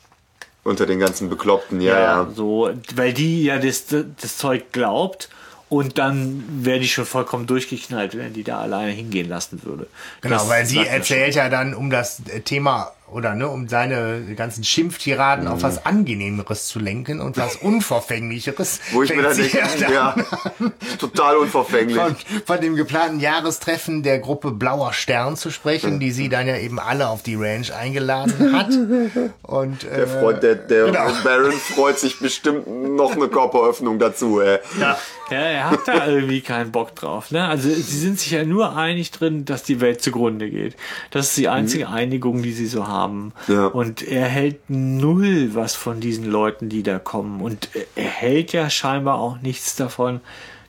Unter 0.64 0.86
den 0.86 1.00
ganzen 1.00 1.28
Bekloppten, 1.28 1.80
ja, 1.80 1.98
ja. 1.98 2.28
So, 2.34 2.70
weil 2.94 3.12
die 3.12 3.44
ja 3.44 3.58
das, 3.58 3.86
das 3.86 4.36
Zeug 4.36 4.70
glaubt 4.72 5.28
und 5.68 5.98
dann 5.98 6.44
wäre 6.64 6.78
die 6.78 6.88
schon 6.88 7.06
vollkommen 7.06 7.46
durchgeknallt, 7.46 8.16
wenn 8.16 8.32
die 8.32 8.44
da 8.44 8.60
alleine 8.60 8.92
hingehen 8.92 9.28
lassen 9.28 9.62
würde. 9.64 9.86
Genau, 10.20 10.36
Das 10.36 10.48
weil 10.48 10.66
sie 10.66 10.78
er 10.78 10.90
erzählt 10.90 11.34
ja 11.34 11.48
dann, 11.48 11.74
um 11.74 11.90
das 11.90 12.22
Thema 12.44 12.92
oder 13.12 13.34
ne, 13.34 13.48
um 13.48 13.68
seine 13.68 14.22
ganzen 14.36 14.64
Schimpftiraden 14.64 15.46
auf 15.48 15.62
was 15.62 15.84
Angenehmeres 15.86 16.66
zu 16.66 16.78
lenken 16.78 17.20
und 17.20 17.36
was 17.36 17.56
Unverfänglicheres. 17.62 18.80
Wo 18.92 19.02
ich 19.02 19.14
mir 19.14 19.22
dann 19.22 19.36
denke, 19.36 19.62
dann 19.80 19.92
ja, 19.92 20.16
total 20.98 21.36
unverfänglich. 21.36 21.96
von, 21.96 22.16
von 22.46 22.60
dem 22.60 22.76
geplanten 22.76 23.20
Jahrestreffen 23.20 24.02
der 24.02 24.18
Gruppe 24.18 24.50
Blauer 24.50 24.92
Stern 24.92 25.36
zu 25.36 25.50
sprechen, 25.50 26.00
die 26.00 26.10
sie 26.10 26.28
dann 26.28 26.46
ja 26.46 26.56
eben 26.56 26.78
alle 26.78 27.08
auf 27.08 27.22
die 27.22 27.34
Ranch 27.36 27.72
eingeladen 27.72 28.52
hat. 28.52 28.70
Und 29.42 29.84
äh, 29.84 29.96
Der 29.96 30.08
Freund, 30.08 30.42
der, 30.42 30.54
der 30.54 30.86
genau. 30.86 31.06
Baron 31.24 31.52
freut 31.52 31.98
sich 31.98 32.18
bestimmt 32.18 32.66
noch 32.66 33.12
eine 33.12 33.28
Körperöffnung 33.28 33.98
dazu, 33.98 34.40
ey. 34.40 34.58
Ja, 34.80 34.96
ja, 35.30 35.38
er 35.38 35.70
hat 35.70 35.80
da 35.86 36.06
irgendwie 36.06 36.40
keinen 36.40 36.72
Bock 36.72 36.94
drauf. 36.94 37.30
Ne? 37.30 37.46
Also 37.46 37.68
sie 37.68 37.80
sind 37.80 38.18
sich 38.18 38.30
ja 38.32 38.44
nur 38.44 38.76
einig 38.76 39.10
drin, 39.10 39.44
dass 39.44 39.62
die 39.62 39.80
Welt 39.80 40.02
zugrunde 40.02 40.50
geht. 40.50 40.76
Das 41.10 41.28
ist 41.28 41.36
die 41.36 41.48
einzige 41.48 41.88
Einigung, 41.88 42.42
die 42.42 42.52
sie 42.52 42.66
so 42.66 42.86
haben. 42.86 43.01
Ja. 43.48 43.66
Und 43.66 44.03
er 44.03 44.26
hält 44.26 44.68
null 44.68 45.55
was 45.55 45.74
von 45.74 46.00
diesen 46.00 46.24
Leuten, 46.24 46.68
die 46.68 46.82
da 46.82 46.98
kommen. 46.98 47.40
Und 47.40 47.68
er 47.96 48.05
hält 48.05 48.53
ja 48.53 48.68
scheinbar 48.70 49.18
auch 49.18 49.38
nichts 49.40 49.76
davon, 49.76 50.20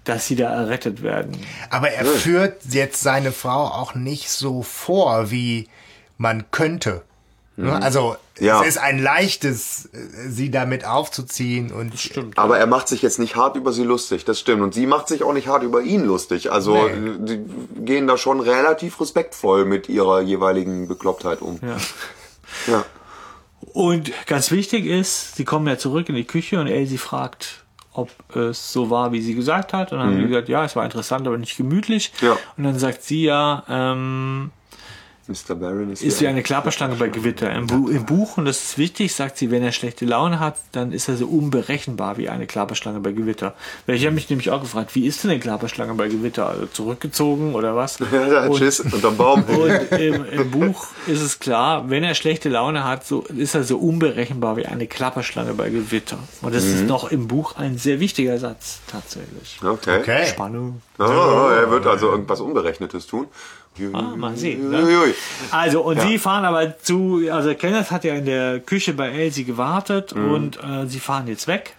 dass 0.03 0.27
sie 0.27 0.35
da 0.35 0.53
errettet 0.53 1.01
werden. 1.03 1.37
Aber 1.69 1.89
er 1.89 2.05
führt 2.05 2.57
jetzt 2.69 3.01
seine 3.01 3.31
Frau 3.31 3.65
auch 3.67 3.95
nicht 3.95 4.29
so 4.29 4.61
vor, 4.61 5.31
wie 5.31 5.67
man 6.17 6.45
könnte. 6.51 7.01
Ne? 7.55 7.71
Also 7.81 8.15
Mhm. 8.39 8.45
Ja. 8.47 8.61
es 8.63 8.69
ist 8.69 8.77
ein 8.79 8.97
leichtes, 8.97 9.89
sie 10.27 10.49
damit 10.49 10.85
aufzuziehen 10.85 11.71
und 11.71 11.99
Stimmt. 11.99 12.35
Aber 12.39 12.57
er 12.57 12.65
macht 12.65 12.87
sich 12.87 13.03
jetzt 13.03 13.19
nicht 13.19 13.35
hart 13.35 13.55
über 13.55 13.71
sie 13.71 13.83
lustig, 13.83 14.25
das 14.25 14.39
stimmt. 14.39 14.63
Und 14.63 14.73
sie 14.73 14.87
macht 14.87 15.07
sich 15.07 15.21
auch 15.23 15.33
nicht 15.33 15.47
hart 15.47 15.61
über 15.61 15.81
ihn 15.81 16.03
lustig. 16.03 16.51
Also 16.51 16.75
Nee. 16.87 17.11
die 17.19 17.45
gehen 17.85 18.07
da 18.07 18.17
schon 18.17 18.39
relativ 18.39 18.99
respektvoll 18.99 19.65
mit 19.65 19.87
ihrer 19.87 20.21
jeweiligen 20.21 20.87
Beklopptheit 20.87 21.43
um. 21.43 21.59
Ja. 21.61 21.77
Ja. 22.67 22.85
Und 23.73 24.11
ganz 24.27 24.51
wichtig 24.51 24.85
ist, 24.85 25.35
sie 25.35 25.45
kommen 25.45 25.67
ja 25.67 25.77
zurück 25.77 26.09
in 26.09 26.15
die 26.15 26.25
Küche 26.25 26.59
und 26.59 26.67
Elsie 26.67 26.97
fragt, 26.97 27.63
ob 27.93 28.09
es 28.35 28.73
so 28.73 28.89
war, 28.89 29.11
wie 29.11 29.21
sie 29.21 29.35
gesagt 29.35 29.73
hat. 29.73 29.91
Und 29.91 29.99
dann 29.99 30.07
haben 30.07 30.17
sie 30.17 30.27
gesagt, 30.27 30.49
ja, 30.49 30.65
es 30.65 30.75
war 30.75 30.83
interessant, 30.83 31.27
aber 31.27 31.37
nicht 31.37 31.57
gemütlich. 31.57 32.11
Ja. 32.21 32.37
Und 32.57 32.63
dann 32.63 32.77
sagt 32.77 33.03
sie 33.03 33.23
ja, 33.23 33.63
ähm, 33.69 34.51
Mr. 35.27 35.55
Baron 35.55 35.91
ist, 35.91 36.03
ist 36.03 36.19
wie 36.19 36.27
eine 36.27 36.43
Klapperschlange 36.43 36.95
bei 36.95 37.07
Gewitter. 37.07 37.49
Im, 37.53 37.67
Bu 37.67 37.87
Im 37.87 38.05
Buch, 38.05 38.37
und 38.37 38.43
das 38.43 38.61
ist 38.61 38.77
wichtig, 38.77 39.15
sagt 39.15 39.37
sie, 39.37 39.51
wenn 39.51 39.63
er 39.63 39.71
schlechte 39.71 40.05
Laune 40.05 40.39
hat, 40.41 40.57
dann 40.73 40.91
ist 40.91 41.07
er 41.07 41.15
so 41.15 41.27
unberechenbar 41.27 42.17
wie 42.17 42.27
eine 42.27 42.45
Klapperschlange 42.45 42.99
bei 42.99 43.13
Gewitter. 43.13 43.53
Weil 43.85 43.95
ich 43.95 44.05
habe 44.05 44.15
mich 44.15 44.29
nämlich 44.29 44.49
auch 44.51 44.59
gefragt, 44.59 44.95
wie 44.95 45.07
ist 45.07 45.23
denn 45.23 45.31
eine 45.31 45.39
Klapperschlange 45.39 45.93
bei 45.93 46.09
Gewitter? 46.09 46.49
Also 46.49 46.65
zurückgezogen 46.65 47.55
oder 47.55 47.75
was? 47.75 47.99
Ja, 48.13 48.47
Und- 48.47 48.57
Schiss 48.57 48.79
unterm 48.79 49.17
Baum. 49.17 49.43
und 49.47 49.91
im, 49.99 50.25
im 50.25 50.51
Buch 50.51 50.87
ist 51.07 51.21
es 51.21 51.39
klar, 51.39 51.89
wenn 51.89 52.03
er 52.03 52.15
schlechte 52.15 52.49
Laune 52.49 52.83
hat, 52.83 53.05
so 53.05 53.21
ist 53.21 53.55
er 53.55 53.63
so 53.63 53.77
unberechenbar 53.77 54.57
wie 54.57 54.65
eine 54.65 54.87
Klapperschlange 54.87 55.53
bei 55.53 55.69
Gewitter. 55.69 56.19
Und 56.41 56.53
das 56.53 56.65
ist 56.65 56.85
noch 56.85 57.11
im 57.11 57.27
Buch 57.27 57.55
ein 57.55 57.77
sehr 57.77 57.99
wichtiger 57.99 58.37
Satz, 58.37 58.79
tatsächlich. 58.87 59.59
Okay. 59.63 59.99
okay. 59.99 60.25
Spannung. 60.27 60.81
Oh, 60.99 61.03
er 61.03 61.71
wird 61.71 61.87
also 61.87 62.11
irgendwas 62.11 62.39
Unberechnetes 62.39 63.07
tun. 63.07 63.27
Ah, 63.93 64.01
mal 64.15 64.35
sehen. 64.37 64.69
Ne? 64.69 65.13
Also, 65.51 65.81
und 65.81 65.97
Ja. 65.97 66.07
sie 66.07 66.19
fahren 66.19 66.45
aber 66.45 66.77
zu, 66.79 67.21
also 67.31 67.53
Kenneth 67.55 67.89
hat 67.91 68.03
ja 68.03 68.13
in 68.13 68.25
der 68.25 68.59
Küche 68.59 68.93
bei 68.93 69.09
Elsie 69.09 69.43
gewartet 69.45 70.15
Mhm. 70.15 70.31
und 70.31 70.63
äh, 70.63 70.85
sie 70.87 70.99
fahren 70.99 71.27
jetzt 71.27 71.47
weg. 71.47 71.75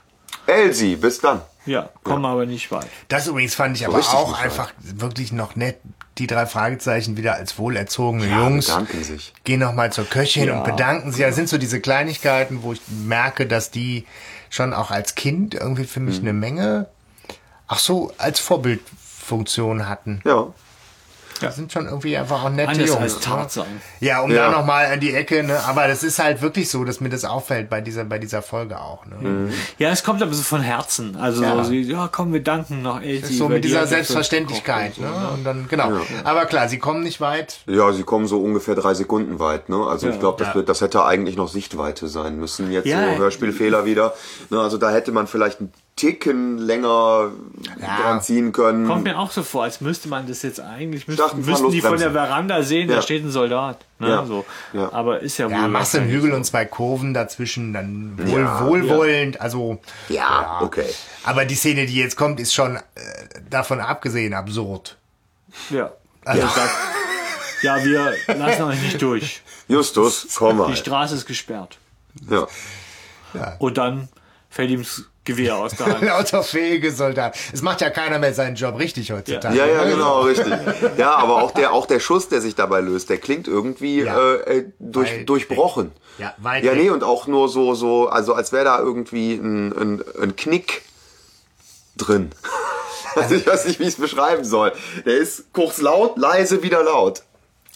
Elsie, 0.47 0.97
bis 0.97 1.21
dann. 1.21 1.41
Ja, 1.67 1.89
kommen 2.03 2.25
aber 2.27 2.45
nicht 2.45 2.71
weit. 2.71 2.87
Das 3.09 3.27
übrigens 3.27 3.55
fand 3.55 3.77
ich 3.77 3.87
aber 3.87 3.97
richtig 3.99 4.15
auch 4.15 4.39
einfach 4.39 4.71
wirklich 4.81 5.33
noch 5.33 5.57
nett. 5.57 5.79
Die 6.19 6.27
drei 6.27 6.47
Fragezeichen 6.47 7.17
wieder 7.17 7.35
als 7.35 7.59
wohlerzogene 7.59 8.27
Jungs 8.27 8.67
Bedanken 8.67 9.03
sich. 9.03 9.33
gehen 9.45 9.61
noch 9.61 9.73
mal 9.73 9.91
zur 9.93 10.05
Köchin 10.05 10.47
Ja. 10.49 10.59
und 10.59 10.65
bedanken 10.65 11.11
sich. 11.11 11.25
Das 11.25 11.35
sind 11.35 11.49
so 11.49 11.59
diese 11.59 11.81
Kleinigkeiten, 11.81 12.63
wo 12.63 12.73
ich 12.75 12.81
merke, 13.05 13.47
dass 13.47 13.71
die 13.71 14.05
schon 14.51 14.75
auch 14.75 14.91
als 14.93 15.15
Kind 15.17 15.55
irgendwie 15.55 15.85
für 15.85 15.99
Mhm. 16.01 16.07
mich 16.07 16.21
eine 16.21 16.33
Menge, 16.35 16.87
ach 17.67 17.79
so, 17.81 18.13
als 18.19 18.39
Vorbildfunktion 18.41 19.89
hatten. 19.89 20.21
Ja. 20.25 20.49
Das 21.41 21.57
sind 21.57 21.73
schon 21.73 21.87
irgendwie 21.87 22.17
einfach 22.17 22.45
auch 22.45 22.51
nette 22.51 22.71
Anders 22.71 22.89
Jungs. 22.89 23.27
als 23.27 23.57
ne? 23.57 23.65
Ja, 24.01 24.21
um 24.21 24.31
Ja. 24.31 24.51
da 24.51 24.59
noch 24.59 24.65
mal 24.67 24.87
an 24.87 25.01
die 25.01 25.13
Ecke, 25.15 25.43
ne? 25.43 25.59
Aber 25.67 25.89
das 25.89 26.03
ist 26.03 26.19
halt 26.19 26.43
wirklich 26.43 26.71
so, 26.71 26.85
dass 26.85 27.01
mir 27.01 27.09
das 27.11 27.25
auffällt 27.25 27.69
bei 27.69 27.81
dieser, 27.81 28.05
bei 28.05 28.19
dieser 28.19 28.41
Folge 28.43 28.81
auch, 28.81 29.05
ne? 29.07 29.17
Mhm. 29.29 29.53
Ja, 29.79 29.91
es 29.91 30.05
kommt 30.05 30.23
aber 30.23 30.33
so 30.33 30.43
von 30.43 30.61
Herzen. 30.61 31.17
Also, 31.17 31.43
Ja. 31.43 31.63
so, 31.65 31.73
ja, 31.73 32.09
komm, 32.11 32.33
wir 32.33 32.43
danken 32.43 32.83
noch 32.83 33.01
Elsie. 33.03 33.35
So 33.37 33.49
mit 33.49 33.65
die 33.65 33.69
dieser 33.69 33.83
so 33.83 33.89
Selbstverständlichkeit, 33.89 34.99
ne? 34.99 35.07
so, 35.09 35.35
Und 35.35 35.45
dann, 35.45 35.67
genau. 35.69 35.93
Aber 36.25 36.47
klar, 36.47 36.69
sie 36.69 36.79
kommen 36.79 37.03
nicht 37.03 37.21
weit. 37.21 37.59
Ja, 37.67 37.93
sie 37.93 38.03
kommen 38.05 38.27
so 38.27 38.41
ungefähr 38.43 38.75
drei 38.75 38.95
Sekunden 38.95 39.39
weit. 39.39 39.69
Ne? 39.69 39.77
Also 39.87 40.09
ich 40.09 40.15
Ja. 40.15 40.21
glaube, 40.21 40.45
das, 40.45 40.55
wird- 40.55 40.69
das 40.69 40.81
hätte 40.81 41.05
eigentlich 41.05 41.37
noch 41.37 41.49
Sichtweite 41.49 42.09
sein 42.09 42.37
müssen. 42.39 42.71
Jetzt 42.73 42.87
Ja. 42.87 43.13
so 43.15 43.19
Hörspielfehler 43.19 43.85
wieder. 43.85 44.15
Ne? 44.51 44.61
Also 44.61 44.79
da 44.79 44.91
hätte 44.91 45.13
man 45.13 45.27
vielleicht 45.27 45.61
ein 45.61 45.73
Ticken 45.97 46.59
länger 46.59 47.31
Ja. 47.81 48.01
dran 48.03 48.21
ziehen 48.21 48.51
können. 48.51 48.87
Kommt 48.89 49.05
mir 49.05 49.17
auch 49.17 49.31
so 49.31 49.45
vor, 49.45 49.63
als 49.63 49.81
müsste 49.81 50.09
man 50.09 50.27
das 50.27 50.43
jetzt 50.43 50.59
eigentlich, 50.61 51.07
müssten, 51.07 51.45
müssten 51.45 51.71
die 51.71 51.81
von 51.81 51.99
der. 51.99 52.11
Veranda 52.11 52.63
sehen, 52.65 52.89
Ja. 52.91 52.97
da 52.97 53.03
steht 53.03 53.25
ein 53.25 53.31
Soldat. 53.31 53.79
Ne? 54.01 54.09
Ja. 54.09 54.27
So. 54.27 54.45
Ja. 54.73 54.93
Aber 54.93 55.21
ist 55.21 55.39
ja, 55.39 55.49
Ja, 55.49 55.63
wohl 55.63 55.69
machst 55.69 55.95
du 55.95 55.99
einen 55.99 56.11
Hügel 56.11 56.31
so. 56.31 56.37
und 56.37 56.45
zwei 56.45 56.65
Kurven 56.65 57.15
dazwischen, 57.15 57.73
dann 57.73 58.19
wohl, 58.19 58.41
Ja. 58.41 58.67
wohlwollend, 58.67 59.41
also. 59.41 59.79
Ja, 60.09 60.61
okay. 60.63 60.87
Aber 61.23 61.45
die 61.45 61.55
Szene, 61.55 61.87
die 61.87 61.95
jetzt 61.95 62.17
kommt, 62.17 62.41
ist 62.41 62.53
schon 62.53 62.77
äh, 62.77 62.81
davon 63.49 63.79
abgesehen 63.81 64.35
absurd. 64.35 64.97
Ja. 65.71 65.93
Also 66.25 66.43
sagt, 66.43 66.71
ja, 67.63 67.85
wir 67.85 68.15
lassen 68.37 68.63
euch 68.65 68.83
nicht 68.83 69.01
durch. 69.01 69.43
Justus, 69.69 70.27
komm 70.35 70.57
mal. 70.59 70.67
Die 70.73 70.77
Straße 70.77 71.15
ist 71.15 71.27
gesperrt. 71.27 71.79
Ja. 72.29 72.47
Und 73.61 73.79
dann 73.79 74.09
fällt 74.51 74.71
ihm 74.71 74.85
Gewehr 75.25 75.57
aus 75.59 75.73
der 75.77 75.87
Hand. 75.87 76.03
Lauter 76.03 76.43
fähige 76.43 76.93
Soldaten. 76.93 77.39
Es 77.53 77.63
macht 77.63 77.81
ja 77.81 77.91
keiner 77.91 78.19
mehr 78.19 78.35
seinen 78.35 78.57
Job 78.57 78.79
richtig 78.79 79.11
heutzutage. 79.13 79.57
Ja, 79.57 79.67
ja, 79.67 79.85
genau, 79.85 80.21
richtig. 80.23 80.53
Ja, 80.97 81.15
aber 81.17 81.43
auch 81.43 81.51
der, 81.53 81.73
auch 81.73 81.87
der 81.87 82.01
Schuss, 82.01 82.29
der 82.29 82.41
sich 82.41 82.55
dabei 82.55 82.81
löst, 82.81 83.09
der 83.11 83.19
klingt 83.19 83.49
irgendwie 83.49 84.03
Ja. 84.03 84.19
äh, 84.19 84.59
äh, 84.59 84.65
durch, 84.79 85.11
Weit 85.11 85.29
durchbrochen. 85.29 85.93
Ja, 86.19 86.35
weit 86.39 86.63
Ja, 86.65 86.73
weg. 86.73 86.83
nee, 86.83 86.91
und 86.91 87.03
auch 87.03 87.27
nur 87.27 87.49
so, 87.49 87.75
so, 87.75 88.09
also 88.09 88.35
als 88.35 88.53
wäre 88.53 88.65
da 88.65 88.79
irgendwie 88.79 89.35
ein, 89.35 89.73
ein, 89.73 90.05
ein 90.21 90.37
Knick 90.37 90.83
drin. 91.97 92.31
Also 93.17 93.37
ich 93.37 93.47
weiß 93.47 93.67
nicht, 93.67 93.79
wie 93.79 93.85
ich 93.85 93.91
es 93.91 93.97
beschreiben 94.01 94.45
soll. 94.45 94.73
Der 95.07 95.15
ist 95.19 95.53
kurz 95.53 95.81
laut, 95.81 96.19
leise, 96.19 96.65
wieder 96.65 96.83
laut. 96.83 97.23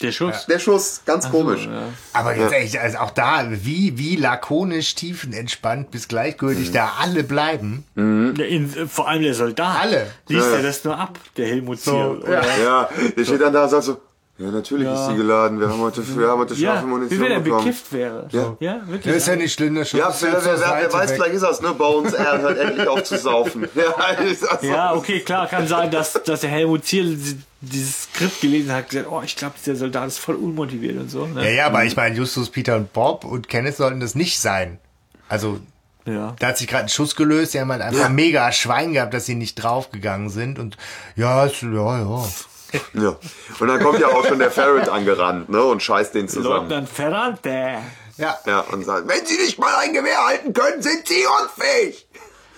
Der 0.00 0.12
Schuss. 0.12 0.46
Der 0.46 0.58
Schuss, 0.58 1.02
ganz 1.06 1.28
komisch. 1.30 1.66
Ja. 1.66 1.82
Aber 2.12 2.36
jetzt 2.36 2.52
echt, 2.52 2.78
also 2.78 2.98
auch 2.98 3.10
da, 3.10 3.44
wie, 3.50 3.98
wie 3.98 4.16
lakonisch, 4.16 4.94
tiefenentspannt 4.94 5.90
bis 5.90 6.06
gleichgültig 6.08 6.70
da 6.72 6.92
alle 7.00 7.24
bleiben. 7.24 7.84
Ja, 7.96 8.44
in, 8.44 8.88
vor 8.88 9.08
allem 9.08 9.22
der 9.22 9.34
Soldat. 9.34 9.80
Alle. 9.80 10.06
Liest 10.28 10.46
Ja. 10.46 10.56
er 10.56 10.62
das 10.62 10.84
nur 10.84 10.96
ab, 10.98 11.18
der 11.36 11.48
Helmut 11.48 11.80
Ziel. 11.80 11.92
So, 11.92 11.98
oder? 12.22 12.42
Ja, 12.62 12.88
der 13.16 13.24
steht 13.24 13.40
dann 13.40 13.52
da 13.52 13.64
und 13.64 13.70
sagt 13.70 13.84
so, 13.84 14.00
ja, 14.38 14.50
natürlich 14.50 14.86
Ja. 14.86 14.94
ist 15.04 15.10
sie 15.10 15.16
geladen. 15.16 15.58
Wir 15.60 15.68
haben 15.68 15.80
heute, 15.80 16.02
wir 16.18 16.28
haben 16.28 16.38
heute 16.40 16.54
Ja, 16.54 16.72
scharfe 16.74 16.86
wie 16.86 16.90
Munition 16.90 17.20
wenn 17.20 17.32
er 17.32 17.40
bekommen. 17.40 17.64
bekifft 17.64 17.92
wäre. 17.92 18.28
Ja. 18.30 18.56
ja 18.60 18.80
wirklich. 18.86 19.12
Das 19.14 19.22
ist 19.22 19.26
ja 19.28 19.36
nicht 19.36 19.52
schlimm, 19.52 19.74
der 19.74 19.84
Schuss 19.84 19.98
Ja, 20.00 20.14
wer, 20.20 20.44
wer, 20.44 20.60
wer, 20.60 20.92
weiß, 20.92 21.08
weg. 21.10 21.16
vielleicht 21.16 21.34
ist 21.34 21.42
das, 21.42 21.60
ne? 21.60 21.72
Bones, 21.74 22.12
er 22.12 22.40
hört 22.40 22.58
endlich 22.58 22.86
auf 22.88 23.02
zu 23.04 23.18
saufen. 23.18 23.68
Ja, 23.74 23.94
das. 24.22 24.62
Ja, 24.62 24.94
okay, 24.94 25.20
klar, 25.20 25.46
kann 25.48 25.66
sein, 25.66 25.90
dass, 25.90 26.12
dass 26.24 26.40
der 26.40 26.50
Helmut 26.50 26.84
Ziel 26.84 27.16
die- 27.16 27.40
dieses 27.60 28.04
Skript 28.04 28.40
gelesen 28.40 28.72
hat, 28.72 28.88
gesagt, 28.88 29.08
oh, 29.10 29.20
ich 29.24 29.34
glaube, 29.34 29.54
dieser 29.58 29.74
Soldat 29.74 30.06
ist 30.06 30.18
voll 30.18 30.36
unmotiviert 30.36 30.96
und 30.98 31.10
so. 31.10 31.22
Ja, 31.26 31.32
Ne? 31.34 31.54
ja, 31.56 31.66
aber 31.66 31.84
ich 31.84 31.96
meine, 31.96 32.14
Justus, 32.14 32.50
Peter 32.50 32.76
und 32.76 32.92
Bob 32.92 33.24
und 33.24 33.48
Kenneth 33.48 33.76
sollten 33.76 33.98
das 33.98 34.14
nicht 34.14 34.38
sein. 34.38 34.78
Also, 35.28 35.58
Ja. 36.06 36.36
da 36.38 36.46
hat 36.46 36.58
sich 36.58 36.68
gerade 36.68 36.84
ein 36.84 36.88
Schuss 36.88 37.16
gelöst, 37.16 37.54
die 37.54 37.60
haben 37.60 37.72
halt 37.72 37.82
einfach 37.82 38.02
Ja. 38.02 38.08
mega 38.08 38.52
Schwein 38.52 38.92
gehabt, 38.92 39.12
dass 39.12 39.26
sie 39.26 39.34
nicht 39.34 39.56
draufgegangen 39.56 40.30
sind 40.30 40.60
und 40.60 40.76
ja, 41.16 41.46
ist, 41.46 41.60
ja, 41.62 41.68
ja. 41.98 42.24
Ja. 42.94 43.16
Und 43.60 43.68
dann 43.68 43.82
kommt 43.82 43.98
ja 44.00 44.08
auch 44.08 44.26
schon 44.26 44.38
der 44.38 44.50
Ferret 44.50 44.88
angerannt, 44.88 45.48
ne? 45.48 45.62
Und 45.62 45.82
scheißt 45.82 46.14
den 46.14 46.28
zusammen. 46.28 46.68
Leutnant 46.68 46.88
Ferrante. 46.88 47.78
Ja, 48.16 48.38
Ja, 48.46 48.60
und 48.60 48.84
sagt, 48.84 49.08
wenn 49.08 49.24
Sie 49.24 49.36
nicht 49.38 49.58
mal 49.58 49.74
ein 49.76 49.92
Gewehr 49.92 50.24
halten 50.26 50.52
können, 50.52 50.82
sind 50.82 51.06
Sie 51.06 51.24
unfähig. 51.42 52.06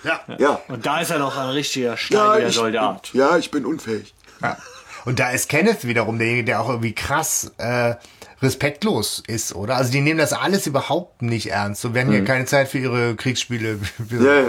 ja. 0.03 0.19
Ja. 0.37 0.59
Und 0.67 0.85
da 0.85 0.99
ist 1.01 1.11
er 1.11 1.19
noch 1.19 1.37
ein 1.37 1.49
richtiger 1.49 1.95
steiniger 1.97 2.47
ich, 2.47 2.55
Soldat. 2.55 3.09
ja, 3.13 3.37
ich 3.37 3.51
bin 3.51 3.65
unfähig. 3.65 4.13
ja. 4.41 4.57
Und 5.05 5.19
da 5.19 5.31
ist 5.31 5.49
Kenneth 5.49 5.85
wiederum 5.87 6.19
derjenige, 6.19 6.45
der 6.45 6.61
auch 6.61 6.69
irgendwie 6.69 6.93
krass 6.93 7.51
äh, 7.57 7.95
respektlos 8.41 9.23
ist, 9.25 9.55
oder? 9.55 9.75
Also 9.77 9.91
die 9.91 10.01
nehmen 10.01 10.19
das 10.19 10.31
alles 10.33 10.67
überhaupt 10.67 11.21
nicht 11.23 11.49
ernst. 11.51 11.81
So, 11.81 11.93
wir 11.95 12.01
haben 12.01 12.11
ja 12.11 12.21
keine 12.21 12.45
Zeit 12.45 12.67
für 12.67 12.77
ihre 12.79 13.15
Kriegsspiele. 13.15 13.79
Ja, 14.11 14.33
ja. 14.41 14.47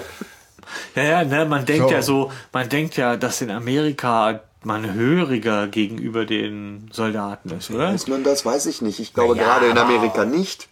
Ja, 0.94 1.02
ja, 1.02 1.24
ne, 1.24 1.44
man 1.44 1.64
denkt 1.66 1.88
So. 1.88 1.94
ja 1.94 2.02
so, 2.02 2.32
man 2.52 2.68
denkt 2.68 2.96
ja, 2.96 3.16
dass 3.16 3.40
in 3.42 3.50
Amerika 3.50 4.40
man 4.64 4.92
höriger 4.94 5.68
gegenüber 5.68 6.24
den 6.24 6.88
Soldaten 6.92 7.50
ist, 7.50 7.70
oder? 7.70 7.92
Ist 7.92 8.08
man 8.08 8.24
das, 8.24 8.44
weiß 8.44 8.66
ich 8.66 8.82
nicht. 8.82 9.00
Ich 9.00 9.14
glaube 9.14 9.36
Ja, 9.36 9.42
gerade 9.44 9.66
in 9.66 9.78
Amerika 9.78 10.24
nicht. 10.24 10.68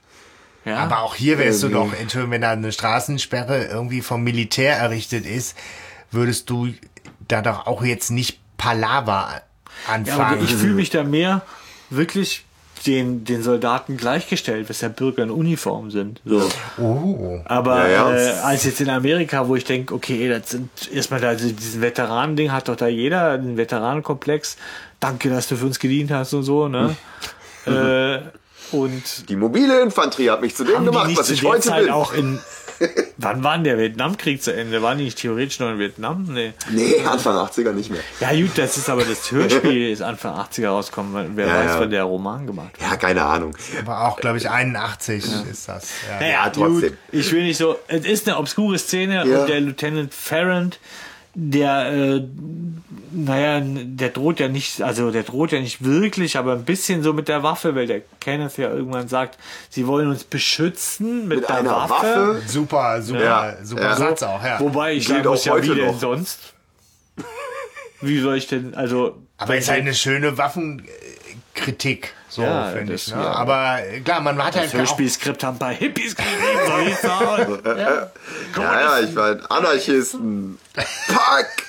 Ja. 0.65 0.77
Aber 0.79 1.01
auch 1.01 1.15
hier 1.15 1.39
wärst 1.39 1.63
du 1.63 1.69
nee. 1.69 1.75
doch, 1.75 1.93
Entschuldigung, 1.99 2.33
wenn 2.33 2.43
da 2.43 2.51
eine 2.51 2.71
Straßensperre 2.73 3.65
irgendwie 3.67 4.03
vom 4.03 4.23
Militär 4.23 4.77
errichtet 4.77 5.25
ist, 5.25 5.57
würdest 6.11 6.51
du 6.51 6.69
da 7.29 7.41
doch 7.41 7.67
auch 7.67 7.83
jetzt 7.83 8.11
nicht 8.11 8.41
Palaver 8.59 9.43
Ja, 9.87 9.95
anfangen. 9.95 10.45
ich 10.45 10.55
fühle 10.55 10.75
mich 10.75 10.91
da 10.91 11.03
mehr 11.03 11.43
wirklich 11.89 12.45
den, 12.87 13.25
den 13.25 13.43
Soldaten 13.43 13.97
gleichgestellt, 13.97 14.71
was 14.71 14.81
ja 14.81 14.89
Bürger 14.89 15.23
in 15.23 15.31
Uniform 15.31 15.91
sind. 15.91 16.21
So. 16.25 16.49
oh. 16.79 17.41
Aber 17.45 17.89
Ja, 17.89 18.11
ja. 18.11 18.17
Äh, 18.17 18.31
als 18.41 18.65
jetzt 18.65 18.81
in 18.81 18.89
Amerika, 18.89 19.49
wo 19.49 19.57
ich 19.57 19.65
denke, 19.65 19.95
okay, 19.95 20.29
das 20.29 20.51
sind 20.51 20.71
erstmal 20.93 21.21
da 21.21 21.35
diesen 21.35 21.83
Veteranen-Ding 21.83 22.53
hat 22.53 22.69
doch 22.69 22.77
da 22.77 22.89
jeder, 22.89 23.37
den 23.37 23.57
Veteranenkomplex. 23.57 24.57
Danke, 24.99 25.31
dass 25.31 25.49
du 25.49 25.57
für 25.57 25.67
uns 25.67 25.79
gedient 25.79 26.11
hast 26.11 26.33
und 26.33 26.43
so, 26.43 26.69
ne? 26.69 26.97
äh, 27.67 28.21
und 28.73 29.29
Die 29.29 29.37
mobile 29.37 29.83
Infanterie 29.83 30.31
hat 30.31 30.41
mich 30.41 30.55
zu 30.55 30.65
dem 30.65 30.85
gemacht, 30.85 31.11
was 31.17 31.31
ich 31.31 31.43
heute 31.43 31.61
Zeit 31.61 31.85
bin. 31.85 31.93
auch 31.93 32.13
in 32.13 32.39
Wann 33.19 33.45
war 33.45 33.55
denn 33.57 33.65
der 33.65 33.77
Vietnamkrieg 33.79 34.43
zu 34.43 34.55
Ende? 34.55 34.81
War 34.83 34.95
die 34.95 35.05
nicht 35.05 35.19
theoretisch 35.19 35.61
noch 35.61 35.71
in 35.71 35.79
Vietnam? 35.79 36.27
Nee. 36.31 36.53
Nee, 36.71 36.95
Anfang 37.05 37.37
80er 37.37 37.73
nicht 37.73 37.91
mehr. 37.91 38.01
Ja 38.21 38.33
gut, 38.33 38.57
das 38.57 38.77
ist 38.79 38.89
aber 38.89 39.05
das 39.05 39.31
Hörspiel 39.31 39.91
ist 39.91 40.01
Anfang 40.01 40.35
80er 40.35 40.69
rausgekommen. 40.69 41.33
Wer 41.37 41.47
Ja, 41.47 41.55
weiß, 41.55 41.67
ja. 41.73 41.81
wann 41.81 41.91
der 41.91 42.05
Roman 42.05 42.47
gemacht 42.47 42.71
wurde. 42.81 42.91
Ja, 42.91 42.97
keine 42.97 43.23
Ahnung. 43.25 43.55
Aber 43.81 44.09
auch, 44.09 44.17
glaube 44.19 44.39
ich, 44.39 44.49
81 44.49 45.25
ist 45.51 45.69
das. 45.69 45.91
Ja. 46.09 46.21
Naja, 46.21 46.51
trotzdem. 46.51 46.91
Gut, 46.91 46.99
ich 47.13 47.31
will 47.33 47.43
nicht 47.43 47.59
so. 47.59 47.77
Es 47.89 48.07
ist 48.07 48.27
eine 48.29 48.39
obskure 48.39 48.79
Szene 48.79 49.27
Ja. 49.27 49.41
und 49.43 49.49
der 49.49 49.61
Lieutenant 49.61 50.15
Farrand, 50.15 50.79
der, 51.35 51.93
äh, 51.93 52.23
naja, 53.13 53.61
der 53.63 54.09
droht 54.09 54.41
ja 54.41 54.49
nicht, 54.49 54.83
also 54.83 55.11
der 55.11 55.23
droht 55.23 55.53
ja 55.53 55.61
nicht 55.61 55.85
wirklich, 55.85 56.37
aber 56.37 56.53
ein 56.55 56.65
bisschen 56.65 57.03
so 57.03 57.13
mit 57.13 57.29
der 57.29 57.43
Waffe, 57.43 57.75
weil 57.75 57.87
der 57.87 58.03
Kenneth 58.21 58.57
ja 58.59 58.71
irgendwann 58.71 59.09
sagt, 59.09 59.39
sie 59.69 59.87
wollen 59.87 60.09
uns 60.09 60.25
beschützen 60.25 61.29
mit, 61.29 61.41
Mit 61.41 61.49
der 61.49 61.57
einer 61.59 61.71
Waffe. 61.71 61.91
Waffe? 62.37 62.43
Super, 62.47 63.01
super, 63.03 63.25
Ja, 63.25 63.57
super 63.65 63.83
ja. 63.83 63.97
Satz 63.97 64.23
auch, 64.23 64.43
ja. 64.43 64.59
Wobei 64.61 64.95
ich 64.95 65.07
Gilt 65.07 65.19
sagen 65.19 65.29
muss, 65.29 65.45
ja, 65.45 65.63
wie 65.63 65.75
denn 65.75 65.99
sonst? 65.99 66.55
Wie 68.01 68.19
soll 68.21 68.37
ich 68.37 68.47
denn, 68.47 68.75
also. 68.75 69.19
Aber 69.37 69.57
es 69.57 69.65
ist 69.65 69.71
halt 69.71 69.83
eine 69.83 69.95
schöne 69.95 70.37
Waffenkritik, 71.71 72.15
so 72.29 72.43
Ja, 72.43 72.71
finde 72.71 72.95
ich. 72.95 73.09
Ne? 73.09 73.23
ja. 73.23 73.33
Aber 73.33 73.85
äh, 73.85 74.01
klar, 74.01 74.21
man 74.21 74.43
hat 74.43 74.57
halt 74.57 74.67
Das 74.67 74.75
Hörspielskript 74.75 75.43
haben 75.45 75.57
ein 75.57 75.59
paar 75.59 75.73
Hippies 75.73 76.17
geschrieben, 76.17 76.67
soll 76.67 76.89
ich 76.89 76.97
sagen. 76.97 77.59
Ja. 77.81 78.11
Ja, 78.57 78.81
ja, 78.81 79.01
ich 79.01 79.15
war 79.15 79.31
ein 79.31 79.47
Anarchisten. 79.47 80.59
Pack! 80.75 81.67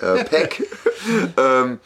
Äh, 0.00 0.24
Pack. 0.24 0.62
ähm, 1.36 1.80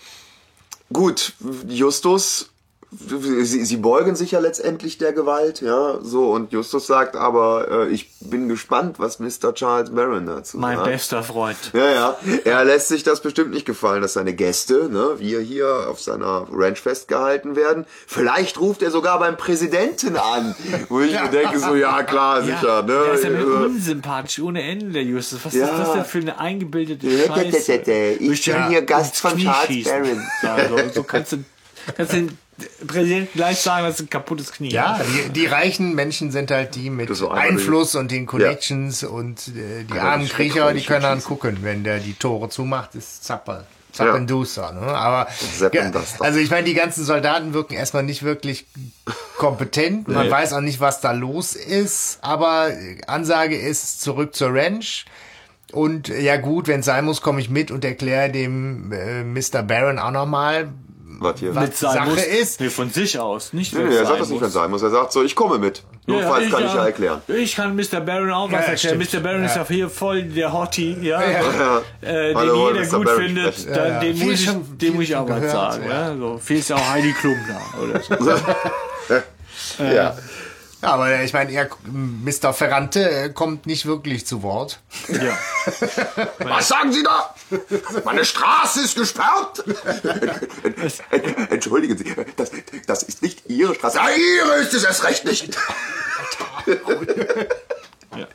gut, 0.92 1.34
Justus, 1.66 2.50
sie, 2.90 3.64
sie 3.64 3.76
beugen 3.76 4.16
sich 4.16 4.30
ja 4.32 4.38
letztendlich 4.40 4.96
der 4.98 5.12
Gewalt, 5.12 5.60
ja, 5.60 5.98
so, 6.02 6.30
und 6.30 6.52
Justus 6.52 6.86
sagt 6.86 7.16
aber, 7.16 7.68
äh, 7.70 7.88
ich 7.88 8.10
bin 8.20 8.48
gespannt, 8.48 8.98
was 8.98 9.18
Mr. 9.18 9.52
Charles 9.54 9.90
Barron 9.90 10.24
dazu 10.26 10.56
Mein 10.58 10.76
sagt. 10.78 10.88
bester 10.90 11.22
Freund. 11.22 11.56
Ja, 11.74 11.90
ja. 11.90 12.16
Er 12.44 12.64
lässt 12.64 12.88
sich 12.88 13.02
das 13.02 13.20
bestimmt 13.20 13.50
nicht 13.52 13.66
gefallen, 13.66 14.00
dass 14.02 14.14
seine 14.14 14.32
Gäste, 14.34 14.88
ne, 14.90 15.16
wir 15.18 15.40
hier 15.40 15.86
auf 15.88 16.00
seiner 16.00 16.46
Ranch 16.50 16.80
festgehalten 16.80 17.56
werden. 17.56 17.84
Vielleicht 18.06 18.58
ruft 18.58 18.82
er 18.82 18.90
sogar 18.90 19.18
beim 19.18 19.36
Präsidenten 19.36 20.16
an. 20.16 20.54
Wo 20.88 21.00
ich 21.00 21.12
mir 21.12 21.28
denke, 21.28 21.58
so, 21.58 21.74
ja, 21.74 22.02
klar, 22.02 22.42
sicher, 22.42 22.82
ne. 22.82 22.86
Der 23.06 23.12
ist 23.12 23.24
ja 23.24 23.30
Äh, 23.30 23.42
unsympathisch 23.44 24.38
ohne 24.40 24.62
Ende, 24.62 24.90
der 24.92 25.02
Justus. 25.04 25.40
Was 25.44 25.52
Ja. 25.54 25.66
ist 25.66 25.78
das 25.78 25.92
denn 25.92 26.04
für 26.04 26.18
eine 26.18 26.38
eingebildete 26.40 27.06
Scheiße? 27.26 27.72
ich 28.20 28.44
bin 28.46 28.68
hier 28.68 28.82
Gast 28.82 29.16
von 29.18 29.36
Charles. 29.38 29.84
Barron. 29.84 30.22
Ja, 30.42 30.68
so, 30.68 30.76
so 30.94 31.02
kannst 31.02 31.32
du, 31.32 31.44
kannst 31.96 32.12
den 32.12 32.36
Präsidenten 32.86 33.30
gleich 33.34 33.58
sagen, 33.58 33.86
das 33.86 33.96
ist 33.96 34.00
ein 34.06 34.10
kaputtes 34.10 34.52
Knie. 34.52 34.70
ja, 34.70 34.98
die, 34.98 35.30
die 35.30 35.46
reichen 35.46 35.94
Menschen 35.94 36.30
sind 36.32 36.50
halt 36.50 36.74
die 36.74 36.90
mit 36.90 37.14
so 37.14 37.30
Einfluss 37.30 37.94
und 37.94 38.10
den 38.10 38.26
Connections 38.26 39.04
und 39.04 39.48
äh, 39.48 39.84
die 39.84 39.98
armen 39.98 40.28
Kriecher, 40.28 40.72
die 40.72 40.82
können 40.84 41.02
dann 41.02 41.22
gucken, 41.22 41.58
wenn 41.62 41.84
der 41.84 41.98
die 42.00 42.14
Tore 42.14 42.48
zumacht, 42.48 42.94
ist 42.94 43.24
Zappel. 43.24 43.64
Zappenduster, 43.90 44.72
ne? 44.72 44.80
Aber 44.82 45.28
ja, 45.72 45.90
also 46.20 46.38
ich 46.38 46.50
meine, 46.50 46.64
die 46.64 46.74
ganzen 46.74 47.04
Soldaten 47.04 47.54
wirken 47.54 47.72
erstmal 47.74 48.02
nicht 48.02 48.22
wirklich 48.22 48.66
kompetent. 49.38 50.08
Man 50.08 50.26
Nee. 50.26 50.30
weiß 50.30 50.52
auch 50.52 50.60
nicht, 50.60 50.78
was 50.80 51.00
da 51.00 51.12
los 51.12 51.54
ist, 51.54 52.18
aber 52.20 52.70
Ansage 53.06 53.56
ist 53.56 54.02
zurück 54.02 54.34
zur 54.34 54.54
Ranch. 54.54 55.06
Und 55.72 56.08
ja 56.08 56.36
gut, 56.36 56.66
wenn 56.68 56.80
es 56.80 56.86
sein 56.86 57.04
muss, 57.04 57.20
komme 57.22 57.40
ich 57.40 57.50
mit 57.50 57.70
und 57.70 57.84
erkläre 57.84 58.30
dem 58.30 58.92
äh, 58.92 59.22
Mr. 59.24 59.62
Barron 59.62 59.98
auch 59.98 60.10
nochmal, 60.12 60.68
Was 61.20 61.40
hier? 61.40 61.52
was 61.54 61.64
Mit 61.64 61.76
sein 61.76 61.92
Sache 61.94 62.10
muss, 62.10 62.24
ist. 62.24 62.60
Nee, 62.60 62.68
von 62.70 62.90
sich 62.90 63.18
aus, 63.18 63.52
nicht 63.52 63.72
Nee, 63.72 63.80
wenn 63.80 63.88
nee, 63.88 63.94
es 63.94 64.00
er 64.00 64.06
sagt 64.06 64.12
sein 64.12 64.18
das 64.20 64.28
nicht, 64.30 64.40
wenn 64.40 64.46
es 64.48 64.54
sein 64.54 64.70
muss. 64.70 64.82
Er 64.82 64.90
sagt 64.90 65.12
so, 65.12 65.24
ich 65.24 65.34
komme 65.34 65.58
mit. 65.58 65.82
Notfalls 66.06 66.50
kann 66.50 66.64
ich 66.64 66.72
ja 66.74 66.84
erklären. 66.86 67.22
Ich 67.26 67.56
kann 67.56 67.74
Mr. 67.74 68.00
Barron 68.00 68.30
auch 68.30 68.46
was 68.46 68.52
Ja, 68.52 68.58
erklären. 68.72 69.02
stimmt. 69.02 69.12
Mr. 69.14 69.20
Barron 69.20 69.44
ist 69.44 69.56
Ja. 69.56 69.66
hier 69.66 69.90
voll 69.90 70.22
der 70.22 70.52
Hottie, 70.52 70.96
ja. 71.02 71.20
Ja. 71.20 71.80
Äh, 72.00 72.28
den 72.28 72.36
Hallo, 72.36 72.68
jeder 72.72 72.84
Mr. 72.86 72.96
gut 72.96 73.04
Barron 73.06 73.22
findet, 73.22 73.66
dann, 73.66 73.74
Ja, 73.76 73.86
ja. 73.88 74.00
den, 74.00 74.16
Viel 74.16 74.30
muss 74.30 74.40
ich, 74.40 74.50
viel 74.78 74.90
muss 74.92 75.04
ich 75.04 75.16
auch 75.16 75.28
was 75.28 75.50
sagen. 75.52 75.84
ja. 75.88 76.08
Ja. 76.10 76.16
So, 76.16 76.38
viel 76.38 76.58
ist 76.58 76.70
ja 76.70 76.76
auch 76.76 76.88
Heidi 76.90 77.12
Klum 77.12 77.36
da. 77.48 77.82
Oder 77.82 78.00
so. 78.00 78.42
Ja. 79.84 80.16
Ja, 80.80 80.90
aber 80.90 81.22
ich 81.22 81.32
meine, 81.32 81.50
er, 81.52 81.68
Mr. 81.86 82.52
Ferrante 82.52 83.10
äh, 83.10 83.28
kommt 83.30 83.66
nicht 83.66 83.86
wirklich 83.86 84.26
zu 84.26 84.42
Wort. 84.44 84.80
Ja. 85.08 85.36
Was 86.38 86.68
sagen 86.68 86.92
Sie 86.92 87.02
da? 87.02 87.34
Meine 88.04 88.24
Straße 88.24 88.82
ist 88.82 88.96
gesperrt. 88.96 89.64
Entschuldigen 91.50 91.98
Sie, 91.98 92.14
das, 92.36 92.52
das 92.86 93.02
ist 93.02 93.22
nicht 93.22 93.50
Ihre 93.50 93.74
Straße. 93.74 93.96
Ja, 93.96 94.08
Ihre 94.10 94.54
ist 94.58 94.72
es 94.72 94.84
erst 94.84 95.02
recht 95.02 95.24
nicht. 95.24 95.58
Ja, 98.16 98.26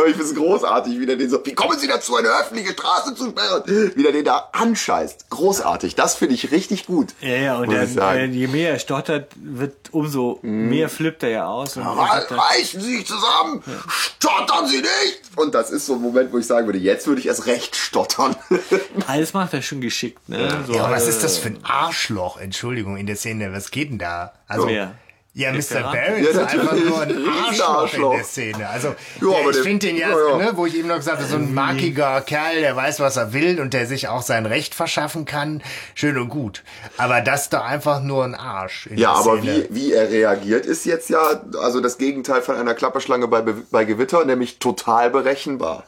aber 0.00 0.08
ich 0.08 0.16
finde 0.16 0.30
es 0.30 0.34
großartig, 0.34 0.98
wie 1.00 1.06
der 1.06 1.16
den 1.16 1.30
so, 1.30 1.40
wie 1.44 1.54
kommen 1.54 1.78
Sie 1.78 1.88
dazu, 1.88 2.16
eine 2.16 2.28
öffentliche 2.28 2.72
Straße 2.72 3.14
zu 3.14 3.30
sperren? 3.30 3.62
Wie 3.94 4.02
der 4.02 4.12
den 4.12 4.24
da 4.24 4.50
anscheißt. 4.52 5.30
Großartig. 5.30 5.94
Das 5.94 6.16
finde 6.16 6.34
ich 6.34 6.50
richtig 6.50 6.86
gut. 6.86 7.14
Ja, 7.20 7.28
ja, 7.36 7.56
und 7.58 7.72
dann, 7.72 7.88
sagen. 7.88 8.18
äh, 8.18 8.26
je 8.26 8.46
mehr 8.46 8.72
er 8.72 8.78
stottert, 8.78 9.32
wird 9.36 9.74
umso 9.92 10.38
mehr 10.42 10.88
flippt 10.88 11.22
er 11.22 11.30
ja 11.30 11.46
aus. 11.46 11.76
Und 11.76 11.84
dann, 11.84 11.96
Reißen 11.96 12.80
Sie 12.80 12.96
sich 12.98 13.06
zusammen! 13.06 13.62
Stottern 13.88 14.66
Sie 14.66 14.78
nicht! 14.78 15.20
Und 15.36 15.54
das 15.54 15.70
ist 15.70 15.86
so 15.86 15.94
ein 15.94 16.02
Moment, 16.02 16.32
wo 16.32 16.38
ich 16.38 16.46
sagen 16.46 16.66
würde, 16.66 16.78
jetzt 16.78 17.06
würde 17.06 17.20
ich 17.20 17.26
erst 17.26 17.46
recht 17.46 17.74
stottern. 17.74 18.36
alles 19.06 19.32
macht 19.32 19.54
er 19.54 19.62
schon 19.62 19.80
geschickt, 19.80 20.28
ne? 20.28 20.62
So, 20.66 20.74
Ja, 20.74 20.84
aber 20.84 20.96
was 20.96 21.06
äh, 21.06 21.10
ist 21.10 21.24
das 21.24 21.38
für 21.38 21.48
ein 21.48 21.64
Arschloch? 21.64 22.38
Entschuldigung, 22.38 22.96
in 22.98 23.06
der 23.06 23.16
Szene. 23.16 23.52
Was 23.52 23.70
geht 23.70 23.90
denn 23.90 23.98
da? 23.98 24.34
Also, 24.46 24.68
Wer? 24.68 24.94
Ja, 25.34 25.50
Mr. 25.52 25.80
Barron 25.80 25.94
Ja, 26.22 26.28
ist 26.30 26.38
einfach 26.38 26.72
nur 26.76 27.00
ein 27.02 27.10
Arschloch, 27.26 27.50
Riesenarschloch. 27.50 28.10
in 28.12 28.16
der 28.18 28.24
Szene. 28.24 28.68
Also, 28.68 28.88
Ja, 29.20 29.28
der, 29.42 29.50
ich 29.50 29.56
finde 29.58 29.86
den 29.86 29.96
ja, 29.96 30.08
ja. 30.10 30.36
Ne, 30.36 30.52
wo 30.56 30.66
ich 30.66 30.74
eben 30.76 30.88
noch 30.88 30.96
gesagt 30.96 31.18
habe, 31.20 31.28
so 31.28 31.36
ein 31.36 31.54
markiger 31.54 32.20
Kerl, 32.20 32.60
der 32.60 32.76
weiß, 32.76 33.00
was 33.00 33.16
er 33.16 33.32
will 33.32 33.58
und 33.60 33.72
der 33.72 33.86
sich 33.86 34.08
auch 34.08 34.22
sein 34.22 34.44
Recht 34.44 34.74
verschaffen 34.74 35.24
kann. 35.24 35.62
Schön 35.94 36.18
und 36.18 36.28
gut. 36.28 36.62
Aber 36.98 37.20
das 37.22 37.44
ist 37.44 37.52
doch 37.54 37.64
einfach 37.64 38.02
nur 38.02 38.24
ein 38.24 38.34
Arsch. 38.34 38.86
In 38.88 38.98
Ja, 38.98 39.12
der 39.14 39.18
aber 39.20 39.38
Szene. 39.38 39.66
wie, 39.70 39.74
wie 39.74 39.92
er 39.94 40.10
reagiert, 40.10 40.66
ist 40.66 40.84
jetzt 40.84 41.08
ja 41.08 41.20
also 41.62 41.80
das 41.80 41.96
Gegenteil 41.98 42.42
von 42.42 42.56
einer 42.56 42.74
Klapperschlange 42.74 43.26
bei, 43.28 43.40
Be- 43.40 43.62
bei 43.70 43.84
Gewitter, 43.84 44.24
nämlich 44.26 44.58
total 44.58 45.10
berechenbar. 45.10 45.84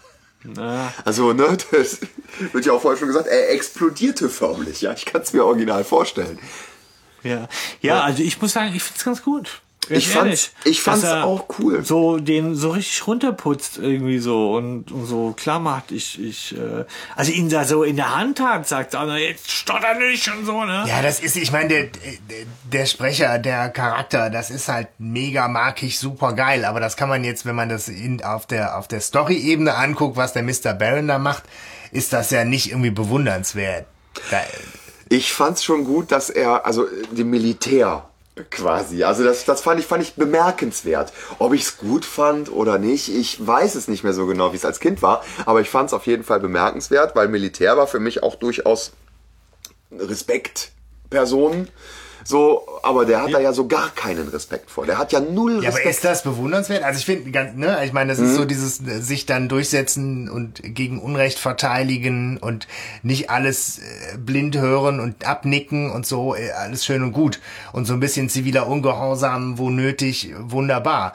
Also, 1.07 1.33
ne, 1.33 1.57
das 1.71 1.99
wird 2.53 2.67
ja 2.67 2.73
auch 2.75 2.81
vorher 2.83 2.99
schon 2.99 3.09
gesagt, 3.09 3.27
er 3.29 3.51
explodierte 3.51 4.29
förmlich, 4.29 4.83
ja. 4.83 4.93
Ich 4.93 5.07
kann 5.07 5.23
es 5.23 5.33
mir 5.33 5.43
original 5.45 5.85
vorstellen. 5.85 6.39
Ja. 7.25 7.49
ja, 7.81 8.01
also 8.03 8.23
ich 8.23 8.41
muss 8.41 8.53
sagen, 8.53 8.73
ich 8.75 8.83
find's 8.83 9.05
ganz 9.05 9.23
gut. 9.23 9.61
Ganz 9.89 9.99
Ich 10.03 10.09
fand's- 10.09 10.53
ich 10.65 10.81
fand's 10.81 11.05
auch 11.05 11.47
cool. 11.59 11.85
So 11.85 12.17
den 12.19 12.55
so 12.55 12.71
richtig 12.71 13.07
runterputzt 13.07 13.77
irgendwie 13.77 14.19
so 14.19 14.55
und, 14.57 14.91
und 14.91 15.05
so 15.05 15.33
klar 15.37 15.59
macht, 15.59 15.93
ich, 15.93 16.19
ich, 16.23 16.57
äh, 16.57 16.87
also 17.17 17.33
ihn 17.33 17.51
da 17.51 17.65
so 17.67 17.83
in 17.83 17.97
der 17.97 18.17
Hand 18.17 18.41
hat, 18.41 18.67
sagt, 18.67 18.95
also 18.95 19.15
jetzt 19.15 19.51
stotter 19.51 19.93
nicht 19.99 20.27
und 20.29 20.47
so, 20.47 20.65
ne? 20.65 20.85
Ja, 20.89 21.03
das 21.03 21.21
ist, 21.21 21.37
ich 21.37 21.53
meine, 21.53 21.69
der, 21.69 21.89
der 22.73 22.87
Sprecher, 22.87 23.39
der 23.39 23.69
Charakter, 23.69 24.31
das 24.31 24.49
ist 24.51 24.69
halt 24.69 24.89
mega 24.99 25.49
markig, 25.49 25.99
super 25.99 26.33
geil. 26.33 26.65
Aber 26.65 26.81
das 26.81 26.97
kann 26.97 27.11
man 27.11 27.23
jetzt, 27.23 27.45
wenn 27.45 27.55
man 27.57 27.69
das 27.69 27.89
in, 27.89 28.25
auf 28.25 28.47
der, 28.47 28.79
auf 28.79 28.89
der 28.89 29.01
Story-Ebene 29.03 29.75
anguckt, 29.75 30.17
was 30.17 30.33
der 30.33 30.45
Mr. 30.45 30.73
Baron 30.73 31.09
da 31.09 31.19
macht, 31.19 31.43
ist 31.91 32.15
das 32.15 32.31
ja 32.31 32.45
nicht 32.45 32.71
irgendwie 32.71 32.91
bewundernswert. 32.91 33.85
Da, 34.31 34.41
Ich 35.09 35.33
fand's 35.33 35.63
schon 35.65 35.85
gut, 35.85 36.13
dass 36.13 36.31
er, 36.31 36.67
also 36.67 36.87
dem 37.11 37.31
Militär 37.31 38.09
quasi, 38.51 39.05
also 39.05 39.23
das, 39.23 39.45
das 39.45 39.61
fand 39.61 39.79
ich, 39.79 39.87
fand 39.87 40.03
ich 40.03 40.15
bemerkenswert. 40.15 41.13
Ob 41.39 41.53
ich's 41.53 41.79
gut 41.79 42.05
fand 42.05 42.51
oder 42.51 42.79
nicht, 42.79 43.09
ich 43.09 43.45
weiß 43.45 43.75
es 43.77 43.87
nicht 43.87 44.03
mehr 44.03 44.13
so 44.13 44.27
genau, 44.27 44.53
wie 44.53 44.57
es 44.57 44.65
als 44.65 44.81
Kind 44.81 45.03
war, 45.03 45.23
aber 45.47 45.61
ich 45.61 45.71
fand's 45.71 45.93
auf 45.93 46.07
jeden 46.07 46.25
Fall 46.25 46.41
bemerkenswert, 46.41 47.15
weil 47.15 47.29
Militär 47.29 47.77
war 47.77 47.87
für 47.87 48.01
mich 48.01 48.23
auch 48.23 48.35
durchaus 48.35 48.93
Respektpersonen. 49.93 51.69
So, 52.25 52.67
aber 52.83 53.05
der 53.05 53.23
hat 53.23 53.33
da 53.33 53.39
ja 53.39 53.53
so 53.53 53.67
gar 53.69 53.91
keinen 53.91 54.29
Respekt 54.29 54.71
vor. 54.71 54.87
Der 54.87 54.99
hat 54.99 55.13
ja 55.13 55.21
null 55.21 55.63
Ja, 55.63 55.69
aber 55.69 55.79
Respekt. 55.79 55.87
ist 55.97 56.05
das 56.05 56.23
bewundernswert? 56.23 56.83
Also 56.83 56.99
ich 56.99 57.05
finde, 57.05 57.31
ganz, 57.31 57.55
ne, 57.57 57.85
ich 57.85 57.93
meine, 57.93 58.11
das 58.11 58.19
ist 58.19 58.35
so 58.35 58.45
dieses 58.45 58.81
äh, 58.87 59.01
sich 59.01 59.27
dann 59.27 59.49
durchsetzen 59.49 60.29
und 60.31 60.61
gegen 60.63 61.01
Unrecht 61.01 61.39
verteidigen 61.39 62.39
und 62.39 62.67
nicht 63.03 63.31
alles 63.31 63.79
äh, 63.79 64.17
blind 64.19 64.57
hören 64.57 65.01
und 65.01 65.27
abnicken 65.27 65.91
und 65.91 66.07
so, 66.07 66.35
äh, 66.35 66.51
alles 66.53 66.85
schön 66.85 67.03
und 67.03 67.13
gut. 67.13 67.41
Und 67.73 67.85
so 67.87 67.93
ein 67.93 68.01
bisschen 68.01 68.29
ziviler 68.29 68.67
Ungehorsam, 68.67 69.59
wo 69.59 69.71
nötig, 69.71 70.33
wunderbar. 70.39 71.13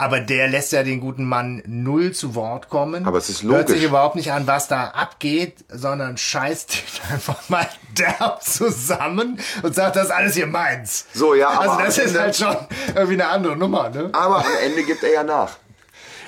Aber 0.00 0.20
der 0.20 0.48
lässt 0.48 0.72
ja 0.72 0.82
den 0.82 0.98
guten 1.00 1.24
Mann 1.24 1.62
null 1.66 2.12
zu 2.12 2.34
Wort 2.34 2.68
kommen. 2.70 3.06
Aber 3.06 3.18
es 3.18 3.28
ist 3.28 3.42
Hört 3.42 3.68
sich 3.68 3.76
logisch. 3.76 3.88
überhaupt 3.88 4.16
nicht 4.16 4.32
an, 4.32 4.46
was 4.46 4.66
da 4.66 4.84
abgeht, 4.88 5.56
sondern 5.68 6.16
scheißt 6.16 6.74
ihn 6.74 7.12
einfach 7.12 7.48
mal 7.48 7.68
derb 7.98 8.42
zusammen 8.42 9.38
und 9.62 9.74
sagt, 9.74 9.96
das 9.96 10.06
ist 10.06 10.10
alles 10.12 10.34
hier 10.34 10.46
meins. 10.46 11.06
So, 11.12 11.34
ja, 11.34 11.48
Also 11.48 11.70
aber 11.72 11.84
das 11.84 11.98
am 11.98 12.04
ist 12.04 12.10
Ende- 12.12 12.20
halt 12.22 12.36
schon 12.36 12.56
irgendwie 12.94 13.14
eine 13.14 13.28
andere 13.28 13.56
Nummer, 13.56 13.90
ne? 13.90 14.08
Aber 14.12 14.38
am 14.38 14.44
Ende 14.64 14.82
gibt 14.84 15.02
er 15.02 15.12
ja 15.12 15.22
nach. 15.22 15.50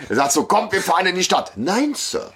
Er 0.09 0.17
sagt 0.17 0.33
so, 0.33 0.43
kommt, 0.47 0.73
wir 0.73 0.83
fahren 0.83 1.07
in 1.07 1.15
die 1.15 1.23
Stadt. 1.23 1.53
Nein, 1.55 1.95
Sir. 1.95 2.33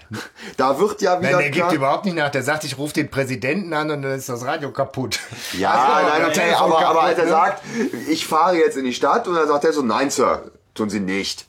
Da 0.56 0.78
wird 0.78 1.02
ja 1.02 1.20
wieder 1.20 1.32
Nein, 1.32 1.40
der 1.40 1.50
klar- 1.50 1.68
gibt 1.68 1.78
überhaupt 1.78 2.04
nicht 2.04 2.14
nach. 2.16 2.30
Der 2.30 2.44
sagt, 2.44 2.62
ich 2.62 2.78
rufe 2.78 2.94
den 2.94 3.10
Präsidenten 3.10 3.72
an 3.72 3.90
und 3.90 4.02
dann 4.02 4.12
ist 4.12 4.28
das 4.28 4.44
Radio 4.46 4.70
kaputt. 4.70 5.18
Ja, 5.52 5.72
Also, 5.96 6.08
nein, 6.08 6.22
das 6.28 6.38
okay, 6.38 6.54
aber, 6.54 6.86
aber 6.86 7.02
als 7.02 7.18
er 7.18 7.24
kaputt, 7.26 7.64
ne? 7.76 7.88
sagt, 7.90 8.08
ich 8.08 8.24
fahre 8.26 8.56
jetzt 8.56 8.76
in 8.76 8.84
die 8.84 8.94
Stadt 8.94 9.26
und 9.26 9.34
dann 9.34 9.48
sagt 9.48 9.64
er 9.64 9.72
so, 9.72 9.82
nein, 9.82 10.10
Sir, 10.10 10.44
tun 10.76 10.90
Sie 10.90 11.00
nicht. 11.00 11.46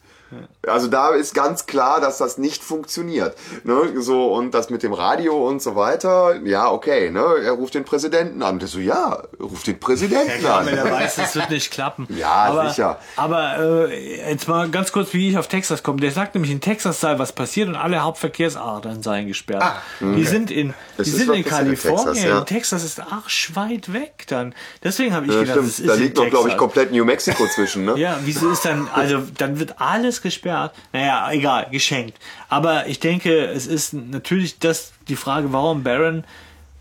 Also 0.68 0.88
da 0.88 1.10
ist 1.10 1.34
ganz 1.34 1.66
klar, 1.66 2.00
dass 2.02 2.18
das 2.18 2.38
nicht 2.38 2.64
funktioniert. 2.64 3.36
Ne? 3.64 4.02
So, 4.02 4.34
und 4.34 4.54
das 4.54 4.70
mit 4.70 4.84
dem 4.84 4.94
Radio 4.94 5.48
und 5.48 5.62
so 5.62 5.76
weiter, 5.76 6.36
ja, 6.44 6.70
okay, 6.72 7.10
ne? 7.10 7.24
Er 7.44 7.52
ruft 7.54 7.74
den 7.76 7.86
Präsidenten 7.86 8.42
an. 8.44 8.60
Der 8.60 8.68
so, 8.68 8.80
ja, 8.80 9.24
ruft 9.40 9.68
den 9.68 9.80
Präsidenten 9.80 10.44
Ja, 10.44 10.58
an. 10.60 10.66
wenn 10.66 10.78
er 10.78 10.92
weiß, 10.92 11.18
es 11.24 11.36
wird 11.36 11.50
nicht 11.50 11.72
klappen. 11.72 12.08
Ja, 12.10 12.28
aber, 12.34 12.70
sicher. 12.70 13.00
Aber 13.16 13.88
äh, 13.90 14.32
jetzt 14.32 14.48
mal 14.48 14.70
ganz 14.70 14.92
kurz, 14.92 15.14
wie 15.14 15.30
ich 15.30 15.38
auf 15.38 15.48
Texas 15.48 15.84
komme. 15.84 16.00
Der 16.02 16.12
sagt 16.12 16.36
nämlich, 16.36 16.52
in 16.52 16.62
Texas 16.62 17.00
sei 17.00 17.18
was 17.20 17.32
passiert 17.34 17.68
und 17.70 17.76
alle 17.76 18.02
Hauptverkehrsadern 18.04 19.02
seien 19.04 19.28
gesperrt. 19.28 19.64
Ah, 19.64 19.82
Die 20.02 20.24
sind 20.26 20.52
in, 20.52 20.74
Es 20.98 21.06
die 21.06 21.12
sind 21.12 21.22
in 21.22 21.44
passiert 21.44 21.46
in 21.48 21.50
Kalifornien. 21.78 22.06
Texas, 22.14 22.24
ja. 22.24 22.40
In 22.40 22.46
Texas 22.46 22.84
ist 22.84 23.00
arschweit 23.00 23.94
weg 23.94 24.26
dann. 24.28 24.54
Deswegen 24.84 25.14
habe 25.14 25.26
ich 25.28 25.34
Ja, 25.34 25.40
gedacht, 25.42 25.58
es 25.60 25.74
stimmt. 25.76 25.90
ist 25.90 25.96
Da 25.98 26.02
liegt 26.02 26.18
noch, 26.18 26.30
glaube 26.30 26.50
ich, 26.50 26.58
komplett 26.58 26.92
New 26.92 27.06
Mexico 27.06 27.46
zwischen, 27.48 27.86
ne? 27.86 27.98
Ja, 27.98 28.18
wieso 28.24 28.50
ist 28.50 28.66
dann, 28.66 28.88
also 28.94 29.22
dann 29.38 29.60
wird 29.60 29.76
alles 29.80 30.22
gesperrt. 30.22 30.57
Naja, 30.94 31.32
egal, 31.32 31.68
geschenkt. 31.72 32.18
Aber 32.50 32.88
ich 32.88 33.00
denke, 33.00 33.46
es 33.46 33.68
ist 33.68 33.94
natürlich 33.94 34.60
das 34.60 34.94
die 35.08 35.16
Frage, 35.16 35.52
warum 35.54 35.84
Baron, 35.84 36.24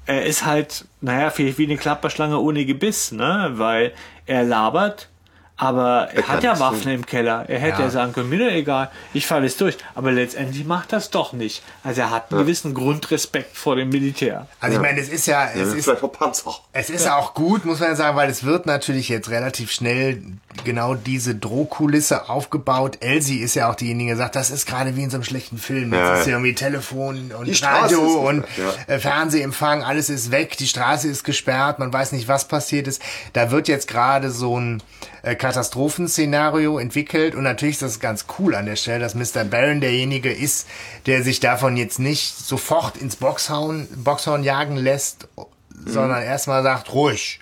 er 0.07 0.25
ist 0.25 0.45
halt, 0.45 0.87
naja, 1.01 1.31
vielleicht 1.31 1.59
wie 1.59 1.65
eine 1.65 1.77
Klapperschlange 1.77 2.39
ohne 2.39 2.65
Gebiss, 2.65 3.13
ne? 3.13 3.53
Weil 3.55 3.93
er 4.27 4.45
labert, 4.45 5.09
aber 5.59 6.09
er, 6.13 6.29
hat 6.29 6.43
ja 6.43 6.59
Waffen 6.61 6.83
tun. 6.83 6.93
im 6.93 7.07
Keller. 7.07 7.47
Er 7.49 7.59
hätte 7.59 7.83
ja. 7.83 7.91
sagen 7.91 8.13
können, 8.13 8.29
mir 8.29 8.39
doch 8.39 8.55
egal, 8.55 8.91
ich 9.15 9.27
falle 9.27 9.47
es 9.47 9.57
durch. 9.57 9.79
Aber 9.95 10.13
letztendlich 10.13 10.67
macht 10.67 10.93
das 10.93 11.09
doch 11.09 11.33
nicht. 11.33 11.63
Also 11.83 12.03
er 12.03 12.11
hat 12.11 12.31
einen 12.31 12.41
gewissen 12.41 12.75
Grundrespekt 12.75 13.57
vor 13.57 13.77
dem 13.77 13.89
Militär. 13.89 14.47
Also 14.61 14.77
ich 14.77 14.83
meine, 14.83 15.01
es 15.01 15.09
ist 15.09 15.27
ja, 15.27 15.49
es 15.49 15.73
ist, 15.73 15.89
es 16.73 16.91
ist 16.91 17.11
auch 17.11 17.33
gut, 17.33 17.65
muss 17.65 17.81
man 17.81 17.91
ja 17.91 17.97
sagen, 17.97 18.17
weil 18.17 18.29
es 18.29 18.45
wird 18.45 18.67
natürlich 18.67 19.09
jetzt 19.09 19.31
relativ 19.31 19.73
schnell 19.73 20.23
genau 20.65 20.95
diese 20.95 21.35
Drohkulisse 21.35 22.29
aufgebaut. 22.29 22.99
Elsie 23.01 23.39
ist 23.39 23.55
ja 23.55 23.71
auch 23.71 23.77
diejenige, 23.77 24.13
die 24.13 24.19
sagt, 24.19 24.37
das 24.37 24.51
ist 24.51 24.67
gerade 24.67 24.95
wie 24.95 25.05
in 25.05 25.11
so 25.11 25.17
einem 25.17 25.25
schlechten 25.25 25.57
Film. 25.57 25.93
Jetzt 25.95 26.01
Ja, 26.01 26.15
ist 26.15 26.27
ja. 26.27 26.33
ja 26.33 26.37
irgendwie 26.37 26.55
Telefon 26.55 27.33
und 27.33 27.47
Die 27.47 27.65
Radio 27.65 28.29
und 28.29 28.45
ja. 28.59 28.95
äh, 28.95 28.99
Fernsehempfang, 28.99 29.83
alles 29.83 30.11
ist 30.11 30.31
weg, 30.31 30.59
die 30.59 30.67
Straße 30.67 31.09
ist 31.09 31.25
gesperrt, 31.25 31.79
man 31.79 31.93
weiß 31.93 32.13
nicht, 32.13 32.29
was 32.29 32.47
passiert 32.47 32.87
ist. 32.89 33.01
Da 33.33 33.51
wird 33.51 33.69
jetzt 33.69 33.89
gerade 33.89 34.31
so 34.31 34.59
ein 34.59 34.83
äh, 35.27 35.35
Katastrophenszenario 35.35 36.79
entwickelt 36.79 37.35
und 37.35 37.43
natürlich 37.43 37.75
ist 37.75 37.83
das 37.83 37.99
ganz 37.99 38.27
cool 38.39 38.55
an 38.55 38.67
der 38.67 38.77
Stelle, 38.77 39.01
dass 39.01 39.17
Mr. 39.17 39.45
Barron 39.45 39.81
derjenige 39.81 40.33
ist, 40.33 40.69
der 41.07 41.25
sich 41.25 41.41
davon 41.41 41.77
jetzt 41.77 41.99
nicht 41.99 42.37
sofort 42.37 42.97
ins 42.97 43.17
Boxhorn, 43.17 43.89
Boxhorn 43.97 44.45
jagen 44.45 44.77
lässt, 44.77 45.27
sondern 45.85 46.23
erstmal 46.23 46.63
sagt, 46.63 46.93
ruhig, 46.93 47.41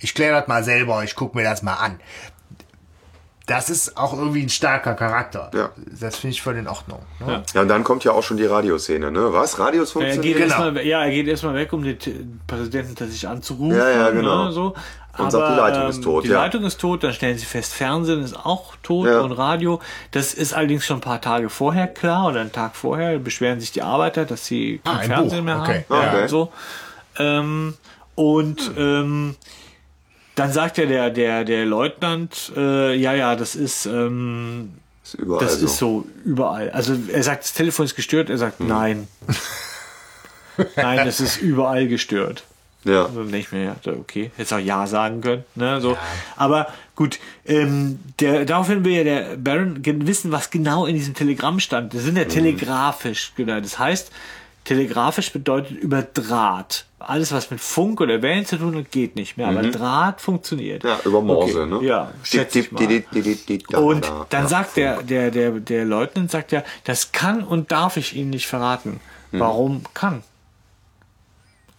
ich 0.00 0.12
kläre 0.14 0.40
das 0.40 0.48
mal 0.48 0.64
selber, 0.64 1.04
ich 1.04 1.14
gucke 1.14 1.36
mir 1.36 1.44
das 1.44 1.62
mal 1.62 1.74
an. 1.74 2.00
Das 3.46 3.70
ist 3.70 3.96
auch 3.96 4.12
irgendwie 4.12 4.42
ein 4.42 4.48
starker 4.48 4.94
Charakter. 4.94 5.50
Ja. 5.54 5.70
Das 6.00 6.16
finde 6.18 6.34
ich 6.34 6.42
voll 6.42 6.56
in 6.56 6.68
Ordnung. 6.68 7.00
Ne? 7.18 7.42
Ja, 7.52 7.62
und 7.62 7.68
dann 7.68 7.82
kommt 7.82 8.04
ja 8.04 8.12
auch 8.12 8.22
schon 8.22 8.36
die 8.36 8.44
Radioszene, 8.44 9.10
ne? 9.10 9.32
Was? 9.32 9.58
Radios 9.58 9.94
Er 9.96 10.02
geht 10.02 10.12
funktionieren? 10.12 10.38
Genau. 10.42 10.64
erstmal, 10.64 10.86
ja, 10.86 11.04
er 11.04 11.10
geht 11.10 11.26
erstmal 11.26 11.54
weg, 11.54 11.72
um 11.72 11.82
den 11.82 12.40
Präsidenten 12.46 12.94
tatsächlich 12.94 13.26
anzurufen. 13.26 13.76
Ja, 13.76 13.90
ja, 13.90 14.10
genau. 14.10 14.44
Ne, 14.44 14.52
so. 14.52 14.74
Und 15.18 15.30
sagt, 15.32 15.50
die 15.52 15.56
Leitung 15.56 15.88
ist 15.88 16.02
tot, 16.04 16.24
Die 16.24 16.28
ja. 16.28 16.40
Leitung 16.42 16.64
ist 16.64 16.80
tot, 16.80 17.02
dann 17.04 17.12
stellen 17.12 17.36
sie 17.36 17.44
fest, 17.44 17.74
Fernsehen 17.74 18.22
ist 18.22 18.34
auch 18.36 18.74
tot 18.82 19.06
Ja. 19.06 19.20
und 19.20 19.32
Radio. 19.32 19.80
Das 20.12 20.32
ist 20.34 20.52
allerdings 20.54 20.86
schon 20.86 20.98
ein 20.98 21.02
paar 21.02 21.20
Tage 21.20 21.50
vorher 21.50 21.88
klar 21.88 22.28
oder 22.28 22.40
einen 22.40 22.52
Tag 22.52 22.76
vorher 22.76 23.18
beschweren 23.18 23.60
sich 23.60 23.72
die 23.72 23.82
Arbeiter, 23.82 24.24
dass 24.24 24.46
sie 24.46 24.80
kein 24.84 24.96
Ah, 24.96 25.02
Fernsehen 25.02 25.38
Buch, 25.40 25.44
mehr 25.44 25.60
okay. 25.60 25.84
haben. 25.88 26.02
Ja. 26.02 26.08
Okay. 26.12 26.22
und 26.22 26.28
So. 26.28 26.52
Ähm, 27.18 27.74
und 28.14 28.70
ähm, 28.78 29.36
dann 30.36 30.52
sagt 30.52 30.78
ja 30.78 30.86
der, 30.86 31.10
der, 31.10 31.44
der 31.44 31.66
Leutnant, 31.66 32.52
äh, 32.56 32.94
ja, 32.94 33.12
ja, 33.12 33.34
das 33.36 33.56
ist, 33.56 33.86
ähm, 33.86 34.74
Ist 35.04 35.14
überall 35.14 35.44
das 35.44 35.58
so. 35.58 35.66
ist 35.66 35.76
so 35.76 36.06
überall. 36.24 36.70
Also 36.70 36.94
er 37.12 37.22
sagt, 37.22 37.42
das 37.44 37.52
Telefon 37.52 37.84
ist 37.86 37.96
gestört, 37.96 38.30
er 38.30 38.38
sagt 38.38 38.60
Hm. 38.60 38.68
nein. 38.68 39.08
nein, 40.76 41.04
das 41.04 41.20
ist 41.20 41.38
überall 41.42 41.88
gestört. 41.88 42.44
Ja. 42.84 43.02
Und 43.04 43.14
dann 43.16 43.24
denke 43.24 43.38
ich 43.38 43.52
mir, 43.52 43.64
ja, 43.64 43.76
okay, 43.98 44.30
hätte 44.36 44.56
auch 44.56 44.60
Ja 44.60 44.86
sagen 44.86 45.20
können. 45.20 45.44
Ne, 45.54 45.80
so. 45.80 45.98
Aber 46.36 46.66
gut, 46.96 47.18
ähm, 47.46 47.98
der, 48.20 48.44
daraufhin 48.46 48.84
will 48.84 48.92
ja 48.92 49.04
der 49.04 49.36
Baron 49.36 49.80
wissen, 49.84 50.32
was 50.32 50.50
genau 50.50 50.86
in 50.86 50.94
diesem 50.94 51.12
Telegramm 51.14 51.60
stand. 51.60 51.92
Das 51.92 52.02
sind 52.04 52.14
Mhm. 52.14 52.20
ja 52.20 52.24
telegrafisch, 52.24 53.32
genau. 53.36 53.60
Das 53.60 53.78
heißt, 53.78 54.10
telegrafisch 54.64 55.32
bedeutet 55.32 55.76
über 55.78 56.02
Draht. 56.02 56.86
Alles, 56.98 57.32
was 57.32 57.50
mit 57.50 57.60
Funk 57.60 58.00
oder 58.02 58.20
Wellen 58.20 58.44
zu 58.44 58.56
tun 58.58 58.76
hat, 58.76 58.90
geht 58.90 59.16
nicht 59.16 59.36
mehr. 59.38 59.48
Aber 59.48 59.62
Draht 59.62 60.20
funktioniert. 60.20 60.82
Mhm. 60.84 60.88
Ja, 60.90 61.00
über 61.04 61.20
Morse, 61.22 61.62
Okay, 61.62 61.82
ne? 61.82 61.86
Ja, 61.88 62.12
schätze 62.22 62.60
ich 62.60 62.72
mal. 62.72 62.86
da, 63.70 63.78
Und 63.78 64.04
da. 64.04 64.26
dann 64.28 64.42
Ja. 64.44 64.48
sagt 64.48 64.76
der, 64.76 65.02
der, 65.02 65.30
der, 65.30 65.50
der 65.52 65.84
Leutnant 65.84 66.30
sagt 66.30 66.52
ja, 66.52 66.62
das 66.84 67.12
kann 67.12 67.42
und 67.42 67.72
darf 67.72 67.96
ich 67.96 68.14
Ihnen 68.16 68.30
nicht 68.30 68.46
verraten. 68.46 69.00
Hm. 69.32 69.40
Warum 69.40 69.82
kann? 69.94 70.22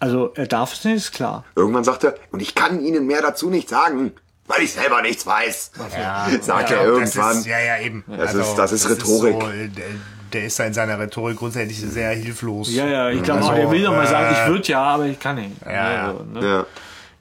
Also 0.02 0.32
er 0.36 0.48
darf 0.48 0.74
es 0.74 0.84
nicht, 0.84 0.96
ist 0.98 1.12
klar. 1.14 1.46
Irgendwann 1.56 1.84
sagt 1.84 2.04
er, 2.04 2.16
und 2.32 2.42
ich 2.42 2.56
kann 2.56 2.82
Ihnen 2.84 3.06
mehr 3.08 3.22
dazu 3.22 3.50
nicht 3.50 3.70
sagen, 3.70 4.12
weil 4.48 4.64
ich 4.64 4.74
selber 4.74 5.02
nichts 5.02 5.26
weiß. 5.26 5.72
Ja, 5.98 6.28
Sagt 6.42 6.72
ich 6.72 6.76
er 6.76 6.84
irgendwann. 6.86 7.28
Das 7.30 7.38
ist, 7.38 7.46
ja, 7.46 7.60
ja, 7.60 7.80
eben. 7.80 8.04
Also, 8.10 8.40
Das 8.40 8.48
ist- 8.48 8.56
das 8.56 8.72
ist 8.74 8.90
Rhetorik. 8.90 9.42
so, 9.42 9.48
äh, 9.50 9.68
der, 9.70 9.86
der 10.34 10.46
ist 10.46 10.60
da 10.60 10.64
in 10.66 10.74
seiner 10.74 10.98
Rhetorik 11.00 11.38
grundsätzlich 11.38 11.80
sehr 11.80 12.10
hilflos. 12.12 12.74
Ja, 12.74 12.88
ja, 12.88 13.10
ich 13.12 13.22
glaube 13.22 13.42
Also, 13.42 13.52
auch, 13.52 13.58
er 13.58 13.70
will 13.72 13.84
doch 13.84 13.92
mal 13.92 14.04
äh, 14.06 14.08
sagen, 14.08 14.36
ich 14.42 14.48
würde 14.52 14.68
ja, 14.70 14.82
aber 14.84 15.06
ich 15.06 15.20
kann 15.20 15.36
nicht. 15.36 15.52
Ja, 15.66 16.08
Also, 16.08 16.24
ne? 16.24 16.46
Ja. 16.48 16.66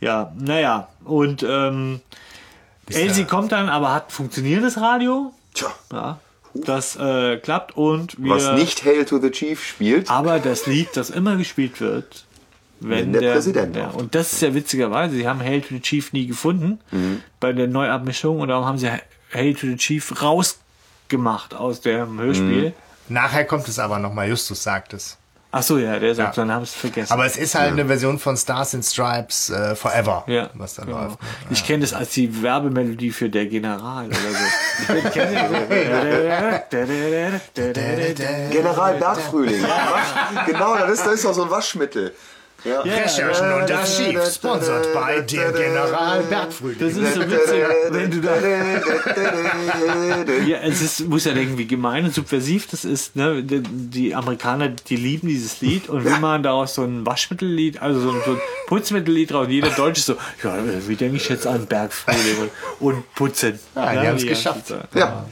ja, 0.01 0.33
naja. 0.39 0.89
Und 1.05 1.43
ähm, 1.43 2.01
Elsie 2.89 3.25
kommt 3.25 3.53
dann, 3.53 3.69
aber 3.69 3.93
hat 3.93 4.11
funktionierendes 4.11 4.81
Radio. 4.81 5.33
Tja, 5.55 5.69
Ja, 5.93 6.19
das 6.55 6.97
äh, 6.97 7.37
klappt 7.37 7.77
und 7.77 8.15
wir, 8.19 8.33
was 8.35 8.53
nicht 8.55 8.85
Hail 8.85 9.05
to 9.05 9.19
the 9.19 9.31
Chief 9.31 9.63
spielt. 9.65 10.11
Aber 10.11 10.39
das 10.41 10.67
Lied, 10.67 10.89
das 10.95 11.11
immer 11.11 11.37
gespielt 11.37 11.81
wird, 11.81 12.25
wenn, 12.81 13.13
Wenn 13.13 13.21
der 13.21 13.33
Präsident 13.33 13.77
ja, 13.77 13.89
und 13.91 14.15
das 14.15 14.33
ist 14.33 14.43
ja 14.43 14.55
witzigerweise, 14.55 15.15
sie 15.15 15.29
haben 15.29 15.41
Hail 15.41 15.61
to 15.61 15.69
the 15.71 15.81
Chief 15.81 16.13
nie 16.13 16.27
gefunden 16.27 16.81
Mhm. 16.91 17.23
bei 17.39 17.53
der 17.53 17.67
Neuabmischung 17.67 18.41
und 18.41 18.49
darum 18.49 18.65
haben 18.65 18.79
sie 18.79 18.91
Hail 19.33 19.55
to 19.55 19.67
the 19.67 19.77
Chief 19.77 20.23
rausgemacht 20.23 21.55
aus 21.55 21.81
dem 21.81 22.19
Hörspiel. 22.19 22.69
Mhm. 22.71 22.73
Nachher 23.15 23.45
kommt 23.45 23.69
es 23.69 23.79
aber 23.79 23.99
nochmal, 23.99 24.29
Justus 24.29 24.63
sagt 24.63 24.93
es. 24.95 25.17
Ach 25.53 25.65
so, 25.65 25.79
ja, 25.79 25.99
der 25.99 26.15
sagt, 26.15 26.37
Ja. 26.37 26.45
dann 26.45 26.53
haben 26.55 26.65
sie 26.65 26.69
es 26.71 26.75
vergessen. 26.81 27.13
Aber 27.13 27.27
es 27.27 27.37
ist 27.37 27.57
halt 27.57 27.73
eine 27.73 27.85
Version 27.87 28.21
von 28.21 28.37
Stars 28.37 28.73
and 28.73 28.85
Stripes 28.85 29.51
äh, 29.51 29.75
Forever, 29.75 30.23
ja, 30.29 30.49
was 30.55 30.75
da 30.77 30.85
genau. 30.85 31.03
läuft. 31.03 31.19
Ich 31.51 31.67
kenne 31.67 31.81
das 31.81 31.93
als 31.93 32.11
die 32.13 32.41
Werbemelodie 32.41 33.11
für 33.11 33.29
der 33.29 33.47
General 33.47 34.07
oder 34.07 34.15
so. 34.15 35.01
General 38.51 38.95
Bergfrühling. 38.99 39.65
Genau, 40.47 40.77
das 40.77 40.91
ist, 40.93 41.07
das 41.07 41.15
ist 41.15 41.25
doch 41.25 41.35
so 41.35 41.43
ein 41.45 41.51
Waschmittel. 41.51 42.15
Ja. 42.65 42.81
Recherchen 42.81 43.53
und 43.53 43.71
Archiv, 43.71 44.21
sponsored 44.27 44.93
bei 44.93 45.21
der 45.21 45.53
General 45.53 46.23
Bergfrühling. 46.23 46.79
Das 46.79 46.97
ist 46.97 47.15
so 47.15 47.21
witzig, 47.23 47.65
wenn 47.91 48.11
du 48.11 48.21
da. 48.21 48.37
Ja, 50.47 50.59
es 50.59 50.83
ist, 50.83 51.09
muss 51.09 51.25
ja 51.25 51.33
denken, 51.33 51.57
wie 51.59 51.67
gemein 51.67 52.05
und 52.05 52.15
subversiv 52.15 52.67
das 52.71 52.85
ist. 52.85 53.17
Ne? 53.17 53.43
Die, 53.43 53.63
die 53.63 54.15
Amerikaner, 54.15 54.69
die 54.69 54.97
lieben 54.97 55.29
dieses 55.29 55.61
Lied 55.61 55.89
und 55.89 56.05
wenn 56.05 56.21
man 56.21 56.43
daraus 56.43 56.75
so 56.75 56.83
ein 56.83 57.07
Waschmittellied, 57.07 57.81
also 57.81 58.01
so 58.01 58.11
ein, 58.11 58.21
so 58.25 58.33
ein 58.33 58.41
Putzmittellied 58.67 59.31
draus, 59.31 59.47
und 59.47 59.53
jeder 59.53 59.71
Deutsche 59.71 60.03
so, 60.03 60.17
ja, 60.43 60.59
wie 60.87 60.97
denke 60.97 61.17
ich 61.17 61.29
jetzt 61.29 61.47
an 61.47 61.67
Bergfrühling 61.67 62.51
und, 62.81 62.95
und 62.95 63.15
Putzen. 63.15 63.59
Ja, 63.75 63.93
die 63.93 64.09
haben 64.09 64.17
es 64.17 64.27
geschafft. 64.27 64.75
Ja. 64.95 65.25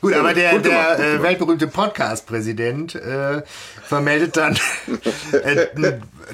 Gut, 0.00 0.14
aber 0.14 0.32
der, 0.32 0.58
der 0.60 0.98
äh, 0.98 1.22
weltberühmte 1.22 1.66
Podcast-Präsident 1.66 2.94
äh, 2.94 3.42
vermeldet 3.90 4.36
dann 4.36 4.56
äh, 5.44 5.66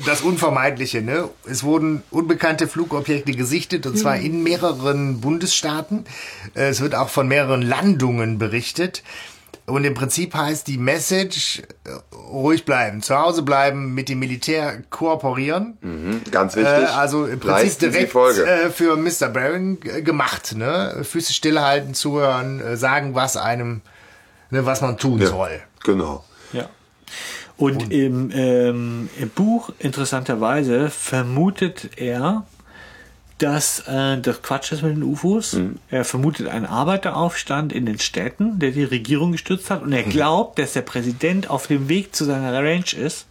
das 0.04 0.20
Unvermeidliche. 0.20 1.00
Ne? 1.00 1.30
Es 1.48 1.64
wurden 1.64 2.02
unbekannte 2.10 2.68
Flugobjekte 2.68 3.32
gesichtet, 3.32 3.86
und 3.86 3.96
zwar 3.98 4.16
in 4.18 4.42
mehreren 4.42 5.20
Bundesstaaten. 5.22 6.04
Äh, 6.54 6.68
es 6.68 6.82
wird 6.82 6.94
auch 6.94 7.08
von 7.08 7.26
mehreren 7.26 7.62
Landungen 7.62 8.38
berichtet. 8.38 9.02
Und 9.64 9.84
im 9.84 9.94
Prinzip 9.94 10.34
heißt 10.34 10.68
die 10.68 10.76
Message, 10.76 11.62
äh, 11.84 11.90
ruhig 12.30 12.66
bleiben, 12.66 13.00
zu 13.02 13.16
Hause 13.18 13.40
bleiben, 13.42 13.94
mit 13.94 14.10
dem 14.10 14.18
Militär 14.18 14.82
kooperieren. 14.90 15.78
Ganz 16.30 16.54
Äh, 16.54 16.58
wichtig. 16.58 16.88
also 16.90 17.24
im 17.24 17.40
Prinzip 17.40 17.62
Leisten 17.64 17.90
direkt 17.90 18.12
Folge. 18.12 18.46
äh, 18.46 18.70
für 18.70 18.96
Mr. 18.96 19.28
Barron 19.30 19.80
gemacht. 19.80 20.54
Ne? 20.54 21.00
Füße 21.02 21.32
stillhalten, 21.32 21.94
zuhören, 21.94 22.60
äh, 22.60 22.76
sagen, 22.76 23.14
was 23.14 23.38
einem, 23.38 23.80
ne, 24.50 24.66
was 24.66 24.82
man 24.82 24.98
tun 24.98 25.20
ja, 25.22 25.28
soll. 25.28 25.62
Genau. 25.84 26.22
Ja. 26.52 26.68
Und 27.56 27.90
im, 27.90 28.30
ähm, 28.34 29.08
im 29.18 29.30
Buch, 29.30 29.70
interessanterweise, 29.78 30.90
vermutet 30.90 31.90
er, 31.96 32.44
dass 33.38 33.80
äh, 33.86 34.18
das 34.20 34.42
Quatsch 34.42 34.72
ist 34.72 34.82
mit 34.82 34.96
den 34.96 35.02
UFOs. 35.02 35.56
Er 35.90 36.04
vermutet 36.04 36.48
einen 36.48 36.66
Arbeiteraufstand 36.66 37.72
in 37.72 37.86
den 37.86 37.98
Städten, 37.98 38.58
der 38.58 38.70
die 38.70 38.84
Regierung 38.84 39.32
gestürzt 39.32 39.70
hat. 39.70 39.82
Und 39.82 39.92
er 39.92 40.02
glaubt, 40.02 40.58
dass 40.58 40.74
der 40.74 40.82
Präsident 40.82 41.48
auf 41.48 41.66
dem 41.66 41.88
Weg 41.88 42.14
zu 42.14 42.24
seiner 42.24 42.52
Ranch 42.62 42.94
ist, 42.94 43.26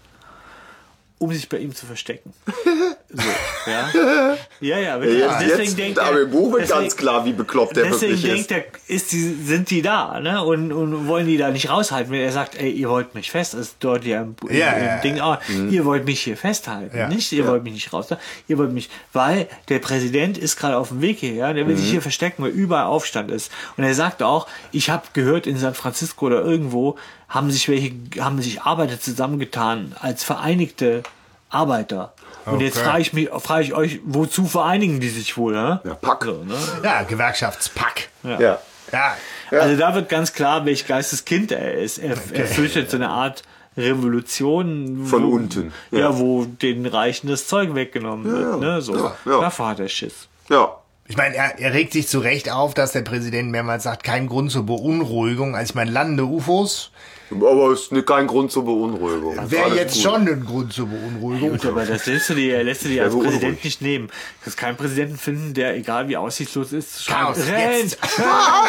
um 1.19 1.31
sich 1.31 1.49
bei 1.49 1.57
ihm 1.57 1.73
zu 1.73 1.85
verstecken. 1.85 2.33
So, 3.15 3.21
ja. 3.71 4.35
Ja, 4.59 4.77
ja, 4.79 5.01
wirklich. 5.01 5.19
Jetzt, 5.19 5.29
Also 5.29 5.47
deswegen 5.47 5.63
jetzt, 5.67 5.77
denkt 5.79 5.99
aber 5.99 6.17
er, 6.17 6.23
im 6.23 6.31
Buch 6.31 6.51
wird 6.51 6.63
deswegen- 6.63 6.79
ganz 6.81 6.97
klar, 6.97 7.25
wie 7.25 7.33
bekloppt 7.33 7.75
der 7.77 7.85
Deswegen 7.85 8.13
wirklich 8.21 8.39
ist. 8.41 8.49
denkt 8.51 8.69
er, 8.89 8.95
ist 8.95 9.11
die, 9.11 9.33
sind 9.43 9.69
die 9.69 9.81
da, 9.81 10.19
ne? 10.19 10.43
Und, 10.43 10.71
und 10.71 11.07
wollen 11.07 11.27
die 11.27 11.37
da 11.37 11.49
nicht 11.51 11.69
raushalten, 11.69 12.11
wenn 12.11 12.21
er 12.21 12.31
sagt, 12.31 12.55
ey, 12.55 12.69
ihr 12.71 12.89
wollt 12.89 13.15
mich 13.15 13.31
fest, 13.31 13.53
das 13.53 13.61
ist 13.61 13.75
dort 13.79 14.03
ja 14.05 14.21
im, 14.21 14.35
im, 14.49 14.55
Ja, 14.57 14.71
im 14.73 14.85
ja, 14.85 14.97
Ding 14.97 15.19
auch, 15.19 15.37
ihr 15.69 15.85
wollt 15.85 16.05
mich 16.05 16.21
hier 16.21 16.37
festhalten, 16.37 16.97
Ja. 16.97 17.07
nicht? 17.07 17.31
Ihr 17.31 17.47
wollt 17.47 17.63
mich 17.63 17.73
nicht 17.73 17.93
raus, 17.93 18.07
ihr 18.47 18.57
wollt 18.57 18.71
mich, 18.73 18.89
weil 19.13 19.47
der 19.69 19.79
Präsident 19.79 20.37
ist 20.37 20.57
gerade 20.57 20.77
auf 20.77 20.89
dem 20.89 21.01
Weg 21.01 21.19
hierher, 21.19 21.53
der 21.53 21.67
will 21.67 21.77
sich 21.77 21.89
hier 21.91 22.01
verstecken, 22.01 22.43
weil 22.43 22.51
überall 22.51 22.85
Aufstand 22.85 23.31
ist. 23.31 23.51
Und 23.77 23.83
er 23.83 23.93
sagt 23.95 24.21
auch, 24.23 24.47
ich 24.71 24.89
habe 24.89 25.03
gehört, 25.13 25.47
in 25.47 25.57
San 25.57 25.73
Francisco 25.73 26.25
oder 26.27 26.41
irgendwo 26.41 26.97
haben 27.29 27.49
sich 27.51 27.67
welche, 27.69 27.91
haben 28.19 28.41
sich 28.41 28.61
Arbeiter 28.61 28.99
zusammengetan 28.99 29.95
als 29.99 30.23
Vereinigte 30.23 31.03
Arbeiter. 31.49 32.13
Und 32.45 32.59
jetzt 32.61 32.77
Okay. 32.77 32.85
frage 32.85 33.01
ich 33.01 33.13
mich, 33.13 33.29
frage 33.29 33.63
ich 33.63 33.73
euch, 33.73 33.99
wozu 34.05 34.45
vereinigen 34.45 34.99
die 34.99 35.09
sich 35.09 35.35
wohl, 35.37 35.53
ne? 35.53 35.81
Ja, 35.83 35.95
Pack. 35.95 36.23
So, 36.25 36.43
ne? 36.43 36.55
Ja, 36.83 37.03
Gewerkschaftspack. 37.03 38.09
Ja. 38.23 38.59
Ja. 38.91 39.15
Also 39.51 39.77
da 39.77 39.95
wird 39.95 40.09
ganz 40.09 40.31
klar, 40.33 40.65
welch 40.65 40.87
Geisteskind 40.87 41.51
er 41.51 41.73
ist. 41.73 41.97
Er, 41.97 42.15
er 42.33 42.45
fürchtet 42.45 42.89
so 42.91 42.97
eine 42.97 43.09
Art 43.09 43.43
Revolution. 43.77 45.05
Von 45.05 45.23
wo, 45.23 45.35
unten, 45.35 45.73
Ja. 45.91 45.99
ja. 45.99 46.19
wo 46.19 46.45
den 46.45 46.85
Reichen 46.85 47.27
das 47.27 47.47
Zeug 47.47 47.73
weggenommen 47.75 48.25
wird. 48.31 48.59
Ne? 48.59 48.81
So. 48.81 48.95
Ja, 48.95 49.15
ja. 49.25 49.39
Davor 49.41 49.69
hat 49.69 49.79
er 49.79 49.89
Schiss. 49.89 50.27
Ja. 50.49 50.77
Ich 51.07 51.17
meine, 51.17 51.35
er, 51.35 51.59
er 51.59 51.73
regt 51.73 51.93
sich 51.93 52.07
zu 52.07 52.19
Recht 52.19 52.49
auf, 52.51 52.73
dass 52.73 52.91
der 52.91 53.01
Präsident 53.01 53.51
mehrmals 53.51 53.83
sagt, 53.83 54.03
kein 54.03 54.27
Grund 54.27 54.51
zur 54.51 54.65
Beunruhigung. 54.65 55.55
Also 55.55 55.71
ich 55.71 55.75
meine, 55.75 55.91
landende 55.91 56.23
UFOs 56.25 56.91
Aber 57.31 57.71
es 57.71 57.81
ist 57.83 57.91
ne- 57.91 58.03
kein 58.03 58.27
Grund 58.27 58.51
zur 58.51 58.65
Beunruhigung. 58.65 59.35
wäre 59.49 59.75
jetzt 59.75 59.95
gut. 59.95 60.03
schon 60.03 60.27
ein 60.27 60.45
Grund 60.45 60.71
zur 60.73 60.87
Beunruhigung. 60.87 61.51
Gut, 61.51 61.65
aber 61.65 61.85
das 61.85 62.05
lässt 62.05 62.29
du 62.29 62.35
dir, 62.35 62.63
lässt 62.63 62.85
du 62.85 62.89
dir 62.89 63.03
als. 63.03 63.15
Präsident 63.15 63.63
nicht 63.63 63.81
nehmen. 63.81 64.07
Du 64.07 64.13
kannst 64.43 64.57
keinen 64.57 64.77
Präsidenten 64.77 65.17
finden, 65.17 65.53
der, 65.53 65.75
egal 65.75 66.07
wie 66.07 66.17
aussichtslos 66.17 66.71
ist, 66.73 67.07
Chaos, 67.07 67.37
schreit, 67.37 67.57
rennt, 67.57 67.81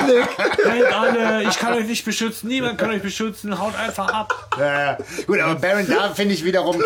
jetzt. 0.09 0.65
rennt 0.67 0.93
alle, 0.93 1.43
ich 1.49 1.59
kann 1.59 1.75
euch 1.75 1.87
nicht 1.87 2.05
beschützen, 2.05 2.49
niemand 2.49 2.79
kann 2.79 2.91
euch 2.91 3.03
beschützen, 3.03 3.59
haut 3.59 3.75
einfach 3.77 4.09
ab. 4.13 4.57
Ja, 4.59 4.81
ja. 4.93 4.99
Gut, 5.27 5.39
aber 5.41 5.57
Baron, 5.57 5.87
da 5.89 6.15
finde 6.15 6.35
ich 6.35 6.45
wiederum, 6.45 6.77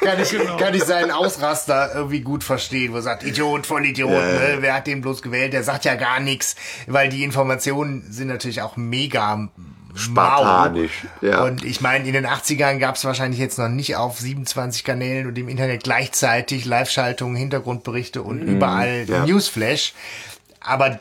kann 0.00 0.20
ich, 0.20 0.34
kann 0.58 0.74
ich 0.74 0.84
seinen 0.84 1.10
Ausraster 1.10 1.92
irgendwie 1.94 2.20
gut 2.20 2.42
verstehen, 2.42 2.92
wo 2.92 2.96
er 2.96 3.02
sagt, 3.02 3.22
Idiot, 3.24 3.66
Vollidiot, 3.66 4.10
ne? 4.10 4.56
wer 4.60 4.74
hat 4.74 4.86
den 4.86 5.00
bloß 5.00 5.22
gewählt, 5.22 5.52
der 5.52 5.62
sagt 5.62 5.84
ja 5.84 5.94
gar 5.94 6.18
nichts, 6.20 6.56
weil 6.86 7.08
die 7.08 7.22
Informationen 7.22 8.04
sind 8.10 8.28
natürlich 8.28 8.62
auch 8.62 8.76
mega 8.76 9.48
Spartanisch, 9.94 11.04
mau. 11.20 11.28
ja. 11.28 11.44
Und 11.44 11.64
ich 11.64 11.80
meine, 11.80 12.06
in 12.06 12.12
den 12.12 12.26
80ern 12.26 12.78
gab 12.78 12.96
es 12.96 13.04
wahrscheinlich 13.04 13.40
jetzt 13.40 13.58
noch 13.58 13.68
nicht 13.68 13.96
auf 13.96 14.18
27 14.18 14.84
Kanälen 14.84 15.26
und 15.26 15.36
im 15.38 15.48
Internet 15.48 15.84
gleichzeitig 15.84 16.64
Live-Schaltungen, 16.64 17.36
Hintergrundberichte 17.36 18.22
und 18.22 18.40
überall 18.40 19.04
ja. 19.08 19.24
Newsflash. 19.26 19.92
Aber 20.60 20.98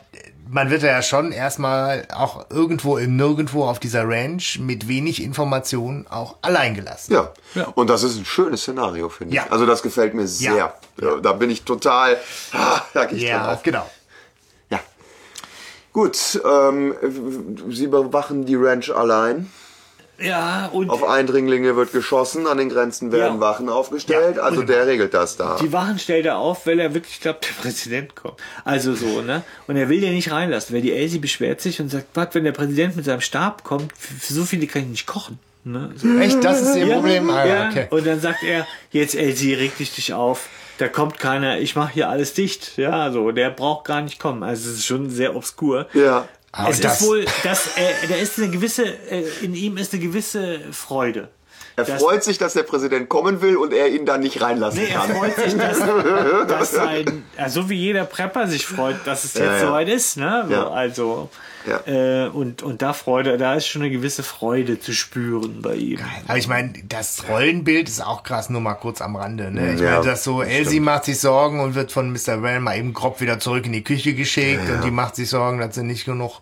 man 0.50 0.70
wird 0.70 0.84
ja 0.84 1.02
schon 1.02 1.32
erstmal 1.32 2.06
auch 2.14 2.50
irgendwo 2.50 2.98
im 2.98 3.16
Nirgendwo 3.16 3.64
auf 3.66 3.80
dieser 3.80 4.04
Ranch 4.08 4.60
mit 4.60 4.88
wenig 4.90 5.24
Informationen 5.24 6.06
auch 6.10 6.36
allein 6.42 6.74
gelassen. 6.74 7.14
Ja. 7.14 7.32
Ja. 7.56 7.66
Und 7.76 7.90
das 7.90 8.04
ist 8.04 8.18
ein 8.18 8.26
schönes 8.26 8.62
Szenario, 8.64 9.08
finde 9.08 9.34
Ja. 9.36 9.44
ich. 9.46 9.52
Also 9.52 9.66
das 9.66 9.82
gefällt 9.82 10.14
mir 10.14 10.28
sehr. 10.28 10.56
Ja. 10.56 10.74
Ja, 11.02 11.16
Da 11.22 11.32
bin 11.34 11.50
ich 11.50 11.64
total, 11.64 12.18
ah, 12.52 12.82
da 12.94 13.06
gehe 13.06 13.18
ich 13.18 13.24
drin 13.24 13.32
Ja, 13.34 13.54
auf. 13.54 13.64
genau. 13.64 13.90
Ja. 15.94 16.02
Gut, 16.02 16.42
ähm, 16.46 16.94
Sie 17.70 17.88
bewachen 17.88 18.46
die 18.46 18.56
Ranch 18.56 18.90
allein. 18.92 19.50
Ja, 20.20 20.70
und 20.72 20.90
Auf 20.92 21.04
Eindringlinge 21.04 21.76
wird 21.76 21.94
geschossen, 21.94 22.46
an 22.46 22.60
den 22.60 22.70
Grenzen 22.70 23.12
werden 23.12 23.36
Ja. 23.36 23.40
Wachen 23.40 23.70
aufgestellt. 23.70 24.38
Ja, 24.38 24.44
also 24.44 24.62
der 24.62 24.86
regelt 24.86 25.14
das 25.16 25.36
da. 25.36 25.58
Die 25.60 25.74
Wachen 25.74 25.98
stellt 25.98 26.28
er 26.28 26.38
auf, 26.38 26.68
weil 26.68 26.80
er 26.80 26.94
wirklich 26.94 27.20
glaubt, 27.22 27.48
der 27.48 27.62
Präsident 27.62 28.16
kommt. 28.16 28.36
Also 28.64 28.94
so, 28.94 29.22
ne? 29.22 29.44
Und 29.68 29.78
er 29.78 29.90
will 29.90 30.00
den 30.00 30.14
nicht 30.14 30.32
reinlassen, 30.32 30.76
weil 30.76 30.84
die 30.84 30.94
Elsie 30.94 31.18
beschwert 31.18 31.60
sich 31.62 31.82
und 31.82 31.90
sagt, 31.90 32.06
was, 32.14 32.28
wenn 32.34 32.44
der 32.44 32.52
Präsident 32.52 32.96
mit 32.96 33.06
seinem 33.06 33.22
Stab 33.22 33.64
kommt, 33.64 33.92
für 33.98 34.34
so 34.34 34.46
viele 34.46 34.68
kann 34.68 34.84
ich 34.84 34.90
nicht 34.90 35.08
kochen. 35.08 35.40
Ne? 35.64 35.92
So. 35.96 36.08
Echt, 36.20 36.44
das 36.44 36.62
ist 36.62 36.76
ihr 36.76 36.88
Problem? 36.94 37.30
Ah, 37.30 37.46
ja. 37.46 37.70
okay. 37.70 37.88
Und 37.90 38.06
dann 38.06 38.20
sagt 38.20 38.44
er, 38.44 38.68
jetzt 38.92 39.16
Elsie, 39.16 39.54
reg 39.56 39.76
dich 39.78 39.94
dich 39.96 40.14
auf. 40.14 40.50
Da 40.82 40.88
kommt 40.88 41.20
keiner, 41.20 41.60
ich 41.60 41.76
mache 41.76 41.94
hier 41.94 42.10
alles 42.10 42.34
dicht. 42.34 42.76
Ja, 42.78 43.12
so, 43.12 43.30
der 43.32 43.52
braucht 43.52 43.86
gar 43.86 44.02
nicht 44.02 44.20
kommen. 44.20 44.42
Also 44.42 44.68
es 44.68 44.78
ist 44.78 44.86
schon 44.88 45.12
sehr 45.12 45.36
obskur. 45.36 45.86
Ja. 45.94 46.28
Ah, 46.52 46.68
es 46.72 46.82
das- 46.82 47.00
ist 47.02 47.08
wohl, 47.08 47.24
dass 47.44 47.78
äh, 47.78 48.08
da 48.10 48.16
ist 48.16 48.40
eine 48.40 48.50
gewisse, 48.50 48.86
äh, 48.86 49.24
in 49.44 49.54
ihm 49.54 49.78
ist 49.78 49.94
eine 49.94 50.02
gewisse 50.02 50.60
Freude. 50.72 51.30
Er 51.76 51.84
Das- 51.86 52.02
freut 52.02 52.24
sich, 52.24 52.40
dass 52.40 52.54
der 52.54 52.64
Präsident 52.64 53.10
kommen 53.10 53.44
will 53.44 53.58
und 53.58 53.74
er 53.74 53.90
ihn 53.90 54.08
dann 54.08 54.22
nicht 54.22 54.42
reinlassen 54.42 54.82
Nee, 54.82 54.90
er 54.90 55.02
kann. 55.02 55.16
freut 55.16 55.36
sich, 55.36 55.56
dass, 55.56 55.78
dass 56.48 56.72
sein, 56.72 57.26
also 57.38 57.70
wie 57.70 57.76
jeder 57.76 58.06
Prepper 58.06 58.48
sich 58.48 58.66
freut, 58.66 58.98
dass 59.06 59.24
es 59.24 59.36
jetzt 59.36 59.44
Ja, 59.46 59.54
ja. 59.58 59.68
soweit 59.68 59.88
ist, 59.88 60.18
ne? 60.18 60.46
So, 60.48 60.54
Ja. 60.54 60.68
Also, 60.72 61.30
Ja. 61.68 62.26
äh, 62.26 62.28
und, 62.30 62.64
und 62.64 62.82
da 62.82 62.94
Freude, 62.94 63.38
da 63.38 63.54
ist 63.56 63.68
schon 63.68 63.82
eine 63.82 63.92
gewisse 63.92 64.24
Freude 64.24 64.80
zu 64.80 64.94
spüren 64.94 65.62
bei 65.62 65.76
ihm. 65.76 66.00
Aber 66.28 66.38
ich 66.38 66.48
meine, 66.48 66.74
das 66.90 67.26
Rollenbild 67.30 67.88
ist 67.88 68.04
auch 68.06 68.24
krass, 68.24 68.50
nur 68.50 68.62
mal 68.62 68.74
kurz 68.76 69.02
am 69.02 69.16
Rande. 69.16 69.52
Ne? 69.52 69.74
Ich 69.76 69.80
Ja, 69.82 69.92
meine, 70.00 70.06
das 70.06 70.24
so, 70.24 70.42
Elsie 70.42 70.72
stimmt. 70.72 70.86
macht 70.86 71.06
sich 71.06 71.20
Sorgen 71.20 71.60
und 71.60 71.76
wird 71.76 71.92
von 71.92 72.12
Mr. 72.12 72.42
Wren 72.42 72.64
mal 72.64 72.78
eben 72.78 72.94
grob 72.94 73.22
wieder 73.22 73.40
zurück 73.40 73.66
in 73.66 73.74
die 73.74 73.84
Küche 73.84 74.14
geschickt 74.14 74.70
und 74.70 74.84
die 74.84 74.92
macht 74.92 75.16
sich 75.16 75.30
Sorgen, 75.30 75.60
dass 75.60 75.76
sie 75.76 75.84
nicht 75.84 76.06
genug 76.06 76.40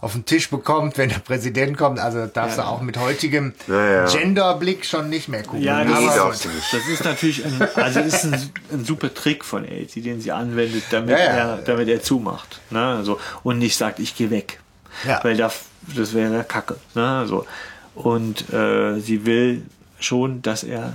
auf 0.00 0.12
den 0.12 0.24
Tisch 0.24 0.48
bekommt, 0.50 0.96
wenn 0.98 1.08
der 1.10 1.18
Präsident 1.18 1.76
kommt. 1.76 1.98
Also 1.98 2.20
das 2.20 2.32
darfst 2.32 2.58
du 2.58 2.62
auch 2.62 2.80
mit 2.80 2.96
heutigem 2.96 3.52
Ja, 3.68 3.90
ja. 3.90 4.06
Genderblick 4.06 4.84
schon 4.86 5.08
nicht 5.10 5.28
mehr 5.28 5.42
gucken. 5.42 5.62
Ja, 5.62 5.84
Nee, 5.84 5.92
das, 5.92 6.16
darfst 6.16 6.46
ist, 6.46 6.72
das 6.72 6.88
ist 6.88 7.04
natürlich 7.04 7.44
ein, 7.44 7.68
also 7.74 8.00
ist 8.00 8.24
ein, 8.24 8.50
ein 8.72 8.84
super 8.84 9.12
Trick 9.12 9.44
von 9.44 9.64
Elsie, 9.64 10.00
den 10.00 10.20
sie 10.20 10.32
anwendet, 10.32 10.84
damit, 10.90 11.10
Ja, 11.10 11.18
ja. 11.18 11.24
Er, 11.32 11.56
damit 11.58 11.88
er 11.88 12.02
zumacht. 12.02 12.60
Ne? 12.70 12.82
Also, 12.82 13.20
und 13.42 13.58
nicht 13.58 13.76
sagt, 13.76 13.98
ich 13.98 14.16
gehe 14.16 14.30
weg. 14.30 14.60
Ja. 15.06 15.22
Weil 15.22 15.36
das, 15.36 15.60
das 15.94 16.14
wäre 16.14 16.44
Kacke. 16.44 16.76
Ne? 16.94 17.06
Also, 17.06 17.46
und 17.94 18.52
äh, 18.52 18.98
sie 19.00 19.26
will 19.26 19.62
schon, 19.98 20.40
dass 20.42 20.64
er 20.64 20.94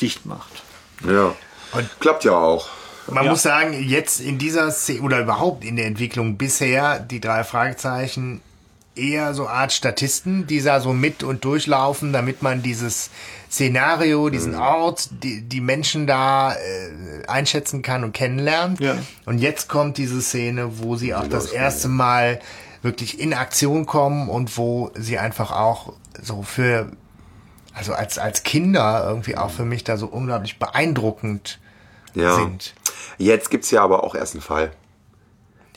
dicht 0.00 0.24
macht. 0.26 0.62
Ja. 1.06 1.34
Und- 1.72 2.00
Klappt 2.00 2.24
ja 2.24 2.32
auch. 2.32 2.68
Man 3.10 3.24
Ja. 3.24 3.30
muss 3.30 3.42
sagen, 3.42 3.72
jetzt 3.82 4.20
in 4.20 4.38
dieser 4.38 4.70
Szene 4.70 5.00
oder 5.02 5.20
überhaupt 5.20 5.64
in 5.64 5.76
der 5.76 5.86
Entwicklung 5.86 6.36
bisher 6.36 6.98
die 7.00 7.20
drei 7.20 7.44
Fragezeichen 7.44 8.40
eher 8.94 9.32
so 9.32 9.46
Art 9.48 9.72
Statisten, 9.72 10.46
die 10.46 10.60
da 10.60 10.80
so 10.80 10.92
mit 10.92 11.22
und 11.22 11.44
durchlaufen, 11.44 12.12
damit 12.12 12.42
man 12.42 12.62
dieses 12.62 13.10
Szenario, 13.50 14.28
diesen 14.28 14.52
Mhm. 14.54 14.60
Ort, 14.60 15.08
die, 15.22 15.40
die 15.42 15.60
Menschen 15.60 16.06
da 16.06 16.52
äh, 16.52 16.56
einschätzen 17.28 17.80
kann 17.82 18.04
und 18.04 18.12
kennenlernt. 18.12 18.80
Ja. 18.80 18.96
Und 19.24 19.38
jetzt 19.38 19.68
kommt 19.68 19.96
diese 19.98 20.20
Szene, 20.20 20.78
wo 20.80 20.96
sie 20.96 21.14
auch 21.14 21.28
das 21.28 21.46
erste 21.46 21.88
Mal 21.88 22.40
wirklich 22.82 23.20
in 23.20 23.32
Aktion 23.34 23.86
kommen 23.86 24.28
und 24.28 24.56
wo 24.58 24.90
sie 24.96 25.18
einfach 25.18 25.50
auch 25.52 25.92
so 26.20 26.42
für, 26.42 26.90
also 27.74 27.94
als, 27.94 28.18
als 28.18 28.42
Kinder 28.42 29.04
irgendwie 29.08 29.36
auch 29.36 29.50
für 29.50 29.64
mich 29.64 29.84
da 29.84 29.96
so 29.96 30.06
unglaublich 30.06 30.58
beeindruckend 30.58 31.58
Ja. 32.18 32.36
sind. 32.36 32.74
Jetzt 33.18 33.50
gibt's 33.50 33.70
ja 33.70 33.82
aber 33.82 34.04
auch 34.04 34.14
erst 34.14 34.34
einen 34.34 34.42
Fall. 34.42 34.72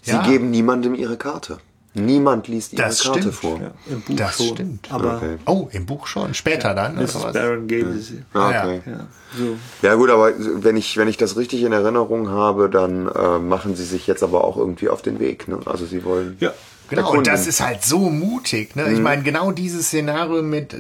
Sie 0.03 0.11
Ja. 0.11 0.23
geben 0.23 0.49
niemandem 0.51 0.95
ihre 0.95 1.17
Karte. 1.17 1.59
Niemand 1.93 2.47
liest 2.47 2.71
ihre 2.71 2.83
Das 2.83 3.03
Karte 3.03 3.19
stimmt, 3.19 3.35
vor. 3.35 3.59
Ja, 3.59 3.71
Im 3.89 4.01
Buch 4.01 4.15
Das 4.15 4.37
schon. 4.37 4.47
stimmt. 4.55 4.87
Aber 4.91 5.17
Okay. 5.17 5.37
Oh, 5.45 5.67
im 5.71 5.85
Buch 5.85 6.07
schon. 6.07 6.33
Später 6.33 6.73
dann. 6.73 6.93
oder 6.93 7.01
Mrs. 7.03 7.15
was? 7.23 7.33
Barron 7.33 7.67
gave 7.67 7.97
sie. 7.99 8.23
Ah, 8.33 8.51
Ja. 8.51 8.63
okay. 8.63 8.81
Ja, 8.85 9.07
so. 9.37 9.57
Ja 9.81 9.95
gut, 9.95 10.09
aber 10.09 10.31
wenn 10.37 10.77
ich, 10.77 10.95
wenn 10.95 11.09
ich 11.09 11.17
das 11.17 11.35
richtig 11.35 11.61
in 11.63 11.73
Erinnerung 11.73 12.29
habe, 12.29 12.69
dann 12.69 13.09
äh, 13.09 13.39
machen 13.39 13.75
sie 13.75 13.83
sich 13.83 14.07
jetzt 14.07 14.23
aber 14.23 14.45
auch 14.45 14.55
irgendwie 14.55 14.87
auf 14.87 15.01
den 15.01 15.19
Weg. 15.19 15.49
Ne? 15.49 15.59
Also 15.65 15.85
sie 15.85 16.05
wollen. 16.05 16.37
Ja. 16.39 16.53
Genau, 16.91 17.11
und 17.13 17.25
das 17.25 17.47
ist 17.47 17.61
halt 17.61 17.83
so 17.83 18.09
mutig. 18.09 18.75
Ne? 18.75 18.91
Ich 18.93 18.99
meine, 18.99 19.23
genau 19.23 19.51
dieses 19.51 19.87
Szenario 19.87 20.43
mit 20.43 20.75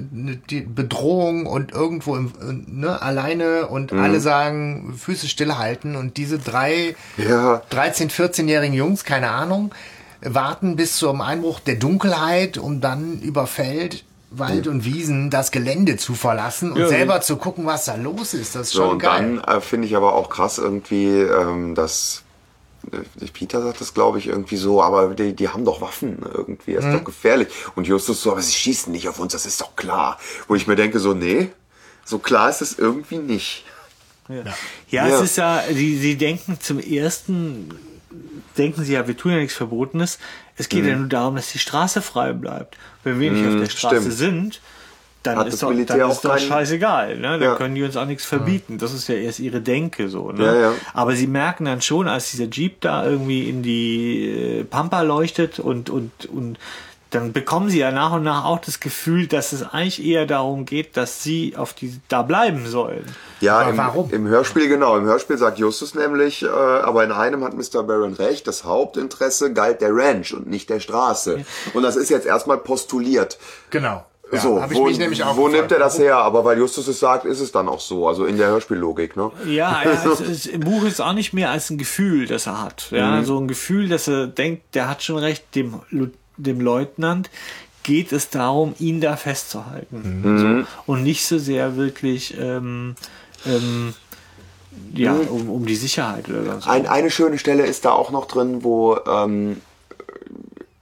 die 0.49 0.61
Bedrohung 0.61 1.45
und 1.47 1.71
irgendwo 1.71 2.15
im, 2.15 2.27
äh, 2.41 2.53
ne, 2.71 3.01
alleine 3.01 3.67
und 3.67 3.91
alle 3.93 4.19
sagen, 4.19 4.93
Füße 4.97 5.27
stillhalten 5.27 5.95
und 5.95 6.17
diese 6.17 6.37
drei 6.37 6.95
Ja. 7.17 7.61
13-, 7.71 8.11
14-jährigen 8.11 8.75
Jungs, 8.75 9.03
keine 9.05 9.31
Ahnung, 9.31 9.71
warten 10.21 10.75
bis 10.75 10.97
zum 10.97 11.21
Einbruch 11.21 11.59
der 11.61 11.75
Dunkelheit, 11.75 12.57
um 12.57 12.81
dann 12.81 13.19
über 13.21 13.47
Feld, 13.47 14.03
Wald 14.29 14.67
und 14.67 14.85
Wiesen 14.85 15.29
das 15.29 15.51
Gelände 15.51 15.97
zu 15.97 16.13
verlassen 16.13 16.71
und 16.71 16.79
Ja, 16.79 16.87
selber 16.87 17.21
zu 17.21 17.35
gucken, 17.37 17.65
was 17.65 17.85
da 17.85 17.95
los 17.95 18.33
ist. 18.33 18.55
Das 18.55 18.67
ist 18.67 18.73
So, 18.73 18.83
schon 18.83 18.91
und 18.91 18.99
geil. 18.99 19.39
dann 19.45 19.57
äh, 19.57 19.61
finde 19.61 19.87
ich 19.87 19.95
aber 19.97 20.13
auch 20.13 20.29
krass 20.29 20.57
irgendwie, 20.57 21.07
ähm, 21.07 21.73
dass 21.75 22.20
Peter 23.33 23.61
sagt 23.61 23.79
das, 23.81 23.93
glaube 23.93 24.17
ich, 24.19 24.27
irgendwie 24.27 24.57
so, 24.57 24.81
aber 24.81 25.13
die, 25.13 25.33
die 25.35 25.49
haben 25.49 25.65
doch 25.65 25.81
Waffen 25.81 26.19
irgendwie, 26.33 26.73
das 26.73 26.85
ist 26.85 26.93
doch 26.93 27.03
gefährlich. 27.03 27.47
Und 27.75 27.85
Justus 27.87 28.21
so, 28.21 28.31
aber 28.31 28.41
sie 28.41 28.53
schießen 28.53 28.91
nicht 28.91 29.07
auf 29.07 29.19
uns, 29.19 29.33
das 29.33 29.45
ist 29.45 29.61
doch 29.61 29.75
klar. 29.75 30.19
Wo 30.47 30.55
ich 30.55 30.67
mir 30.67 30.75
denke, 30.75 30.99
so, 30.99 31.13
nee, 31.13 31.49
so 32.05 32.17
klar 32.19 32.49
ist 32.49 32.61
es 32.61 32.77
irgendwie 32.79 33.17
nicht. 33.17 33.63
Ja, 34.29 34.43
Ja. 34.89 35.07
es 35.07 35.21
ist 35.21 35.37
ja, 35.37 35.63
sie, 35.71 35.97
sie 35.97 36.17
denken 36.17 36.57
zum 36.59 36.79
ersten, 36.79 37.69
denken 38.57 38.83
sie 38.83 38.93
ja, 38.93 39.07
wir 39.07 39.15
tun 39.17 39.31
ja 39.31 39.37
nichts 39.37 39.55
Verbotenes. 39.55 40.17
Es 40.57 40.67
geht 40.69 40.83
Mhm. 40.83 40.89
ja 40.89 40.95
nur 40.95 41.07
darum, 41.09 41.35
dass 41.35 41.51
die 41.51 41.59
Straße 41.59 42.01
frei 42.01 42.33
bleibt. 42.33 42.77
Wenn 43.03 43.19
wir 43.19 43.31
nicht 43.31 43.47
auf 43.47 43.59
der 43.61 43.69
Straße 43.69 43.97
stimmt. 44.11 44.13
sind, 44.13 44.61
dann 45.23 45.37
Hat 45.37 45.47
ist 45.47 45.53
das 45.53 45.59
doch, 45.61 45.69
Militär 45.69 45.97
dann 45.97 46.07
auch 46.07 46.11
ist 46.13 46.25
doch 46.25 46.35
keinen- 46.35 46.47
scheißegal. 46.47 47.17
Ne? 47.17 47.37
Da 47.39 47.45
Ja. 47.45 47.55
können 47.55 47.75
die 47.75 47.83
uns 47.83 47.95
auch 47.95 48.05
nichts 48.05 48.25
verbieten. 48.25 48.77
Das 48.79 48.91
ist 48.93 49.07
ja 49.07 49.15
erst 49.15 49.39
ihre 49.39 49.61
Denke 49.61 50.09
so. 50.09 50.31
Ne? 50.31 50.45
Ja, 50.45 50.55
ja. 50.55 50.73
Aber 50.93 51.15
sie 51.15 51.27
merken 51.27 51.65
dann 51.65 51.81
schon, 51.81 52.07
als 52.07 52.31
dieser 52.31 52.45
Jeep 52.45 52.81
da 52.81 53.05
irgendwie 53.05 53.47
in 53.49 53.61
die 53.61 54.59
äh, 54.59 54.63
Pampa 54.63 55.01
leuchtet 55.01 55.59
und, 55.59 55.89
und, 55.89 56.11
und 56.25 56.57
dann 57.11 57.33
bekommen 57.33 57.69
sie 57.69 57.77
ja 57.79 57.91
nach 57.91 58.13
und 58.13 58.23
nach 58.23 58.45
auch 58.45 58.59
das 58.59 58.79
Gefühl, 58.79 59.27
dass 59.27 59.51
es 59.51 59.63
eigentlich 59.63 60.01
eher 60.03 60.25
darum 60.25 60.65
geht, 60.65 60.95
dass 60.95 61.21
sie 61.21 61.55
auf 61.57 61.73
die 61.73 61.99
da 62.07 62.21
bleiben 62.21 62.65
sollen. 62.67 63.03
Ja, 63.41 63.63
im, 63.69 63.75
warum? 63.77 64.09
im 64.13 64.27
Hörspiel, 64.27 64.69
genau. 64.69 64.95
Im 64.97 65.03
Hörspiel 65.03 65.37
sagt 65.37 65.59
Justus 65.59 65.93
nämlich, 65.93 66.41
äh, 66.43 66.47
aber 66.47 67.03
in 67.03 67.11
einem 67.11 67.43
hat 67.43 67.53
Mr. 67.53 67.83
Barron 67.83 68.13
recht, 68.13 68.47
das 68.47 68.63
Hauptinteresse 68.63 69.51
galt 69.51 69.81
der 69.81 69.93
Ranch 69.93 70.33
und 70.33 70.47
nicht 70.47 70.69
der 70.69 70.79
Straße. 70.79 71.43
Und 71.73 71.83
das 71.83 71.97
ist 71.97 72.09
jetzt 72.09 72.25
erstmal 72.25 72.57
postuliert. 72.59 73.37
Genau. 73.71 74.05
Ja, 74.31 74.39
so, 74.39 74.61
hab 74.61 74.71
ich 74.71 74.77
wo, 74.77 74.85
mich 74.85 74.97
nämlich 74.97 75.23
auch 75.23 75.35
wo 75.37 75.47
nimmt 75.47 75.71
er 75.71 75.79
das 75.79 75.99
her? 75.99 76.17
Aber 76.17 76.45
weil 76.45 76.57
Justus 76.57 76.87
es 76.87 76.99
sagt, 76.99 77.25
ist 77.25 77.39
es 77.39 77.51
dann 77.51 77.67
auch 77.67 77.79
so. 77.79 78.07
Also 78.07 78.25
in 78.25 78.37
der 78.37 78.47
Hörspiellogik, 78.47 79.15
ne? 79.17 79.31
Ja, 79.45 79.81
es, 79.85 80.19
es, 80.19 80.45
im 80.45 80.61
Buch 80.61 80.83
ist 80.83 81.01
auch 81.01 81.13
nicht 81.13 81.33
mehr 81.33 81.49
als 81.49 81.69
ein 81.69 81.77
Gefühl, 81.77 82.27
das 82.27 82.47
er 82.47 82.61
hat. 82.61 82.87
Ja, 82.91 83.17
Mhm. 83.17 83.25
so 83.25 83.37
ein 83.39 83.47
Gefühl, 83.47 83.89
dass 83.89 84.07
er 84.07 84.27
denkt, 84.27 84.75
der 84.75 84.87
hat 84.89 85.03
schon 85.03 85.17
recht, 85.17 85.43
dem, 85.55 85.81
dem 86.37 86.61
Leutnant 86.61 87.29
geht 87.83 88.11
es 88.11 88.29
darum, 88.29 88.75
ihn 88.79 89.01
da 89.01 89.15
festzuhalten. 89.17 90.21
Mhm. 90.23 90.37
So. 90.65 90.67
Und 90.91 91.03
nicht 91.03 91.25
so 91.25 91.37
sehr 91.39 91.75
wirklich 91.75 92.37
ähm, 92.39 92.95
ähm, 93.45 93.93
ja, 94.93 95.13
um, 95.13 95.49
um 95.49 95.65
die 95.65 95.75
Sicherheit 95.75 96.29
oder 96.29 96.61
so. 96.61 96.69
Mhm. 96.69 96.71
Ein, 96.75 96.87
eine 96.87 97.11
schöne 97.11 97.37
Stelle 97.37 97.65
ist 97.65 97.85
da 97.85 97.91
auch 97.91 98.11
noch 98.11 98.27
drin, 98.27 98.63
wo, 98.63 98.97
ähm, 99.07 99.61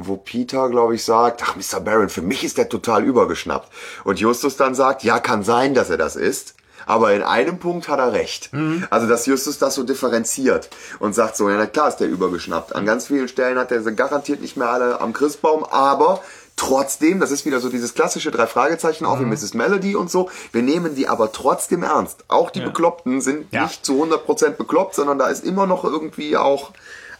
wo 0.01 0.15
Peter, 0.17 0.69
glaube 0.69 0.95
ich, 0.95 1.03
sagt, 1.03 1.43
ach, 1.45 1.55
Mr. 1.55 1.79
Barron, 1.81 2.09
für 2.09 2.21
mich 2.21 2.43
ist 2.43 2.57
der 2.57 2.69
total 2.69 3.03
übergeschnappt. 3.03 3.69
Und 4.05 4.19
Justus 4.19 4.55
dann 4.57 4.73
sagt, 4.75 5.03
ja, 5.03 5.19
kann 5.19 5.43
sein, 5.43 5.73
dass 5.73 5.89
er 5.89 5.97
das 5.97 6.15
ist. 6.15 6.55
Aber 6.85 7.13
in 7.13 7.21
einem 7.21 7.59
Punkt 7.59 7.87
hat 7.89 7.99
er 7.99 8.13
recht. 8.13 8.49
Also, 8.89 9.07
dass 9.07 9.25
Justus 9.27 9.59
das 9.59 9.75
so 9.75 9.83
differenziert 9.83 10.69
und 10.99 11.13
sagt 11.13 11.35
so, 11.35 11.49
ja, 11.49 11.57
na 11.57 11.67
klar 11.67 11.89
ist 11.89 11.97
der 11.97 12.07
übergeschnappt. 12.07 12.73
An 12.75 12.85
ganz 12.85 13.07
vielen 13.07 13.27
Stellen 13.27 13.59
hat 13.59 13.71
er 13.71 13.81
garantiert 13.91 14.41
nicht 14.41 14.57
mehr 14.57 14.69
alle 14.69 14.99
am 15.01 15.13
Christbaum, 15.13 15.63
aber 15.65 16.23
trotzdem, 16.55 17.19
das 17.19 17.31
ist 17.31 17.45
wieder 17.45 17.59
so 17.59 17.69
dieses 17.69 17.93
klassische 17.93 18.31
drei 18.31 18.47
Fragezeichen, 18.47 19.05
auch 19.05 19.19
wie 19.19 19.25
Mrs. 19.25 19.53
Melody 19.53 19.95
und 19.95 20.09
so, 20.09 20.29
wir 20.51 20.61
nehmen 20.61 20.95
die 20.95 21.07
aber 21.07 21.31
trotzdem 21.31 21.83
ernst. 21.83 22.25
Auch 22.27 22.49
die 22.49 22.61
Bekloppten 22.61 23.21
sind 23.21 23.53
Ja. 23.53 23.63
nicht 23.63 23.85
zu 23.85 23.93
100% 24.01 24.51
bekloppt, 24.51 24.95
sondern 24.95 25.19
da 25.19 25.27
ist 25.27 25.45
immer 25.45 25.67
noch 25.67 25.83
irgendwie 25.83 26.37
auch 26.37 26.71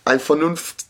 ein 0.04 0.20
Vernunft, 0.20 0.86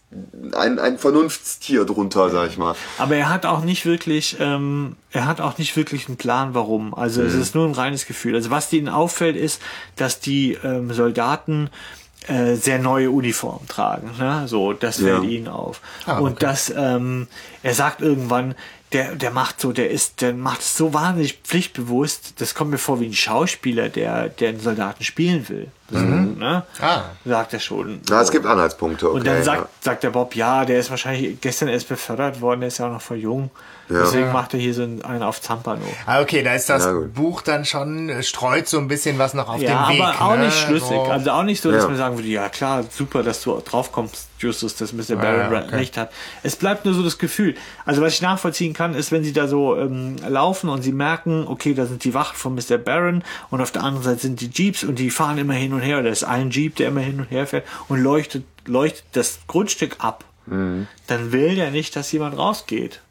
ein, 0.57 0.79
ein 0.79 0.97
Vernunftstier 0.97 1.85
drunter, 1.85 2.29
sag 2.31 2.49
ich 2.49 2.57
mal. 2.57 2.75
Aber 2.97 3.15
er 3.15 3.29
hat 3.29 3.45
auch 3.45 3.63
nicht 3.63 3.85
wirklich, 3.85 4.37
ähm, 4.39 4.95
er 5.11 5.25
hat 5.27 5.39
auch 5.39 5.57
nicht 5.59 5.75
wirklich 5.75 6.07
einen 6.07 6.17
Plan, 6.17 6.53
warum. 6.55 6.93
Also 6.95 7.21
Mhm. 7.21 7.27
es 7.27 7.33
ist 7.35 7.55
nur 7.55 7.65
ein 7.67 7.73
reines 7.73 8.05
Gefühl. 8.07 8.33
Also 8.35 8.49
was 8.49 8.73
ihnen 8.73 8.89
auffällt, 8.89 9.35
ist, 9.35 9.61
dass 9.97 10.19
die 10.19 10.57
ähm, 10.63 10.91
Soldaten 10.93 11.69
äh, 12.27 12.55
sehr 12.55 12.79
neue 12.79 13.11
Uniformen 13.11 13.67
tragen. 13.67 14.11
Ne? 14.19 14.43
So, 14.47 14.73
das 14.73 14.97
fällt 14.97 15.23
Ja. 15.23 15.29
ihnen 15.29 15.47
auf. 15.47 15.79
Ah, 16.05 16.17
Und 16.19 16.41
dass 16.43 16.73
ähm, 16.75 17.27
er 17.63 17.73
sagt 17.75 18.01
irgendwann, 18.01 18.55
der, 18.91 19.15
der 19.15 19.31
macht 19.31 19.61
so, 19.61 19.71
der 19.71 19.91
ist, 19.91 20.21
der 20.21 20.33
macht 20.33 20.61
es 20.61 20.75
so 20.75 20.93
wahnsinnig 20.93 21.39
pflichtbewusst. 21.43 22.33
Das 22.41 22.55
kommt 22.55 22.71
mir 22.71 22.77
vor 22.77 22.99
wie 22.99 23.05
ein 23.05 23.13
Schauspieler, 23.13 23.89
der, 23.89 24.29
der 24.29 24.49
einen 24.49 24.59
Soldaten 24.59 25.03
spielen 25.03 25.47
will. 25.47 25.67
So, 25.91 25.99
ne? 25.99 26.63
Ah. 26.79 27.01
Sagt 27.25 27.53
er 27.53 27.59
schon. 27.59 28.01
Na, 28.09 28.21
es 28.21 28.31
gibt 28.31 28.45
Anhaltspunkte. 28.45 29.09
Okay, 29.09 29.17
Und 29.19 29.27
dann 29.27 29.43
sagt, 29.43 29.61
ja. 29.61 29.69
sagt 29.81 30.03
der 30.03 30.09
Bob, 30.09 30.35
ja, 30.35 30.65
der 30.65 30.79
ist 30.79 30.89
wahrscheinlich 30.89 31.39
gestern 31.41 31.69
erst 31.69 31.87
befördert 31.87 32.41
worden, 32.41 32.61
der 32.61 32.67
ist 32.67 32.79
ja 32.79 32.87
auch 32.87 32.91
noch 32.93 33.01
voll 33.01 33.17
jung. 33.17 33.51
Deswegen 33.89 34.31
macht 34.31 34.53
er 34.53 34.59
hier 34.59 34.73
so 34.73 34.83
einen, 34.83 35.23
auf 35.23 35.41
Zampano. 35.41 35.81
Ah, 36.05 36.21
okay, 36.21 36.43
da 36.43 36.53
ist 36.53 36.69
das 36.69 36.85
Ja. 36.85 36.93
Buch 37.13 37.41
dann 37.41 37.65
schon, 37.65 38.09
äh, 38.09 38.21
streut 38.21 38.67
so 38.67 38.77
ein 38.77 38.87
bisschen 38.87 39.17
was 39.17 39.33
noch 39.33 39.49
auf 39.49 39.59
Ja, 39.61 39.87
dem 39.87 39.95
Weg. 39.97 40.03
aber 40.03 40.21
auch 40.21 40.37
ne? 40.37 40.45
nicht 40.45 40.57
schlüssig. 40.59 40.89
So. 40.89 41.01
Also 41.03 41.31
auch 41.31 41.43
nicht 41.43 41.61
so, 41.61 41.71
dass 41.71 41.83
Ja. 41.83 41.87
man 41.89 41.97
sagen 41.97 42.15
würde, 42.17 42.27
ja 42.27 42.49
klar, 42.49 42.83
super, 42.89 43.23
dass 43.23 43.41
du 43.41 43.59
drauf 43.65 43.91
kommst, 43.91 44.27
Justus, 44.37 44.75
dass 44.75 44.93
Mr. 44.93 45.15
Baron 45.15 45.51
ja, 45.51 45.63
okay. 45.65 45.75
recht 45.75 45.97
hat. 45.97 46.11
Es 46.43 46.55
bleibt 46.55 46.85
nur 46.85 46.93
so 46.93 47.03
das 47.03 47.17
Gefühl. 47.17 47.55
Also 47.85 48.01
was 48.01 48.13
ich 48.13 48.21
nachvollziehen 48.21 48.73
kann, 48.73 48.93
ist, 48.93 49.11
wenn 49.11 49.23
sie 49.23 49.33
da 49.33 49.47
so 49.47 49.75
ähm, 49.75 50.15
laufen 50.27 50.69
und 50.69 50.81
sie 50.83 50.91
merken, 50.93 51.45
okay, 51.47 51.73
da 51.73 51.85
sind 51.87 52.03
die 52.03 52.13
Wachen 52.13 52.35
von 52.37 52.53
Mr. 52.55 52.77
Baron 52.77 53.23
und 53.49 53.59
auf 53.59 53.71
der 53.71 53.83
anderen 53.83 54.03
Seite 54.03 54.19
sind 54.21 54.39
die 54.39 54.49
Jeeps 54.53 54.83
und 54.83 54.99
die 54.99 55.09
fahren 55.09 55.37
immer 55.39 55.53
hin 55.55 55.73
und 55.73 55.81
her. 55.81 56.01
Da 56.03 56.09
ist 56.09 56.23
ein 56.23 56.51
Jeep, 56.51 56.75
der 56.75 56.89
immer 56.89 57.01
hin 57.01 57.19
und 57.19 57.31
her 57.31 57.47
fährt 57.47 57.65
und 57.87 57.99
leuchtet, 58.01 58.43
leuchtet 58.65 59.03
das 59.13 59.39
Grundstück 59.47 59.95
ab. 59.99 60.23
Mhm. 60.45 60.87
Dann 61.07 61.31
will 61.31 61.55
der 61.55 61.71
nicht, 61.71 61.95
dass 61.95 62.11
jemand 62.11 62.37
rausgeht. 62.37 63.01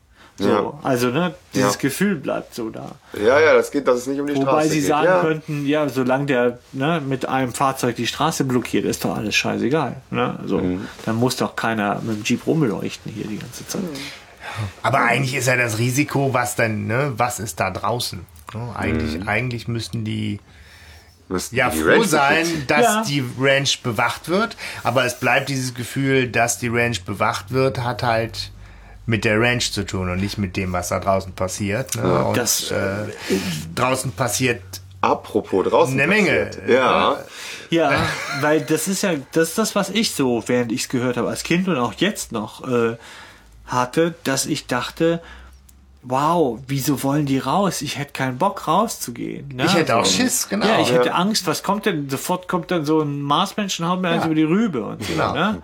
So, 0.41 0.49
Ja. 0.49 0.73
also 0.85 1.09
ne, 1.09 1.35
dieses 1.53 1.75
Ja. 1.75 1.81
Gefühl 1.81 2.15
bleibt 2.15 2.55
so 2.55 2.71
da. 2.71 2.93
ja, 3.21 3.41
ja, 3.41 3.55
das 3.55 3.73
geht, 3.73 3.89
dass 3.89 3.97
es 3.99 4.07
nicht 4.07 4.21
um 4.21 4.27
die 4.29 4.37
Wobei 4.37 4.45
Straße 4.51 4.69
sie 4.69 4.79
geht. 4.81 4.89
sagen 4.89 5.05
ja. 5.07 5.21
könnten, 5.21 5.67
ja, 5.67 5.89
solange 5.89 6.27
der 6.27 6.59
ne, 6.73 7.03
mit 7.05 7.27
einem 7.27 7.53
Fahrzeug 7.53 7.97
die 7.97 8.07
Straße 8.07 8.45
blockiert, 8.45 8.85
ist 8.85 9.05
doch 9.05 9.17
alles 9.17 9.35
scheißegal. 9.35 9.97
Ne? 10.11 10.39
So, 10.47 10.59
Mhm. 10.59 10.87
Dann 11.05 11.17
muss 11.17 11.37
doch 11.37 11.57
keiner 11.57 12.01
mit 12.03 12.17
dem 12.19 12.23
Jeep 12.25 12.47
rumleuchten 12.47 13.11
hier 13.13 13.27
die 13.27 13.39
ganze 13.39 13.67
Zeit. 13.67 13.83
Aber 14.83 15.01
eigentlich 15.01 15.35
ist 15.35 15.47
ja 15.49 15.57
das 15.57 15.79
Risiko, 15.79 16.33
was 16.33 16.55
denn, 16.55 16.87
ne, 16.87 17.13
was 17.17 17.41
ist 17.41 17.59
da 17.61 17.71
draußen? 17.71 18.21
Ne, 18.55 18.61
eigentlich, 18.77 19.21
Mhm. 19.21 19.29
eigentlich 19.29 19.67
müssten 19.69 20.05
die 20.05 20.39
ja 21.51 21.69
die 21.69 21.81
froh 21.81 21.89
Ranch 21.91 22.07
sein, 22.07 22.47
dass 22.69 22.83
Ja. 22.85 23.03
die 23.07 23.25
Ranch 23.39 23.83
bewacht 23.83 24.29
wird. 24.29 24.57
Aber 24.85 25.05
es 25.05 25.19
bleibt 25.21 25.49
dieses 25.49 25.75
Gefühl, 25.75 26.29
dass 26.29 26.59
die 26.59 26.69
Ranch 26.69 27.05
bewacht 27.05 27.51
wird, 27.51 27.81
hat 27.85 28.03
halt 28.03 28.51
mit 29.09 29.25
der 29.25 29.41
Ranch 29.41 29.73
zu 29.73 29.85
tun 29.87 30.11
und 30.11 30.21
nicht 30.21 30.37
mit 30.37 30.55
dem, 30.57 30.73
was 30.73 30.91
da 30.91 31.01
draußen 31.01 31.33
passiert. 31.33 31.97
Ne? 31.97 32.25
Und 32.27 32.37
Das- 32.37 32.71
äh, 32.71 33.07
draußen 33.75 34.13
passiert 34.13 34.61
Apropos 35.01 35.67
draußen. 35.67 35.95
Eine 35.95 36.07
Menge. 36.09 36.47
passiert. 36.47 36.69
Ja. 36.69 37.19
Ja, 37.71 37.93
weil 38.41 38.61
das 38.61 38.87
ist 38.89 39.03
ja, 39.03 39.13
das 39.33 39.51
ist 39.51 39.59
das, 39.59 39.75
was 39.75 39.91
ich 39.91 40.13
so, 40.15 40.43
während 40.47 40.73
ich 40.73 40.83
es 40.83 40.89
gehört 40.89 41.17
habe, 41.17 41.29
als 41.29 41.43
Kind 41.43 41.69
und 41.69 41.77
auch 41.79 41.95
jetzt 41.95 42.33
noch 42.33 42.67
äh, 42.69 42.97
hatte, 43.67 44.15
dass 44.25 44.45
ich 44.47 44.67
dachte, 44.67 45.21
wow, 46.03 46.59
wieso 46.67 47.03
wollen 47.03 47.27
die 47.27 47.39
raus? 47.39 47.81
Ich 47.83 47.97
hätte 47.99 48.13
keinen 48.13 48.39
Bock 48.39 48.67
rauszugehen. 48.69 49.49
Ne? 49.55 49.65
Ich 49.67 49.75
hätte 49.75 49.97
auch 49.97 50.05
So. 50.05 50.21
Schiss, 50.23 50.49
genau. 50.49 50.67
Ja, 50.67 50.81
ich 50.81 50.91
hätte 50.93 51.09
Ja. 51.09 51.15
Angst, 51.15 51.47
was 51.47 51.63
kommt 51.63 51.87
denn? 51.87 52.09
Sofort 52.11 52.47
kommt 52.49 52.71
dann 52.71 52.85
so 52.85 53.01
ein 53.01 53.21
Marsmenschen, 53.23 53.87
haut 53.89 54.01
mir 54.01 54.09
eins 54.09 54.23
Ja. 54.23 54.27
über 54.27 54.35
die 54.35 54.43
Rübe 54.45 54.85
und 54.85 55.03
so, 55.05 55.13
Genau. 55.13 55.33
ne? 55.35 55.63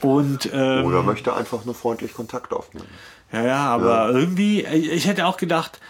Und 0.00 0.50
ähm, 0.52 0.84
Oder 0.84 1.02
möchte 1.02 1.34
einfach 1.34 1.64
nur 1.64 1.74
freundlich 1.74 2.14
Kontakt 2.14 2.52
aufnehmen. 2.52 2.86
Ja, 3.32 3.42
ja, 3.42 3.56
aber 3.66 4.10
irgendwie, 4.10 4.64
ich 4.64 4.90
ich 4.92 5.06
hätte 5.06 5.26
auch 5.26 5.36
gedacht, 5.36 5.80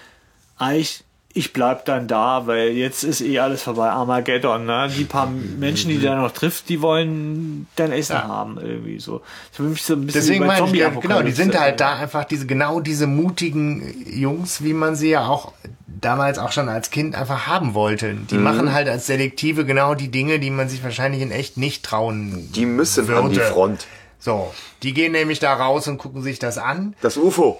eigentlich, 0.58 1.04
ich 1.34 1.52
bleib 1.52 1.84
dann 1.84 2.08
da, 2.08 2.46
weil 2.46 2.70
jetzt 2.70 3.04
ist 3.04 3.20
eh 3.20 3.40
alles 3.40 3.62
vorbei. 3.62 3.90
Armageddon, 3.90 4.64
ne? 4.64 4.88
Die 4.96 5.04
paar 5.04 5.26
Menschen, 5.26 5.90
die 5.90 6.00
da 6.00 6.16
noch 6.16 6.30
trifft, 6.30 6.70
die 6.70 6.80
wollen 6.80 7.66
dann 7.76 7.92
Essen 7.92 8.14
Ja. 8.14 8.26
haben, 8.26 8.58
irgendwie 8.58 8.98
so. 8.98 9.18
Das 9.18 9.26
ist 9.50 9.56
für 9.56 9.62
mich 9.64 9.82
so 9.82 9.92
ein 9.94 10.06
bisschen 10.06 10.20
Deswegen 10.22 10.46
meine 10.46 10.66
ich, 10.66 10.72
ja, 10.72 10.88
genau, 10.88 11.20
die 11.20 11.32
sind 11.32 11.58
halt 11.58 11.80
da 11.80 11.96
einfach 11.96 12.24
diese, 12.24 12.46
genau 12.46 12.80
diese 12.80 13.06
mutigen 13.06 13.84
Jungs, 14.10 14.64
wie 14.64 14.72
man 14.72 14.96
sie 14.96 15.10
ja 15.10 15.26
auch 15.26 15.52
damals 15.86 16.38
auch 16.38 16.52
schon 16.52 16.70
als 16.70 16.90
Kind 16.90 17.14
einfach 17.14 17.46
haben 17.46 17.74
wollte. 17.74 18.14
Mhm. 18.14 18.26
Die 18.28 18.38
machen 18.38 18.72
halt 18.72 18.88
als 18.88 19.04
Detektive 19.06 19.66
genau 19.66 19.94
die 19.94 20.08
Dinge, 20.10 20.38
die 20.38 20.50
man 20.50 20.70
sich 20.70 20.82
wahrscheinlich 20.82 21.20
in 21.20 21.32
echt 21.32 21.58
nicht 21.58 21.84
trauen 21.84 22.50
Die 22.52 22.64
müssen 22.64 23.10
an 23.14 23.28
die 23.28 23.36
würde. 23.36 23.46
Front. 23.46 23.86
So, 24.18 24.52
die 24.82 24.92
gehen 24.94 25.12
nämlich 25.12 25.38
da 25.38 25.54
raus 25.54 25.86
und 25.88 25.98
gucken 25.98 26.22
sich 26.22 26.38
das 26.38 26.58
an. 26.58 26.94
Das 27.00 27.16
UFO. 27.16 27.58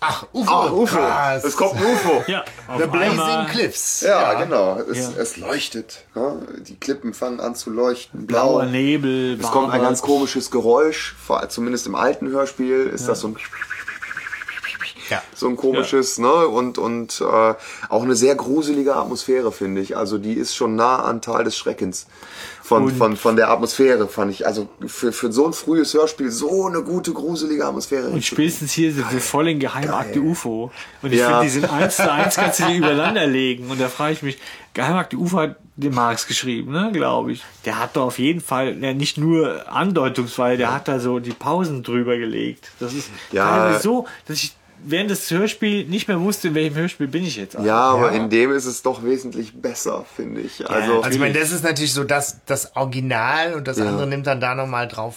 Ach, 0.00 0.26
UFO. 0.32 0.50
Ah, 0.52 0.70
UFO. 0.70 0.84
krass. 0.96 1.42
Es 1.44 1.56
kommt 1.56 1.74
ein 1.76 1.82
UFO. 1.84 2.22
Ja, 2.30 2.44
The 2.78 2.86
Blazing 2.86 3.10
einmal- 3.10 3.46
Cliffs. 3.46 4.02
Ja, 4.02 4.34
genau. 4.34 4.78
Es, 4.78 4.96
Ja. 5.16 5.20
es 5.20 5.36
leuchtet. 5.38 6.04
Ja? 6.14 6.36
Die 6.68 6.76
Klippen 6.76 7.14
fangen 7.14 7.40
an 7.40 7.56
zu 7.56 7.70
leuchten. 7.70 8.26
Blau. 8.26 8.58
Blauer 8.58 8.66
Nebel, 8.66 9.38
Es 9.40 9.50
kommt 9.50 9.72
ein 9.72 9.80
ganz 9.82 10.00
komisches 10.00 10.52
Geräusch. 10.52 11.16
Zumindest 11.48 11.86
im 11.88 11.96
alten 11.96 12.28
Hörspiel 12.28 12.86
ist 12.86 13.08
das 13.08 13.18
so 13.20 13.28
ein 13.28 13.34
Ja. 15.10 15.22
so 15.34 15.48
ein 15.48 15.56
komisches, 15.56 16.18
ne? 16.18 16.48
Und, 16.48 16.78
und 16.78 17.20
äh, 17.20 17.54
auch 17.88 18.02
eine 18.02 18.14
sehr 18.16 18.34
gruselige 18.34 18.96
Atmosphäre, 18.96 19.52
finde 19.52 19.80
ich. 19.80 19.96
Also 19.96 20.18
die 20.18 20.34
ist 20.34 20.54
schon 20.54 20.76
nah 20.76 21.02
an 21.02 21.20
Tal 21.22 21.44
des 21.44 21.56
Schreckens. 21.56 22.06
Von, 22.62 22.84
Und- 22.84 22.92
von, 22.98 23.16
von 23.16 23.36
der 23.36 23.50
Atmosphäre, 23.50 24.08
fand 24.08 24.30
ich. 24.30 24.46
Also 24.46 24.68
für, 24.86 25.10
für 25.12 25.32
so 25.32 25.46
ein 25.46 25.54
frühes 25.54 25.94
Hörspiel 25.94 26.30
so 26.30 26.66
eine 26.66 26.82
gute, 26.82 27.12
gruselige 27.14 27.64
Atmosphäre. 27.64 28.08
Und 28.08 28.22
spätestens 28.22 28.72
hier 28.72 28.92
sind 28.92 29.10
wir 29.10 29.20
voll 29.20 29.48
in 29.48 29.58
Geheimakte 29.58 30.20
UFO. 30.20 30.70
Und 31.00 31.12
ich 31.12 31.20
Ja. 31.20 31.28
finde, 31.28 31.42
die 31.44 31.48
sind 31.50 31.72
eins 31.72 31.96
zu 31.96 32.12
eins, 32.12 32.34
kannst 32.36 32.60
du 32.60 32.66
die 32.66 32.76
übereinander 32.76 33.26
legen. 33.26 33.70
Und 33.70 33.80
da 33.80 33.88
frage 33.88 34.12
ich 34.12 34.22
mich, 34.22 34.36
Geheimakte 34.74 35.16
UFO 35.16 35.38
hat 35.38 35.56
den 35.76 35.94
Marx 35.94 36.26
geschrieben, 36.26 36.72
ne, 36.72 36.90
glaube 36.92 37.32
ich. 37.32 37.42
Der 37.64 37.78
hat 37.78 37.96
da 37.96 38.00
auf 38.02 38.18
jeden 38.18 38.40
Fall, 38.42 38.76
ja, 38.82 38.92
nicht 38.92 39.16
nur 39.16 39.72
andeutungsweise, 39.72 40.58
der 40.58 40.74
hat 40.74 40.88
da 40.88 40.98
so 41.00 41.20
die 41.20 41.30
Pausen 41.32 41.82
drüber 41.82 42.18
gelegt. 42.18 42.70
Das 42.80 42.92
ist 42.92 43.08
Ja. 43.32 43.78
so, 43.80 44.06
dass 44.26 44.42
ich 44.42 44.54
während 44.84 45.10
des 45.10 45.30
Hörspiels 45.30 45.88
nicht 45.88 46.08
mehr 46.08 46.20
wusste, 46.20 46.48
in 46.48 46.54
welchem 46.54 46.74
Hörspiel 46.76 47.08
bin 47.08 47.24
ich 47.24 47.36
jetzt. 47.36 47.56
eigentlich. 47.56 47.68
ja, 47.68 47.80
aber 47.80 48.12
Ja. 48.12 48.16
in 48.18 48.30
dem 48.30 48.52
ist 48.52 48.64
es 48.66 48.82
doch 48.82 49.02
wesentlich 49.04 49.60
besser, 49.60 50.04
finde 50.16 50.40
ich. 50.40 50.60
Also, 50.68 50.72
natürlich. 50.80 51.04
Also 51.04 51.14
ich 51.16 51.20
meine, 51.20 51.38
das 51.38 51.50
ist 51.52 51.64
natürlich 51.64 51.92
so 51.92 52.04
das, 52.04 52.38
das 52.46 52.74
Original 52.76 53.54
und 53.54 53.66
das 53.68 53.80
andere 53.80 54.06
nimmt 54.06 54.26
dann 54.26 54.40
da 54.40 54.54
nochmal 54.54 54.88
drauf 54.88 55.14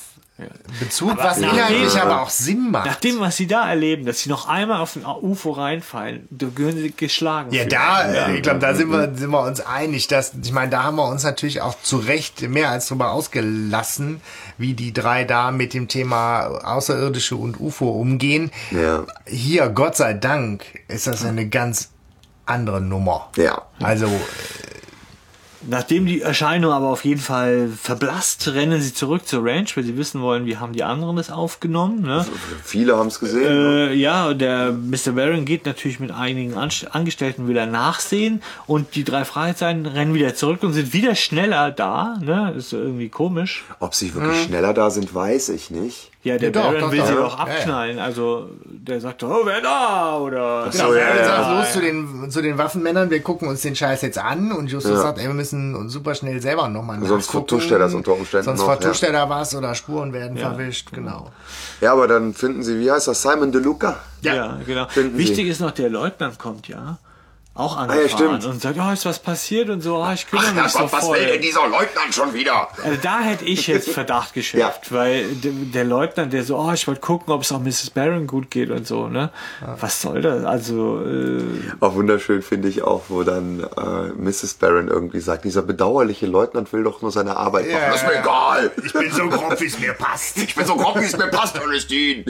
Bezug, 0.80 1.18
was 1.18 1.38
nachdem- 1.40 1.58
inhaltlich 1.58 1.98
aber 2.02 2.22
auch 2.22 2.30
Sinn 2.30 2.72
macht. 2.72 2.86
Nach 2.86 2.96
dem, 2.96 3.20
was 3.20 3.38
sie 3.38 3.48
da 3.48 3.70
erleben, 3.70 4.06
dass 4.06 4.20
sie 4.20 4.30
noch 4.30 4.48
einmal 4.48 4.80
auf 4.82 4.96
ein 4.96 5.06
UFO 5.06 5.52
reinfallen, 5.52 6.28
da 6.30 6.48
gehören 6.54 6.78
sie 6.78 6.92
geschlagen. 6.92 7.54
Ja, 7.54 7.64
für. 7.64 7.70
da, 7.70 8.12
äh, 8.30 8.36
ich 8.38 8.42
glaube, 8.44 8.60
da 8.60 8.74
sind 8.74 8.90
wir, 8.90 9.14
sind 9.16 9.30
wir 9.32 9.42
uns 9.42 9.62
einig, 9.62 10.08
dass, 10.08 10.34
ich 10.42 10.52
meine, 10.52 10.72
da 10.72 10.84
haben 10.84 10.96
wir 10.98 11.08
uns 11.08 11.24
natürlich 11.24 11.62
auch 11.62 11.76
zu 11.82 11.98
Recht 11.98 12.42
mehr 12.50 12.70
als 12.70 12.88
drüber 12.88 13.12
ausgelassen, 13.12 14.22
wie 14.58 14.74
die 14.74 14.94
drei 14.94 15.24
da 15.24 15.52
mit 15.52 15.74
dem 15.74 15.88
Thema 15.88 16.46
Außerirdische 16.64 17.36
und 17.36 17.60
UFO 17.60 17.90
umgehen. 17.90 18.52
Ja. 18.72 19.06
Hier, 19.26 19.70
Gott 19.70 19.96
sei 19.96 20.14
Dank, 20.14 20.64
ist 20.88 21.08
das 21.08 21.26
eine 21.26 21.48
ganz 21.48 21.90
andere 22.46 22.82
Nummer. 22.82 23.30
ja. 23.38 23.62
Also, 23.82 24.08
Nachdem 25.68 26.06
die 26.06 26.22
Erscheinung 26.22 26.72
aber 26.72 26.90
auf 26.90 27.06
jeden 27.06 27.22
Fall 27.22 27.70
verblasst, 27.70 28.48
rennen 28.54 28.82
sie 28.82 28.94
zurück 28.94 29.28
zur 29.28 29.46
Ranch, 29.46 29.78
weil 29.78 29.84
sie 29.84 29.98
wissen 29.98 30.22
wollen, 30.22 30.46
wie 30.46 30.58
haben 30.58 30.74
die 30.74 30.84
anderen 30.84 31.16
das 31.16 31.30
aufgenommen. 31.30 32.02
Ne? 32.02 32.26
Viele 32.64 32.98
haben 32.98 33.08
es 33.08 33.20
gesehen. 33.20 33.44
ne? 33.44 33.90
Äh, 33.90 33.94
ja, 33.94 34.34
der 34.34 34.72
Mr. 34.72 35.12
Baron 35.14 35.46
geht 35.46 35.66
natürlich 35.66 36.00
mit 36.00 36.12
einigen 36.12 36.56
Angestellten 36.56 37.48
wieder 37.48 37.66
nachsehen 37.66 38.42
und 38.68 38.96
die 38.96 39.04
drei 39.04 39.26
Fragezeichen 39.26 39.86
rennen 39.86 40.14
wieder 40.14 40.36
zurück 40.36 40.64
und 40.64 40.74
sind 40.74 40.94
wieder 40.94 41.16
schneller 41.16 41.72
da. 41.72 42.18
Ne? 42.22 42.54
Ist 42.58 42.74
irgendwie 42.74 43.10
komisch. 43.10 43.64
Ob 43.80 43.96
sie 43.96 44.14
wirklich 44.14 44.44
schneller 44.44 44.74
da 44.74 44.90
sind, 44.90 45.14
weiß 45.14 45.50
ich 45.50 45.70
nicht. 45.70 46.11
Ja, 46.24 46.38
der 46.38 46.50
Ja, 46.50 46.52
doch, 46.52 46.62
Baron 46.64 46.80
doch, 46.82 46.92
will 46.92 47.00
doch. 47.00 47.06
sie 47.08 47.14
Ja, 47.14 47.20
doch 47.20 47.38
ja. 47.38 47.44
abknallen. 47.44 48.00
Also 48.00 48.50
der 48.66 49.02
sagt, 49.02 49.24
oh, 49.24 49.42
wer 49.44 49.60
da? 49.62 50.18
Oder 50.20 50.70
genau, 50.72 50.88
So, 50.88 50.94
wir 50.94 51.02
ja, 51.02 51.16
ja. 51.16 51.36
also 51.36 51.60
los 51.60 51.74
zu 51.74 51.80
den, 51.82 52.30
zu 52.30 52.42
den 52.42 52.58
Waffenmännern, 52.58 53.10
wir 53.10 53.22
gucken 53.22 53.48
uns 53.48 53.62
den 53.62 53.76
Scheiß 53.76 54.02
jetzt 54.04 54.18
an 54.20 54.52
und 54.52 54.68
Justus 54.72 55.02
sagt, 55.02 55.18
ey, 55.20 55.26
wir 55.28 55.34
müssen 55.34 55.76
uns 55.76 55.94
super 55.94 56.14
schnell 56.14 56.40
selber 56.42 56.68
nochmal 56.70 57.00
Sonst 57.04 57.32
vertuscht 57.32 57.72
er 57.72 57.80
das 57.80 57.94
unter 57.94 58.14
Umständen 58.14 58.46
Sonst 58.46 58.60
noch, 58.60 58.68
vertuscht 58.68 59.02
ja. 59.02 59.08
er 59.10 59.14
da 59.14 59.30
was 59.30 59.56
oder 59.56 59.74
Spuren 59.74 60.14
werden 60.14 60.38
verwischt, 60.38 60.92
genau. 60.92 61.32
Ja, 61.80 61.94
aber 61.94 62.08
dann 62.08 62.34
finden 62.34 62.62
sie, 62.64 62.80
wie 62.80 62.92
heißt 62.92 63.08
das, 63.08 63.22
Simon 63.22 63.52
DeLuca? 63.52 63.98
Ja, 64.22 64.60
genau. 64.66 64.88
Finden 64.90 65.18
Wichtig 65.18 65.46
Sie. 65.46 65.50
ist 65.50 65.62
noch, 65.62 65.72
der 65.72 65.90
Leutnant 65.90 66.38
kommt 66.38 66.68
ja 66.68 67.00
auch 67.62 67.76
ja, 67.76 67.84
angefahren 67.84 68.42
stimmt. 68.42 68.46
und 68.46 68.62
sagt, 68.62 68.78
oh, 68.80 68.92
ist 68.92 69.06
was 69.06 69.20
passiert 69.20 69.70
und 69.70 69.82
so, 69.82 69.98
oh, 69.98 70.12
ich 70.14 70.30
kümmere 70.30 70.54
mich 70.54 70.72
so 70.72 70.88
voll. 70.88 71.40
dieser 71.40 71.68
Leutnant 71.68 72.14
schon 72.14 72.34
wieder? 72.34 72.68
Also 72.84 72.98
da 73.02 73.20
hätte 73.22 73.46
ich 73.46 73.68
jetzt 73.68 73.90
Verdacht 74.02 74.34
geschöpft, 74.34 74.92
weil 74.92 75.26
der, 75.36 75.52
der 75.52 75.84
Leutnant, 75.84 76.34
der 76.34 76.44
so, 76.44 76.58
oh, 76.58 76.72
ich 76.74 76.88
wollte 76.88 77.02
gucken, 77.02 77.34
ob 77.34 77.44
es 77.44 77.52
auch 77.52 77.60
Mrs. 77.60 77.92
Barron 77.92 78.28
gut 78.28 78.52
geht 78.52 78.72
und 78.72 78.88
so, 78.88 79.08
ne? 79.08 79.30
Was 79.80 80.02
soll 80.02 80.22
das? 80.22 80.44
Also, 80.44 81.02
äh, 81.06 81.44
Auch 81.80 81.96
wunderschön 81.96 82.42
finde 82.42 82.68
ich 82.68 82.84
auch, 82.84 83.04
wo 83.10 83.24
dann 83.24 83.64
äh, 83.78 84.14
Mrs. 84.14 84.56
Barron 84.56 84.88
irgendwie 84.88 85.20
sagt, 85.20 85.46
dieser 85.46 85.62
bedauerliche 85.62 86.26
Leutnant 86.26 86.72
will 86.74 86.84
doch 86.84 87.02
nur 87.02 87.12
seine 87.12 87.38
Arbeit 87.38 87.68
machen. 87.68 87.82
Das 87.88 88.02
ist 88.02 88.08
mir 88.08 88.20
egal. 88.20 88.72
Ich 88.84 88.94
bin 88.94 89.12
so 89.12 89.30
grob, 89.30 89.60
wie 89.60 89.66
es 89.66 89.80
mir 89.80 89.94
passt. 89.94 90.38
Ich 90.38 90.56
bin 90.56 90.66
so 90.66 90.76
grob, 90.76 91.00
wie 91.00 91.06
es 91.06 91.18
mir 91.18 91.28
passt, 91.28 91.56
Ernestine. 91.56 92.26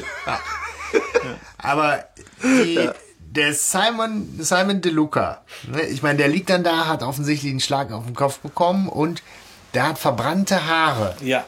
Aber 1.57 2.05
die, 2.43 2.89
der 3.31 3.53
Simon, 3.53 4.27
Simon 4.39 4.81
DeLuca, 4.81 5.41
ne, 5.71 5.81
ich 5.83 6.03
meine, 6.03 6.17
der 6.17 6.27
liegt 6.27 6.49
dann 6.49 6.63
da, 6.63 6.87
hat 6.87 7.01
offensichtlich 7.03 7.49
einen 7.51 7.59
Schlag 7.61 7.91
auf 7.91 8.05
den 8.05 8.13
Kopf 8.15 8.39
bekommen 8.39 8.87
und 8.89 9.23
der 9.73 9.87
hat 9.87 9.97
verbrannte 9.99 10.67
Haare. 10.67 11.15
ja. 11.23 11.45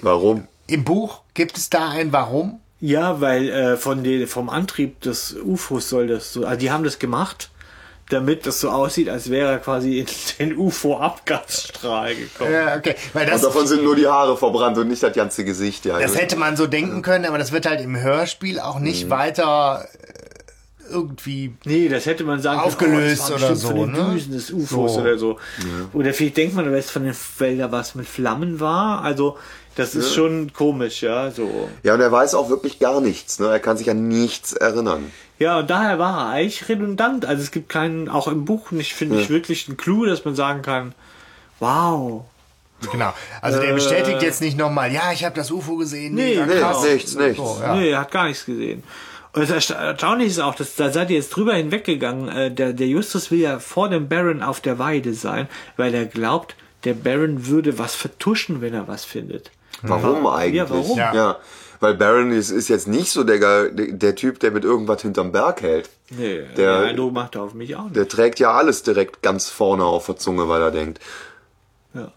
Warum? 0.00 0.46
Im 0.66 0.84
Buch 0.84 1.20
gibt 1.34 1.56
es 1.58 1.70
da 1.70 1.90
ein 1.90 2.12
Warum? 2.12 2.60
Ja, 2.80 3.20
weil 3.20 3.48
äh, 3.50 3.76
von 3.76 4.02
den, 4.02 4.26
vom 4.26 4.48
Antrieb 4.48 5.00
des 5.02 5.34
UFOs 5.44 5.88
soll 5.88 6.06
das 6.08 6.32
so, 6.32 6.44
also 6.44 6.58
die 6.58 6.70
haben 6.72 6.82
das 6.82 6.98
gemacht, 6.98 7.50
damit 8.08 8.44
das 8.46 8.60
so 8.60 8.70
aussieht, 8.70 9.08
als 9.08 9.30
wäre 9.30 9.52
er 9.52 9.58
quasi 9.58 9.98
in 10.00 10.06
den 10.38 10.56
UFO-Abgasstrahl 10.56 12.14
gekommen. 12.14 12.52
Ja, 12.52 12.76
okay. 12.76 12.94
Weil 13.12 13.26
das, 13.26 13.36
Und 13.36 13.48
davon 13.54 13.66
sind 13.66 13.84
nur 13.84 13.96
die 13.96 14.06
Haare 14.06 14.36
verbrannt 14.36 14.78
und 14.78 14.88
nicht 14.88 15.02
das 15.02 15.14
ganze 15.14 15.44
Gesicht. 15.44 15.84
Ja. 15.84 15.98
das 15.98 16.16
hätte 16.16 16.36
man 16.36 16.56
so 16.56 16.66
denken 16.66 17.02
können, 17.02 17.24
aber 17.26 17.38
das 17.38 17.52
wird 17.52 17.66
halt 17.66 17.80
im 17.80 17.96
Hörspiel 18.00 18.58
auch 18.60 18.78
Mhm. 18.78 18.84
nicht 18.84 19.10
weiter 19.10 19.86
äh, 19.92 20.11
irgendwie 20.90 21.54
Nee, 21.64 21.88
das 21.88 22.06
hätte 22.06 22.24
man 22.24 22.40
sagen 22.40 22.60
Aufgelöst 22.60 23.26
können, 23.26 23.34
oh, 23.34 23.38
das 23.38 23.42
war 23.42 23.48
oder 23.48 23.56
so, 23.56 23.68
von 23.68 23.76
den 23.76 23.92
ne? 23.92 24.14
Düsen 24.14 24.32
des 24.32 24.50
UFOs 24.50 24.94
So. 24.94 25.00
oder 25.00 25.18
so. 25.18 25.38
Oder 25.92 26.12
vielleicht 26.14 26.36
denkt 26.36 26.54
man, 26.54 26.70
dass 26.70 26.90
von 26.90 27.04
den 27.04 27.14
Feldern 27.14 27.72
was 27.72 27.94
mit 27.94 28.06
Flammen 28.06 28.60
war. 28.60 29.02
Also, 29.02 29.38
das 29.74 29.94
ist 29.94 30.14
schon 30.14 30.52
komisch, 30.52 31.02
ja, 31.02 31.30
so. 31.30 31.68
ja, 31.82 31.94
und 31.94 32.00
er 32.00 32.12
weiß 32.12 32.34
auch 32.34 32.50
wirklich 32.50 32.78
gar 32.78 33.00
nichts. 33.00 33.38
Ne? 33.38 33.46
Er 33.46 33.58
kann 33.58 33.78
sich 33.78 33.88
an 33.88 34.06
nichts 34.06 34.52
erinnern. 34.52 35.10
Ja, 35.38 35.60
und 35.60 35.70
daher 35.70 35.98
war 35.98 36.18
er 36.18 36.28
eigentlich 36.34 36.68
redundant. 36.68 37.24
Also 37.24 37.42
es 37.42 37.50
gibt 37.50 37.68
keinen, 37.68 38.08
auch 38.08 38.28
im 38.28 38.44
Buch 38.44 38.70
nicht, 38.70 38.92
finde 38.92 39.20
ich, 39.20 39.30
wirklich 39.30 39.66
einen 39.66 39.76
Clou, 39.76 40.04
dass 40.04 40.24
man 40.24 40.34
sagen 40.34 40.62
kann, 40.62 40.94
wow. 41.58 42.24
Genau. 42.90 43.12
Also 43.40 43.60
der 43.60 43.72
bestätigt 43.72 44.22
jetzt 44.22 44.40
nicht 44.40 44.58
nochmal, 44.58 44.92
ja, 44.92 45.12
ich 45.12 45.24
habe 45.24 45.34
das 45.34 45.50
UFO 45.50 45.76
gesehen. 45.76 46.14
Nee, 46.14 46.38
nee, 46.46 46.58
krass. 46.58 46.82
nichts, 46.84 47.14
nichts. 47.14 47.38
So, 47.38 47.58
ja. 47.60 47.74
Nee, 47.74 47.90
er 47.90 48.00
hat 48.00 48.10
gar 48.10 48.26
nichts 48.26 48.44
gesehen. 48.44 48.82
Und 49.34 49.42
das 49.42 49.50
Ersta- 49.50 49.74
Erstaunliche 49.82 50.30
ist 50.30 50.38
auch, 50.40 50.54
dass 50.54 50.76
da 50.76 50.90
seid 50.90 51.10
ihr 51.10 51.16
jetzt 51.16 51.30
drüber 51.30 51.54
hinweggegangen. 51.54 52.28
Äh, 52.28 52.50
der, 52.50 52.72
der 52.74 52.86
Justus 52.86 53.30
will 53.30 53.40
ja 53.40 53.58
vor 53.58 53.88
dem 53.88 54.08
Baron 54.08 54.42
auf 54.42 54.60
der 54.60 54.78
Weide 54.78 55.14
sein, 55.14 55.48
weil 55.76 55.94
er 55.94 56.04
glaubt, 56.06 56.54
der 56.84 56.94
Baron 56.94 57.46
würde 57.46 57.78
was 57.78 57.94
vertuschen, 57.94 58.60
wenn 58.60 58.74
er 58.74 58.88
was 58.88 59.04
findet. 59.04 59.50
Warum 59.82 60.26
eigentlich? 60.26 60.54
Ja, 60.56 60.68
warum? 60.70 60.98
Ja. 60.98 61.14
Ja. 61.14 61.36
Weil 61.80 61.94
Baron 61.94 62.30
ist, 62.30 62.50
ist 62.50 62.68
jetzt 62.68 62.86
nicht 62.86 63.10
so 63.10 63.24
der, 63.24 63.38
Ge- 63.40 63.92
der 63.92 64.14
Typ, 64.14 64.38
der 64.38 64.52
mit 64.52 64.62
irgendwas 64.64 65.02
hinterm 65.02 65.32
Berg 65.32 65.62
hält. 65.62 65.88
Nee, 66.10 66.42
Der- 66.56 66.80
der 66.80 66.90
Eindruck 66.90 67.12
macht 67.12 67.34
er 67.34 67.42
auf 67.42 67.54
mich 67.54 67.74
auch 67.74 67.84
nicht. 67.84 67.96
Der 67.96 68.06
trägt 68.06 68.38
ja 68.38 68.52
alles 68.52 68.82
direkt 68.84 69.22
ganz 69.22 69.48
vorne 69.48 69.84
auf 69.84 70.06
der 70.06 70.16
Zunge, 70.16 70.48
weil 70.48 70.60
er 70.62 70.70
denkt. 70.70 71.00
Ja. 71.94 72.12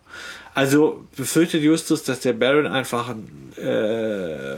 Also 0.53 1.05
befürchtet 1.17 1.63
Justus, 1.63 2.03
dass 2.03 2.19
der 2.19 2.33
Baron 2.33 2.67
einfach 2.67 3.09
äh, 3.57 4.55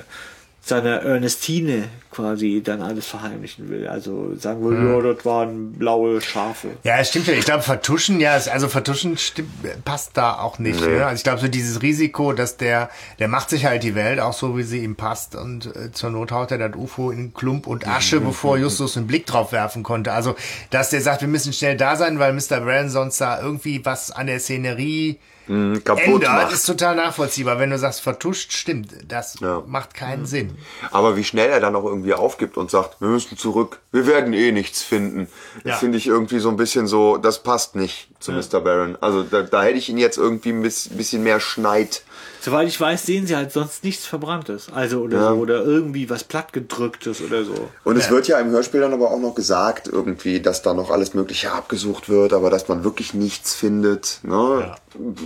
seiner 0.68 1.02
Ernestine 1.02 1.86
quasi 2.12 2.62
dann 2.64 2.82
alles 2.82 3.06
verheimlichen 3.06 3.70
will. 3.70 3.88
Also 3.88 4.36
sagen 4.36 4.64
will, 4.64 4.78
ja, 5.06 5.14
das 5.14 5.24
waren 5.26 5.74
blaue 5.74 6.20
Schafe. 6.22 6.70
Ja, 6.84 6.98
es 7.00 7.10
stimmt 7.10 7.28
ja. 7.28 7.34
Ich 7.36 7.46
glaube, 7.46 7.62
vertuschen, 7.64 8.20
ja, 8.20 8.36
es- 8.36 8.48
also 8.48 8.68
vertuschen 8.68 9.18
stimmt, 9.18 9.50
passt 9.86 10.12
da 10.18 10.40
auch 10.40 10.58
nicht. 10.60 10.82
Ne? 10.82 11.06
Also 11.06 11.16
ich 11.20 11.24
glaube, 11.24 11.40
so 11.40 11.48
dieses 11.48 11.82
Risiko, 11.82 12.34
dass 12.34 12.58
der, 12.58 12.90
der 13.20 13.28
macht 13.28 13.50
sich 13.50 13.66
halt 13.66 13.84
die 13.84 13.94
Welt 13.96 14.20
auch 14.20 14.34
so, 14.34 14.58
wie 14.58 14.64
sie 14.64 14.84
ihm 14.84 14.96
passt 14.96 15.36
und 15.36 15.68
äh, 15.76 15.92
zur 15.92 16.10
Not 16.10 16.32
haut 16.32 16.52
er 16.52 16.58
das 16.58 16.76
UFO 16.76 17.12
in 17.12 17.34
Klump 17.34 17.68
und 17.68 17.88
Asche, 17.88 18.20
bevor 18.20 18.58
Justus 18.58 18.98
einen 18.98 19.08
Blick 19.08 19.26
drauf 19.28 19.52
werfen 19.52 19.84
konnte. 19.84 20.12
Also, 20.14 20.36
dass 20.72 20.90
der 20.90 21.02
sagt, 21.02 21.22
wir 21.22 21.28
müssen 21.28 21.54
schnell 21.54 21.78
da 21.78 21.96
sein, 21.96 22.18
weil 22.20 22.34
Mr. 22.34 22.62
Brown 22.62 22.90
sonst 22.90 23.22
da 23.22 23.40
irgendwie 23.42 23.86
was 23.86 24.12
an 24.12 24.28
der 24.28 24.40
Szenerie 24.40 25.18
hm, 25.48 25.84
Kaputt 25.84 26.06
ändert, 26.24 26.32
macht. 26.44 26.52
ist 26.54 26.66
total 26.66 26.96
nachvollziehbar. 26.96 27.60
Wenn 27.60 27.70
du 27.72 27.78
sagst, 27.80 28.02
vertuscht, 28.02 28.54
stimmt. 28.54 28.92
Das 29.08 29.40
Ja. 29.40 29.64
macht 29.66 29.94
keinen 29.94 30.26
Sinn. 30.26 30.56
Aber 30.92 31.18
wie 31.18 31.24
schnell 31.24 31.50
er 31.50 31.60
dann 31.60 31.76
auch 31.76 31.86
irgendwie 31.86 32.14
aufgibt 32.14 32.58
und 32.58 32.70
sagt, 32.70 33.02
wir 33.02 33.08
müssen 33.08 33.38
zurück, 33.38 33.80
wir 33.92 34.06
werden 34.08 34.34
eh 34.34 34.52
nichts 34.52 34.84
finden. 34.84 35.28
Das 35.64 35.72
Ja. 35.72 35.76
finde 35.78 35.98
ich 35.98 36.08
irgendwie 36.08 36.40
so 36.40 36.50
ein 36.50 36.58
bisschen 36.58 36.88
so, 36.88 37.18
das 37.18 37.42
passt 37.44 37.76
nicht 37.76 38.10
zu 38.20 38.32
Mr. 38.32 38.60
Baron. 38.62 38.98
Also 39.02 39.24
da, 39.24 39.42
da 39.42 39.64
hätte 39.64 39.78
ich 39.78 39.90
ihn 39.90 39.98
jetzt 39.98 40.18
irgendwie 40.18 40.50
ein 40.50 40.62
bis- 40.62 40.90
bisschen 40.90 41.24
mehr 41.24 41.40
Schneid. 41.40 42.04
Soweit 42.48 42.70
ich 42.70 42.80
weiß, 42.80 43.06
sehen 43.06 43.28
sie 43.28 43.36
halt 43.36 43.52
sonst 43.52 43.84
nichts 43.84 44.06
Verbranntes. 44.06 44.70
Also 44.74 45.02
oder 45.02 45.18
Ja. 45.18 45.30
so, 45.32 45.36
oder 45.36 45.66
irgendwie 45.66 46.10
was 46.10 46.24
plattgedrücktes 46.24 47.20
oder 47.22 47.44
so. 47.44 47.68
Und 47.84 47.98
es 47.98 48.10
wird 48.10 48.30
ja 48.30 48.40
im 48.40 48.52
Hörspiel 48.52 48.80
dann 48.80 48.94
aber 48.94 49.12
auch 49.12 49.20
noch 49.20 49.36
gesagt, 49.36 49.90
irgendwie, 49.90 50.40
dass 50.40 50.62
da 50.62 50.74
noch 50.74 50.90
alles 50.90 51.14
Mögliche 51.14 51.52
abgesucht 51.52 52.08
wird, 52.08 52.32
aber 52.32 52.50
dass 52.50 52.70
man 52.70 52.86
wirklich 52.86 53.14
nichts 53.14 53.54
findet. 53.54 54.22
Ne? 54.24 54.78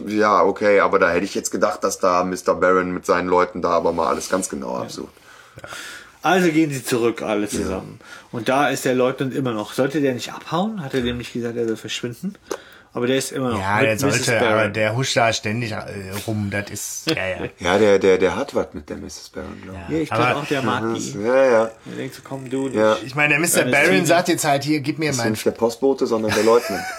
Ja. 0.08 0.42
okay, 0.42 0.80
aber 0.80 0.98
da 0.98 1.12
hätte 1.12 1.26
ich 1.26 1.36
jetzt 1.36 1.52
gedacht, 1.52 1.84
dass 1.84 2.00
da 2.00 2.24
Mr. 2.24 2.56
Baron 2.56 2.92
mit 2.92 3.06
seinen 3.06 3.28
Leuten 3.28 3.62
da 3.62 3.70
aber 3.70 3.94
mal 3.94 4.08
alles 4.08 4.28
ganz 4.28 4.50
genau 4.50 4.78
absucht. 4.78 5.14
Also 6.24 6.50
gehen 6.50 6.72
sie 6.72 6.84
zurück, 6.84 7.22
alle 7.22 7.48
zusammen. 7.48 8.00
Und 8.32 8.50
da 8.50 8.70
ist 8.70 8.84
der 8.84 8.96
Leutnant 8.96 9.36
immer 9.36 9.52
noch. 9.52 9.74
Sollte 9.74 10.02
der 10.02 10.16
nicht 10.16 10.34
abhauen? 10.34 10.84
Hat 10.84 10.96
er 10.96 11.02
dem 11.02 11.20
nicht 11.20 11.34
gesagt, 11.34 11.56
er 11.56 11.68
soll 11.68 11.78
verschwinden? 11.78 12.34
Aber 12.94 13.08
der 13.08 13.18
ist 13.18 13.32
immer 13.32 13.52
noch. 13.52 13.60
Ja, 13.60 13.78
mit 13.78 13.86
der 13.86 14.00
sollte, 14.00 14.32
Barron. 14.32 14.48
aber 14.48 14.68
der 14.68 14.96
huscht 14.96 15.16
da 15.16 15.32
ständig 15.32 15.72
äh, 15.72 15.84
rum. 16.28 16.50
Das 16.52 16.70
ist, 16.70 17.10
ja, 17.16 17.28
ja. 17.28 17.50
Ja, 17.60 17.78
der, 17.78 18.00
der, 18.00 18.18
der 18.18 18.36
hat 18.36 18.54
was 18.54 18.74
mit 18.74 18.90
der 18.90 18.98
Mrs. 18.98 19.32
Baron, 19.34 19.62
glaube 19.62 19.80
Ja, 19.90 19.98
ich 19.98 20.10
glaube 20.10 20.36
auch, 20.36 20.46
der 20.46 20.62
mag 20.62 20.84
die. 20.94 21.00
ich. 21.00 21.16
Ja, 21.16 21.46
ja. 21.46 21.62
Er 21.62 21.96
denkt 21.98 22.16
so, 22.16 22.22
komm 22.24 22.50
du. 22.50 22.68
Ja. 22.68 22.98
Ich 23.06 23.16
meine, 23.16 23.30
der 23.36 23.40
Mr. 23.40 23.60
Ernestine. 23.60 23.72
Barron 23.72 24.06
sagt 24.06 24.28
jetzt 24.28 24.44
halt 24.44 24.64
hier, 24.64 24.82
gib 24.82 25.00
mir 25.00 25.08
Das 25.08 25.16
ist 25.18 25.24
mein 25.24 25.32
nicht 25.32 25.46
der 25.46 25.52
Postbote, 25.52 26.06
sondern 26.06 26.34
der 26.34 26.44
Leutnant. 26.44 26.84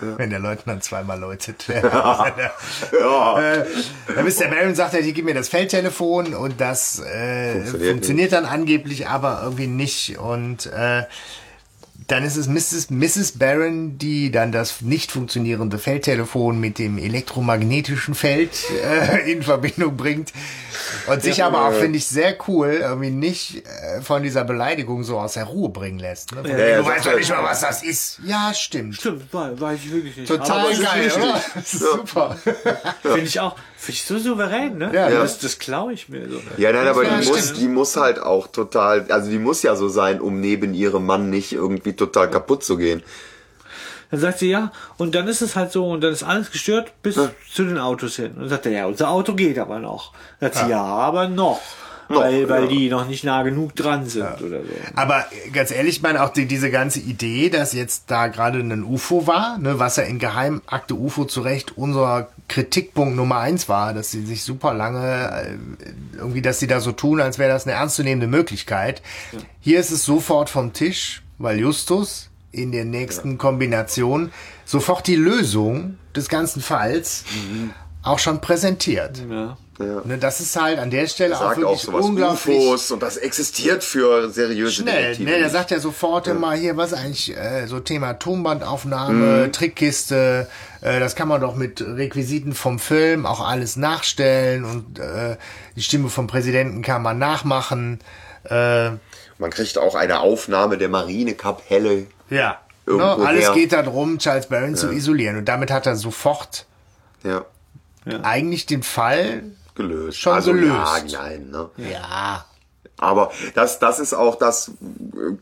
wenn 0.00 0.30
der 0.30 0.38
Leutnant 0.38 0.82
zweimal 0.82 1.18
läutet. 1.18 1.68
äh, 1.68 1.82
der 1.82 2.52
Mr. 2.88 4.48
Barron 4.48 4.74
sagt 4.74 4.94
halt, 4.94 5.04
hier, 5.04 5.12
gib 5.12 5.26
mir 5.26 5.34
das 5.34 5.50
Feldtelefon 5.50 6.34
und 6.34 6.60
das 6.60 7.00
äh, 7.00 7.56
Funktioniert 7.56 7.90
funktioniert, 7.90 8.32
dann 8.32 8.46
angeblich, 8.46 9.06
aber 9.08 9.40
irgendwie 9.42 9.66
nicht. 9.66 10.18
Und 10.18 10.66
äh, 10.66 11.02
dann 12.10 12.24
ist 12.24 12.36
es 12.36 12.48
Mrs. 12.48 12.90
Mrs. 12.90 13.32
Barron, 13.38 13.96
die 13.98 14.30
dann 14.32 14.50
das 14.50 14.80
nicht 14.80 15.12
funktionierende 15.12 15.78
Feldtelefon 15.78 16.58
mit 16.58 16.78
dem 16.78 16.98
elektromagnetischen 16.98 18.14
Feld 18.14 18.50
äh, 18.84 19.30
in 19.30 19.42
Verbindung 19.42 19.96
bringt. 19.96 20.32
Und 21.06 21.22
sich 21.22 21.44
aber 21.44 21.68
auch, 21.68 21.72
finde 21.72 21.98
ich, 21.98 22.06
sehr 22.06 22.36
cool, 22.48 22.78
irgendwie 22.80 23.10
nicht 23.10 23.64
äh, 23.66 24.00
von 24.02 24.22
dieser 24.22 24.44
Beleidigung 24.44 25.04
so 25.04 25.18
aus 25.18 25.34
der 25.34 25.44
Ruhe 25.44 25.68
bringen 25.68 25.98
lässt. 25.98 26.34
Ne? 26.34 26.42
Ja, 26.48 26.58
ja, 26.58 26.78
du 26.78 26.86
weißt 26.86 27.06
doch 27.06 27.16
nicht 27.16 27.30
mal, 27.30 27.44
was 27.44 27.60
das 27.60 27.82
ist. 27.82 28.18
Ja, 28.24 28.52
stimmt. 28.54 28.96
Stimmt, 28.96 29.32
weiß, 29.32 29.78
ich 29.84 29.92
wirklich 29.92 30.16
nicht. 30.16 30.28
Total 30.28 30.76
geil, 30.76 31.12
oder? 31.16 31.40
Das 31.54 31.72
ist 31.74 31.80
Super. 31.80 32.36
Finde 33.02 33.20
ich 33.20 33.38
auch. 33.38 33.56
Finde 33.80 33.92
ich 33.92 34.04
so 34.04 34.18
souverän, 34.18 34.76
ne? 34.76 34.90
Ja. 34.92 35.08
Das, 35.08 35.38
das 35.38 35.58
klaue 35.58 35.94
ich 35.94 36.10
mir 36.10 36.28
so. 36.28 36.38
Ja, 36.58 36.70
nein, 36.70 36.86
aber 36.86 37.02
Ja, 37.02 37.18
die 37.18 37.26
muss, 37.26 37.52
die 37.54 37.66
muss 37.66 37.96
halt 37.96 38.18
auch 38.20 38.48
total, 38.48 39.06
also 39.08 39.30
die 39.30 39.38
muss 39.38 39.62
ja 39.62 39.74
so 39.74 39.88
sein, 39.88 40.20
um 40.20 40.38
neben 40.38 40.74
ihrem 40.74 41.06
Mann 41.06 41.30
nicht 41.30 41.54
irgendwie 41.54 41.94
total 41.94 42.30
kaputt 42.30 42.62
zu 42.62 42.76
gehen. 42.76 43.02
Dann 44.10 44.20
sagt 44.20 44.40
sie 44.40 44.50
ja, 44.50 44.70
und 44.98 45.14
dann 45.14 45.26
ist 45.28 45.40
es 45.40 45.56
halt 45.56 45.72
so, 45.72 45.88
und 45.88 46.02
dann 46.02 46.12
ist 46.12 46.22
alles 46.22 46.50
gestört 46.50 46.92
bis 47.02 47.18
zu 47.54 47.64
den 47.64 47.78
Autos 47.78 48.16
hin. 48.16 48.32
Und 48.32 48.40
dann 48.40 48.48
sagt 48.50 48.66
er, 48.66 48.72
ja, 48.72 48.84
unser 48.84 49.08
Auto 49.08 49.32
geht 49.32 49.58
aber 49.58 49.78
noch. 49.78 50.12
Dann 50.40 50.52
sagt 50.52 50.66
sie, 50.66 50.70
ja, 50.72 50.82
aber 50.82 51.28
noch. 51.28 51.62
Weil, 52.18 52.48
weil 52.48 52.62
ja. 52.64 52.68
die 52.68 52.88
noch 52.88 53.06
nicht 53.06 53.24
nah 53.24 53.42
genug 53.42 53.74
dran 53.76 54.06
sind 54.06 54.40
oder 54.42 54.60
so. 54.60 54.72
Aber 54.94 55.26
äh, 55.46 55.50
ganz 55.50 55.70
ehrlich, 55.70 55.96
ich 55.96 56.02
meine 56.02 56.22
auch 56.22 56.30
die, 56.30 56.46
diese 56.46 56.70
ganze 56.70 57.00
Idee, 57.00 57.50
dass 57.50 57.72
jetzt 57.72 58.10
da 58.10 58.26
gerade 58.26 58.58
ein 58.58 58.84
UFO 58.84 59.26
war, 59.26 59.58
ne, 59.58 59.78
was 59.78 59.96
ja 59.96 60.02
in 60.02 60.18
Geheimakte 60.18 60.94
UFO 60.94 61.24
zu 61.24 61.40
Recht 61.40 61.76
unser 61.76 62.28
Kritikpunkt 62.48 63.14
Nummer 63.16 63.38
eins 63.38 63.68
war, 63.68 63.94
dass 63.94 64.10
sie 64.10 64.26
sich 64.26 64.42
super 64.42 64.74
lange 64.74 65.30
äh, 65.30 66.18
irgendwie, 66.18 66.42
dass 66.42 66.58
sie 66.58 66.66
da 66.66 66.80
so 66.80 66.92
tun, 66.92 67.20
als 67.20 67.38
wäre 67.38 67.50
das 67.50 67.66
eine 67.66 67.76
ernstzunehmende 67.76 68.26
Möglichkeit. 68.26 69.02
Hier 69.60 69.78
ist 69.78 69.90
es 69.90 70.04
sofort 70.04 70.50
vom 70.50 70.72
Tisch, 70.72 71.22
weil 71.38 71.58
Justus 71.58 72.28
in 72.52 72.72
der 72.72 72.84
nächsten 72.84 73.38
Kombination 73.38 74.32
sofort 74.64 75.06
die 75.06 75.16
Lösung 75.16 75.98
des 76.16 76.28
ganzen 76.28 76.60
Falls 76.60 77.24
auch 78.02 78.18
schon 78.18 78.40
präsentiert. 78.40 79.22
Ja. 79.30 79.56
Ne, 80.04 80.18
das 80.18 80.40
ist 80.40 80.60
halt 80.60 80.78
an 80.78 80.90
der 80.90 81.06
Stelle 81.06 81.34
auch 81.36 81.40
Sagt 81.40 81.52
auch 81.58 81.60
wirklich 81.62 81.80
sowas 81.82 82.04
unglaublich 82.04 82.56
UFOs 82.58 82.90
und 82.90 83.02
das 83.02 83.16
existiert 83.16 83.82
für 83.82 84.30
seriöse 84.30 84.82
schnell. 84.82 85.02
Detektive 85.02 85.30
Ne, 85.30 85.38
der 85.38 85.48
sagt 85.50 85.70
ja 85.70 85.80
sofort 85.80 86.26
immer 86.28 86.52
hier, 86.52 86.76
was 86.76 86.92
eigentlich 86.92 87.34
äh, 87.36 87.66
so 87.66 87.80
Thema 87.80 88.14
Tonbandaufnahme, 88.14 89.46
Mhm. 89.46 89.52
Trickkiste, 89.52 90.48
äh, 90.82 91.00
das 91.00 91.14
kann 91.16 91.28
man 91.28 91.40
doch 91.40 91.54
mit 91.54 91.80
Requisiten 91.80 92.52
vom 92.52 92.78
Film 92.78 93.24
auch 93.24 93.40
alles 93.40 93.76
nachstellen 93.76 94.64
und 94.64 94.98
äh, 94.98 95.36
die 95.76 95.82
Stimme 95.82 96.08
vom 96.10 96.26
Präsidenten 96.26 96.82
kann 96.82 97.00
man 97.02 97.18
nachmachen. 97.18 98.00
Äh, 98.44 98.90
Man 99.38 99.50
kriegt 99.50 99.78
auch 99.78 99.94
eine 99.94 100.20
Aufnahme 100.20 100.76
der 100.78 100.88
Marinekapelle. 100.90 102.06
ja. 102.28 102.58
Ne, 102.86 102.96
Irgendwo 102.96 103.22
alles 103.24 103.44
her. 103.44 103.54
geht 103.54 103.72
darum, 103.72 104.18
Charles 104.18 104.46
Barron 104.48 104.74
zu 104.74 104.90
isolieren 104.90 105.36
und 105.36 105.44
damit 105.44 105.70
hat 105.70 105.86
er 105.86 105.94
sofort 105.96 106.66
Ja, 107.22 107.44
eigentlich 108.24 108.66
den 108.66 108.82
Fall. 108.82 109.44
Gelöst. 109.80 110.18
Schon 110.18 110.34
also, 110.34 110.52
gelöst. 110.52 110.72
Ja, 111.06 111.22
nein, 111.22 111.50
ne? 111.50 111.70
Ja. 111.76 112.44
Aber 112.96 113.32
das, 113.54 113.78
das 113.78 113.98
ist 113.98 114.12
auch 114.12 114.36
das, 114.36 114.72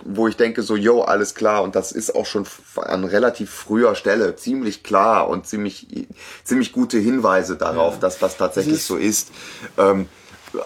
wo 0.04 0.28
ich 0.28 0.36
denke, 0.36 0.62
so, 0.62 0.76
yo, 0.76 1.02
alles 1.02 1.34
klar. 1.34 1.62
Und 1.64 1.74
das 1.74 1.90
ist 1.90 2.14
auch 2.14 2.24
schon 2.26 2.46
an 2.76 3.02
relativ 3.04 3.50
früher 3.50 3.96
Stelle 3.96 4.36
ziemlich 4.36 4.84
klar 4.84 5.28
und 5.28 5.46
ziemlich, 5.46 6.06
ziemlich 6.44 6.72
gute 6.72 6.98
Hinweise 6.98 7.56
darauf, 7.56 7.98
dass 7.98 8.18
das 8.20 8.36
tatsächlich 8.36 8.76
ist- 8.76 8.86
so 8.86 8.96
ist. 8.96 9.30
Ähm, 9.76 10.08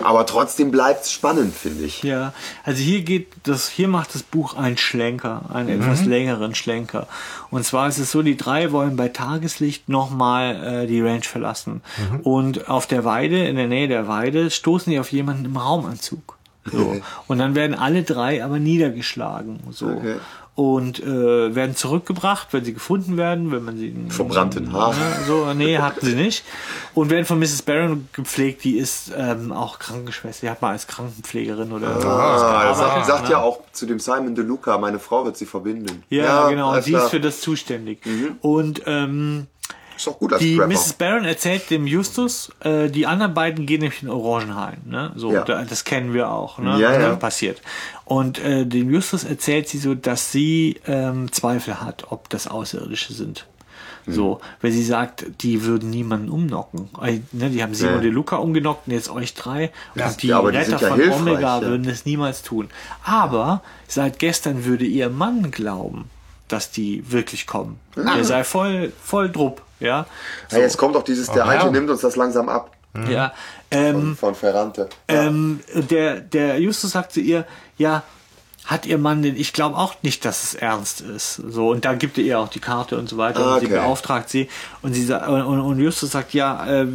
aber 0.03 0.27
trotzdem 0.27 0.71
bleibt 0.71 1.05
es 1.05 1.13
spannend, 1.13 1.55
finde 1.55 1.85
ich. 1.85 2.03
Ja, 2.03 2.33
also 2.65 2.83
hier 2.83 3.03
geht 3.03 3.29
das, 3.45 3.69
hier 3.69 3.89
macht 3.89 4.15
das 4.15 4.23
Buch 4.23 4.55
einen 4.57 4.77
Schlenker, 4.79 5.43
einen 5.53 5.77
Mhm. 5.77 5.83
etwas 5.83 6.05
längeren 6.05 6.55
Schlenker. 6.55 7.07
Und 7.51 7.65
zwar 7.65 7.89
ist 7.89 7.99
es 7.99 8.11
so, 8.11 8.23
die 8.23 8.37
drei 8.37 8.73
wollen 8.73 8.97
bei 8.97 9.09
Tageslicht 9.09 9.89
nochmal 9.89 10.83
äh, 10.85 10.87
die 10.87 11.01
Ranch 11.01 11.29
verlassen. 11.29 11.83
Mhm. 12.11 12.21
Und 12.21 12.69
auf 12.69 12.87
der 12.87 13.05
Weide, 13.05 13.45
in 13.47 13.57
der 13.57 13.67
Nähe 13.69 13.89
der 13.89 14.09
Weide, 14.09 14.51
stoßen 14.51 14.91
die 14.93 14.99
auf 15.01 15.13
jemanden 15.13 15.45
im 15.47 15.57
Raumanzug. 15.57 16.39
So. 16.65 16.97
Und 17.27 17.39
dann 17.39 17.57
werden 17.57 17.75
alle 17.77 18.05
drei 18.05 18.45
aber 18.45 18.61
niedergeschlagen. 18.61 19.61
So. 19.71 19.89
Okay. 19.89 20.17
Und 20.55 21.03
äh, 21.03 21.55
werden 21.55 21.75
zurückgebracht, 21.75 22.49
wenn 22.53 22.63
sie 22.63 22.75
gefunden 22.75 23.17
werden, 23.17 23.53
wenn 23.53 23.65
man 23.65 23.79
sie. 23.79 23.97
Verbrannten 24.11 24.71
Haar. 24.73 24.93
Ja, 24.93 25.25
so, 25.27 25.55
nee, 25.55 25.79
hatten 25.79 26.05
sie 26.05 26.15
nicht. 26.15 26.45
Und 26.93 27.09
werden 27.09 27.25
von 27.25 27.39
Mrs. 27.39 27.63
Barron 27.63 28.07
gepflegt, 28.13 28.63
die 28.65 28.77
ist 28.77 29.13
ähm, 29.17 29.51
auch 29.51 29.79
Krankenschwester. 29.79 30.47
Die 30.47 30.51
hat 30.51 30.61
mal 30.61 30.73
als 30.73 30.87
Krankenpflegerin 30.87 31.73
oder 31.73 31.99
so. 31.99 32.07
Ah, 32.07 32.65
das 32.69 32.79
sagt, 32.79 33.07
sagt 33.07 33.25
ne? 33.25 33.31
ja 33.31 33.39
auch 33.39 33.61
zu 33.73 33.87
dem 33.87 33.99
Simon 33.99 34.35
De 34.35 34.45
Luca, 34.45 34.77
meine 34.77 34.99
Frau 34.99 35.25
wird 35.25 35.39
sie 35.39 35.47
verbinden. 35.47 36.03
Ja, 36.11 36.51
genau. 36.51 36.75
Und 36.75 36.85
sie 36.85 36.95
ist 36.95 37.09
für 37.09 37.21
das 37.21 37.41
zuständig. 37.41 38.01
Und 38.43 38.83
ähm, 38.85 39.47
Ist 39.97 40.07
doch 40.07 40.19
gut 40.19 40.33
als 40.33 40.43
die 40.43 40.57
Rapper. 40.59 40.73
Mrs. 40.73 40.93
Barron 40.95 41.25
erzählt 41.25 41.71
dem 41.71 41.87
Justus, 41.87 42.51
äh, 42.61 42.89
die 42.89 43.07
anderen 43.07 43.35
beiden 43.35 43.67
gehen 43.67 43.81
nämlich 43.81 44.03
in 44.03 44.09
den 44.09 44.15
Orangenhain. 44.15 44.79
Ne? 44.85 45.13
So, 45.17 45.33
Ja. 45.33 45.45
da, 45.45 45.65
das 45.65 45.85
kennen 45.85 46.15
wir 46.15 46.31
auch, 46.31 46.59
ne? 46.59 46.79
Ja, 46.81 46.91
was 46.93 47.03
ja. 47.03 47.17
passiert. 47.17 47.63
Und 48.05 48.39
äh, 48.39 48.67
dem 48.67 48.91
Justus 48.91 49.25
erzählt 49.25 49.69
sie 49.69 49.79
so, 49.79 49.95
dass 49.95 50.33
sie 50.33 50.81
ähm, 50.87 51.31
Zweifel 51.33 51.81
hat, 51.81 52.07
ob 52.11 52.29
das 52.29 52.47
Außerirdische 52.49 53.13
sind. 53.13 53.47
Mhm. 54.07 54.13
So, 54.13 54.41
weil 54.61 54.73
sie 54.73 54.83
sagt, 54.83 55.27
die 55.43 55.63
würden 55.63 55.91
niemanden 55.91 56.29
umnocken. 56.29 56.89
Äh, 57.01 57.21
ne, 57.33 57.51
die 57.51 57.63
haben 57.63 57.75
Simon 57.75 57.97
Ja. 57.97 58.01
De 58.01 58.11
Luca 58.11 58.37
umgenockt 58.37 58.89
und 58.89 58.95
jetzt 58.95 59.11
euch 59.11 59.35
drei. 59.35 59.71
und 59.95 60.23
die 60.23 60.29
ja, 60.29 60.41
die 60.41 60.57
Retter 60.57 60.81
ja 60.81 60.89
von 60.89 61.11
Omega 61.11 61.61
ja. 61.61 61.63
würden 61.63 61.89
es 61.89 62.05
niemals 62.05 62.43
tun. 62.43 62.69
Aber 63.05 63.63
seit 63.87 64.19
gestern 64.19 64.65
würde 64.65 64.85
ihr 64.85 65.09
Mann 65.09 65.51
glauben, 65.51 66.11
dass 66.49 66.71
die 66.71 67.11
wirklich 67.11 67.47
kommen. 67.47 67.79
Er 67.97 68.25
sei 68.25 68.45
voll, 68.45 68.93
voll 69.03 69.31
drupp, 69.31 69.63
ja. 69.83 70.07
Hey, 70.51 70.63
jetzt 70.63 70.79
kommt 70.79 70.95
doch 70.95 71.03
dieses, 71.05 71.31
der 71.31 71.45
Oh, 71.45 71.49
Alte 71.49 71.67
ja. 71.67 71.71
nimmt 71.73 71.91
uns 71.91 72.01
das 72.01 72.17
langsam 72.17 72.49
ab. 72.49 72.71
Ja. 73.09 73.33
Ähm, 73.71 74.17
Von 74.17 74.35
Ferrante. 74.35 74.89
Ja. 75.11 75.23
ähm, 75.25 75.61
der, 75.75 76.21
der 76.21 76.61
Justus 76.61 76.91
sagt 76.93 77.13
zu 77.13 77.21
ihr, 77.21 77.47
ja, 77.79 78.03
hat 78.67 78.87
ihr 78.87 78.99
Mann 78.99 79.23
denn, 79.23 79.35
ich 79.35 79.53
glaube 79.53 79.77
auch 79.77 79.95
nicht, 80.03 80.25
dass 80.25 80.45
es 80.45 80.55
ernst 80.55 81.01
ist. 81.01 81.37
So, 81.37 81.71
und 81.71 81.85
da 81.85 81.95
gibt 81.95 82.17
er 82.19 82.25
ihr 82.25 82.39
auch 82.39 82.49
die 82.49 82.61
Karte 82.61 82.97
und 82.99 83.09
so 83.09 83.17
weiter 83.17 83.41
Ah, 83.41 83.55
und 83.55 83.61
sie 83.61 83.67
okay. 83.67 83.75
beauftragt 83.77 84.29
sie 84.29 84.49
und 84.83 84.93
sie 84.95 85.11
und, 85.13 85.43
und 85.61 85.81
Justus 85.81 86.13
sagt, 86.13 86.33
ja, 86.35 86.65
äh, 86.67 86.87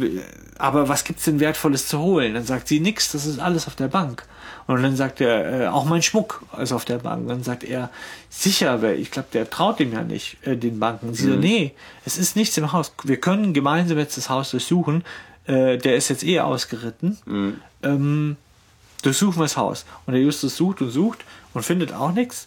aber 0.56 0.88
was 0.88 1.04
gibt's 1.04 1.24
denn 1.24 1.40
Wertvolles 1.40 1.88
zu 1.88 1.98
holen? 1.98 2.34
Dann 2.34 2.44
sagt 2.44 2.68
sie, 2.68 2.80
nix, 2.80 3.12
das 3.12 3.26
ist 3.26 3.38
alles 3.38 3.66
auf 3.66 3.74
der 3.74 3.88
Bank. 3.88 4.22
Und 4.68 4.82
dann 4.82 4.96
sagt 4.96 5.22
er, 5.22 5.62
äh, 5.62 5.66
auch 5.68 5.86
mein 5.86 6.02
Schmuck 6.02 6.42
ist 6.60 6.72
auf 6.72 6.84
der 6.84 6.98
Bank. 6.98 7.26
Dann 7.26 7.42
sagt 7.42 7.64
er, 7.64 7.88
sicher, 8.28 8.82
weil 8.82 8.98
ich 8.98 9.10
glaube, 9.10 9.28
der 9.32 9.48
traut 9.48 9.80
dem 9.80 9.94
ja 9.94 10.04
nicht, 10.04 10.36
äh, 10.46 10.58
den 10.58 10.78
Banken. 10.78 11.14
Sie 11.14 11.24
so, 11.24 11.36
nee, 11.36 11.72
es 12.04 12.18
ist 12.18 12.36
nichts 12.36 12.56
im 12.58 12.70
Haus. 12.70 12.92
Wir 13.02 13.16
können 13.16 13.54
gemeinsam 13.54 13.96
jetzt 13.96 14.18
das 14.18 14.28
Haus 14.28 14.50
durchsuchen. 14.50 15.04
Äh, 15.46 15.78
der 15.78 15.96
ist 15.96 16.10
jetzt 16.10 16.22
eh 16.22 16.40
ausgeritten. 16.40 17.16
Ähm, 17.82 18.36
durchsuchen 19.02 19.36
wir 19.36 19.44
das 19.44 19.56
Haus. 19.56 19.86
Und 20.04 20.12
der 20.12 20.22
Justus 20.22 20.56
sucht 20.58 20.82
und 20.82 20.90
sucht 20.90 21.24
und 21.54 21.64
findet 21.64 21.94
auch 21.94 22.12
nichts. 22.12 22.46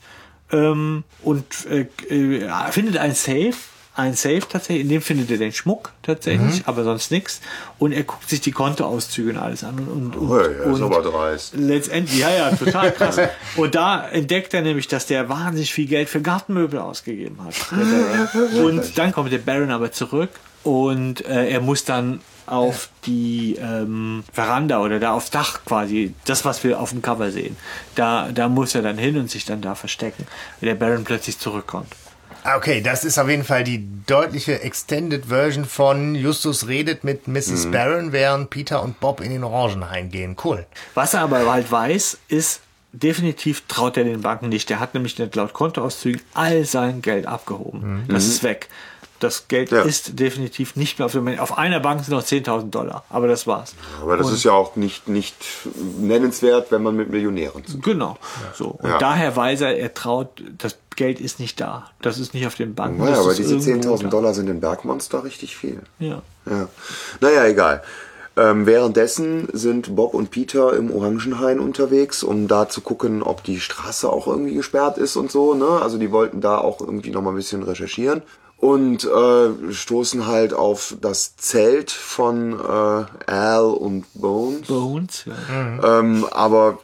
Ähm, 0.52 1.04
und 1.24 1.46
äh, 1.66 1.88
äh, 2.08 2.72
findet 2.72 2.98
ein 2.98 3.16
Safe, 3.16 3.56
ein 4.02 4.14
Safe 4.16 4.40
tatsächlich, 4.42 4.82
in 4.84 4.90
dem 4.90 5.02
findet 5.02 5.32
er 5.32 5.38
den 5.38 5.52
Schmuck 5.54 5.92
tatsächlich, 6.04 6.64
aber 6.66 6.84
sonst 6.84 7.12
nichts. 7.12 7.42
Und 7.80 7.92
er 7.92 8.04
guckt 8.04 8.30
sich 8.30 8.42
die 8.42 8.52
Kontoauszüge 8.52 9.32
und 9.32 9.38
alles 9.38 9.64
an 9.64 9.76
und, 9.80 9.88
und, 9.88 10.16
und, 10.16 10.30
Oh, 10.30 10.38
ja, 10.40 10.48
ist 10.48 10.66
und 10.66 10.84
aber 10.84 11.02
dreist. 11.02 11.54
letztendlich, 11.56 12.20
ja, 12.20 12.30
ja, 12.30 12.56
total 12.56 12.92
krass. 12.98 13.18
und 13.56 13.76
da 13.76 14.08
entdeckt 14.10 14.54
er 14.54 14.62
nämlich, 14.62 14.88
dass 14.88 15.06
der 15.06 15.30
wahnsinnig 15.30 15.74
viel 15.74 15.88
Geld 15.88 16.10
für 16.10 16.22
Gartenmöbel 16.22 16.80
ausgegeben 16.80 17.38
hat. 17.44 17.54
Baron. 17.72 18.66
und 18.66 18.98
dann 18.98 19.12
kommt 19.12 19.32
der 19.32 19.38
Baron 19.40 19.72
aber 19.72 19.92
zurück 19.92 20.30
und 20.64 21.26
äh, 21.26 21.50
er 21.50 21.62
muss 21.62 21.86
dann 21.86 22.20
auf 22.48 22.90
die 23.06 23.56
ähm, 23.62 24.24
Veranda 24.34 24.82
oder 24.82 25.00
da 25.00 25.14
aufs 25.14 25.30
Dach 25.30 25.62
quasi, 25.66 26.14
das, 26.26 26.44
was 26.44 26.64
wir 26.64 26.82
auf 26.82 26.90
dem 26.90 27.02
Cover 27.02 27.32
sehen, 27.32 27.56
da, 27.96 28.30
da 28.34 28.50
muss 28.50 28.76
er 28.76 28.82
dann 28.82 28.98
hin 28.98 29.18
und 29.18 29.30
sich 29.32 29.46
dann 29.46 29.62
da 29.62 29.74
verstecken, 29.76 30.28
wenn 30.60 30.68
der 30.68 30.76
Baron 30.76 31.04
plötzlich 31.06 31.40
zurückkommt. 31.40 31.88
Ah, 32.44 32.58
Okay, 32.58 32.82
das 32.82 33.04
ist 33.06 33.18
auf 33.20 33.30
jeden 33.30 33.44
Fall 33.44 33.64
die 33.64 33.88
deutliche 34.08 34.62
Extended 34.62 35.26
Version 35.28 35.66
von 35.66 36.16
Justus 36.16 36.68
redet 36.68 37.04
mit 37.04 37.28
Mrs. 37.28 37.70
Barron, 37.72 38.12
während 38.12 38.50
Peter 38.50 38.82
und 38.82 39.00
Bob 39.00 39.22
in 39.22 39.30
den 39.32 39.44
Orangenhain 39.44 40.10
gehen. 40.10 40.36
Cool. 40.44 40.66
Was 40.96 41.14
er 41.14 41.22
aber 41.22 41.50
halt 41.52 41.72
weiß, 41.72 42.18
ist, 42.30 42.62
definitiv 42.94 43.64
traut 43.68 43.96
er 43.98 44.04
den 44.04 44.22
Banken 44.22 44.50
nicht. 44.50 44.70
Der 44.70 44.80
hat 44.80 44.94
nämlich 44.94 45.18
nicht 45.18 45.36
laut 45.36 45.54
Kontoauszügen 45.54 46.22
all 46.34 46.66
sein 46.66 47.02
Geld 47.02 47.26
abgehoben. 47.28 48.04
Das 48.10 48.26
ist 48.26 48.44
weg. 48.44 48.70
Das 49.20 49.48
Geld 49.48 49.70
Ja. 49.72 49.84
ist 49.84 50.20
definitiv 50.20 50.76
nicht 50.76 50.98
mehr 50.98 51.06
auf 51.06 51.12
dem 51.12 51.28
Auf 51.40 51.56
einer 51.60 51.80
Bank 51.80 52.04
sind 52.04 52.16
noch 52.16 52.24
10.000 52.24 52.72
Dollar, 52.72 53.06
aber 53.08 53.28
das 53.28 53.46
war's. 53.46 53.76
Aber 54.02 54.18
das 54.18 54.28
Und- 54.28 54.34
ist 54.34 54.44
ja 54.44 54.52
auch 54.52 54.76
nicht, 54.76 55.08
nicht 55.08 55.36
nennenswert, 56.00 56.72
wenn 56.72 56.82
man 56.82 56.96
mit 56.96 57.12
Millionären 57.12 57.64
zu 57.66 57.80
Genau. 57.80 58.18
So. 58.56 58.70
Und 58.70 58.90
Ja. 58.90 58.98
daher 58.98 59.36
weiß 59.36 59.62
er, 59.62 59.78
er 59.78 59.94
traut, 59.94 60.42
das 60.58 60.76
Geld 60.96 61.22
ist 61.22 61.40
nicht 61.40 61.60
da. 61.60 61.90
Das 62.02 62.20
ist 62.20 62.34
nicht 62.34 62.46
auf 62.46 62.56
den 62.56 62.76
Banken. 62.76 63.04
Naja, 63.04 63.20
aber 63.20 63.34
diese 63.34 63.56
irgendwo 63.56 63.94
10.000 63.94 64.04
da. 64.04 64.10
Dollar 64.10 64.34
sind 64.34 64.50
in 64.50 64.60
Bergmonster 64.60 65.24
richtig 65.24 65.56
viel. 65.56 65.82
Ja. 66.00 66.22
Ja. 66.46 66.68
Naja, 67.22 67.46
egal. 67.46 67.82
Ähm, 68.38 68.66
währenddessen 68.66 69.50
sind 69.52 69.96
Bob 69.96 70.14
und 70.14 70.32
Peter 70.32 70.74
im 70.76 70.90
Orangenhain 70.92 71.60
unterwegs, 71.60 72.24
um 72.24 72.48
da 72.48 72.70
zu 72.70 72.82
gucken, 72.82 73.24
ob 73.24 73.44
die 73.44 73.60
Straße 73.60 74.10
auch 74.10 74.28
irgendwie 74.28 74.54
gesperrt 74.54 74.98
ist 74.98 75.18
und 75.18 75.32
so. 75.32 75.54
Ne? 75.54 75.68
Also 75.68 75.98
die 75.98 76.12
wollten 76.12 76.40
da 76.40 76.58
auch 76.58 76.80
irgendwie 76.80 77.12
noch 77.12 77.22
mal 77.22 77.32
ein 77.32 77.36
bisschen 77.36 77.64
recherchieren. 77.64 78.22
Und 78.62 79.06
äh, 79.06 79.74
stoßen 79.74 80.28
halt 80.28 80.54
auf 80.54 80.96
das 81.02 81.36
Zelt 81.36 81.90
von 81.90 82.54
äh, 82.54 83.06
Al 83.32 83.64
und 83.66 84.06
Bones. 84.14 84.68
Bones. 84.68 85.26
Ja. 85.26 86.00
Ähm, 86.00 86.28
aber 86.30 86.78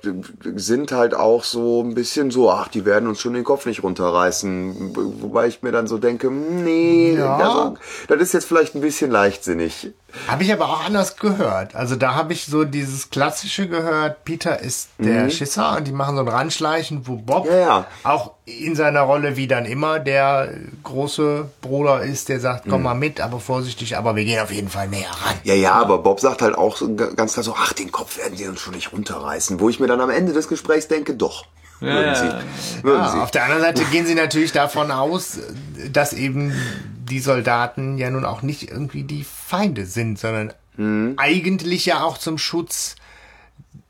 sind 0.56 0.92
halt 0.92 1.14
auch 1.14 1.44
so 1.44 1.84
ein 1.84 1.94
bisschen 1.94 2.32
so, 2.32 2.50
ach, 2.50 2.68
die 2.68 2.84
werden 2.84 3.08
uns 3.08 3.20
schon 3.22 3.34
den 3.36 3.44
Kopf 3.44 3.68
nicht 3.68 3.84
runterreißen. 3.84 4.96
Wobei 5.22 5.46
ich 5.48 5.62
mir 5.62 5.72
dann 5.72 5.86
so 5.86 6.00
denke, 6.00 6.32
nee, 6.32 7.14
Ja. 7.16 7.38
also, 7.38 7.78
das 8.08 8.22
ist 8.22 8.34
jetzt 8.34 8.46
vielleicht 8.48 8.74
ein 8.74 8.82
bisschen 8.82 9.12
leichtsinnig. 9.12 9.94
Habe 10.28 10.44
ich 10.44 10.52
aber 10.54 10.70
auch 10.70 10.86
anders 10.86 11.18
gehört. 11.18 11.76
Also 11.76 11.96
da 11.96 12.16
habe 12.16 12.34
ich 12.34 12.46
so 12.46 12.64
dieses 12.64 13.10
klassische 13.10 13.68
gehört. 13.68 14.24
Peter 14.26 14.60
ist 14.60 14.90
der 14.98 15.30
Schisser 15.30 15.78
und 15.78 15.88
die 15.88 15.92
machen 15.92 16.16
so 16.16 16.22
ein 16.22 16.28
Ranschleichen, 16.28 17.08
wo 17.08 17.18
Bob 17.18 17.46
Ja, 17.46 17.58
ja. 17.58 17.86
auch 18.04 18.32
in 18.46 18.76
seiner 18.76 19.02
Rolle 19.02 19.36
wie 19.36 19.48
dann 19.48 19.66
immer 19.66 20.00
der 20.00 20.50
große 20.84 21.50
Bruder 21.62 22.02
ist, 22.02 22.30
der 22.30 22.40
sagt, 22.40 22.66
komm 22.70 22.84
mal 22.84 22.94
mit, 22.94 23.20
aber 23.20 23.40
vorsichtig, 23.40 23.98
aber 23.98 24.16
wir 24.16 24.24
gehen 24.24 24.40
auf 24.42 24.52
jeden 24.52 24.70
Fall 24.70 24.88
näher 24.88 25.10
ran. 25.10 25.36
Ja, 25.44 25.54
ja, 25.54 25.74
aber 25.74 25.98
Bob 26.00 26.20
sagt 26.22 26.42
halt 26.42 26.58
auch 26.58 26.82
ganz 27.16 27.34
klar 27.34 27.44
so, 27.44 27.56
ach, 27.58 27.74
den 27.74 27.92
Kopf 27.92 28.18
werden 28.18 28.38
sie 28.38 28.48
uns 28.48 28.62
schon 28.62 28.74
nicht 28.74 28.94
runterreißen. 28.94 29.60
Wo 29.60 29.70
ich 29.70 29.80
mir 29.80 29.88
dann 29.88 30.00
am 30.02 30.10
Ende 30.10 30.32
des 30.32 30.48
Gesprächs 30.48 30.88
denke, 30.88 31.14
doch. 31.16 31.46
Würden 31.80 32.06
ja, 32.06 32.16
sie. 32.16 32.84
Würden 32.84 33.02
Ja, 33.04 33.10
sie. 33.12 33.18
auf 33.20 33.32
der 33.32 33.44
anderen 33.44 33.62
Seite 33.62 33.84
gehen 33.86 34.06
sie 34.06 34.16
natürlich 34.16 34.52
davon 34.52 34.92
aus, 34.92 35.40
dass 35.92 36.14
eben 36.14 36.54
die 37.10 37.20
Soldaten 37.20 37.98
ja 37.98 38.10
nun 38.10 38.26
auch 38.26 38.42
nicht 38.42 38.70
irgendwie 38.70 39.04
die 39.04 39.24
Feinde 39.24 39.86
sind, 39.86 40.20
sondern 40.20 40.54
Mhm. 40.80 41.16
eigentlich 41.18 41.88
ja 41.88 42.04
auch 42.04 42.18
zum 42.20 42.38
Schutz 42.38 42.96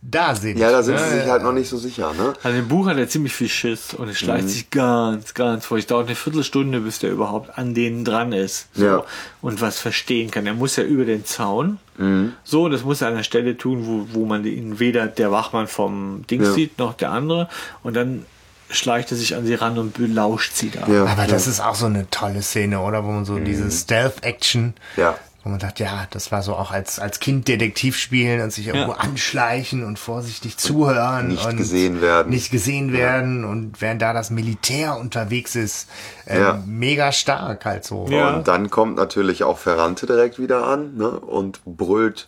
da 0.01 0.35
sind. 0.35 0.57
Ja, 0.57 0.71
da 0.71 0.83
sind 0.83 0.97
sie 0.99 1.03
Ne? 1.15 1.21
sich 1.21 1.29
halt 1.29 1.43
noch 1.43 1.51
nicht 1.51 1.67
so 1.67 1.77
sicher, 1.77 2.13
ne? 2.13 2.33
Also 2.43 2.57
im 2.57 2.67
Buch 2.69 2.87
hat 2.87 2.97
er 2.97 3.09
ziemlich 3.09 3.33
viel 3.33 3.49
Schiss 3.49 3.93
und 3.93 4.07
es 4.07 4.21
Mhm. 4.21 4.25
schleicht 4.25 4.49
sich 4.49 4.69
ganz, 4.69 5.33
ganz 5.33 5.65
vor. 5.65 5.77
Es 5.77 5.85
dauert 5.87 6.07
eine 6.07 6.15
Viertelstunde, 6.15 6.79
bis 6.79 6.99
der 6.99 7.11
überhaupt 7.11 7.57
an 7.57 7.73
denen 7.73 8.05
dran 8.05 8.31
ist. 8.31 8.67
So. 8.73 8.85
Ja. 8.85 9.03
Und 9.41 9.59
was 9.59 9.79
verstehen 9.79 10.31
kann. 10.31 10.45
Er 10.47 10.53
muss 10.53 10.77
ja 10.77 10.83
über 10.83 11.03
den 11.03 11.25
Zaun. 11.25 11.79
Mhm. 11.97 12.33
So, 12.45 12.69
das 12.69 12.83
muss 12.83 13.01
er 13.01 13.09
an 13.09 13.15
der 13.15 13.23
Stelle 13.23 13.57
tun, 13.57 13.85
wo, 13.85 14.07
wo 14.19 14.25
man 14.25 14.45
ihn 14.45 14.79
weder 14.79 15.07
der 15.07 15.31
Wachmann 15.31 15.67
vom 15.67 16.23
Dings 16.29 16.47
Ja. 16.47 16.53
sieht, 16.53 16.79
noch 16.79 16.93
der 16.93 17.11
andere. 17.11 17.49
Und 17.83 17.95
dann 17.95 18.25
schleicht 18.69 19.11
er 19.11 19.17
sich 19.17 19.35
an 19.35 19.45
sie 19.45 19.55
ran 19.55 19.77
und 19.77 19.93
belauscht 19.93 20.53
sie 20.53 20.69
da. 20.69 20.87
Ja. 20.91 21.05
Aber 21.05 21.25
das 21.25 21.47
ist 21.47 21.59
auch 21.61 21.75
so 21.75 21.85
eine 21.85 22.09
tolle 22.09 22.41
Szene, 22.41 22.79
oder? 22.81 23.03
Wo 23.03 23.11
man 23.11 23.25
so 23.25 23.39
diese 23.39 23.69
Stealth-Action, 23.71 24.63
Mhm. 24.63 24.73
Ja. 25.01 25.17
Wo 25.43 25.49
man 25.49 25.59
sagt, 25.59 25.79
ja, 25.79 26.07
das 26.11 26.31
war 26.31 26.41
so 26.41 26.55
auch 26.55 26.71
als, 26.71 26.99
als 26.99 27.19
Kind 27.19 27.47
Detektiv 27.47 27.97
spielen 27.97 28.41
und 28.41 28.51
sich 28.51 28.67
irgendwo 28.67 28.91
Ja. 28.91 28.97
anschleichen 28.97 29.85
und 29.85 29.97
vorsichtig 29.97 30.57
zuhören. 30.57 31.27
nicht 31.29 31.45
und 31.45 31.57
gesehen 31.57 32.01
werden. 32.01 32.29
Nicht 32.31 32.51
gesehen 32.51 32.91
werden. 32.91 33.45
Und 33.45 33.79
während 33.79 34.01
da 34.01 34.11
das 34.13 34.29
Militär 34.29 34.97
unterwegs 34.97 35.55
ist, 35.55 35.87
äh, 36.25 36.39
Ja. 36.39 36.61
mega 36.65 37.11
stark 37.11 37.63
halt 37.65 37.85
so. 37.85 38.07
Ja. 38.09 38.35
Und 38.35 38.47
dann 38.47 38.69
kommt 38.69 38.95
natürlich 38.97 39.43
auch 39.43 39.57
Ferrante 39.57 40.05
direkt 40.05 40.37
wieder 40.39 40.65
an 40.65 40.95
ne? 40.97 41.09
und 41.09 41.61
brüllt, 41.65 42.27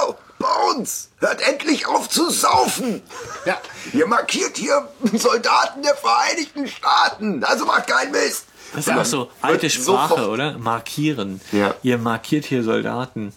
Au, 0.00 0.14
Bones, 0.38 1.10
hört 1.18 1.42
endlich 1.46 1.86
auf 1.88 2.08
zu 2.08 2.30
saufen. 2.30 3.02
Ja. 3.44 3.58
Ihr 3.92 4.06
markiert 4.06 4.56
hier 4.56 4.88
Soldaten 5.14 5.82
der 5.82 5.94
Vereinigten 5.94 6.66
Staaten, 6.68 7.44
also 7.44 7.66
macht 7.66 7.86
keinen 7.86 8.12
Mist. 8.12 8.46
Das 8.74 8.86
ist 8.86 8.92
auch 8.94 9.04
so 9.04 9.30
alte 9.40 9.70
Sprache, 9.70 10.28
oder? 10.28 10.58
Markieren. 10.58 11.40
Ja. 11.52 11.74
Ihr 11.82 11.98
markiert 11.98 12.44
hier 12.44 12.62
Soldaten. 12.62 13.32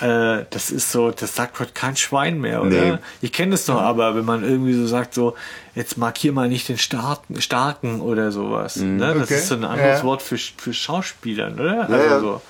Äh, 0.00 0.44
das 0.50 0.70
ist 0.70 0.90
so, 0.90 1.10
das 1.10 1.34
sagt 1.34 1.60
heute 1.60 1.72
kein 1.72 1.96
Schwein 1.96 2.40
mehr, 2.40 2.62
oder? 2.62 2.70
Nee. 2.70 2.98
Ich 3.20 3.32
kenne 3.32 3.54
es 3.54 3.66
doch 3.66 3.80
aber, 3.80 4.14
wenn 4.16 4.24
man 4.24 4.42
irgendwie 4.42 4.72
so 4.74 4.86
sagt, 4.86 5.14
so, 5.14 5.34
jetzt 5.74 5.98
markier 5.98 6.32
mal 6.32 6.48
nicht 6.48 6.68
den 6.68 6.78
Starken, 6.78 7.40
Starken 7.42 8.00
oder 8.00 8.32
sowas. 8.32 8.76
Ne? 8.76 9.14
Das 9.14 9.24
Okay. 9.24 9.34
ist 9.34 9.48
so 9.48 9.54
ein 9.54 9.64
anderes 9.64 9.98
Ja. 9.98 10.04
Wort 10.04 10.22
für, 10.22 10.38
für 10.38 10.72
Schauspielern, 10.72 11.54
oder? 11.60 11.88
Ja, 11.90 11.96
ja. 11.96 12.20
so. 12.20 12.40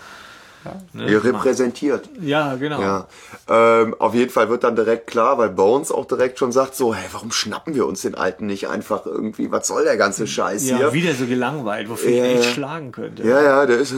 Ne? 0.93 1.11
Ihr 1.11 1.23
repräsentiert. 1.25 2.09
Ja, 2.21 2.55
genau. 2.57 2.81
Ja, 2.81 3.07
ähm, 3.49 3.95
auf 3.99 4.15
jeden 4.15 4.31
Fall 4.31 4.49
wird 4.49 4.65
dann 4.65 4.77
direkt 4.77 5.07
klar, 5.07 5.39
weil 5.39 5.51
Bones 5.51 5.91
auch 5.93 6.07
direkt 6.07 6.39
schon 6.39 6.53
sagt 6.53 6.75
so, 6.75 6.95
hey, 6.95 7.05
warum 7.13 7.33
schnappen 7.33 7.75
wir 7.75 7.87
uns 7.87 8.03
den 8.03 8.15
Alten 8.15 8.47
nicht 8.47 8.69
einfach 8.69 9.07
irgendwie? 9.07 9.51
Was 9.51 9.67
soll 9.69 9.85
der 9.85 9.97
ganze 9.97 10.27
Scheiß 10.27 10.69
Ja, 10.69 10.77
hier? 10.79 10.93
wieder 10.93 11.15
so 11.15 11.27
gelangweilt, 11.27 11.89
wofür 11.89 12.11
Ja, 12.11 12.25
ich 12.27 12.33
echt 12.39 12.45
ja. 12.47 12.51
schlagen 12.53 12.93
könnte. 12.93 13.23
Ja, 13.23 13.43
ja, 13.43 13.67
der 13.67 13.79
ist, 13.79 13.95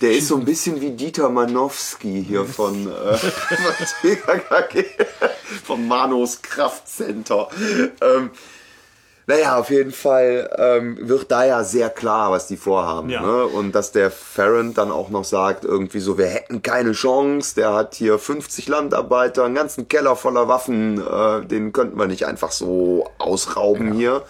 der 0.00 0.12
ist 0.12 0.28
so 0.28 0.36
ein 0.36 0.44
bisschen 0.44 0.80
wie 0.80 0.90
Dieter 0.90 1.28
Manowski 1.28 2.24
hier 2.26 2.44
von, 2.44 2.86
äh, 2.86 3.16
von 3.16 3.86
TKKG, 4.02 4.84
vom 5.64 5.86
Manos 5.86 6.42
Kraftcenter. 6.42 7.48
Ähm, 8.00 8.30
naja, 9.26 9.58
auf 9.58 9.70
jeden 9.70 9.92
Fall 9.92 10.50
ähm, 10.58 10.98
wird 11.00 11.30
da 11.30 11.44
ja 11.44 11.64
sehr 11.64 11.90
klar, 11.90 12.32
was 12.32 12.48
die 12.48 12.56
vorhaben. 12.56 13.08
Ja. 13.08 13.22
Ne? 13.22 13.44
Und 13.44 13.72
dass 13.72 13.92
der 13.92 14.10
Farron 14.10 14.74
dann 14.74 14.90
auch 14.90 15.10
noch 15.10 15.24
sagt, 15.24 15.64
irgendwie 15.64 16.00
so, 16.00 16.18
wir 16.18 16.26
hätten 16.26 16.62
keine 16.62 16.92
Chance, 16.92 17.54
der 17.54 17.72
hat 17.72 17.94
hier 17.94 18.18
50 18.18 18.68
Landarbeiter, 18.68 19.44
einen 19.44 19.54
ganzen 19.54 19.88
Keller 19.88 20.16
voller 20.16 20.48
Waffen, 20.48 21.00
äh, 21.00 21.46
den 21.46 21.72
könnten 21.72 21.98
wir 21.98 22.06
nicht 22.06 22.26
einfach 22.26 22.50
so 22.50 23.08
ausrauben 23.18 23.92
hier 23.92 24.22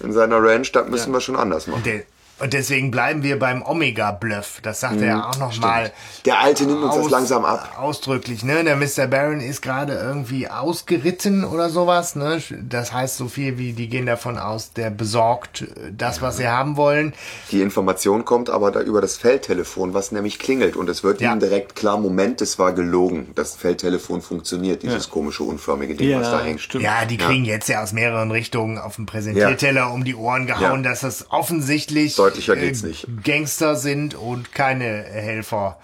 in 0.00 0.12
seiner 0.12 0.42
Ranch, 0.42 0.72
das 0.72 0.88
müssen 0.88 1.12
wir 1.12 1.20
schon 1.20 1.36
anders 1.36 1.66
machen. 1.66 1.82
De 1.82 2.04
und 2.38 2.52
deswegen 2.52 2.90
bleiben 2.90 3.22
wir 3.22 3.38
beim 3.38 3.62
Omega-Bluff. 3.62 4.60
Das 4.62 4.80
sagt 4.80 5.00
er 5.00 5.06
ja 5.06 5.28
auch 5.28 5.38
nochmal. 5.38 5.90
Der 6.24 6.38
Alte 6.40 6.64
nimmt 6.66 6.82
uns 6.82 6.94
das 6.96 7.10
langsam 7.10 7.44
ab. 7.44 7.76
Ausdrücklich, 7.78 8.44
ne? 8.44 8.62
Der 8.64 8.76
Mr. 8.76 9.06
Baron 9.06 9.40
ist 9.40 9.62
gerade 9.62 9.94
irgendwie 9.94 10.48
ausgeritten 10.48 11.44
oder 11.44 11.70
sowas, 11.70 12.14
ne? 12.16 12.42
Das 12.62 12.92
heißt 12.92 13.16
so 13.16 13.28
viel 13.28 13.56
wie, 13.58 13.72
die 13.72 13.88
gehen 13.88 14.06
davon 14.06 14.38
aus, 14.38 14.72
der 14.72 14.90
besorgt 14.90 15.62
äh, 15.62 15.66
das, 15.96 16.20
was 16.20 16.36
sie 16.36 16.48
haben 16.48 16.76
wollen. 16.76 17.14
Die 17.50 17.62
Information 17.62 18.24
kommt 18.24 18.50
aber 18.50 18.70
da 18.70 18.80
über 18.80 19.00
das 19.00 19.16
Feldtelefon, 19.16 19.94
was 19.94 20.12
nämlich 20.12 20.38
klingelt. 20.38 20.76
Und 20.76 20.88
es 20.90 21.02
wird 21.02 21.20
Ja. 21.20 21.32
ihm 21.32 21.40
direkt 21.40 21.74
klar, 21.74 21.96
Moment, 21.98 22.40
es 22.42 22.58
war 22.58 22.72
gelogen. 22.72 23.28
Das 23.34 23.54
Feldtelefon 23.56 24.20
funktioniert, 24.20 24.82
dieses 24.82 25.08
komische, 25.08 25.42
unförmige 25.44 25.94
Ding, 25.94 26.10
Ja, 26.10 26.20
was 26.20 26.30
da 26.30 26.40
hängt. 26.42 26.60
stimmt. 26.60 26.84
Ja, 26.84 27.04
die 27.06 27.16
kriegen 27.16 27.44
jetzt 27.44 27.68
ja 27.68 27.82
aus 27.82 27.92
mehreren 27.92 28.30
Richtungen 28.30 28.78
auf 28.78 28.96
dem 28.96 29.06
Präsentierteller 29.06 29.90
um 29.92 30.04
die 30.04 30.14
Ohren 30.14 30.46
gehauen, 30.46 30.84
Ja. 30.84 30.90
dass 30.90 31.00
das 31.00 31.30
offensichtlich 31.30 32.14
Deutlicher 32.30 32.56
geht's 32.56 32.82
nicht. 32.82 33.06
Gangster 33.24 33.76
sind 33.76 34.14
und 34.14 34.52
keine 34.52 34.84
Helfer. 35.04 35.78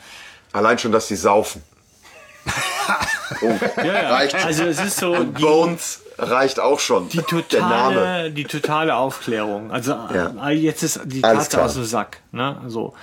Allein 0.53 0.79
schon, 0.79 0.93
dass 0.93 1.09
sie 1.09 1.17
saufen. 1.17 1.63
oh, 3.43 3.59
Ja, 3.79 3.85
ja. 4.03 4.11
reicht. 4.15 4.35
Also 4.35 4.65
es 4.65 4.81
ist 4.81 4.97
so 4.99 5.23
die, 5.25 5.41
Bones 5.43 6.01
reicht 6.19 6.59
auch 6.61 6.81
schon. 6.81 7.09
die 7.09 7.23
Der 7.51 7.61
Name. 7.61 7.95
totale, 7.95 8.31
die 8.33 8.45
totale 8.45 8.97
Aufklärung. 8.97 9.71
Also 9.71 9.93
Ja. 9.93 10.49
äh, 10.49 10.53
jetzt 10.53 10.83
ist 10.83 11.01
die 11.05 11.23
Katze 11.23 11.63
aus 11.63 11.75
dem 11.75 11.85
Sack. 11.85 12.19
Ne? 12.33 12.61
So. 12.67 12.95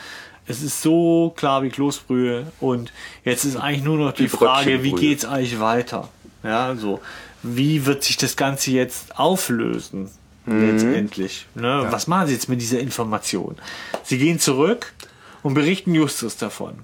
Es 0.45 0.61
ist 0.61 0.81
so 0.81 1.33
klar 1.37 1.61
wie 1.63 1.69
Kloßbrühe 1.69 2.47
und 2.59 2.91
jetzt 3.23 3.45
ist 3.45 3.55
eigentlich 3.55 3.83
nur 3.83 3.97
noch 3.97 4.13
die, 4.13 4.23
Die 4.23 4.29
Frage, 4.29 4.83
wie 4.83 4.93
geht's 4.93 5.23
eigentlich 5.25 5.59
weiter? 5.59 6.09
Ja, 6.43 6.75
so. 6.75 6.99
Wie 7.43 7.85
wird 7.85 8.03
sich 8.03 8.17
das 8.17 8.35
Ganze 8.35 8.71
jetzt 8.71 9.17
auflösen? 9.17 10.09
Mhm. 10.49 10.71
Letztendlich. 10.71 11.47
Ne? 11.55 11.87
Was 11.89 12.07
machen 12.07 12.27
sie 12.27 12.33
jetzt 12.33 12.49
mit 12.49 12.61
dieser 12.61 12.79
Information? 12.79 13.55
Sie 14.03 14.17
gehen 14.17 14.39
zurück 14.39 14.93
und 15.43 15.53
berichten 15.53 15.93
Justus 15.93 16.37
davon. 16.37 16.79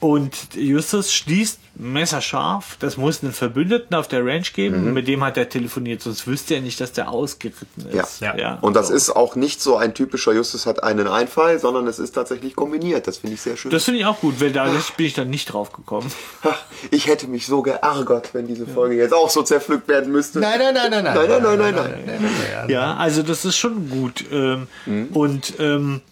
Und 0.00 0.54
Justus 0.54 1.12
schließt 1.12 1.58
messerscharf, 1.74 2.76
das 2.78 2.96
muss 2.96 3.22
einen 3.22 3.32
Verbündeten 3.32 3.96
auf 3.96 4.06
der 4.06 4.24
Ranch 4.24 4.52
geben, 4.52 4.92
mit 4.92 5.08
dem 5.08 5.24
hat 5.24 5.36
er 5.36 5.48
telefoniert, 5.48 6.02
sonst 6.02 6.26
wüsste 6.26 6.54
er 6.54 6.60
nicht, 6.60 6.80
dass 6.80 6.92
der 6.92 7.10
ausgeritten 7.10 7.86
Ja. 7.92 8.02
ist. 8.02 8.20
Ja. 8.20 8.58
Und 8.60 8.74
das 8.74 8.88
so. 8.88 8.94
ist 8.94 9.10
auch 9.10 9.34
nicht 9.36 9.60
so 9.60 9.76
ein 9.76 9.94
typischer 9.94 10.32
Justus 10.32 10.66
hat 10.66 10.82
einen 10.82 11.08
Einfall, 11.08 11.58
sondern 11.58 11.86
es 11.88 11.98
ist 11.98 12.12
tatsächlich 12.12 12.54
kombiniert. 12.54 13.06
Das 13.08 13.18
finde 13.18 13.34
ich 13.34 13.40
sehr 13.40 13.56
schön. 13.56 13.70
Das 13.72 13.84
finde 13.84 14.00
ich 14.00 14.06
auch 14.06 14.20
gut, 14.20 14.40
weil 14.40 14.52
da 14.52 14.70
bin 14.96 15.06
ich 15.06 15.14
dann 15.14 15.30
nicht 15.30 15.52
drauf 15.52 15.72
gekommen. 15.72 16.10
Ha, 16.44 16.54
ich 16.92 17.06
hätte 17.08 17.26
mich 17.26 17.46
so 17.46 17.62
geärgert, 17.62 18.34
wenn 18.34 18.46
diese 18.46 18.66
Folge 18.66 18.96
jetzt 18.96 19.12
auch 19.14 19.30
so 19.30 19.42
zerpflückt 19.42 19.88
werden 19.88 20.12
müsste. 20.12 20.38
Nein, 20.38 20.58
nein, 20.60 20.74
nein, 20.74 20.90
nein, 20.90 21.04
nein. 21.04 21.14
nein, 21.28 21.42
nein, 21.42 21.58
nein, 21.58 21.74
nein. 21.74 22.04
nein. 22.06 22.70
Ja, 22.70 22.96
also 22.96 23.22
das 23.22 23.44
ist 23.44 23.56
schon 23.56 23.88
gut. 23.90 24.24
Ähm, 24.30 24.68
Und 25.12 25.54
ähm, 25.58 26.02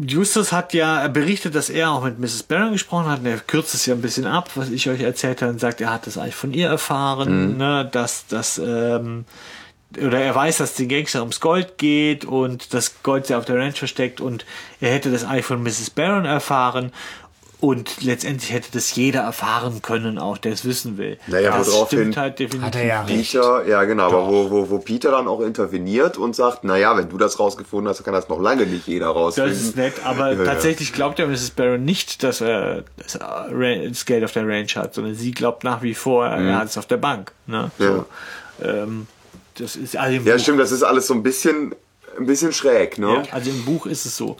Justus 0.00 0.52
hat 0.52 0.74
ja 0.74 1.08
berichtet, 1.08 1.54
dass 1.54 1.70
er 1.70 1.90
auch 1.90 2.04
mit 2.04 2.18
Mrs. 2.18 2.44
Barron 2.44 2.72
gesprochen 2.72 3.06
hat. 3.06 3.20
Und 3.20 3.26
er 3.26 3.38
kürzt 3.38 3.74
es 3.74 3.86
ja 3.86 3.94
ein 3.94 4.02
bisschen 4.02 4.26
ab, 4.26 4.50
was 4.54 4.70
ich 4.70 4.88
euch 4.88 5.00
erzählt 5.00 5.42
habe, 5.42 5.52
und 5.52 5.60
sagt, 5.60 5.80
er 5.80 5.92
hat 5.92 6.06
das 6.06 6.18
eigentlich 6.18 6.36
von 6.36 6.52
ihr 6.52 6.68
erfahren, 6.68 7.56
ne, 7.56 7.88
dass 7.90 8.26
das 8.26 8.58
ähm, 8.58 9.24
oder 9.96 10.20
er 10.20 10.34
weiß, 10.34 10.58
dass 10.58 10.74
den 10.74 10.88
Gangster 10.88 11.20
ums 11.20 11.40
Gold 11.40 11.78
geht 11.78 12.24
und 12.24 12.74
das 12.74 13.02
Gold 13.02 13.26
sehr 13.26 13.38
auf 13.38 13.46
der 13.46 13.56
Ranch 13.56 13.78
versteckt 13.78 14.20
und 14.20 14.44
er 14.80 14.92
hätte 14.92 15.10
das 15.10 15.24
eigentlich 15.24 15.46
von 15.46 15.62
Mrs. 15.62 15.90
Barron 15.90 16.26
erfahren 16.26 16.92
und 17.60 18.02
letztendlich 18.04 18.52
hätte 18.52 18.68
das 18.72 18.94
jeder 18.94 19.22
erfahren 19.22 19.82
können, 19.82 20.18
auch 20.18 20.38
der 20.38 20.52
es 20.52 20.64
wissen 20.64 20.96
will. 20.96 21.18
Naja, 21.26 21.58
das 21.58 21.72
woraufhin 21.72 21.98
stimmt 21.98 22.16
halt 22.16 22.38
definitiv. 22.38 22.66
Hat 22.66 22.76
er 22.76 22.84
ja. 22.86 23.02
Peter, 23.02 23.66
ja 23.66 23.82
genau, 23.84 24.04
aber 24.04 24.28
wo, 24.28 24.50
wo, 24.50 24.70
wo 24.70 24.78
Peter 24.78 25.10
dann 25.10 25.26
auch 25.26 25.40
interveniert 25.40 26.18
und 26.18 26.36
sagt, 26.36 26.62
naja, 26.62 26.96
wenn 26.96 27.08
du 27.08 27.18
das 27.18 27.40
rausgefunden 27.40 27.88
hast, 27.88 27.98
dann 27.98 28.04
kann 28.04 28.14
das 28.14 28.28
noch 28.28 28.40
lange 28.40 28.64
nicht 28.64 28.86
jeder 28.86 29.08
rausfinden. 29.08 29.52
Das 29.52 29.60
ist 29.60 29.76
nett, 29.76 29.94
aber 30.04 30.32
Ja, 30.32 30.38
ja. 30.38 30.44
tatsächlich 30.44 30.92
glaubt 30.92 31.18
ja 31.18 31.26
Mrs. 31.26 31.50
Barron 31.50 31.84
nicht, 31.84 32.22
dass 32.22 32.40
er 32.40 32.84
das, 32.96 33.16
äh, 33.16 33.90
Geld 34.06 34.22
auf 34.24 34.32
der 34.32 34.46
Range 34.46 34.68
hat, 34.76 34.94
sondern 34.94 35.16
sie 35.16 35.32
glaubt 35.32 35.64
nach 35.64 35.82
wie 35.82 35.94
vor, 35.94 36.26
er 36.26 36.58
hat 36.58 36.68
es 36.68 36.78
auf 36.78 36.86
der 36.86 36.96
Bank. 36.98 37.32
Ne? 37.46 37.72
So, 37.78 38.06
ähm, 38.62 39.08
das 39.56 39.74
ist 39.74 39.96
also 39.96 40.14
Ja, 40.24 40.34
Buch, 40.34 40.40
stimmt, 40.42 40.60
das 40.60 40.70
ist 40.70 40.84
alles 40.84 41.08
so 41.08 41.14
ein 41.14 41.24
bisschen, 41.24 41.74
ein 42.16 42.26
bisschen 42.26 42.52
schräg, 42.52 42.98
ne? 42.98 43.24
ja, 43.26 43.32
also 43.32 43.50
im 43.50 43.64
Buch 43.64 43.86
ist 43.86 44.06
es 44.06 44.16
so. 44.16 44.36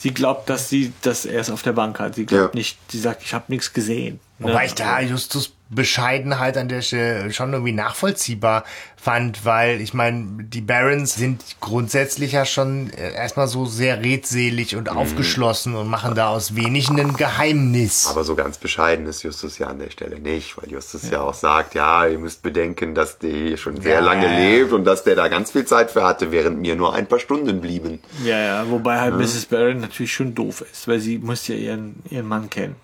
Sie 0.00 0.14
glaubt, 0.14 0.48
dass 0.48 0.68
sie, 0.68 0.92
dass 1.02 1.26
er 1.26 1.40
es 1.40 1.50
auf 1.50 1.62
der 1.62 1.72
Bank 1.72 1.98
hat. 1.98 2.14
Sie 2.14 2.24
glaubt 2.24 2.54
Ja. 2.54 2.58
nicht, 2.58 2.78
sie 2.90 3.00
sagt, 3.00 3.22
ich 3.24 3.34
habe 3.34 3.44
nichts 3.48 3.72
gesehen. 3.72 4.20
ne? 4.38 4.46
Wobei 4.48 4.66
ich 4.66 4.74
da 4.74 5.00
Justus 5.00 5.52
Bescheidenheit 5.70 6.56
an 6.56 6.68
der 6.68 6.82
Stelle 6.82 7.32
schon 7.32 7.52
irgendwie 7.52 7.72
nachvollziehbar 7.72 8.64
fand, 8.96 9.44
weil 9.44 9.80
ich 9.80 9.94
meine, 9.94 10.44
die 10.44 10.60
Barons 10.60 11.14
sind 11.14 11.42
grundsätzlich 11.60 12.32
ja 12.32 12.44
schon 12.44 12.90
äh, 12.90 13.12
erstmal 13.12 13.48
so 13.48 13.66
sehr 13.66 14.02
redselig 14.02 14.76
und 14.76 14.88
aufgeschlossen 14.88 15.76
und 15.76 15.88
machen 15.88 16.14
da 16.14 16.28
aus 16.28 16.56
wenig 16.56 16.88
ein 16.88 17.16
Geheimnis. 17.16 18.06
Aber 18.08 18.24
so 18.24 18.34
ganz 18.34 18.58
bescheiden 18.58 19.06
ist 19.06 19.22
Justus 19.22 19.58
ja 19.58 19.68
an 19.68 19.78
der 19.78 19.90
Stelle 19.90 20.18
nicht, 20.18 20.56
weil 20.56 20.70
Justus 20.70 21.10
ja, 21.10 21.20
auch 21.20 21.34
sagt, 21.34 21.74
ja, 21.74 22.06
ihr 22.06 22.18
müsst 22.18 22.42
bedenken, 22.42 22.94
dass 22.94 23.18
die 23.18 23.56
schon 23.56 23.80
sehr 23.80 23.94
Ja, 23.96 24.00
lange 24.00 24.26
ja, 24.26 24.32
ja. 24.32 24.38
lebt 24.38 24.72
und 24.72 24.84
dass 24.84 25.04
der 25.04 25.16
da 25.16 25.28
ganz 25.28 25.52
viel 25.52 25.64
Zeit 25.64 25.90
für 25.90 26.02
hatte, 26.02 26.32
während 26.32 26.60
mir 26.60 26.76
nur 26.76 26.94
ein 26.94 27.06
paar 27.06 27.18
Stunden 27.20 27.60
blieben. 27.60 28.00
Ja, 28.24 28.38
ja, 28.38 28.70
wobei 28.70 28.98
halt 29.00 29.16
Mrs. 29.16 29.46
Barron 29.46 29.80
natürlich 29.80 30.12
schon 30.12 30.34
doof 30.34 30.64
ist, 30.72 30.88
weil 30.88 30.98
sie 30.98 31.18
muss 31.18 31.46
ja 31.46 31.54
ihren, 31.54 32.02
ihren 32.10 32.26
Mann 32.26 32.50
kennen. 32.50 32.76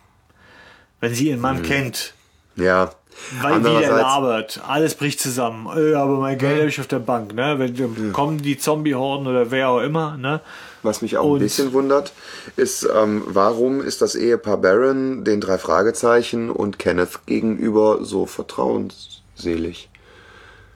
Wenn 1.00 1.14
sie 1.14 1.28
ihren 1.28 1.40
Mann 1.40 1.62
kennt, 1.62 2.14
Ja. 2.56 2.90
Weil 3.40 3.64
wie 3.64 3.78
der 3.78 3.92
labert, 3.92 4.60
alles 4.66 4.94
bricht 4.96 5.20
zusammen. 5.20 5.68
Äh, 5.76 5.94
aber 5.94 6.18
mein 6.18 6.36
Geld 6.36 6.58
habe 6.58 6.68
ich 6.68 6.80
auf 6.80 6.88
der 6.88 6.98
Bank, 6.98 7.32
ne? 7.34 7.58
Wenn 7.58 7.76
dann 7.76 8.12
kommen 8.12 8.38
die 8.38 8.58
Zombie-Horden 8.58 9.26
oder 9.28 9.50
wer 9.52 9.68
auch 9.68 9.80
immer, 9.80 10.16
ne? 10.16 10.40
was 10.82 11.00
mich 11.00 11.16
auch 11.16 11.24
Und- 11.24 11.38
ein 11.38 11.42
bisschen 11.44 11.72
wundert, 11.72 12.12
ist, 12.56 12.86
ähm, 12.94 13.22
warum 13.26 13.80
ist 13.80 14.02
das 14.02 14.14
Ehepaar 14.16 14.58
Baron 14.58 15.24
den 15.24 15.40
drei 15.40 15.56
Fragezeichen 15.58 16.50
und 16.50 16.78
Kenneth 16.78 17.24
gegenüber 17.26 18.04
so 18.04 18.26
vertrauensselig? 18.26 19.88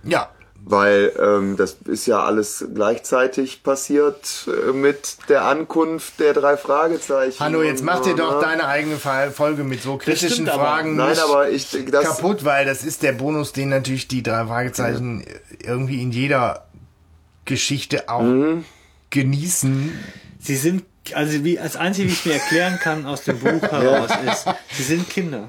ja, 0.05 0.31
Weil 0.71 1.13
ähm, 1.19 1.57
das 1.57 1.79
ist 1.87 2.07
ja 2.07 2.23
alles 2.23 2.63
gleichzeitig 2.75 3.63
passiert 3.63 4.47
äh, 4.47 4.73
mit 4.73 5.17
der 5.31 5.47
Ankunft 5.47 6.21
der 6.21 6.35
drei 6.35 6.59
Fragezeichen. 6.59 7.41
Hallo, 7.41 7.63
jetzt 7.63 7.83
mach 7.83 8.01
dir 8.01 8.15
doch 8.15 8.39
äh, 8.39 8.45
deine 8.45 8.67
eigene 8.67 8.99
Folge 8.99 9.65
mit 9.65 9.83
so 9.83 9.97
kritischen 9.97 10.29
stimmt 10.31 10.51
aber. 10.51 10.63
Fragen 10.63 10.97
Nein, 10.97 11.11
nicht 11.11 11.23
aber 11.23 11.49
ich 11.49 11.69
das 11.91 12.05
kaputt, 12.05 12.45
weil 12.45 12.67
das 12.67 12.85
ist 12.85 13.03
der 13.03 13.13
Bonus, 13.13 13.55
den 13.55 13.71
natürlich 13.71 14.09
die 14.09 14.23
drei 14.23 14.45
Fragezeichen 14.45 15.25
irgendwie 15.63 16.03
in 16.03 16.11
jeder 16.11 16.67
Geschichte 17.47 18.11
auch 18.11 18.21
Mhm. 18.21 18.67
genießen. 19.09 19.99
Sie 20.39 20.57
sind, 20.57 20.85
also 21.17 21.45
wie, 21.45 21.59
als 21.59 21.77
einzige, 21.77 22.09
wie 22.09 22.13
ich 22.13 22.25
mir 22.27 22.35
erklären 22.35 22.79
kann 22.79 23.07
aus 23.07 23.23
dem 23.25 23.39
Buch 23.39 23.63
heraus 23.63 24.11
ist, 24.31 24.47
sie 24.73 24.83
sind 24.83 25.09
Kinder. 25.09 25.49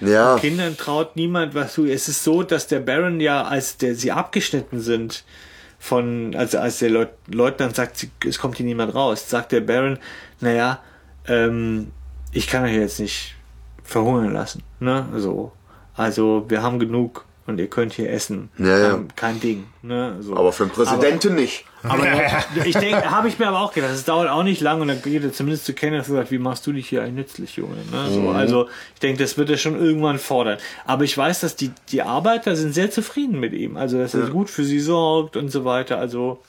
ja 0.00 0.36
Kindern 0.38 0.76
traut 0.76 1.16
niemand 1.16 1.54
was 1.54 1.72
zu. 1.74 1.86
Es 1.86 2.08
ist 2.08 2.22
so, 2.24 2.42
dass 2.42 2.66
der 2.66 2.80
Baron 2.80 3.20
ja, 3.20 3.42
als 3.44 3.76
der, 3.76 3.94
sie 3.94 4.12
abgeschnitten 4.12 4.80
sind, 4.80 5.24
von, 5.80 6.34
also 6.36 6.58
als 6.58 6.78
der 6.80 6.90
Leut, 6.90 7.10
Leutnant 7.28 7.76
sagt, 7.76 7.96
sie- 7.98 8.10
es 8.26 8.38
kommt 8.38 8.56
hier 8.56 8.66
niemand 8.66 8.94
raus, 8.94 9.28
sagt 9.30 9.52
der 9.52 9.60
Baron, 9.60 9.98
naja, 10.40 10.80
ähm, 11.26 11.92
ich 12.32 12.46
kann 12.48 12.64
euch 12.64 12.74
jetzt 12.74 12.98
nicht 13.00 13.34
verhungern 13.84 14.32
lassen, 14.32 14.62
ne, 14.80 15.06
so. 15.16 15.52
Also, 15.94 16.44
wir 16.48 16.62
haben 16.62 16.78
genug 16.78 17.24
und 17.48 17.58
ihr 17.58 17.68
könnt 17.68 17.94
hier 17.94 18.10
essen. 18.10 18.50
Ja, 18.58 18.78
ja. 18.78 18.94
Ähm, 18.94 19.08
kein 19.16 19.40
Ding, 19.40 19.64
ne, 19.80 20.16
so. 20.20 20.36
aber 20.36 20.52
für 20.52 20.66
den 20.66 20.70
Präsidenten 20.70 21.34
nicht. 21.34 21.64
Aber 21.82 22.04
ich 22.64 22.76
denke, 22.76 23.10
habe 23.10 23.28
ich 23.28 23.38
mir 23.38 23.48
aber 23.48 23.60
auch 23.60 23.72
gedacht, 23.72 23.92
es 23.92 24.04
dauert 24.04 24.28
auch 24.28 24.42
nicht 24.42 24.60
lang 24.60 24.82
und 24.82 24.88
dann 24.88 25.00
geht 25.00 25.24
er 25.24 25.32
zumindest 25.32 25.64
zu 25.64 25.72
Kenneth 25.72 26.08
und 26.08 26.16
sagt, 26.16 26.30
wie 26.30 26.38
machst 26.38 26.66
du 26.66 26.72
dich 26.72 26.88
hier 26.88 27.02
eigentlich 27.02 27.26
nützlich, 27.28 27.56
Junge? 27.56 27.76
Ne? 27.90 28.10
So, 28.10 28.30
also 28.30 28.68
ich 28.94 29.00
denke, 29.00 29.22
das 29.22 29.38
wird 29.38 29.48
er 29.48 29.56
schon 29.56 29.80
irgendwann 29.80 30.18
fordern. 30.18 30.58
Aber 30.84 31.04
ich 31.04 31.16
weiß, 31.16 31.40
dass 31.40 31.56
die, 31.56 31.70
die 31.90 32.02
Arbeiter 32.02 32.54
sind 32.54 32.74
sehr 32.74 32.90
zufrieden 32.90 33.40
mit 33.40 33.54
ihm. 33.54 33.78
Also 33.78 33.96
dass 33.96 34.12
er 34.12 34.26
gut 34.26 34.50
für 34.50 34.64
sie 34.64 34.80
sorgt 34.80 35.36
und 35.36 35.50
so 35.50 35.64
weiter. 35.64 35.98
Also 35.98 36.42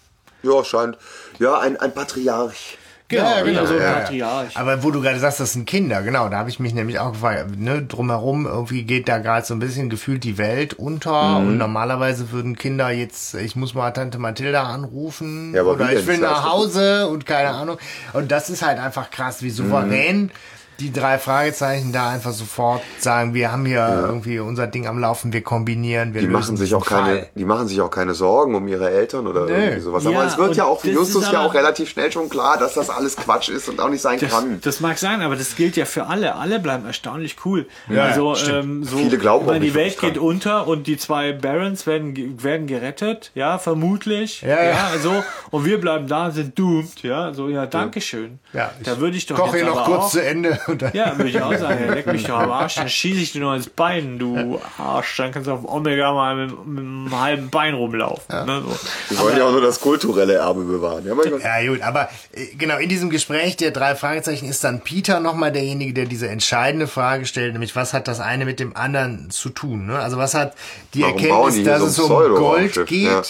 Ja, 0.43 0.63
scheint. 0.65 0.97
Ja, 1.39 1.59
ein, 1.59 1.77
ein 1.77 1.93
Patriarch. 1.93 2.77
Genau, 3.09 3.23
Ja, 3.23 3.37
ja, 3.37 3.43
genau. 3.43 3.65
so 3.65 3.73
ein 3.73 3.79
Ja, 3.81 3.85
ja. 3.87 3.93
Patriarch. 4.01 4.55
Aber 4.57 4.83
wo 4.83 4.91
du 4.91 5.01
gerade 5.01 5.19
sagst, 5.19 5.39
das 5.39 5.53
sind 5.53 5.65
Kinder, 5.65 6.03
genau, 6.03 6.29
da 6.29 6.37
habe 6.37 6.49
ich 6.49 6.59
mich 6.59 6.73
nämlich 6.75 6.99
auch 6.99 7.13
gefragt, 7.13 7.57
ne, 7.59 7.81
drumherum 7.81 8.45
irgendwie 8.45 8.83
geht 8.83 9.09
da 9.09 9.17
gerade 9.17 9.45
so 9.45 9.55
ein 9.55 9.59
bisschen 9.59 9.89
gefühlt 9.89 10.23
die 10.23 10.37
Welt 10.37 10.75
unter 10.75 11.39
Mhm. 11.39 11.47
und 11.47 11.57
normalerweise 11.57 12.31
würden 12.31 12.55
Kinder 12.55 12.91
jetzt, 12.91 13.33
ich 13.33 13.55
muss 13.55 13.73
mal 13.73 13.89
Tante 13.91 14.19
Mathilda 14.19 14.63
anrufen 14.63 15.53
Ja, 15.55 15.61
aber 15.61 15.71
oder 15.71 15.91
ich 15.91 16.05
will 16.05 16.19
nach 16.19 16.47
Hause 16.47 17.07
und 17.07 17.25
keine 17.25 17.49
Ahnung. 17.49 17.77
Und 18.13 18.31
das 18.31 18.49
ist 18.51 18.61
halt 18.63 18.77
einfach 18.79 19.09
krass, 19.09 19.41
wie 19.41 19.49
souverän 19.49 20.21
Mhm. 20.23 20.31
Die 20.79 20.91
drei 20.93 21.17
Fragezeichen 21.17 21.91
da 21.91 22.09
einfach 22.09 22.31
sofort 22.31 22.81
sagen, 22.99 23.33
wir 23.33 23.51
haben 23.51 23.65
hier 23.65 23.87
irgendwie 24.07 24.39
unser 24.39 24.67
Ding 24.67 24.87
am 24.87 24.97
Laufen, 24.99 25.33
wir 25.33 25.41
kombinieren, 25.43 26.13
wir 26.13 26.21
Die 26.21 26.27
machen 26.27 26.57
sich 26.57 26.73
auch 26.75 26.85
keine, 26.85 27.27
die 27.35 27.45
machen 27.45 27.67
sich 27.67 27.81
auch 27.81 27.89
keine 27.91 28.13
Sorgen 28.13 28.55
um 28.55 28.67
ihre 28.67 28.89
Eltern 28.89 29.27
oder 29.27 29.45
Nee. 29.45 29.51
irgendwie 29.65 29.81
sowas. 29.81 30.05
Aber 30.05 30.15
Ja, 30.15 30.23
es 30.25 30.37
wird 30.37 30.55
ja 30.55 30.65
auch 30.65 30.79
für 30.81 30.89
Justus 30.91 31.31
ja 31.31 31.39
aber- 31.39 31.49
auch 31.49 31.53
relativ 31.53 31.89
schnell 31.89 32.11
schon 32.11 32.29
klar, 32.29 32.57
dass 32.57 32.73
das 32.73 32.89
alles 32.89 33.15
Quatsch 33.15 33.49
ist 33.49 33.69
und 33.69 33.79
auch 33.79 33.89
nicht 33.89 34.01
sein 34.01 34.19
Das, 34.19 34.31
kann. 34.31 34.59
das 34.61 34.79
mag 34.79 34.97
sein, 34.97 35.21
aber 35.21 35.35
das 35.35 35.55
gilt 35.55 35.75
ja 35.77 35.85
für 35.85 36.07
alle. 36.07 36.35
Alle 36.35 36.59
bleiben 36.59 36.85
erstaunlich 36.85 37.35
cool. 37.45 37.67
Ja, 37.89 38.05
also, 38.05 38.35
ähm, 38.49 38.83
so, 38.83 38.97
Viele 38.97 39.17
glauben 39.17 39.45
meine, 39.45 39.57
auch 39.57 39.61
die 39.61 39.65
nicht 39.67 39.75
Welt 39.75 39.85
wirklich 40.01 40.13
geht 40.13 40.17
dran. 40.21 40.27
unter 40.29 40.67
und 40.67 40.87
die 40.87 40.97
zwei 40.97 41.33
Barons 41.33 41.85
werden, 41.87 42.41
werden 42.43 42.67
gerettet, 42.67 43.31
ja, 43.35 43.57
vermutlich. 43.57 44.41
Ja, 44.41 44.63
ja. 44.63 44.77
so. 45.01 45.23
Und 45.51 45.65
wir 45.65 45.79
bleiben 45.81 46.07
da 46.07 46.25
und 46.27 46.31
sind 46.33 46.57
doomed, 46.57 47.03
ja. 47.03 47.33
So, 47.33 47.49
ja, 47.49 47.65
Dankeschön. 47.65 48.39
Ja, 48.53 48.71
da 48.83 48.99
würde 48.99 49.17
ich 49.17 49.25
doch 49.25 49.35
koche 49.35 49.57
jetzt 49.57 49.65
hier 49.65 49.73
noch 49.73 49.81
aber 49.81 49.85
kurz 49.95 50.03
auch, 50.05 50.09
zu 50.11 50.23
Ende. 50.25 50.59
Dann 50.77 50.91
Ja, 50.93 51.17
würde 51.17 51.29
ich 51.29 51.41
auch 51.41 51.55
sagen, 51.57 51.85
ja, 51.85 51.93
leck 51.93 52.07
mich 52.07 52.23
doch 52.23 52.39
am 52.39 52.51
Arsch, 52.51 52.75
dann 52.75 52.89
schieße 52.89 53.19
ich 53.19 53.31
dir 53.31 53.41
noch 53.41 53.55
ins 53.55 53.69
Bein, 53.69 54.19
du 54.19 54.59
Arsch. 54.77 55.17
Dann 55.17 55.31
kannst 55.31 55.47
du 55.47 55.53
auf 55.53 55.67
Omega 55.67 56.13
mal 56.13 56.35
mit, 56.35 56.65
mit 56.67 56.79
einem 56.79 57.19
halben 57.19 57.49
Bein 57.49 57.73
rumlaufen. 57.73 58.45
Ne, 58.45 58.63
so. 58.65 58.79
Die 59.09 59.19
wollen 59.19 59.37
ja 59.37 59.45
auch 59.45 59.51
nur 59.51 59.61
das 59.61 59.79
kulturelle 59.81 60.35
Erbe 60.35 60.61
bewahren. 60.63 61.05
Ja. 61.05 61.15
Ja, 61.59 61.67
gut, 61.69 61.81
aber 61.81 62.09
äh, 62.33 62.45
genau, 62.57 62.77
in 62.77 62.89
diesem 62.89 63.09
Gespräch 63.09 63.57
der 63.57 63.71
drei 63.71 63.95
Fragezeichen 63.95 64.47
ist 64.47 64.63
dann 64.63 64.81
Peter 64.81 65.19
nochmal 65.19 65.51
derjenige, 65.51 65.93
der 65.93 66.05
diese 66.05 66.27
entscheidende 66.27 66.87
Frage 66.87 67.25
stellt, 67.25 67.53
nämlich 67.53 67.75
was 67.75 67.93
hat 67.93 68.07
das 68.07 68.19
eine 68.19 68.45
mit 68.45 68.59
dem 68.59 68.75
anderen 68.75 69.29
zu 69.29 69.49
tun? 69.49 69.87
Ne? 69.87 69.99
Also 69.99 70.17
was 70.17 70.33
hat 70.33 70.53
die 70.93 71.01
Warum 71.01 71.17
Erkenntnis, 71.17 71.55
die 71.55 71.63
dass 71.63 71.79
so 71.79 71.85
es 71.87 71.99
um 71.99 72.05
Pseudo-Raumschiff? 72.07 72.75
Gold 72.75 72.87
geht? 72.87 73.07
Ja. 73.07 73.21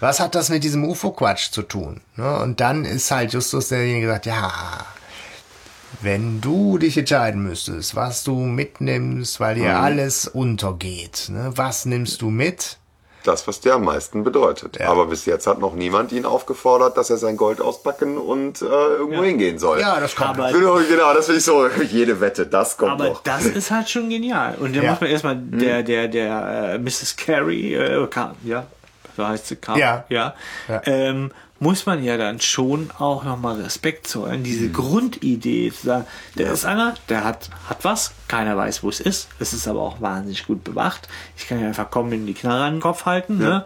Was 0.00 0.20
hat 0.20 0.34
das 0.36 0.48
mit 0.48 0.62
diesem 0.62 0.84
UFO-Quatsch 0.84 1.50
zu 1.50 1.62
tun? 1.62 2.00
Ne? 2.16 2.38
Und 2.38 2.60
dann 2.60 2.84
ist 2.84 3.10
halt 3.10 3.32
Justus 3.32 3.68
derjenige, 3.68 4.06
der 4.06 4.14
sagt, 4.14 4.26
ja, 4.26 4.52
wenn 6.00 6.40
du 6.40 6.78
dich 6.78 6.96
entscheiden 6.98 7.42
müsstest, 7.42 7.94
was 7.96 8.24
du 8.24 8.34
mitnimmst, 8.34 9.40
weil 9.40 9.56
Mhm. 9.56 9.60
hier 9.60 9.76
alles 9.78 10.28
untergeht, 10.28 11.28
ne? 11.30 11.52
was 11.54 11.84
nimmst 11.86 12.22
du 12.22 12.30
mit? 12.30 12.76
Das, 13.24 13.46
was 13.48 13.60
der 13.60 13.74
am 13.74 13.84
meisten 13.84 14.22
bedeutet. 14.24 14.78
Ja. 14.78 14.88
Aber 14.88 15.06
bis 15.06 15.26
jetzt 15.26 15.46
hat 15.46 15.58
noch 15.58 15.74
niemand 15.74 16.12
ihn 16.12 16.24
aufgefordert, 16.24 16.96
dass 16.96 17.10
er 17.10 17.18
sein 17.18 17.36
Gold 17.36 17.60
auspacken 17.60 18.16
und 18.16 18.62
äh, 18.62 18.64
irgendwo 18.64 19.22
hingehen 19.22 19.58
soll. 19.58 19.80
Ja, 19.80 19.98
das 20.00 20.14
kommt. 20.14 20.30
Aber- 20.38 20.50
Genau, 20.52 20.76
genau, 20.88 21.12
das 21.12 21.26
finde 21.26 21.38
ich 21.40 21.44
so, 21.44 21.66
jede 21.90 22.20
Wette, 22.20 22.46
das 22.46 22.76
kommt 22.76 22.92
Aber 22.92 23.08
noch. 23.08 23.22
das 23.24 23.44
ist 23.44 23.70
halt 23.70 23.90
schon 23.90 24.08
genial. 24.08 24.54
Und 24.60 24.74
da 24.74 24.80
Ja. 24.82 24.92
muss 24.92 25.00
man 25.00 25.10
erstmal 25.10 25.36
der, 25.36 25.82
der, 25.82 26.08
der 26.08 26.74
äh, 26.74 26.78
Mrs. 26.78 27.16
Carey, 27.16 27.74
äh, 27.74 28.08
ja, 28.44 28.66
so 29.16 29.26
heißt 29.26 29.48
sie, 29.48 29.56
Car 29.56 29.76
Ja. 29.76 30.04
ja, 30.08 30.34
Ja. 30.68 30.80
Ähm, 30.86 31.30
muss 31.60 31.86
man 31.86 32.04
ja 32.04 32.16
dann 32.16 32.40
schon 32.40 32.90
auch 32.98 33.24
nochmal 33.24 33.60
Respekt 33.60 34.06
zollen. 34.06 34.44
Diese 34.44 34.70
Grundidee 34.70 35.72
zu 35.72 35.86
sagen, 35.86 36.06
der 36.36 36.52
ist 36.52 36.64
einer, 36.64 36.94
der 37.08 37.24
hat, 37.24 37.50
hat 37.68 37.84
was, 37.84 38.12
keiner 38.28 38.56
weiß, 38.56 38.82
wo 38.82 38.88
es 38.88 39.00
ist. 39.00 39.28
Es 39.40 39.52
ist 39.52 39.66
aber 39.66 39.82
auch 39.82 40.00
wahnsinnig 40.00 40.46
gut 40.46 40.62
bewacht. 40.62 41.08
Ich 41.36 41.48
kann 41.48 41.60
ja 41.60 41.66
einfach 41.66 41.90
kommen, 41.90 42.12
in 42.12 42.26
die 42.26 42.34
Knarre 42.34 42.64
an 42.64 42.74
den 42.74 42.80
Kopf 42.80 43.06
halten, 43.06 43.38
ne? 43.38 43.64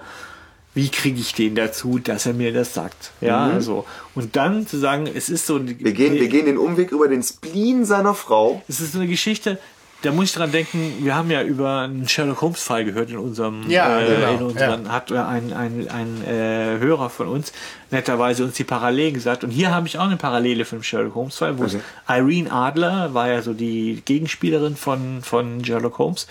Wie 0.74 0.88
kriege 0.88 1.20
ich 1.20 1.34
den 1.34 1.54
dazu, 1.54 1.98
dass 1.98 2.24
er 2.24 2.32
mir 2.32 2.50
das 2.50 2.72
sagt? 2.72 3.12
Ja, 3.20 3.44
also. 3.44 3.84
Und 4.14 4.36
dann 4.36 4.66
zu 4.66 4.78
sagen, 4.78 5.06
es 5.06 5.28
ist 5.28 5.46
so. 5.46 5.60
Wir 5.66 5.92
gehen, 5.92 6.14
wir 6.14 6.28
gehen 6.28 6.46
den 6.46 6.56
Umweg 6.56 6.92
über 6.92 7.08
den 7.08 7.22
Spleen 7.22 7.84
seiner 7.84 8.14
Frau. 8.14 8.62
Es 8.68 8.80
ist 8.80 8.92
so 8.92 8.98
eine 9.00 9.06
Geschichte, 9.06 9.58
da 10.02 10.12
muss 10.12 10.26
ich 10.26 10.34
dran 10.34 10.52
denken, 10.52 10.94
wir 11.00 11.14
haben 11.14 11.30
ja 11.30 11.42
über 11.42 11.80
einen 11.80 12.08
Sherlock 12.08 12.40
Holmes 12.42 12.62
Fall 12.62 12.84
gehört 12.84 13.10
in 13.10 13.18
unserem, 13.18 13.68
Ja, 13.70 14.00
äh, 14.00 14.16
genau, 14.16 14.34
in 14.34 14.42
unseren, 14.42 14.92
hat 14.92 15.10
ein, 15.12 15.52
ein, 15.52 15.88
ein 15.88 16.24
äh, 16.26 16.78
Hörer 16.78 17.08
von 17.10 17.28
uns 17.28 17.52
netterweise 17.92 18.42
uns 18.44 18.54
die 18.54 18.64
Parallelen 18.64 19.14
gesagt. 19.14 19.44
Und 19.44 19.50
hier 19.50 19.70
habe 19.70 19.86
ich 19.86 19.98
auch 19.98 20.06
eine 20.06 20.16
Parallele 20.16 20.64
für 20.64 20.76
den 20.76 20.82
Sherlock 20.82 21.14
Holmes 21.14 21.36
Fall, 21.36 21.58
wo 21.58 21.64
es 21.64 21.76
Irene 22.08 22.50
Adler 22.50 23.14
war 23.14 23.28
ja 23.28 23.42
so 23.42 23.52
die 23.52 24.02
Gegenspielerin 24.04 24.76
von, 24.76 25.20
von 25.22 25.64
Sherlock 25.64 25.98
Holmes 25.98 26.26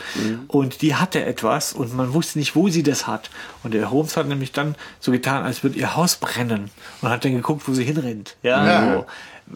und 0.48 0.82
die 0.82 0.96
hatte 0.96 1.24
etwas 1.24 1.74
und 1.74 1.96
man 1.96 2.14
wusste 2.14 2.40
nicht, 2.40 2.56
wo 2.56 2.68
sie 2.70 2.84
das 2.84 3.08
hat. 3.08 3.30
Und 3.64 3.74
der 3.74 3.92
Holmes 3.92 4.18
hat 4.18 4.28
nämlich 4.28 4.52
dann 4.52 4.76
so 5.00 5.12
getan, 5.12 5.44
als 5.44 5.64
würde 5.64 5.78
ihr 5.78 5.96
Haus 5.96 6.16
brennen 6.16 6.72
und 7.02 7.10
hat 7.10 7.24
dann 7.24 7.34
geguckt, 7.36 7.68
wo 7.68 7.74
sie 7.74 7.84
hinrennt. 7.84 8.36
Ja, 8.44 8.66
Ja. 8.66 8.94
So. 8.96 9.06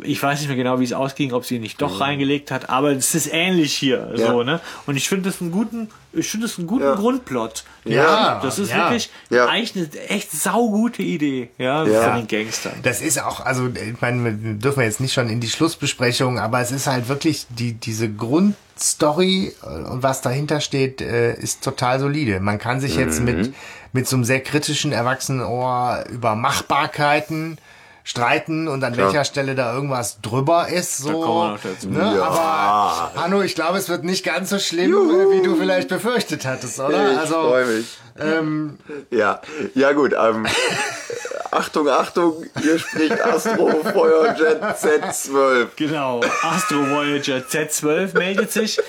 Ich 0.03 0.21
weiß 0.21 0.39
nicht 0.39 0.47
mehr 0.47 0.57
genau, 0.57 0.79
wie 0.79 0.83
es 0.83 0.93
ausging, 0.93 1.31
ob 1.33 1.45
sie 1.45 1.55
ihn 1.55 1.61
nicht 1.61 1.81
doch 1.81 1.99
reingelegt 2.01 2.51
hat, 2.51 2.69
aber 2.69 2.91
es 2.91 3.15
ist 3.15 3.29
ähnlich 3.31 3.73
hier, 3.73 4.11
Ja. 4.15 4.27
so, 4.31 4.43
ne? 4.43 4.59
Und 4.85 4.95
ich 4.97 5.07
finde 5.09 5.29
das 5.29 5.41
einen 5.41 5.51
guten, 5.51 5.89
ich 6.13 6.29
finde 6.29 6.47
das 6.47 6.57
einen 6.57 6.67
guten 6.67 6.83
Ja. 6.85 6.95
Grundplot. 6.95 7.63
Ja, 7.85 8.39
das 8.41 8.59
ist 8.59 8.71
ja. 8.71 8.77
wirklich 8.77 9.09
Ja. 9.29 9.47
eigentlich 9.47 9.75
eine 9.75 10.09
echt 10.09 10.31
saugute 10.31 11.01
Idee, 11.03 11.49
ja, 11.57 11.85
Ja. 11.85 12.01
von 12.03 12.15
den 12.17 12.27
Gangstern. 12.27 12.73
Das 12.83 13.01
ist 13.01 13.21
auch, 13.21 13.39
also 13.45 13.67
ich 13.67 14.01
meine, 14.01 14.23
wir 14.43 14.53
dürfen 14.53 14.81
jetzt 14.81 14.99
nicht 14.99 15.13
schon 15.13 15.29
in 15.29 15.39
die 15.39 15.49
Schlussbesprechung, 15.49 16.39
aber 16.39 16.59
es 16.61 16.71
ist 16.71 16.87
halt 16.87 17.07
wirklich 17.09 17.45
die 17.49 17.73
diese 17.73 18.09
Grundstory 18.09 19.53
äh, 19.63 19.67
und 19.89 20.03
was 20.03 20.21
dahinter 20.21 20.61
steht, 20.61 21.01
äh, 21.01 21.33
ist 21.35 21.63
total 21.63 21.99
solide. 21.99 22.39
Man 22.39 22.57
kann 22.59 22.79
sich 22.79 22.95
jetzt 22.95 23.19
Mhm. 23.19 23.25
mit 23.25 23.53
mit 23.93 24.07
so 24.09 24.17
einem 24.17 24.25
sehr 24.25 24.41
kritischen 24.41 24.91
Erwachsenenohr 24.91 26.03
über 26.11 26.35
Machbarkeiten 26.35 27.57
streiten 28.05 28.67
und 28.67 28.83
an 28.83 28.95
welcher 28.97 29.25
Stelle 29.25 29.55
da 29.55 29.73
irgendwas 29.73 30.21
drüber 30.21 30.67
ist. 30.69 30.99
So, 30.99 31.21
kommen 31.21 31.39
wir 31.41 31.51
noch 31.53 31.59
dazu. 31.59 31.89
Ne? 31.89 32.15
Ja. 32.17 32.23
Aber 32.23 33.11
Hanno, 33.21 33.41
ich 33.41 33.55
glaube, 33.55 33.79
es 33.79 33.89
wird 33.89 34.03
nicht 34.03 34.23
ganz 34.23 34.51
so 34.51 34.59
schlimm, 34.59 34.93
äh, 34.93 35.31
wie 35.31 35.41
du 35.41 35.55
vielleicht 35.55 35.89
befürchtet 35.89 36.45
hattest, 36.45 36.79
oder? 36.79 37.11
Ich 37.11 37.17
also 37.17 37.33
freue 37.33 37.65
mich. 37.65 37.97
ähm, 38.19 38.77
Ja, 39.09 39.41
ja 39.73 39.91
gut. 39.93 40.13
Ähm, 40.13 40.45
Achtung, 41.51 41.89
Achtung, 41.89 42.43
hier 42.61 42.77
spricht 42.77 43.19
Astro 43.23 43.69
Feuerjet 43.91 44.61
Z12. 44.61 45.67
Genau, 45.75 46.21
Astro 46.43 46.75
Voyager 46.89 47.37
Z12 47.37 48.17
meldet 48.17 48.51
sich. 48.51 48.79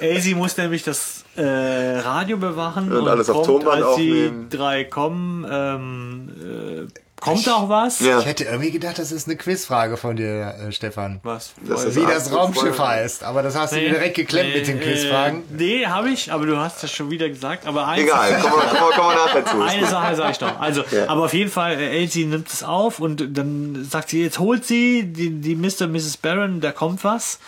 Elsie 0.00 0.34
muss 0.34 0.56
nämlich 0.56 0.82
das 0.82 1.22
äh, 1.36 1.98
Radio 1.98 2.38
bewachen 2.38 2.90
Und 2.92 3.06
alles 3.08 3.28
auf 3.28 3.46
kommt, 3.46 3.62
Tonband 3.62 3.82
als 3.84 3.96
die 3.96 4.10
aufnehmen. 4.26 4.48
drei 4.48 4.84
kommen, 4.84 5.46
ähm, 5.50 6.86
äh, 6.88 7.03
kommt 7.24 7.48
auch 7.48 7.68
was. 7.68 8.00
Ja. 8.00 8.18
ich 8.20 8.26
hätte 8.26 8.44
irgendwie 8.44 8.70
gedacht, 8.70 8.98
das 8.98 9.10
ist 9.12 9.26
eine 9.26 9.36
Quizfrage 9.36 9.96
von 9.96 10.16
dir, 10.16 10.54
äh, 10.68 10.72
Stefan. 10.72 11.20
Was? 11.22 11.52
Das 11.62 11.84
ist 11.84 11.96
wie 11.96 12.04
das 12.06 12.32
Raumschiff 12.32 12.76
Feuer- 12.76 12.88
heißt. 12.88 13.24
Aber 13.24 13.42
das 13.42 13.56
hast 13.56 13.72
du 13.72 13.76
Nee, 13.76 13.84
mir 13.88 13.94
direkt 13.94 14.14
geklemmt 14.16 14.50
nee, 14.50 14.58
mit 14.58 14.66
den 14.68 14.78
äh, 14.80 14.84
Quizfragen. 14.84 15.42
Nee, 15.50 15.86
habe 15.86 16.10
ich, 16.10 16.30
aber 16.32 16.46
du 16.46 16.56
hast 16.58 16.82
das 16.82 16.92
schon 16.92 17.10
wieder 17.10 17.28
gesagt. 17.28 17.66
Aber 17.66 17.86
eins, 17.88 18.02
Egal, 18.04 18.40
kommen 18.40 18.54
wir, 18.54 18.62
kommen 18.78 18.90
wir, 18.90 18.96
kommen 18.96 19.08
wir 19.10 19.24
nachher 19.26 19.44
zu. 19.46 19.62
Eine 19.62 19.86
Sache 19.86 20.16
sage 20.16 20.32
ich 20.32 20.40
noch. 20.40 20.60
Also, 20.60 20.84
Ja. 20.90 21.08
aber 21.08 21.24
auf 21.24 21.34
jeden 21.34 21.50
Fall, 21.50 21.80
äh, 21.80 21.98
Elsie 21.98 22.26
nimmt 22.26 22.48
es 22.48 22.62
auf 22.62 23.00
und 23.00 23.36
dann 23.36 23.86
sagt 23.90 24.10
sie, 24.10 24.22
jetzt 24.22 24.38
holt 24.38 24.64
sie 24.64 25.04
die, 25.04 25.30
die 25.30 25.56
Mr. 25.56 25.82
und 25.86 25.92
Mrs. 25.92 26.16
Barron, 26.18 26.60
da 26.60 26.72
kommt 26.72 27.04
was. 27.04 27.38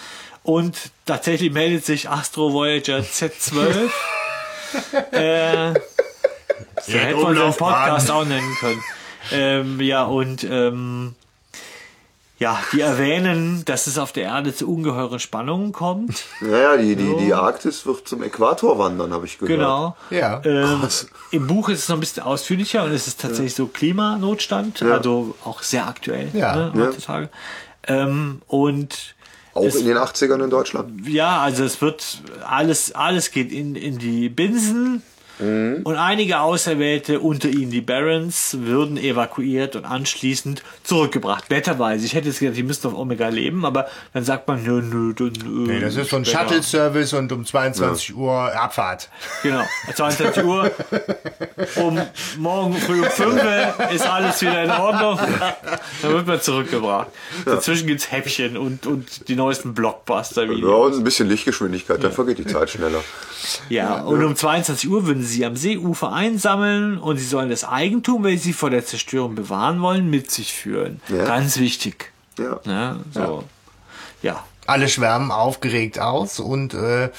Und 0.43 0.77
tatsächlich 1.07 1.53
meldet 1.53 1.85
sich 1.85 2.09
Astro 2.09 2.53
Voyager 2.53 2.99
Z12. 3.01 3.91
äh, 5.13 5.75
so 6.87 6.93
hätte 6.93 7.17
man 7.17 7.35
den 7.35 7.53
Podcast 7.55 8.11
auch 8.11 8.25
nennen 8.25 8.57
können. 8.61 8.83
Ähm, 9.33 9.81
ja, 9.81 10.05
und 10.05 10.45
ähm, 10.45 11.15
ja, 12.39 12.59
die 12.73 12.83
erwähnen, 12.83 13.63
dass 13.65 13.87
es 13.87 13.97
auf 13.97 14.13
der 14.13 14.25
Erde 14.25 14.55
zu 14.55 14.69
ungeheuren 14.71 15.19
Spannungen 15.21 15.73
kommt. 15.73 16.25
Naja, 16.43 16.77
die, 16.77 16.95
die, 16.95 17.17
die 17.17 17.33
Arktis 17.33 17.87
wird 17.87 18.07
zum 18.07 18.23
Äquator 18.23 18.79
wandern, 18.79 19.13
habe 19.15 19.25
ich 19.25 19.39
gehört. 19.39 19.59
Genau. 19.59 19.97
Ja. 20.11 20.43
Ähm. 20.45 20.83
Im 21.31 21.47
Buch 21.47 21.71
ist 21.71 21.79
es 21.85 21.89
noch 21.89 21.97
ein 21.97 22.01
bisschen 22.01 22.23
ausführlicher 22.25 22.85
und 22.85 22.93
es 22.93 23.07
ist 23.07 23.21
tatsächlich 23.23 23.55
so 23.55 23.67
Klimanotstand, 23.67 24.83
also 24.83 25.35
auch 25.45 25.63
sehr 25.63 25.87
aktuell 25.89 26.29
Ja. 26.35 26.55
ne, 26.57 26.73
Ja. 26.75 26.87
heutzutage. 26.87 27.31
Ähm, 27.89 28.43
und 28.49 29.15
Auch 29.55 29.65
es, 29.65 29.77
in 29.77 29.87
den 29.87 29.97
80ern 29.97 30.45
in 30.45 30.51
Deutschland. 30.51 31.09
ja, 31.09 31.41
also 31.41 31.65
es 31.65 31.81
wird 31.81 32.21
alles, 32.47 32.93
alles 32.95 33.31
geht 33.31 33.51
in, 33.51 33.77
in 33.77 33.97
die 33.97 34.29
Binsen. 34.29 35.03
Mhm. 35.39 35.81
Und 35.85 35.97
einige 35.97 36.41
Auserwählte, 36.41 37.21
unter 37.21 37.49
ihnen 37.49 37.71
die 37.71 37.81
Barons, 37.81 38.57
würden 38.61 38.97
evakuiert 38.97 39.77
und 39.77 39.85
anschließend 39.85 40.63
zurückgebracht. 40.83 41.51
Netterweise. 41.51 42.07
Ich 42.07 42.15
hätte 42.15 42.29
jetzt 42.29 42.39
gedacht, 42.41 42.57
die 42.57 42.63
müssten 42.63 42.87
auf 42.89 42.95
Omega 42.95 43.29
leben, 43.29 43.65
aber 43.65 43.87
dann 44.15 44.25
sagt 44.25 44.49
man, 44.49 44.63
nö, 44.63 44.81
nö, 44.83 45.13
dann, 45.15 45.29
äh, 45.35 45.73
Nee, 45.73 45.81
das 45.81 45.97
ist 45.97 46.11
so 46.11 46.17
ein 46.17 46.25
später. 46.25 46.45
Shuttle-Service 46.45 47.13
und 47.15 47.33
um 47.33 47.45
22 47.45 48.15
Uhr 48.17 48.33
Abfahrt. 48.55 49.09
Genau, 49.43 49.63
22 49.95 50.45
Uhr. 50.45 50.71
Um 51.77 52.01
morgen 52.39 52.75
früh 52.77 53.01
um 53.03 53.11
5 53.11 53.35
Uhr 53.35 53.91
ist 53.91 54.07
alles 54.07 54.41
wieder 54.43 54.65
in 54.65 54.71
Ordnung. 54.71 55.19
Dann 56.03 56.13
wird 56.13 56.27
man 56.27 56.41
zurückgebracht. 56.41 57.09
Dazwischen 57.45 57.87
gibt's 57.87 58.11
Häppchen 58.11 58.57
und, 58.57 58.87
und 58.87 59.29
die 59.29 59.37
neuesten 59.37 59.69
Ja, 59.69 59.75
Blockbuster-Videos. 59.75 60.87
und 60.95 61.01
ein 61.01 61.05
bisschen 61.05 61.29
Lichtgeschwindigkeit, 61.29 62.03
dann 62.03 62.13
vergeht 62.13 62.39
die 62.39 62.47
Zeit 62.47 62.71
schneller. 62.71 63.03
Ja, 63.69 64.03
und 64.03 64.23
um 64.25 64.35
22 64.37 64.89
Uhr 64.89 65.07
würden 65.07 65.23
sie 65.27 65.45
am 65.45 65.57
Seeufer 65.57 66.13
einsammeln 66.13 66.99
und 66.99 67.19
sie 67.19 67.25
sollen 67.27 67.51
das 67.51 67.65
Eigentum, 67.65 68.25
welches 68.25 68.45
sie 68.45 68.53
vor 68.53 68.71
der 68.71 68.85
Zerstörung 68.85 69.35
bewahren 69.35 69.81
wollen, 69.83 70.09
mit 70.09 70.31
sich 70.31 70.53
führen. 70.53 71.01
Ja. 71.09 71.25
Ganz 71.25 71.59
wichtig. 71.59 72.13
Ja. 72.39 72.61
Ne? 72.65 73.01
So. 73.13 73.45
Ja. 74.23 74.45
Alle 74.67 74.89
schwärmen 74.89 75.31
aufgeregt 75.31 75.99
aus 76.01 76.41
und 76.41 76.75
äh, 76.75 77.11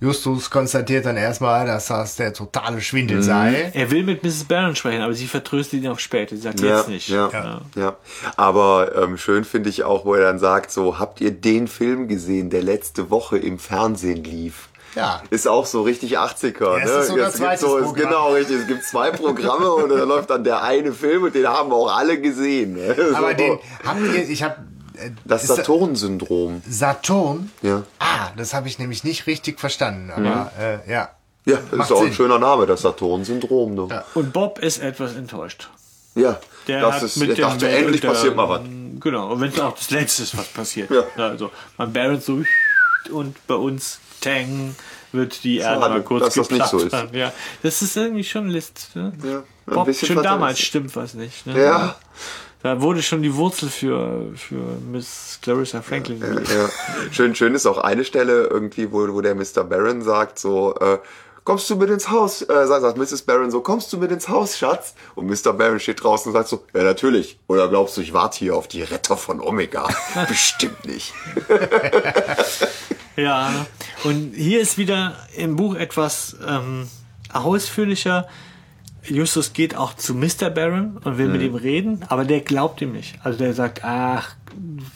Justus 0.00 0.50
konstatiert 0.50 1.06
dann 1.06 1.16
erstmal, 1.16 1.66
dass 1.66 1.86
das 1.86 2.16
der 2.16 2.32
totale 2.34 2.80
Schwindel 2.80 3.22
sei. 3.22 3.70
Er 3.74 3.90
will 3.90 4.02
mit 4.02 4.22
Mrs. 4.22 4.44
Barron 4.44 4.76
sprechen, 4.76 5.00
aber 5.02 5.14
sie 5.14 5.26
vertröstet 5.26 5.82
ihn 5.82 5.88
auf 5.88 6.00
später. 6.00 6.34
Sie 6.36 6.42
sagt 6.42 6.60
Ja, 6.60 6.78
jetzt 6.78 6.88
nicht. 6.88 7.08
ja, 7.08 7.30
Ja. 7.32 7.60
ja. 7.74 7.96
Aber 8.36 8.94
ähm, 9.02 9.16
schön 9.16 9.44
finde 9.44 9.70
ich 9.70 9.84
auch, 9.84 10.04
wo 10.04 10.14
er 10.14 10.22
dann 10.22 10.38
sagt, 10.38 10.70
so, 10.70 10.98
habt 10.98 11.20
ihr 11.20 11.30
den 11.30 11.68
Film 11.68 12.08
gesehen, 12.08 12.50
der 12.50 12.62
letzte 12.62 13.10
Woche 13.10 13.38
im 13.38 13.58
Fernsehen 13.58 14.24
lief? 14.24 14.68
Ja. 14.94 15.22
Ist 15.30 15.48
auch 15.48 15.66
so 15.66 15.82
richtig 15.82 16.18
80er, 16.18 16.78
Ja, 16.78 16.84
ne? 16.84 16.90
es 16.90 17.34
zweites 17.36 17.60
so, 17.62 17.78
es, 17.78 17.94
genau, 17.94 18.32
richtig. 18.32 18.60
Es 18.60 18.66
gibt 18.66 18.84
zwei 18.84 19.10
Programme 19.10 19.70
und 19.72 19.88
da 19.90 20.04
läuft 20.04 20.30
dann 20.30 20.44
der 20.44 20.62
eine 20.62 20.92
Film 20.92 21.24
und 21.24 21.34
den 21.34 21.46
haben 21.48 21.70
wir 21.70 21.76
auch 21.76 21.96
alle 21.96 22.20
gesehen. 22.20 22.74
Ne? 22.74 22.94
Aber 23.14 23.30
so. 23.30 23.36
den 23.36 23.58
habt 23.84 24.00
ihr, 24.00 24.28
ich 24.28 24.42
habe 24.42 24.56
das 25.24 25.42
ist 25.42 25.50
da- 25.50 25.56
Saturn-Syndrom. 25.56 26.62
Saturn. 26.68 27.50
Ja. 27.62 27.82
Ah, 27.98 28.28
das 28.36 28.54
habe 28.54 28.68
ich 28.68 28.78
nämlich 28.78 29.02
nicht 29.02 29.26
richtig 29.26 29.58
verstanden. 29.58 30.10
Aber 30.10 30.52
äh, 30.60 30.90
ja. 30.90 31.10
Ja, 31.46 31.58
das 31.70 31.72
Macht 31.78 31.90
ist 31.90 31.96
auch 31.96 31.98
Sinn. 32.00 32.06
ein 32.08 32.14
schöner 32.14 32.38
Name, 32.38 32.64
das 32.66 32.82
Saturn-Syndrom. 32.82 33.74
Ne? 33.74 33.86
Ja, 33.90 34.04
Und 34.14 34.32
Bob 34.32 34.60
ist 34.60 34.78
etwas 34.78 35.14
enttäuscht. 35.16 35.68
ja 36.14 36.38
Der 36.68 36.80
das 36.80 36.94
hat 36.94 37.02
ist, 37.02 37.16
mit 37.16 37.30
dem 37.36 37.42
dachte, 37.42 37.68
endlich 37.68 38.02
und, 38.02 38.08
passiert 38.10 38.36
mal 38.36 38.48
was. 38.48 38.60
Genau, 39.00 39.32
und 39.32 39.40
wenn 39.40 39.50
es 39.50 39.60
auch 39.60 39.74
das 39.76 39.90
Letzte 39.90 40.22
ist, 40.22 40.38
was 40.38 40.46
passiert. 40.46 40.88
Ja. 40.90 41.02
Also, 41.22 41.50
man 41.76 41.92
Baron 41.92 42.20
so 42.20 42.38
und 43.12 43.46
bei 43.46 43.56
uns 43.56 43.98
Tang 44.20 44.74
wird 45.12 45.44
die 45.44 45.58
Erde 45.58 45.80
mal 45.80 46.02
kurz 46.02 46.24
dass 46.24 46.34
das 46.34 46.50
nicht 46.50 46.66
so. 46.66 46.86
Ja, 47.12 47.32
das 47.62 47.82
ist 47.82 47.96
irgendwie 47.96 48.24
schon 48.24 48.48
List. 48.48 48.90
Ne? 48.94 49.12
Ja, 49.22 49.42
Bob, 49.66 49.94
schon 49.94 50.22
damals 50.22 50.58
stimmt 50.58 50.94
was 50.96 51.14
nicht. 51.14 51.46
Ne? 51.46 51.60
Ja. 51.60 51.96
Da 52.62 52.80
wurde 52.80 53.02
schon 53.02 53.22
die 53.22 53.34
Wurzel 53.34 53.68
für, 53.68 54.32
für 54.36 54.62
Miss 54.90 55.38
Clarissa 55.42 55.82
Franklin. 55.82 56.18
gelegt. 56.18 56.48
Ja. 56.50 56.70
Schön, 57.12 57.34
schön 57.34 57.54
ist 57.54 57.66
auch 57.66 57.76
eine 57.76 58.06
Stelle 58.06 58.44
irgendwie, 58.44 58.90
wo, 58.90 59.06
wo 59.12 59.20
der 59.20 59.34
Mr. 59.34 59.64
Barron 59.64 60.00
sagt 60.00 60.38
so, 60.38 60.74
äh, 60.76 60.98
kommst 61.44 61.68
du 61.68 61.76
mit 61.76 61.90
ins 61.90 62.08
Haus? 62.08 62.40
Äh, 62.40 62.66
sagt, 62.66 62.80
sagt 62.80 62.96
Mrs. 62.96 63.20
Barron 63.20 63.50
so, 63.50 63.60
kommst 63.60 63.92
du 63.92 63.98
mit 63.98 64.10
ins 64.10 64.28
Haus, 64.30 64.56
Schatz? 64.56 64.94
Und 65.14 65.26
Mr. 65.26 65.52
Barron 65.52 65.78
steht 65.78 66.02
draußen 66.02 66.30
und 66.30 66.32
sagt 66.32 66.48
so, 66.48 66.64
ja 66.72 66.84
natürlich. 66.84 67.38
Oder 67.48 67.68
glaubst 67.68 67.98
du, 67.98 68.00
ich 68.00 68.14
warte 68.14 68.38
hier 68.38 68.56
auf 68.56 68.66
die 68.66 68.82
Retter 68.82 69.18
von 69.18 69.42
Omega? 69.42 69.86
Bestimmt 70.28 70.86
nicht. 70.86 71.12
Ja, 73.16 73.66
und 74.04 74.32
hier 74.34 74.60
ist 74.60 74.78
wieder 74.78 75.16
im 75.36 75.56
Buch 75.56 75.74
etwas 75.74 76.36
ähm, 76.46 76.88
ausführlicher. 77.32 78.26
Justus 79.06 79.52
geht 79.52 79.76
auch 79.76 79.92
zu 79.94 80.14
Mr. 80.14 80.48
Baron 80.48 80.98
und 81.04 81.18
will 81.18 81.28
mit 81.28 81.42
Mhm. 81.42 81.46
ihm 81.48 81.54
reden, 81.56 82.04
aber 82.08 82.24
der 82.24 82.40
glaubt 82.40 82.80
ihm 82.80 82.92
nicht. 82.92 83.18
Also 83.22 83.38
der 83.38 83.52
sagt, 83.52 83.84
ach, 83.84 84.34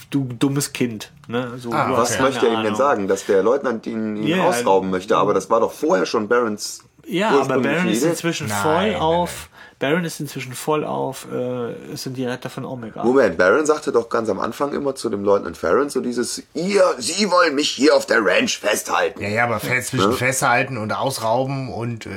du 0.09 0.25
dummes 0.39 0.73
Kind. 0.73 1.13
Ne? 1.27 1.53
So, 1.59 1.71
Ah, 1.73 1.89
du 1.89 1.97
Was 1.99 2.19
möchte 2.19 2.47
er 2.47 2.55
ihm 2.55 2.63
denn 2.63 2.75
sagen? 2.75 3.07
Dass 3.07 3.27
der 3.27 3.43
Leutnant 3.43 3.87
ihn, 3.87 4.17
ihn 4.17 4.27
Ja, 4.27 4.45
ausrauben 4.49 4.89
möchte, 4.89 5.17
aber 5.19 5.35
das 5.35 5.51
war 5.51 5.61
doch 5.61 5.73
vorher 5.73 6.07
schon 6.07 6.27
Barons 6.27 6.85
Ja, 7.07 7.31
aber 7.41 7.61
Baron 7.61 7.89
ist 7.89 8.03
inzwischen 8.03 8.49
Nein, 8.49 8.63
voll 8.63 8.93
nein, 8.93 8.97
auf. 9.01 9.51
Baron 9.79 10.05
ist 10.05 10.19
inzwischen 10.19 10.53
voll 10.55 10.85
auf. 10.85 11.27
Äh, 11.33 11.73
es 11.93 12.03
sind 12.03 12.17
die 12.17 12.25
Retter 12.25 12.51
von 12.51 12.65
Omega. 12.65 13.05
Moment, 13.05 13.39
Baron 13.39 13.65
sagte 13.65 13.93
doch 13.93 14.09
ganz 14.09 14.29
am 14.29 14.41
Anfang 14.41 14.73
immer 14.73 14.95
zu 14.97 15.09
dem 15.09 15.23
Leutnant 15.25 15.57
Farron 15.57 15.89
so 15.89 16.01
dieses, 16.01 16.43
ihr, 16.55 16.83
Sie 16.99 17.31
wollen 17.31 17.55
mich 17.55 17.71
hier 17.71 17.95
auf 17.95 18.05
der 18.07 18.25
Ranch 18.25 18.59
festhalten. 18.59 19.23
Ja, 19.23 19.29
ja, 19.29 19.45
aber 19.45 19.61
fest 19.61 19.89
zwischen 19.91 20.13
festhalten 20.15 20.77
und 20.79 20.93
ausrauben 20.93 21.73
und 21.73 22.07
äh, 22.07 22.11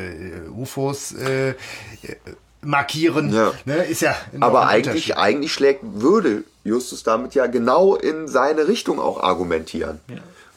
UFOs 0.55 1.11
äh, 1.13 1.53
markieren, 2.61 3.33
Ja. 3.33 3.51
ne, 3.65 3.83
ist 3.83 4.01
ja 4.01 4.15
Aber 4.39 4.67
eigentlich, 4.67 5.17
eigentlich 5.17 5.53
schlägt, 5.53 5.81
würde 5.83 6.43
Justus 6.63 7.03
damit 7.03 7.33
ja 7.35 7.47
genau 7.47 7.95
in 7.95 8.27
seine 8.27 8.67
Richtung 8.67 8.99
auch 8.99 9.21
argumentieren. 9.21 9.99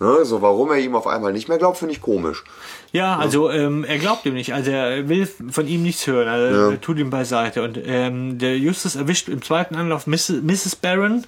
Ne, 0.05 0.25
so 0.27 0.43
warum 0.43 0.71
er 0.71 0.79
ihm 0.79 0.95
auf 0.95 1.07
einmal 1.07 1.33
nicht 1.33 1.49
mehr 1.49 1.57
glaubt, 1.57 1.79
finde 1.79 1.95
ich 1.95 2.03
komisch. 2.03 2.45
Ja, 2.93 3.17
also 3.17 3.51
ähm, 3.51 3.85
er 3.85 3.99
glaubt 3.99 4.27
ihm 4.27 4.35
nicht. 4.35 4.53
Also 4.53 4.71
er 4.71 5.09
will 5.09 5.27
von 5.51 5.67
ihm 5.67 5.83
nichts 5.83 6.07
hören. 6.07 6.29
Also 6.29 6.71
er 6.73 6.81
tut 6.81 6.99
ihm 6.99 7.09
beiseite. 7.09 7.63
Und 7.63 7.81
ähm, 7.83 8.39
der 8.39 8.59
Justus 8.59 8.97
erwischt 8.97 9.31
im 9.31 9.41
zweiten 9.41 9.77
Anlauf 9.77 10.07
Mrs. 10.07 10.43
Mrs. 10.43 10.77
Barron. 10.77 11.25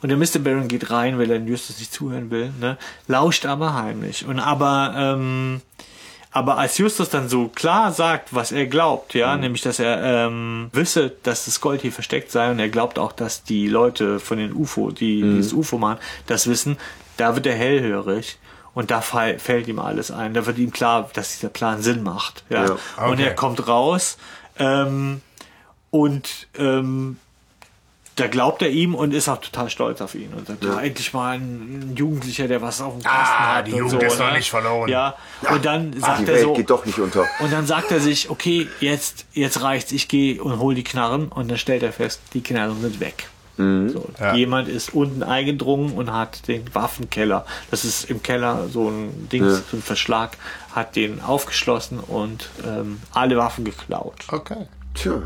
Und 0.00 0.08
der 0.08 0.16
Mr. 0.16 0.38
Barron 0.38 0.68
geht 0.68 0.90
rein, 0.90 1.18
weil 1.18 1.30
er 1.30 1.38
den 1.38 1.48
Justus 1.48 1.78
nicht 1.78 1.92
zuhören 1.92 2.30
will. 2.30 2.50
Ne? 2.60 2.78
Lauscht 3.08 3.44
aber 3.44 3.74
heimlich. 3.74 4.24
Und 4.26 4.40
aber 4.40 4.94
ähm, 4.96 5.60
aber 6.32 6.58
als 6.58 6.78
Justus 6.78 7.10
dann 7.10 7.28
so 7.28 7.46
klar 7.46 7.92
sagt, 7.92 8.34
was 8.34 8.50
er 8.50 8.66
glaubt, 8.66 9.14
ja, 9.14 9.36
nämlich, 9.36 9.62
dass 9.62 9.78
er 9.78 10.02
ähm, 10.02 10.68
wisse, 10.72 11.12
dass 11.22 11.44
das 11.44 11.60
Gold 11.60 11.82
hier 11.82 11.92
versteckt 11.92 12.32
sei 12.32 12.50
und 12.50 12.58
er 12.58 12.68
glaubt 12.68 12.98
auch, 12.98 13.12
dass 13.12 13.44
die 13.44 13.68
Leute 13.68 14.18
von 14.18 14.38
den 14.38 14.52
UFO, 14.52 14.90
die 14.90 15.22
dieses 15.22 15.52
UFO 15.52 15.78
machen, 15.78 15.98
das 16.26 16.48
wissen, 16.48 16.76
da 17.16 17.34
wird 17.34 17.46
er 17.46 17.54
hellhörig 17.54 18.38
und 18.74 18.90
da 18.90 19.00
fall, 19.00 19.38
fällt 19.38 19.68
ihm 19.68 19.78
alles 19.78 20.10
ein. 20.10 20.34
Da 20.34 20.46
wird 20.46 20.58
ihm 20.58 20.72
klar, 20.72 21.08
dass 21.12 21.34
dieser 21.34 21.48
Plan 21.48 21.80
Sinn 21.82 22.02
macht. 22.02 22.44
Ja. 22.48 22.64
Ja, 22.66 22.70
Und 23.06 23.14
okay. 23.14 23.24
er 23.24 23.34
kommt 23.34 23.66
raus 23.68 24.16
ähm, 24.58 25.20
und 25.90 26.48
ähm, 26.58 27.18
da 28.16 28.28
glaubt 28.28 28.62
er 28.62 28.68
ihm 28.70 28.94
und 28.94 29.12
ist 29.12 29.28
auch 29.28 29.40
total 29.40 29.68
stolz 29.70 30.00
auf 30.00 30.14
ihn 30.14 30.32
und 30.34 30.46
sagt, 30.46 30.62
ja, 30.62 30.78
endlich 30.80 31.12
mal 31.12 31.36
ein 31.36 31.94
Jugendlicher, 31.96 32.46
der 32.46 32.62
was 32.62 32.80
auf 32.80 32.92
dem 32.94 33.02
Kasten 33.02 33.34
Ah, 33.42 33.54
hat. 33.56 33.66
die 33.66 33.72
und 33.72 33.78
Jugend 33.78 33.90
so, 34.02 34.06
ist 34.06 34.18
noch 34.20 34.28
ne? 34.30 34.36
nicht 34.36 34.50
verloren. 34.50 34.88
Ja, 34.88 35.16
und 35.50 35.64
dann 35.64 35.92
sagt 36.00 36.20
Die 36.20 36.22
er 36.26 36.28
Welt 36.28 36.42
so, 36.42 36.52
geht 36.54 36.70
doch 36.70 36.86
nicht 36.86 36.98
unter. 37.00 37.26
und 37.40 37.52
dann 37.52 37.66
sagt 37.66 37.90
er 37.90 37.98
sich, 37.98 38.30
okay, 38.30 38.68
jetzt, 38.78 39.26
jetzt 39.32 39.62
reicht's, 39.62 39.90
ich 39.90 40.06
gehe 40.06 40.40
und 40.40 40.60
hol 40.60 40.76
die 40.76 40.84
Knarren 40.84 41.26
und 41.26 41.50
dann 41.50 41.58
stellt 41.58 41.82
er 41.82 41.92
fest, 41.92 42.20
die 42.34 42.40
Knarren 42.42 42.80
sind 42.80 43.00
weg. 43.00 43.28
So, 43.56 44.08
Jemand 44.34 44.68
ist 44.68 44.94
unten 44.94 45.22
eingedrungen 45.22 45.92
und 45.92 46.12
hat 46.12 46.48
den 46.48 46.74
Waffenkeller, 46.74 47.46
das 47.70 47.84
ist 47.84 48.10
im 48.10 48.22
Keller 48.22 48.68
so 48.68 48.88
ein 48.90 49.28
Ding, 49.28 49.44
so 49.48 49.76
ein 49.76 49.82
Verschlag, 49.82 50.36
hat 50.72 50.96
den 50.96 51.20
aufgeschlossen 51.20 52.00
und 52.00 52.50
ähm, 52.66 53.00
alle 53.12 53.36
Waffen 53.36 53.64
geklaut. 53.64 54.16
Okay. 54.28 54.66
Tja. 54.94 55.22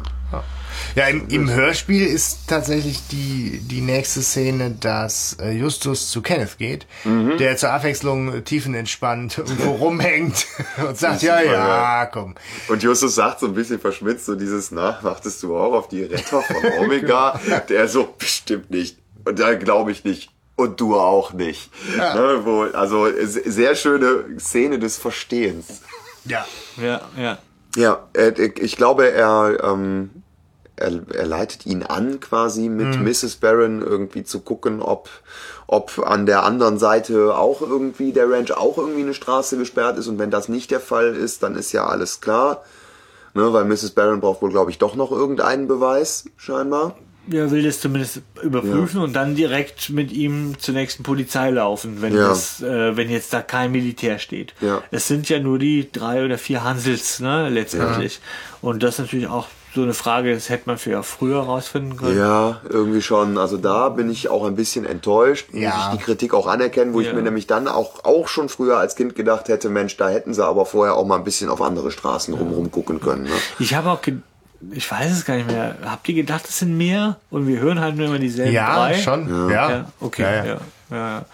Ja, 0.95 1.07
im, 1.09 1.27
im 1.29 1.51
Hörspiel 1.51 2.07
ist 2.07 2.47
tatsächlich 2.49 3.01
die, 3.11 3.61
die 3.63 3.81
nächste 3.81 4.23
Szene, 4.23 4.71
dass 4.71 5.37
äh, 5.41 5.51
Justus 5.51 6.11
zu 6.11 6.23
Kenneth 6.23 6.59
geht, 6.59 6.87
Mhm. 7.05 7.37
der 7.39 7.57
zur 7.57 7.71
Abwechslung 7.71 8.45
tiefenentspannt 8.45 9.39
irgendwo 9.39 9.73
rumhängt 9.73 10.47
und 10.89 10.97
sagt, 10.97 11.23
ja, 11.23 11.39
super, 11.41 11.53
ja, 11.53 12.07
komm. 12.07 12.35
Und 12.69 12.83
Justus 12.83 13.15
sagt 13.15 13.41
so 13.41 13.47
ein 13.47 13.55
bisschen 13.55 13.81
verschmitzt 13.81 14.27
so 14.27 14.35
dieses, 14.35 14.71
na, 14.71 14.99
wartest 15.03 15.43
du 15.43 15.57
auch 15.57 15.73
auf 15.73 15.89
die 15.89 16.05
Retter 16.05 16.43
von 16.43 16.57
Omega? 16.81 17.41
Der 17.69 17.89
so, 17.89 18.15
bestimmt 18.19 18.71
nicht. 18.71 18.99
Und 19.25 19.39
da 19.39 19.55
glaube 19.55 19.91
ich 19.93 20.05
nicht. 20.05 20.31
Und 20.57 20.81
du 20.81 20.99
auch 20.99 21.33
nicht. 21.33 21.71
Ne, 21.97 22.41
wo, 22.45 22.63
also 22.63 23.07
se- 23.25 23.51
sehr 23.51 23.75
schöne 23.77 24.25
Szene 24.41 24.79
des 24.79 24.97
Verstehens. 24.99 25.83
Ja. 26.25 26.45
Ja, 26.83 27.01
ja. 27.17 27.39
Ja, 27.77 28.09
äh, 28.15 28.33
ich 28.61 28.77
glaube, 28.77 29.11
er, 29.11 29.59
ähm, 29.63 30.11
er, 30.77 31.01
er 31.15 31.27
leitet 31.27 31.67
ihn 31.67 31.83
an, 31.83 32.21
quasi 32.21 32.69
mit 32.69 33.01
Mrs. 33.01 33.37
Barron 33.37 33.83
irgendwie 33.83 34.25
zu 34.25 34.41
gucken, 34.41 34.81
ob, 34.81 35.09
ob 35.67 35.99
an 36.05 36.27
der 36.27 36.45
anderen 36.45 36.79
Seite 36.79 37.37
auch 37.37 37.61
irgendwie 37.61 38.13
der 38.13 38.31
Ranch 38.31 38.53
auch 38.53 38.79
irgendwie 38.79 39.03
eine 39.03 39.15
Straße 39.15 39.59
gesperrt 39.59 39.99
ist. 39.99 40.09
Und 40.09 40.19
wenn 40.19 40.31
das 40.31 40.49
nicht 40.49 40.71
der 40.71 40.81
Fall 40.81 41.15
ist, 41.15 41.43
dann 41.43 41.57
ist 41.57 41.73
ja 41.73 41.87
alles 41.87 42.21
klar. 42.21 42.63
Ne, 43.35 43.53
weil 43.53 43.65
Mrs. 43.67 43.91
Barron 43.91 44.21
braucht 44.21 44.43
wohl, 44.43 44.51
glaube 44.51 44.71
ich, 44.71 44.79
doch 44.79 44.95
noch 44.95 45.13
irgendeinen 45.13 45.69
Beweis, 45.69 46.25
scheinbar. 46.37 46.97
Er 47.31 47.51
will 47.51 47.63
das 47.63 47.81
zumindest 47.81 48.23
überprüfen 48.43 49.01
und 49.01 49.13
dann 49.15 49.35
direkt 49.35 49.91
mit 49.91 50.13
ihm 50.13 50.59
zur 50.59 50.75
nächsten 50.75 51.03
Polizei 51.03 51.51
laufen, 51.51 52.01
wenn, 52.03 52.15
Ja. 52.17 52.29
das, 52.29 52.63
äh, 52.63 52.97
wenn 52.97 53.11
jetzt 53.11 53.33
da 53.33 53.43
kein 53.43 53.73
Militär 53.73 54.19
steht. 54.19 54.55
Ja. 54.61 54.83
Es 54.91 55.09
sind 55.09 55.29
ja 55.29 55.39
nur 55.39 55.59
die 55.59 55.91
drei 55.93 56.25
oder 56.25 56.39
vier 56.39 56.65
Hansels, 56.65 57.21
ne, 57.21 57.49
letztendlich. 57.49 58.21
Und 58.63 58.83
das 58.83 58.95
ist 58.95 58.99
natürlich 59.01 59.27
auch 59.29 59.47
so 59.75 59.83
eine 59.83 59.93
Frage, 59.93 60.33
das 60.35 60.49
hätte 60.49 60.63
man 60.67 60.79
für 60.79 61.03
früher 61.03 61.41
rausfinden 61.41 61.97
können. 61.99 62.17
Ja, 62.19 62.63
irgendwie 62.69 63.03
schon. 63.03 63.37
Also 63.37 63.59
da 63.59 63.91
bin 63.91 64.11
ich 64.11 64.31
auch 64.31 64.47
ein 64.47 64.57
bisschen 64.57 64.87
enttäuscht. 64.87 65.49
Ja. 65.53 65.69
Muss 65.77 65.85
ich 65.93 65.99
die 65.99 66.05
Kritik 66.05 66.33
auch 66.35 66.47
anerkennen, 66.47 66.95
wo 66.95 67.01
Ja. 67.01 67.09
ich 67.09 67.15
mir 67.15 67.23
nämlich 67.23 67.47
dann 67.47 67.69
auch, 67.69 68.05
auch 68.05 68.29
schon 68.29 68.49
früher 68.49 68.79
als 68.79 68.97
Kind 68.97 69.15
gedacht 69.15 69.49
hätte, 69.49 69.69
Mensch, 69.69 69.97
da 69.99 70.09
hätten 70.09 70.33
sie 70.33 70.45
aber 70.45 70.65
vorher 70.65 70.95
auch 70.95 71.05
mal 71.07 71.17
ein 71.17 71.25
bisschen 71.25 71.51
auf 71.51 71.61
andere 71.61 71.91
Straßen 71.91 72.33
rum 72.35 72.71
gucken 72.73 73.01
können. 73.01 73.25
Ne? 73.25 73.31
Ich 73.59 73.75
habe 73.75 73.91
auch, 73.91 74.01
ge 74.01 74.15
ich 74.73 74.91
weiß 74.91 75.13
es 75.13 75.25
gar 75.25 75.37
nicht 75.37 75.47
mehr, 75.49 75.77
habt 75.85 76.09
ihr 76.09 76.15
gedacht, 76.15 76.45
es 76.49 76.59
sind 76.59 76.77
mehr? 76.77 77.17
Und 77.31 77.47
wir 77.47 77.61
hören 77.61 77.81
halt 77.81 77.97
nur 77.97 78.07
immer 78.07 78.19
dieselben 78.19 78.53
Ja, 78.53 78.75
drei? 78.89 78.99
schon. 78.99 79.51
Ja. 79.51 79.71
Ja, 79.71 79.93
okay, 80.01 80.23
Ja, 80.23 80.35
ja. 80.35 80.45
ja. 80.45 80.61
ja. 80.91 81.25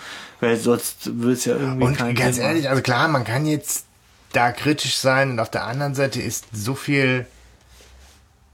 Weil 0.41 0.57
sonst 0.57 1.21
wird 1.23 1.39
es 1.39 1.45
ja 1.47 1.57
irgendwie 1.57 1.85
Und 1.87 1.97
keinen 1.97 2.15
ganz 2.15 2.37
Sinn 2.37 2.45
ehrlich, 2.45 2.63
machen. 2.65 2.71
also 2.73 2.83
klar, 2.83 3.09
man 3.09 3.25
kann 3.25 3.47
jetzt 3.47 3.87
da 4.33 4.53
kritisch 4.53 4.97
sein 4.97 5.31
und 5.31 5.41
auf 5.41 5.51
der 5.51 5.65
anderen 5.65 5.95
Seite 5.95 6.21
ist 6.21 6.47
so 6.53 6.75
viel, 6.75 7.25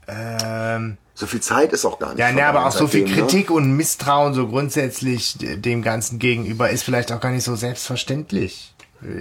ähm, 0.07 0.97
So 1.15 1.27
viel 1.27 1.41
Zeit 1.41 1.73
ist 1.73 1.85
auch 1.85 1.99
gar 1.99 2.09
nicht. 2.09 2.19
ja, 2.19 2.31
ne, 2.31 2.45
aber 2.45 2.65
auch 2.65 2.71
so 2.71 2.87
viel 2.87 3.05
ne? 3.07 3.13
Kritik 3.15 3.51
und 3.51 3.75
Misstrauen 3.75 4.33
so 4.33 4.47
grundsätzlich 4.47 5.35
dem 5.39 5.81
Ganzen 5.81 6.19
gegenüber 6.19 6.69
ist 6.69 6.83
vielleicht 6.83 7.11
auch 7.11 7.19
gar 7.19 7.31
nicht 7.31 7.43
so 7.43 7.55
selbstverständlich. 7.55 8.73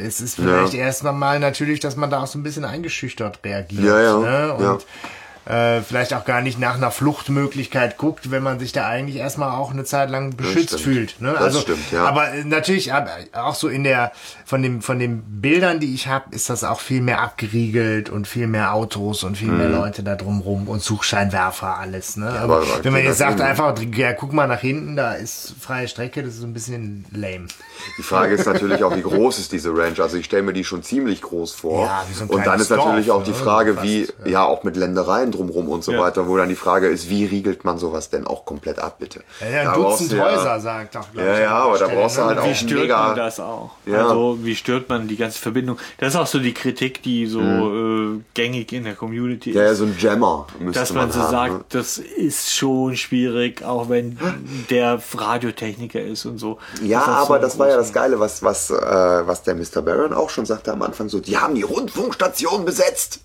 Es 0.05 0.21
ist 0.21 0.35
vielleicht 0.37 0.75
erstmal 0.75 1.15
mal 1.15 1.41
natürlich, 1.41 1.81
dass 1.81 1.97
man 1.97 2.11
da 2.11 2.23
auch 2.23 2.27
so 2.27 2.39
ein 2.39 2.43
bisschen 2.43 2.67
eingeschüchtert 2.67 3.41
reagiert. 3.43 3.83
Ja, 3.83 4.01
ja, 4.03 4.19
Ne? 4.19 4.53
Und 4.55 4.63
ja. 4.65 4.79
Äh, 5.47 5.81
vielleicht 5.81 6.15
auch 6.15 6.25
gar 6.25 6.43
nicht 6.43 6.59
nach 6.59 6.75
einer 6.77 6.91
Fluchtmöglichkeit 6.91 7.97
guckt, 7.97 8.31
wenn 8.31 8.43
man 8.43 8.59
sich 8.61 8.73
da 8.73 8.87
eigentlich 8.87 9.17
erstmal 9.17 9.51
auch 9.51 9.71
eine 9.71 9.85
Zeit 9.85 10.11
lang 10.11 10.37
beschützt 10.37 10.81
fühlt. 10.81 11.21
Ne? 11.21 11.33
Das 11.33 11.43
also, 11.43 11.61
stimmt, 11.61 11.91
ja. 11.91 12.05
Aber 12.05 12.33
äh, 12.33 12.45
natürlich 12.45 12.93
ab- 12.93 13.09
auch 13.33 13.55
so 13.55 13.69
in 13.69 13.85
der 13.85 14.13
von 14.45 14.63
dem 14.63 14.83
von 14.83 14.99
den 14.99 15.23
Bildern, 15.41 15.81
die 15.81 15.95
ich 15.95 16.07
habe, 16.09 16.35
ist 16.35 16.51
das 16.51 16.63
auch 16.63 16.81
viel 16.81 17.01
mehr 17.01 17.21
abgeriegelt 17.21 18.11
und 18.11 18.29
viel 18.29 18.47
mehr 18.47 18.75
Autos 18.75 19.25
und 19.25 19.37
viel 19.37 19.51
mehr 19.51 19.69
Leute 19.69 20.03
da 20.03 20.15
drumrum 20.15 20.69
und 20.69 20.83
Suchscheinwerfer 20.83 21.79
alles. 21.79 22.17
Ne? 22.17 22.29
aber 22.29 22.51
aber 22.59 22.85
wenn 22.85 22.93
man 22.93 23.03
jetzt 23.05 23.19
sagt 23.19 23.41
einfach, 23.41 23.75
ja, 23.95 24.13
guck 24.13 24.33
mal 24.33 24.47
nach 24.47 24.61
hinten, 24.61 24.97
da 24.97 25.13
ist 25.15 25.55
freie 25.61 25.89
Strecke, 25.89 26.23
das 26.23 26.35
ist 26.35 26.41
so 26.41 26.47
ein 26.47 26.53
bisschen 26.53 27.05
lame. 27.13 27.47
Die 27.99 28.03
Frage 28.03 28.35
ist 28.35 28.47
natürlich 28.47 28.83
auch, 28.85 28.95
wie 28.97 29.03
groß 29.03 29.39
ist 29.39 29.53
diese 29.53 29.71
Ranch? 29.77 30.01
Also 30.01 30.17
ich 30.17 30.25
stelle 30.27 30.43
mir 30.43 30.53
die 30.53 30.65
schon 30.65 30.83
ziemlich 30.83 31.23
groß 31.23 31.53
vor. 31.53 31.87
Ja, 31.87 32.05
wie 32.09 32.15
so 32.15 32.25
ein 32.25 32.31
und 32.31 32.47
dann 32.47 32.61
ist 32.61 32.71
natürlich 32.71 33.07
Dorf, 33.07 33.21
auch 33.21 33.25
die 33.25 33.31
ne? 33.31 33.37
Frage, 33.37 33.75
Fast, 33.75 33.87
wie, 33.87 34.01
ja. 34.25 34.31
ja. 34.31 34.45
auch 34.45 34.65
mit 34.65 34.77
Ländereien 34.77 35.31
drumrum 35.33 35.69
und 35.69 35.85
so 35.85 35.93
Ja. 35.93 36.01
weiter, 36.01 36.29
wo 36.29 36.37
dann 36.37 36.49
die 36.49 36.55
Frage 36.57 36.89
ist, 36.89 37.09
wie 37.11 37.25
riegelt 37.25 37.65
man 37.65 37.79
sowas 37.79 38.11
denn 38.11 38.27
auch 38.27 38.45
komplett 38.45 38.79
ab, 38.79 38.97
bitte? 38.99 39.23
Ja, 39.41 39.73
brauchst 39.73 40.01
Dutzend 40.03 40.13
du 40.13 40.17
ja- 40.17 40.25
Häuser, 40.37 40.61
sagt 40.61 40.95
doch, 40.95 41.07
Ja, 41.15 41.35
ich, 41.35 41.41
ja, 41.41 41.51
aber 41.51 41.79
da 41.79 41.89
brauchst 41.89 42.17
du 42.17 42.21
ne? 42.23 42.27
halt 42.29 42.39
auch 42.39 42.47
Wie 42.49 42.55
stört 42.55 42.81
mega- 42.81 43.07
man 43.09 43.17
das 43.17 43.41
auch? 43.41 43.71
Ja. 43.87 44.03
Also 44.09 44.39
wie 44.43 44.57
stört 44.57 44.89
man 44.89 45.09
die 45.09 45.17
ganze 45.17 45.39
Verbindung? 45.39 45.79
Das 45.99 46.15
ist 46.15 46.21
auch 46.21 46.27
so 46.27 46.39
die 46.39 46.55
Kritik, 46.55 47.03
die 47.03 47.27
so 47.27 47.41
äh, 47.41 48.21
gängig 48.35 48.73
in 48.73 48.85
der 48.85 48.95
Community 48.95 49.51
Mhm. 49.51 49.57
Ja, 49.57 49.63
ja, 49.65 49.71
ist. 49.71 49.79
so 49.79 49.85
ein 49.85 49.97
Jammer 49.99 50.47
müsste 50.59 50.81
dass 50.81 50.93
man, 50.93 51.05
man 51.05 51.13
so 51.13 51.21
haben, 51.21 51.31
sagt, 51.31 51.53
ne? 51.53 51.65
das 51.71 51.99
ist 51.99 52.55
schon 52.55 52.97
schwierig, 52.97 53.63
auch 53.65 53.89
wenn 53.89 54.19
der 54.71 54.99
Radiotechniker 55.17 56.01
ist 56.01 56.25
und 56.27 56.39
so. 56.39 56.59
Ja, 56.83 56.99
Dass 57.01 57.09
aber 57.09 57.37
so 57.37 57.43
das 57.43 57.59
war 57.59 57.69
ja 57.71 57.77
das 57.77 57.93
Geile, 57.93 58.21
was, 58.21 58.43
was, 58.43 58.71
äh, 58.71 58.75
was 58.75 59.43
der 59.43 59.55
Mr. 59.55 59.83
Barron 59.83 60.13
auch 60.13 60.31
schon 60.31 60.47
sagte 60.47 60.73
am 60.73 60.83
Anfang, 60.83 61.09
so, 61.09 61.21
die 61.21 61.39
haben 61.39 61.55
die 61.55 61.63
Rundfunkstation 61.63 62.65
besetzt 62.65 63.21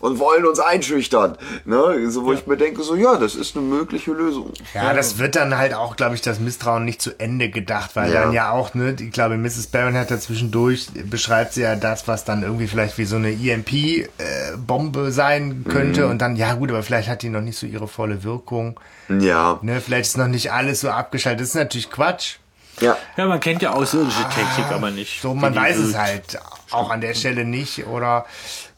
und 0.00 0.18
wollen 0.20 0.44
uns 0.46 0.60
einschüchtern. 0.60 1.36
Ne? 1.64 2.08
So, 2.10 2.24
wo 2.24 2.32
ich 2.32 2.46
mir 2.46 2.56
denke, 2.58 2.82
so, 2.82 2.94
ja, 2.94 3.16
das 3.16 3.34
ist 3.34 3.56
eine 3.56 3.64
mögliche 3.64 4.12
Lösung. 4.12 4.52
Ja, 4.74 4.92
das 4.94 5.18
wird 5.18 5.34
dann 5.34 5.56
halt 5.56 5.72
auch, 5.74 5.96
glaube 5.96 6.14
ich, 6.14 6.20
das 6.20 6.38
Misstrauen 6.38 6.84
nicht 6.84 7.00
zu 7.02 7.18
Ende 7.18 7.48
gedacht, 7.48 7.96
weil 7.96 8.12
Ja. 8.12 8.22
dann 8.24 8.32
ja 8.32 8.50
auch, 8.52 8.74
ne, 8.74 8.94
ich 9.00 9.10
glaube, 9.10 9.36
Mrs. 9.38 9.68
Barron 9.68 9.96
hat 9.96 10.10
da 10.10 10.20
zwischendurch, 10.20 10.88
beschreibt 11.04 11.54
sie 11.54 11.62
ja 11.62 11.74
das, 11.74 12.06
was 12.06 12.24
dann 12.24 12.42
irgendwie 12.42 12.68
vielleicht 12.68 12.98
wie 12.98 13.06
so 13.06 13.16
eine 13.16 13.30
EMP-Bombe 13.32 15.10
sein 15.12 15.64
könnte 15.68 16.04
Mhm. 16.04 16.10
und 16.10 16.18
dann, 16.22 16.36
ja 16.36 16.54
gut, 16.54 16.70
aber 16.70 16.82
vielleicht 16.82 17.08
hat 17.08 17.22
die 17.22 17.28
noch 17.30 17.40
nicht 17.40 17.58
so 17.58 17.66
ihre 17.66 17.88
volle 17.88 18.22
Wirkung, 18.24 18.78
Ja, 19.08 19.58
ne, 19.62 19.80
vielleicht 19.80 20.10
ist 20.10 20.18
noch 20.18 20.26
nicht 20.28 20.52
alles 20.52 20.80
so 20.80 20.90
abgeschaltet, 20.90 21.40
das 21.40 21.48
ist 21.48 21.54
natürlich 21.54 21.90
Quatsch, 21.90 22.36
ja. 22.80 22.96
Ja, 23.16 23.26
man 23.26 23.40
kennt 23.40 23.62
ja 23.62 23.72
außerirdische 23.72 24.28
Technik, 24.28 24.66
aber 24.72 24.90
nicht. 24.90 25.20
so, 25.22 25.34
man 25.34 25.54
weiß 25.54 25.78
es 25.78 25.96
halt 25.96 26.38
auch 26.70 26.90
an 26.90 27.00
der 27.00 27.14
Stelle 27.14 27.44
nicht 27.44 27.86
oder, 27.86 28.26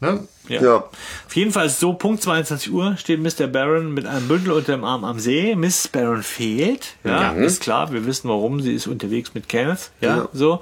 ne, 0.00 0.26
Ja. 0.48 0.62
Ja. 0.62 0.76
Auf 0.76 1.34
jeden 1.36 1.52
Fall 1.52 1.66
ist 1.66 1.80
so, 1.80 1.92
Punkt 1.94 2.22
22 2.22 2.72
Uhr 2.72 2.96
steht 2.96 3.20
Mr. 3.20 3.46
Barron 3.46 3.92
mit 3.94 4.06
einem 4.06 4.26
Bündel 4.28 4.52
unter 4.52 4.72
dem 4.72 4.84
Arm 4.84 5.04
am 5.04 5.18
See. 5.20 5.54
Miss 5.56 5.88
Barron 5.88 6.22
fehlt. 6.22 6.94
Ja, 7.04 7.32
ist 7.32 7.62
klar. 7.62 7.92
Wir 7.92 8.04
wissen 8.06 8.28
warum. 8.28 8.60
Sie 8.60 8.72
ist 8.74 8.86
unterwegs 8.86 9.34
mit 9.34 9.48
Kenneth. 9.48 9.90
Ja, 10.00 10.16
Ja. 10.18 10.28
so. 10.32 10.60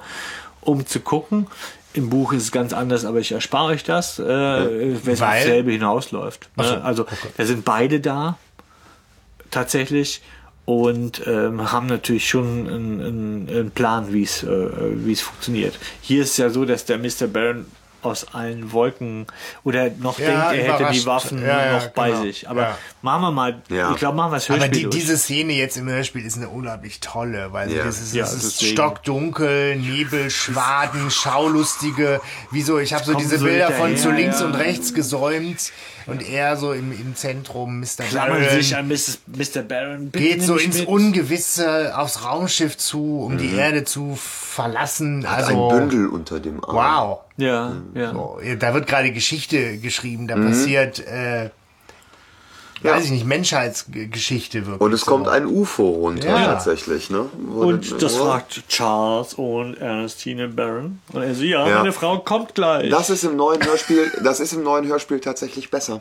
Um 0.61 0.87
zu 0.87 1.01
gucken. 1.01 1.47
Im 1.95 2.11
Buch 2.11 2.33
ist 2.35 2.43
es 2.43 2.53
ganz 2.53 2.73
anders, 2.75 3.05
aber 3.07 3.19
ich 3.19 3.33
erspare 3.33 3.73
euch 3.73 3.83
das, 3.83 4.19
äh, 4.19 4.25
wenn 4.25 5.15
es 5.15 5.21
Weil? 5.21 5.37
aufs 5.39 5.45
selbe 5.45 5.73
hinausläuft. 5.73 6.49
Ach 6.57 6.65
so, 6.65 6.75
Ne? 6.75 6.85
Also, 6.85 7.07
da 7.39 7.45
sind 7.47 7.65
beide 7.65 8.01
da. 8.01 8.37
Tatsächlich. 9.51 10.21
Und 10.69 11.23
ähm, 11.27 11.73
haben 11.73 11.87
natürlich 11.87 12.29
schon 12.29 12.69
einen, 12.69 13.49
einen, 13.49 13.71
Plan, 13.71 14.13
wie 14.13 14.23
es 14.23 14.43
äh, 14.43 14.69
wie 15.03 15.13
es 15.13 15.23
funktioniert. 15.23 15.79
Hier 16.03 16.21
ist 16.21 16.33
es 16.33 16.37
ja 16.37 16.51
so, 16.51 16.67
dass 16.67 16.85
der 16.85 16.99
Mr. 16.99 17.27
Barron 17.27 17.65
aus 18.09 18.35
allen 18.35 18.73
Wolken 18.73 19.27
oder 19.65 19.91
noch 19.99 20.19
Ja, 20.19 20.51
denkt, 20.51 20.67
er 20.67 20.79
hätte 20.79 20.93
die. 20.93 21.07
Waffen 21.07 21.43
Ja, 21.43 21.67
ja, 21.67 21.73
noch 21.73 21.89
bei 21.89 22.11
genau. 22.11 22.23
sich. 22.23 22.49
Aber 22.49 22.61
Ja. 22.63 22.79
machen 23.03 23.23
wir 23.23 23.31
mal, 23.31 23.63
Ja. 23.69 23.91
ich 23.93 23.97
glaube, 23.99 24.17
machen 24.17 24.33
wir 24.33 24.37
es 24.39 24.49
Aber 24.51 24.59
Hörspiel 24.61 24.77
die, 24.79 24.83
durch. 24.85 24.95
diese 24.97 25.17
Szene 25.19 25.53
jetzt 25.55 25.77
im 25.77 25.89
Hörspiel 25.89 26.25
ist 26.25 26.37
eine 26.37 26.49
unglaublich 26.49 27.01
tolle, 27.01 27.53
weil 27.53 27.71
Ja. 27.73 27.85
das 27.85 28.01
ist, 28.01 28.15
Ja, 28.15 28.25
es 28.25 28.33
ist 28.35 28.63
stockdunkel, 28.65 29.77
Nebel, 29.77 30.31
Schwaden, 30.31 31.11
Schaulustige. 31.11 32.21
Wieso? 32.51 32.79
Ich 32.79 32.93
habe 32.95 33.05
so 33.05 33.13
Kommen 33.13 33.25
diese 33.25 33.39
so 33.39 33.45
Bilder 33.45 33.71
von 33.73 33.97
zu 33.97 34.11
links 34.11 34.41
ja. 34.41 34.47
und 34.47 34.55
rechts 34.55 34.95
gesäumt 34.95 35.73
und 36.07 36.27
er 36.29 36.57
so 36.57 36.73
im, 36.73 36.93
im 36.93 37.15
Zentrum, 37.17 37.81
Mr. 37.81 38.05
klammern 38.09 38.41
Barron, 38.43 38.57
sich 38.63 38.77
an 38.77 38.89
Mrs. 38.89 39.19
Mr. 39.27 39.63
Barron. 39.63 40.11
Bitte 40.11 40.25
geht 40.25 40.43
so 40.43 40.57
ins 40.57 40.79
mit. 40.79 40.89
Ungewisse 40.89 41.97
aufs 41.97 42.25
Raumschiff 42.25 42.77
zu, 42.77 43.21
um 43.25 43.39
die 43.39 43.55
Erde 43.55 43.85
zu 43.85 44.17
verlassen. 44.17 45.29
Hat 45.29 45.45
Also 45.45 45.71
ein 45.73 45.89
Bündel 45.89 46.09
unter 46.09 46.41
dem 46.41 46.63
Arm. 46.65 46.75
wow. 46.77 47.19
Ja, 47.39 47.77
ja. 47.95 48.13
So, 48.13 48.39
da 48.59 48.75
wird 48.75 48.87
gerade 48.87 49.11
Geschichte 49.13 49.79
geschrieben, 49.79 50.27
da 50.29 50.37
Mhm. 50.37 50.49
passiert, 50.49 50.99
äh, 51.07 51.45
Ja. 52.83 52.93
weiß 52.95 53.07
ich 53.07 53.11
nicht, 53.11 53.25
Menschheitsgeschichte 53.27 54.67
wirklich. 54.67 54.81
Und 54.81 54.93
es 54.93 55.01
so. 55.01 55.07
kommt 55.11 55.27
ein 55.29 55.47
UFO 55.47 55.89
runter 55.89 56.29
Ja. 56.29 56.45
tatsächlich, 56.47 57.11
ne? 57.11 57.23
Und 57.23 58.01
das 58.03 58.19
Wo- 58.19 58.25
fragt 58.27 58.69
Charles 58.69 59.35
und 59.35 59.75
Ernestine 59.79 60.49
Barron. 60.49 61.01
Und 61.13 61.23
er 61.23 61.35
so, 61.35 61.43
ja, 61.45 61.67
Ja. 61.69 61.79
meine 61.79 61.93
Frau 61.93 62.19
kommt 62.19 62.55
gleich. 62.55 62.91
Das 62.91 63.11
ist 63.11 63.25
im 63.25 63.35
neuen 63.37 63.65
Hörspiel, 63.65 64.13
das 64.23 64.39
ist 64.41 64.53
im 64.53 64.63
neuen 64.63 64.87
Hörspiel 64.87 65.19
tatsächlich 65.21 65.71
besser. 65.71 66.01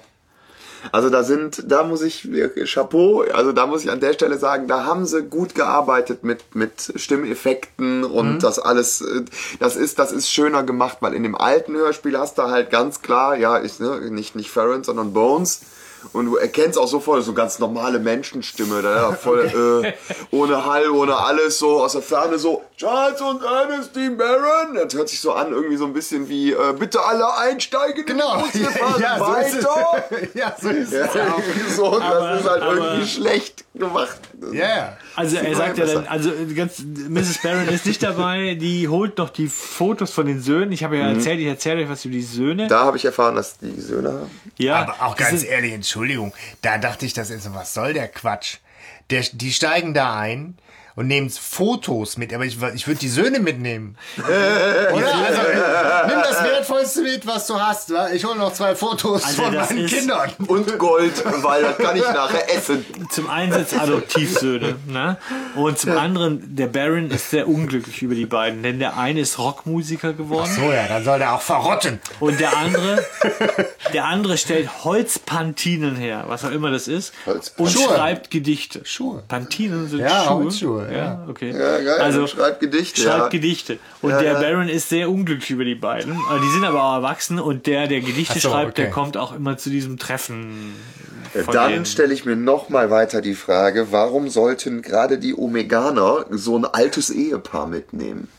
Also 0.92 1.10
da 1.10 1.24
sind, 1.24 1.72
da 1.72 1.84
muss 1.84 2.02
ich, 2.02 2.28
Chapeau, 2.66 3.22
also 3.34 3.52
da 3.52 3.68
muss 3.68 3.84
ich 3.84 3.92
an 3.92 4.00
der 4.00 4.14
Stelle 4.14 4.38
sagen, 4.38 4.68
da 4.68 4.86
haben 4.86 5.06
sie 5.06 5.24
gut 5.24 5.56
gearbeitet 5.56 6.24
mit, 6.24 6.56
mit 6.56 6.94
Stimmeffekten 6.96 8.04
und 8.04 8.44
das 8.44 8.60
alles, 8.60 9.02
äh, 9.02 9.24
das 9.60 9.76
ist, 9.76 10.00
das 10.00 10.12
ist 10.12 10.30
schöner 10.30 10.64
gemacht, 10.64 10.98
weil 11.02 11.14
in 11.14 11.24
dem 11.24 11.36
alten 11.36 11.76
Hörspiel 11.76 12.18
hast 12.18 12.38
du 12.38 12.44
halt 12.44 12.70
ganz 12.70 13.02
klar, 13.02 13.36
ja, 13.36 13.62
ich, 13.62 13.80
ne, 13.80 14.12
nicht, 14.12 14.36
nicht 14.36 14.50
Farron, 14.50 14.84
sondern 14.84 15.14
Bones. 15.14 15.62
Und 16.14 16.26
du 16.28 16.36
erkennst 16.38 16.78
auch 16.78 16.88
sofort 16.88 17.24
so 17.24 17.34
ganz 17.34 17.60
normale 17.60 18.00
Menschenstimme, 18.00 18.82
da 18.82 19.12
voll 19.14 19.84
äh, 19.84 19.94
ohne 20.36 20.66
Hall, 20.66 20.90
ohne 20.90 21.16
alles, 21.18 21.60
so 21.60 21.82
aus 21.84 21.94
der 21.94 22.02
Ferne 22.02 22.38
so 22.40 22.64
Charles 22.78 23.20
und 23.22 23.42
Ernestine 23.44 24.16
Barron. 24.16 24.76
Das 24.76 24.94
hört 24.94 25.10
sich 25.10 25.20
so 25.20 25.34
an, 25.34 25.52
irgendwie 25.52 25.78
so 25.78 25.86
ein 25.86 25.94
bisschen 25.94 26.30
wie 26.30 26.52
äh, 26.54 26.74
bitte 26.78 27.02
alle 27.04 27.26
einsteigen. 27.38 28.06
Genau. 28.06 28.36
in 28.36 28.42
Bus, 28.42 28.54
wir 28.54 28.70
fahren 28.72 29.02
Ja, 29.02 29.18
so 29.20 29.34
ist 29.36 29.54
es. 29.56 29.66
weiter. 29.66 30.04
ja, 30.34 30.56
so 30.62 30.70
ist 30.70 30.94
Ja, 30.94 31.06
es 31.06 31.14
ja 31.16 31.36
so, 31.76 31.86
Aber- 32.00 32.00
das 32.30 32.42
ist 32.42 32.50
halt 32.50 32.62
aber- 32.64 32.76
irgendwie 32.76 33.08
schlecht 33.08 33.66
gemacht. 33.74 34.18
Ja, 34.54 34.68
ja. 34.78 34.98
Also 35.16 35.38
er 35.38 35.56
sagt 35.56 35.78
ja 35.78 35.86
besser. 35.86 35.96
dann, 36.02 36.08
also 36.08 36.32
ganz, 36.56 36.80
Mrs. 36.80 37.40
Barron 37.44 37.68
ist 37.70 37.86
nicht 37.86 38.02
dabei, 38.04 38.56
die 38.60 38.88
holt 38.88 39.18
noch 39.18 39.30
die 39.30 39.48
Fotos 39.48 40.12
von 40.12 40.26
den 40.28 40.42
Söhnen. 40.42 40.72
Ich 40.72 40.84
habe 40.84 40.98
ja 40.98 41.10
erzählt, 41.10 41.40
ich 41.40 41.48
erzähle 41.48 41.84
euch 41.84 41.90
was 41.90 42.06
über 42.06 42.14
die 42.14 42.22
Söhne. 42.24 42.68
Da 42.68 42.86
habe 42.86 42.98
ich 42.98 43.06
erfahren, 43.06 43.36
dass 43.36 43.58
die 43.58 43.80
Söhne 43.80 44.10
haben. 44.14 44.32
ja, 44.58 44.76
Aber 44.82 44.94
auch 45.08 45.16
das 45.16 45.30
ganz 45.30 45.44
ehrlich, 45.44 45.74
Entschuldigung, 45.74 45.97
da 46.62 46.78
dachte 46.78 47.06
ich, 47.06 47.14
das 47.14 47.30
ist 47.30 47.54
was 47.54 47.74
soll 47.74 47.94
der 47.94 48.08
Quatsch? 48.08 48.58
Der, 49.10 49.24
die 49.32 49.54
steigen 49.54 49.94
da 49.94 50.20
ein 50.20 50.58
und 50.98 51.08
nehmen 51.08 51.30
Fotos 51.30 52.18
mit, 52.18 52.34
aber 52.34 52.44
ich, 52.44 52.58
ich 52.76 52.88
würde 52.88 53.00
die 53.00 53.08
Söhne 53.08 53.40
mitnehmen. 53.40 53.96
Oder? 54.18 55.14
Also, 55.16 55.42
nimm 56.08 56.22
das 56.24 56.44
Wertvollste 56.44 57.02
mit, 57.04 57.26
was 57.26 57.48
du 57.48 57.60
hast. 57.60 57.94
wa? 57.94 58.10
Ich 58.10 58.26
hole 58.26 58.36
noch 58.38 58.52
zwei 58.52 58.76
Fotos 58.76 59.24
Also 59.24 59.44
von 59.44 59.54
meinen 59.56 59.86
Kindern. 59.86 60.32
Und 60.48 60.78
Gold, 60.80 61.24
weil 61.44 61.62
das 61.64 61.78
kann 61.78 61.96
ich 61.96 62.02
nachher 62.04 62.54
essen. 62.54 62.86
zum 63.12 63.30
einen 63.30 63.54
sind 63.54 63.68
es 63.72 63.78
Adoptivsöhne, 63.80 64.76
ne? 64.88 65.18
Und 65.56 65.78
zum 65.80 65.92
anderen, 65.98 66.56
der 66.56 66.68
Baron 66.68 67.12
ist 67.12 67.30
sehr 67.30 67.48
unglücklich 67.48 68.02
über 68.02 68.16
die 68.16 68.26
beiden, 68.26 68.64
denn 68.64 68.80
der 68.80 68.98
eine 68.98 69.20
ist 69.22 69.38
Rockmusiker 69.40 70.14
geworden 70.14 70.50
So 70.54 70.72
ja, 70.72 70.88
dann 70.88 71.04
soll 71.04 71.20
der 71.20 71.34
auch 71.36 71.42
verrotten. 71.42 72.00
und 72.20 72.40
der 72.40 72.58
andere, 72.58 73.06
der 73.94 74.06
andere 74.06 74.38
stellt 74.38 74.84
Holzpantinen 74.84 75.96
her, 75.96 76.26
was 76.28 76.44
auch 76.44 76.52
immer 76.52 76.72
das 76.72 76.88
ist, 76.88 77.14
Holz- 77.28 77.54
und 77.58 77.70
Schuhe. 77.70 77.84
schreibt 77.96 78.32
Gedichte. 78.32 78.82
Schuhe. 78.84 79.24
Pantinen 79.28 79.88
sind 79.88 80.00
Ja, 80.00 80.24
Schuhe. 80.24 80.44
Holzschuhe, 80.46 80.87
ja. 80.96 81.26
okay. 81.28 81.52
Ja, 81.52 81.78
geil. 81.80 82.00
Also 82.02 82.28
schreibt 82.28 82.60
Gedichte. 82.60 83.02
schreibt 83.02 83.18
ja. 83.18 83.28
Gedichte. 83.30 83.80
Und 84.02 84.12
Ja, 84.12 84.20
der 84.22 84.34
ja. 84.34 84.40
Baron 84.40 84.70
ist 84.70 84.90
sehr 84.90 85.10
unglücklich 85.10 85.50
über 85.50 85.66
die 85.66 85.76
beiden. 85.76 86.14
Äh, 86.14 86.40
Die 86.42 86.50
sind 86.54 86.64
aber 86.66 86.84
auch 86.84 86.96
erwachsen 86.96 87.40
und 87.40 87.66
der, 87.68 87.88
der 87.88 88.02
Gedichte 88.02 88.40
so, 88.40 88.50
schreibt, 88.50 88.78
der 88.78 88.86
okay. 88.86 88.94
kommt 88.94 89.18
auch 89.18 89.34
immer 89.36 89.58
zu 89.58 89.70
diesem 89.70 89.98
Treffen. 89.98 90.74
Dann 91.52 91.86
stelle 91.86 92.14
ich 92.14 92.26
mir 92.26 92.36
noch 92.36 92.70
mal 92.70 92.90
weiter 92.90 93.22
die 93.22 93.36
Frage, 93.36 93.92
warum 93.92 94.30
sollten 94.30 94.82
gerade 94.82 95.20
die 95.20 95.36
Omeganer 95.36 96.26
so 96.32 96.58
ein 96.58 96.66
altes 96.66 97.10
Ehepaar 97.10 97.68
mitnehmen? 97.68 98.30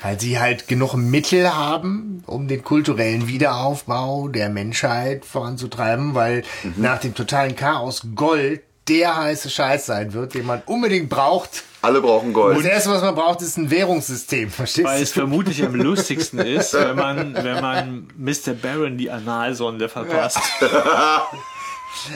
Weil 0.00 0.18
sie 0.18 0.40
halt 0.40 0.66
genug 0.66 0.94
Mittel 0.94 1.54
haben, 1.54 2.24
um 2.26 2.48
den 2.48 2.64
kulturellen 2.64 3.28
Wiederaufbau 3.28 4.28
der 4.28 4.48
Menschheit 4.48 5.24
voranzutreiben, 5.24 6.14
weil 6.14 6.42
Mhm. 6.64 6.74
nach 6.78 6.98
dem 6.98 7.14
totalen 7.14 7.54
Chaos 7.54 8.02
Gold 8.16 8.62
der 8.88 9.16
heiße 9.16 9.48
Scheiß 9.50 9.86
sein 9.86 10.12
wird, 10.12 10.34
den 10.34 10.46
man 10.46 10.62
unbedingt 10.66 11.08
braucht. 11.08 11.62
Alle 11.82 12.00
brauchen 12.00 12.32
Gold. 12.32 12.58
Das 12.58 12.64
erste, 12.64 12.90
was 12.90 13.02
man 13.02 13.14
braucht, 13.14 13.42
ist 13.42 13.56
ein 13.56 13.70
Währungssystem, 13.70 14.50
verstehst 14.50 14.86
Weil 14.86 15.02
es 15.02 15.12
du? 15.12 15.20
vermutlich 15.20 15.64
am 15.64 15.74
lustigsten 15.74 16.38
ist, 16.40 16.74
wenn 16.74 16.96
man, 16.96 17.34
wenn 17.34 17.60
man 17.60 18.08
Mr. 18.16 18.52
Baron 18.60 18.96
die 18.98 19.10
Analsonde 19.10 19.88
verpasst. 19.88 20.38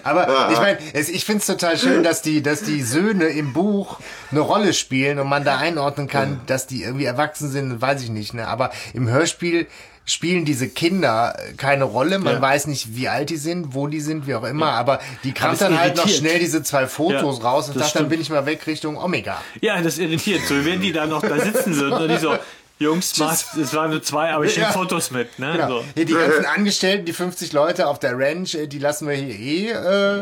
Aber 0.05 0.49
ich 0.51 0.59
meine, 0.59 0.79
es- 0.95 1.09
ich 1.09 1.25
finde 1.25 1.41
es 1.41 1.47
total 1.47 1.77
schön, 1.79 2.03
dass 2.03 2.23
die, 2.23 2.43
dass 2.43 2.63
die 2.63 2.83
Söhne 2.83 3.27
im 3.27 3.53
Buch 3.53 3.99
eine 4.31 4.41
Rolle 4.41 4.73
spielen 4.73 5.19
und 5.19 5.29
man 5.29 5.45
da 5.45 5.59
einordnen 5.59 6.09
kann, 6.09 6.41
dass 6.47 6.67
die 6.67 6.83
irgendwie 6.83 7.05
erwachsen 7.05 7.51
sind, 7.51 7.81
weiß 7.81 8.03
ich 8.03 8.11
nicht. 8.11 8.35
Ne? 8.35 8.49
Aber 8.49 8.71
im 8.95 9.09
Hörspiel 9.09 9.67
spielen 10.07 10.45
diese 10.45 10.69
Kinder 10.69 11.37
keine 11.57 11.85
Rolle. 11.85 12.19
Man 12.19 12.35
Ja. 12.37 12.41
weiß 12.41 12.69
nicht, 12.69 12.95
wie 12.97 13.09
alt 13.09 13.29
die 13.29 13.37
sind, 13.37 13.75
wo 13.75 13.89
die 13.89 14.01
sind, 14.01 14.27
wie 14.27 14.35
auch 14.37 14.45
immer. 14.45 14.71
Aber 14.73 15.01
die 15.25 15.33
kramt 15.33 15.61
dann 15.61 15.79
halt 15.79 15.97
noch 15.97 16.09
schnell 16.09 16.39
diese 16.39 16.63
zwei 16.63 16.87
Fotos 16.87 17.39
Ja, 17.39 17.45
raus 17.45 17.69
und 17.69 17.79
sagt, 17.79 17.97
dann 17.97 18.09
bin 18.09 18.21
ich 18.21 18.31
mal 18.31 18.47
weg 18.47 18.67
Richtung 18.67 18.97
Omega. 18.97 19.43
Ja, 19.61 19.83
das 19.83 19.99
irritiert. 19.99 20.43
So, 20.47 20.65
wenn 20.65 20.81
die 20.81 20.93
da 20.93 21.07
noch 21.07 21.23
da 21.23 21.39
sitzen 21.41 21.77
würden 21.77 22.03
und 22.05 22.09
die 22.09 22.19
so, 22.19 22.37
Jungs, 22.79 23.17
macht- 23.19 23.57
es 23.57 23.73
waren 23.75 23.91
nur 23.91 24.03
zwei, 24.03 24.33
aber 24.35 24.45
ich 24.45 24.55
nehme 24.57 24.69
Ja. 24.69 24.73
Fotos 24.73 25.11
mit. 25.11 25.39
Ne? 25.39 25.53
Genau. 25.53 25.69
So. 25.69 25.85
Hier 25.95 26.05
die 26.05 26.13
ganzen 26.13 26.45
Angestellten, 26.45 27.07
die 27.07 27.15
50 27.15 27.53
Leute 27.55 27.87
auf 27.89 27.99
der 27.99 28.19
Ranch, 28.19 28.55
äh, 28.55 28.67
die 28.67 28.79
lassen 28.79 29.09
wir 29.09 29.15
hier 29.15 29.35
eh 29.35 29.71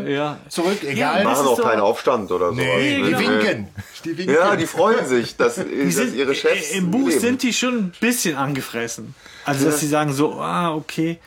äh, 0.07 0.15
Ja. 0.15 0.39
zurück, 0.49 0.79
egal. 0.85 1.25
das 1.25 1.39
Machen 1.39 1.49
auch 1.49 1.57
doch- 1.57 1.65
keinen 1.69 1.81
Aufstand 1.81 2.31
oder 2.31 2.51
so. 2.51 2.55
nee, 2.55 2.97
die 2.97 3.03
genau. 3.11 3.19
winken. 3.19 3.69
Die 4.05 4.19
winken. 4.19 4.35
Ja, 4.37 4.55
die 4.55 4.67
freuen 4.67 5.05
sich, 5.07 5.37
dass, 5.37 5.57
dass 5.57 5.65
sind, 5.67 6.15
ihre 6.15 6.35
Chefs 6.35 6.71
Im 6.71 6.93
Buch 6.93 7.09
leben. 7.09 7.21
sind 7.21 7.43
die 7.43 7.53
schon 7.53 7.75
ein 7.77 7.93
bisschen 7.99 8.37
angefressen. 8.37 9.15
Also, 9.45 9.67
dass 9.67 9.81
sie 9.81 9.89
sagen 9.89 10.13
so, 10.13 10.35
ah, 10.41 10.75
okay, 10.75 11.19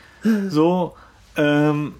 so, 0.49 0.95
ähm, 1.35 1.95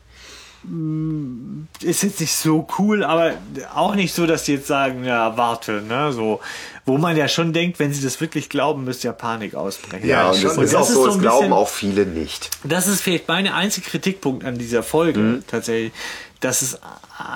ist 1.82 2.04
jetzt 2.04 2.20
nicht 2.20 2.34
so 2.36 2.68
cool, 2.80 3.04
aber 3.04 3.34
auch 3.76 3.96
nicht 3.96 4.14
so, 4.14 4.26
dass 4.26 4.46
sie 4.46 4.54
jetzt 4.56 4.68
sagen, 4.68 5.04
ja, 5.06 5.38
warte, 5.38 5.82
ne, 5.82 6.12
so, 6.12 6.40
wo 6.88 6.98
man 6.98 7.16
ja 7.16 7.28
schon 7.28 7.54
denkt, 7.54 7.78
wenn 7.80 7.94
sie 7.94 8.02
das 8.04 8.20
wirklich 8.22 8.50
glauben, 8.50 8.84
müsste 8.86 9.08
ja 9.08 9.14
Panik 9.14 9.54
ausbrechen. 9.54 10.08
Ja, 10.08 10.30
und 10.32 10.44
das 10.44 10.58
Und 10.58 10.64
ist 10.64 10.74
das 10.74 10.82
auch 10.82 10.88
ist 10.90 10.96
so, 10.96 11.04
so 11.04 11.10
es 11.10 11.16
ein 11.16 11.22
glauben 11.22 11.38
bisschen- 11.42 11.54
auch 11.54 11.70
viele 11.70 12.06
nicht. 12.08 12.50
Das 12.64 12.88
ist 12.88 13.02
vielleicht 13.02 13.28
mein 13.28 13.46
einziger 13.48 13.88
Kritikpunkt 13.90 14.44
an 14.46 14.58
dieser 14.58 14.82
Folge 14.82 15.44
tatsächlich, 15.48 15.92
dass 16.40 16.62
es, 16.64 16.80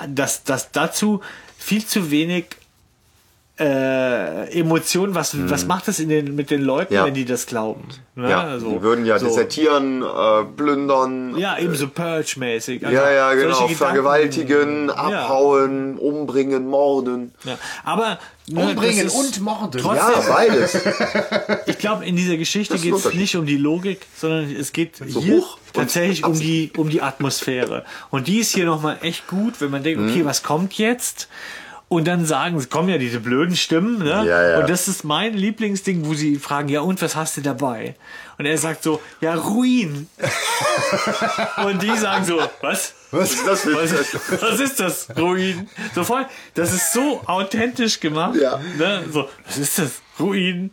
dass, 0.08 0.44
dass 0.44 0.72
dazu 0.72 1.22
viel 1.58 1.86
zu 1.86 2.10
wenig 2.10 2.46
äh, 3.62 4.60
Emotionen, 4.60 5.14
was, 5.14 5.36
was 5.50 5.66
macht 5.68 5.88
das 5.88 6.00
in 6.00 6.10
den, 6.10 6.36
mit 6.36 6.50
den 6.50 6.62
Leuten, 6.64 6.94
Ja. 6.94 7.06
wenn 7.06 7.14
die 7.14 7.26
das 7.26 7.46
glauben? 7.46 7.88
Ne? 8.16 8.30
Ja, 8.30 8.42
Also, 8.42 8.72
die 8.72 8.82
würden 8.82 9.06
ja 9.06 9.20
so. 9.20 9.28
desertieren, 9.28 10.02
äh, 10.02 10.44
plündern, 10.58 11.38
Ja, 11.38 11.58
eben 11.60 11.76
so 11.76 11.88
Purge-mäßig. 11.88 12.86
Also 12.86 12.96
ja, 12.98 13.12
ja, 13.12 13.28
solche 13.30 13.42
genau, 13.44 13.54
Gedanken- 13.56 13.76
vergewaltigen, 13.76 14.90
abhauen, 14.90 15.98
umbringen, 15.98 16.68
morden. 16.68 17.34
Ja. 17.44 17.58
Aber 17.84 18.18
ne, 18.48 18.62
Umbringen 18.70 19.08
und 19.10 19.40
morden. 19.42 19.80
Trotzdem, 19.82 20.22
Ja, 20.28 20.34
beides. 20.34 20.78
ich 21.68 21.78
glaube, 21.78 22.06
in 22.06 22.16
dieser 22.16 22.38
Geschichte 22.38 22.78
geht 22.78 22.94
es 22.94 23.14
nicht 23.14 23.36
um 23.36 23.46
die 23.46 23.58
Logik, 23.58 24.06
sondern 24.18 24.50
es 24.54 24.74
geht 24.74 24.98
So 25.08 25.22
hier 25.22 25.44
tatsächlich 25.74 26.26
um 26.26 26.38
die, 26.38 26.72
um 26.78 26.90
die 26.90 27.02
Atmosphäre. 27.02 27.86
Und 28.10 28.28
die 28.28 28.40
ist 28.40 28.54
hier 28.54 28.66
nochmal 28.66 28.98
echt 29.02 29.28
gut, 29.28 29.62
wenn 29.62 29.72
man 29.72 29.84
denkt, 29.84 30.02
Mhm. 30.02 30.10
okay, 30.10 30.26
was 30.26 30.44
kommt 30.44 30.74
jetzt? 30.74 31.28
Und 31.92 32.08
dann 32.08 32.26
sagen, 32.26 32.56
es 32.56 32.70
kommen 32.70 32.88
ja 32.88 32.98
diese 32.98 33.20
blöden 33.20 33.58
Stimmen, 33.58 34.00
ne? 34.00 34.24
Ja, 34.26 34.50
ja. 34.52 34.60
Und 34.60 34.70
das 34.70 34.88
ist 34.88 35.04
mein 35.04 35.34
Lieblingsding, 35.34 36.06
wo 36.06 36.14
sie 36.14 36.38
fragen, 36.38 36.70
ja, 36.70 36.80
und 36.80 37.02
was 37.02 37.18
hast 37.18 37.36
du 37.36 37.42
dabei? 37.42 37.96
Und 38.38 38.46
er 38.46 38.58
sagt 38.58 38.82
so, 38.82 39.02
ja, 39.20 39.36
Ruin. 39.36 40.08
und 41.66 41.84
die 41.84 41.94
sagen 41.98 42.24
so, 42.24 42.40
was? 42.62 42.94
Was 43.12 43.34
ist 43.34 43.46
das 43.46 43.66
Was, 43.66 44.42
was 44.42 44.60
ist 44.62 44.80
das? 44.80 45.08
Ruin. 45.18 45.70
So 45.94 46.06
voll, 46.06 46.26
das 46.54 46.72
ist 46.72 46.94
so 46.94 47.24
authentisch 47.26 48.00
gemacht. 48.00 48.38
Ja. 48.42 48.62
Ne? 48.78 49.04
So, 49.12 49.28
was 49.46 49.58
ist 49.58 49.78
das? 49.78 50.02
Ruin. 50.18 50.72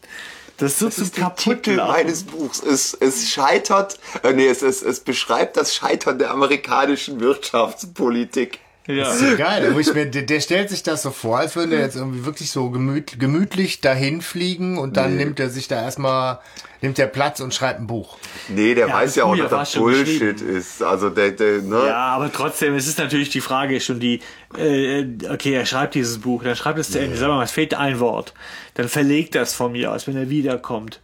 Das 0.58 0.78
Das 0.78 1.00
ist 1.00 1.16
der 1.16 1.34
Titel 1.34 1.78
meines 1.78 2.22
Buchs. 2.22 2.62
Es, 2.62 2.94
es 2.94 3.28
scheitert, 3.28 3.98
äh, 4.22 4.32
nee, 4.32 4.46
es, 4.46 4.62
es, 4.62 4.82
es 4.82 5.00
beschreibt 5.00 5.56
das 5.56 5.74
Scheitern 5.74 6.20
der 6.20 6.30
amerikanischen 6.30 7.18
Wirtschaftspolitik. 7.18 8.60
Ja. 8.88 9.12
So 9.12 9.36
geil. 9.36 9.74
Wo 9.74 9.78
ich 9.78 9.92
mir, 9.92 10.06
der, 10.06 10.22
der 10.22 10.40
stellt 10.40 10.70
sich 10.70 10.82
das 10.82 11.02
so 11.02 11.10
vor, 11.10 11.38
als 11.38 11.54
würde 11.56 11.76
er 11.76 11.82
jetzt 11.82 11.96
irgendwie 11.96 12.24
wirklich 12.24 12.50
so 12.50 12.70
gemüt, 12.70 13.20
gemütlich 13.20 13.82
dahin 13.82 14.22
fliegen 14.22 14.78
und 14.78 14.96
dann 14.96 15.16
nimmt 15.16 15.38
er 15.38 15.50
sich 15.50 15.68
da 15.68 15.82
erstmal, 15.82 16.38
nimmt 16.80 16.98
er 16.98 17.06
Platz 17.06 17.40
und 17.40 17.52
schreibt 17.52 17.80
ein 17.80 17.86
Buch. 17.86 18.16
Nee, 18.48 18.74
der 18.74 18.88
Ja, 18.88 18.94
weiß 18.94 19.16
ja 19.16 19.24
auch, 19.24 19.36
dass 19.36 19.50
das 19.50 19.72
Bullshit 19.74 20.40
ist. 20.40 20.82
Also 20.82 21.10
der, 21.10 21.32
der 21.32 21.60
ne? 21.60 21.84
Ja, 21.86 22.08
aber 22.14 22.32
trotzdem, 22.32 22.74
es 22.76 22.86
ist 22.86 22.98
natürlich 22.98 23.28
die 23.28 23.42
Frage 23.42 23.78
schon 23.82 24.00
die, 24.00 24.20
äh, 24.56 25.04
okay, 25.28 25.52
er 25.52 25.66
schreibt 25.66 25.94
dieses 25.94 26.18
Buch, 26.18 26.42
dann 26.42 26.56
schreibt 26.56 26.78
es 26.78 26.90
zu 26.90 26.98
Ende, 26.98 27.18
sagen 27.18 27.32
wir 27.32 27.36
mal, 27.36 27.44
es 27.44 27.50
fehlt 27.50 27.74
ein 27.74 28.00
Wort, 28.00 28.32
dann 28.72 28.88
verlegt 28.88 29.34
das 29.34 29.52
von 29.52 29.72
mir 29.72 29.92
aus, 29.92 30.06
wenn 30.06 30.16
er 30.16 30.30
wiederkommt. 30.30 31.00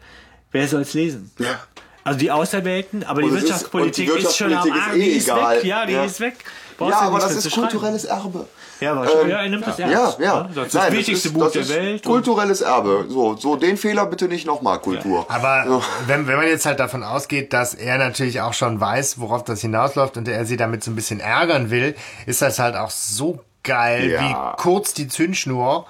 Wer 0.52 0.68
soll 0.68 0.80
es 0.82 0.94
lesen? 0.94 1.32
Ja. 1.38 1.60
Also 2.04 2.18
die 2.18 2.30
Auserwählten, 2.30 3.02
aber 3.04 3.22
die 3.22 3.28
ist- 3.28 3.34
Wirtschaftspolitik 3.34 4.10
und 4.12 4.18
die 4.20 4.24
ist 4.26 4.36
schon 4.36 4.52
am 4.52 4.64
Wirtschaftspolitik 4.64 4.96
ist 5.00 5.06
eh 5.06 5.10
die 5.10 5.16
ist 5.16 5.28
egal. 5.28 5.56
weg, 5.56 5.64
ja, 5.64 5.86
die 5.86 5.92
Ja. 5.94 6.04
ist 6.04 6.20
weg. 6.20 6.34
Brauchst 6.76 6.92
Ja, 6.92 7.00
aber 7.06 7.18
das 7.20 7.32
ist 7.36 7.50
kulturelles 7.52 8.04
Erbe. 8.04 8.46
Ja, 8.80 8.96
wahrscheinlich. 8.96 9.24
Ähm, 9.24 9.30
ja, 9.30 9.42
er 9.42 9.48
nimmt 9.48 9.66
das 9.66 9.78
Ja, 9.78 9.88
ernst. 9.88 10.18
ja. 10.18 10.42
ne? 10.42 10.50
Das 10.54 10.66
ist 10.66 10.74
Nein, 10.74 10.84
das 10.88 10.92
wichtigste 10.98 11.28
ist, 11.28 11.34
Buch 11.34 11.44
das 11.44 11.52
der 11.52 11.62
ist 11.62 11.68
Welt. 11.70 12.04
Kulturelles 12.04 12.60
Erbe. 12.60 13.06
So, 13.08 13.36
so 13.36 13.54
den 13.56 13.76
Fehler 13.76 14.04
bitte 14.06 14.26
nicht 14.26 14.44
nochmal, 14.46 14.80
Kultur. 14.80 15.24
Aber 15.28 15.80
wenn, 16.08 16.26
wenn 16.26 16.36
man 16.36 16.46
jetzt 16.48 16.66
halt 16.66 16.80
davon 16.80 17.04
ausgeht, 17.04 17.52
dass 17.52 17.74
er 17.74 17.96
natürlich 17.98 18.40
auch 18.40 18.52
schon 18.54 18.80
weiß, 18.80 19.20
worauf 19.20 19.44
das 19.44 19.60
hinausläuft 19.60 20.16
und 20.16 20.26
er 20.26 20.44
sie 20.44 20.56
damit 20.56 20.82
so 20.82 20.90
ein 20.90 20.96
bisschen 20.96 21.20
ärgern 21.20 21.70
will, 21.70 21.94
ist 22.26 22.42
das 22.42 22.58
halt 22.58 22.74
auch 22.74 22.90
so 22.90 23.38
geil, 23.62 24.10
Ja. 24.10 24.20
wie 24.56 24.60
kurz 24.60 24.92
die 24.94 25.06
Zündschnur 25.08 25.86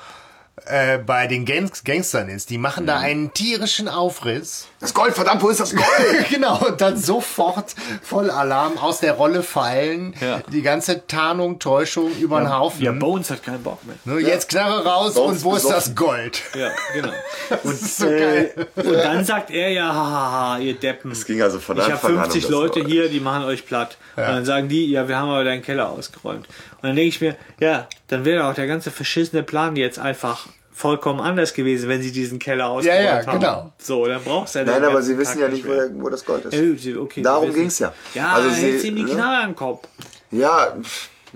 äh, 0.66 0.98
bei 0.98 1.26
den 1.26 1.44
Gangs 1.44 1.82
Gangstern 1.84 2.28
ist. 2.28 2.48
Die 2.48 2.58
machen 2.58 2.84
Mhm. 2.84 2.88
da 2.88 2.98
einen 2.98 3.32
tierischen 3.34 3.88
Aufriss. 3.88 4.68
Das 4.84 4.92
Gold, 4.92 5.14
verdammt, 5.14 5.42
wo 5.42 5.48
ist 5.48 5.60
das 5.60 5.74
Gold? 5.74 5.86
genau, 6.30 6.58
und 6.66 6.78
dann 6.80 6.96
sofort 6.98 7.74
voll 8.02 8.30
Alarm 8.30 8.76
aus 8.76 9.00
der 9.00 9.14
Rolle 9.14 9.42
fallen. 9.42 10.14
Ja. 10.20 10.40
Die 10.52 10.60
ganze 10.60 11.06
Tarnung, 11.06 11.58
Täuschung 11.58 12.12
über 12.18 12.38
den 12.38 12.54
Haufen. 12.54 12.82
Ja, 12.82 12.92
Bones 12.92 13.30
hat 13.30 13.42
keinen 13.42 13.62
Bock 13.62 13.82
mehr. 13.86 13.96
Nur 14.04 14.20
jetzt 14.20 14.50
Knarre 14.50 14.84
raus 14.84 15.14
Bones 15.14 15.38
und 15.38 15.44
wo 15.44 15.56
ist 15.56 15.62
besoffen. 15.62 15.94
das 15.94 15.94
Gold? 15.96 16.42
Ja, 16.54 16.70
genau. 16.92 17.12
Und 17.62 17.72
ist 17.72 17.96
so 17.96 18.06
Äh, 18.06 18.18
geil. 18.54 18.66
und 18.76 18.92
dann 18.94 19.24
sagt 19.24 19.50
er 19.50 19.70
ja, 19.70 19.86
hahaha, 19.92 20.58
ihr 20.58 20.74
Deppen. 20.74 21.10
Es 21.12 21.24
ging 21.24 21.40
also 21.40 21.58
von 21.60 21.76
Ich 21.78 21.82
habe 21.84 21.92
Anfang 21.94 22.10
an 22.18 22.24
um 22.26 22.30
50 22.30 22.48
Leute 22.50 22.80
Gold. 22.80 22.92
hier, 22.92 23.08
die 23.08 23.20
machen 23.20 23.44
euch 23.44 23.64
platt. 23.66 23.96
Und 24.16 24.22
dann 24.24 24.44
sagen 24.44 24.68
die, 24.68 24.90
ja, 24.90 25.08
wir 25.08 25.16
haben 25.16 25.30
aber 25.30 25.44
deinen 25.44 25.62
Keller 25.62 25.88
ausgeräumt. 25.88 26.46
Und 26.46 26.82
dann 26.82 26.94
denke 26.96 27.08
ich 27.08 27.20
mir, 27.22 27.36
ja, 27.58 27.88
dann 28.08 28.24
wäre 28.26 28.46
auch 28.46 28.54
der 28.54 28.66
ganze 28.66 28.90
verschissene 28.90 29.42
Plan 29.42 29.76
jetzt 29.76 29.98
einfach 29.98 30.46
vollkommen 30.76 31.20
anders 31.20 31.54
gewesen, 31.54 31.88
wenn 31.88 32.02
sie 32.02 32.10
diesen 32.12 32.38
Keller 32.40 32.68
ausgeräumt 32.68 33.04
ja, 33.04 33.26
haben. 33.26 33.38
genau. 33.38 33.72
So, 33.78 34.06
dann 34.06 34.22
brauchst 34.22 34.54
du 34.56 34.58
ja 34.58 34.64
den 34.64 34.74
Nein, 34.74 34.84
aber 34.84 35.00
sie 35.02 35.16
wissen 35.16 35.40
ja 35.40 35.48
nicht, 35.48 35.64
wo, 35.64 35.70
mehr. 35.70 35.88
wo 35.94 36.08
das 36.10 36.24
Gold 36.24 36.44
ist. 36.46 36.52
Ja, 36.54 36.60
sie- 36.76 36.96
okay, 36.96 37.22
Darum 37.22 37.48
wissen. 37.48 37.60
ging's 37.60 37.78
ja. 37.78 37.92
Ja, 38.14 38.32
Also 38.32 38.48
also 38.48 38.60
sie- 38.60 38.88
ihm 38.88 38.96
die 38.96 39.04
ne? 39.04 39.10
Knarre 39.10 39.44
am 39.44 39.54
Kopf. 39.54 39.86
Ja, 40.32 40.74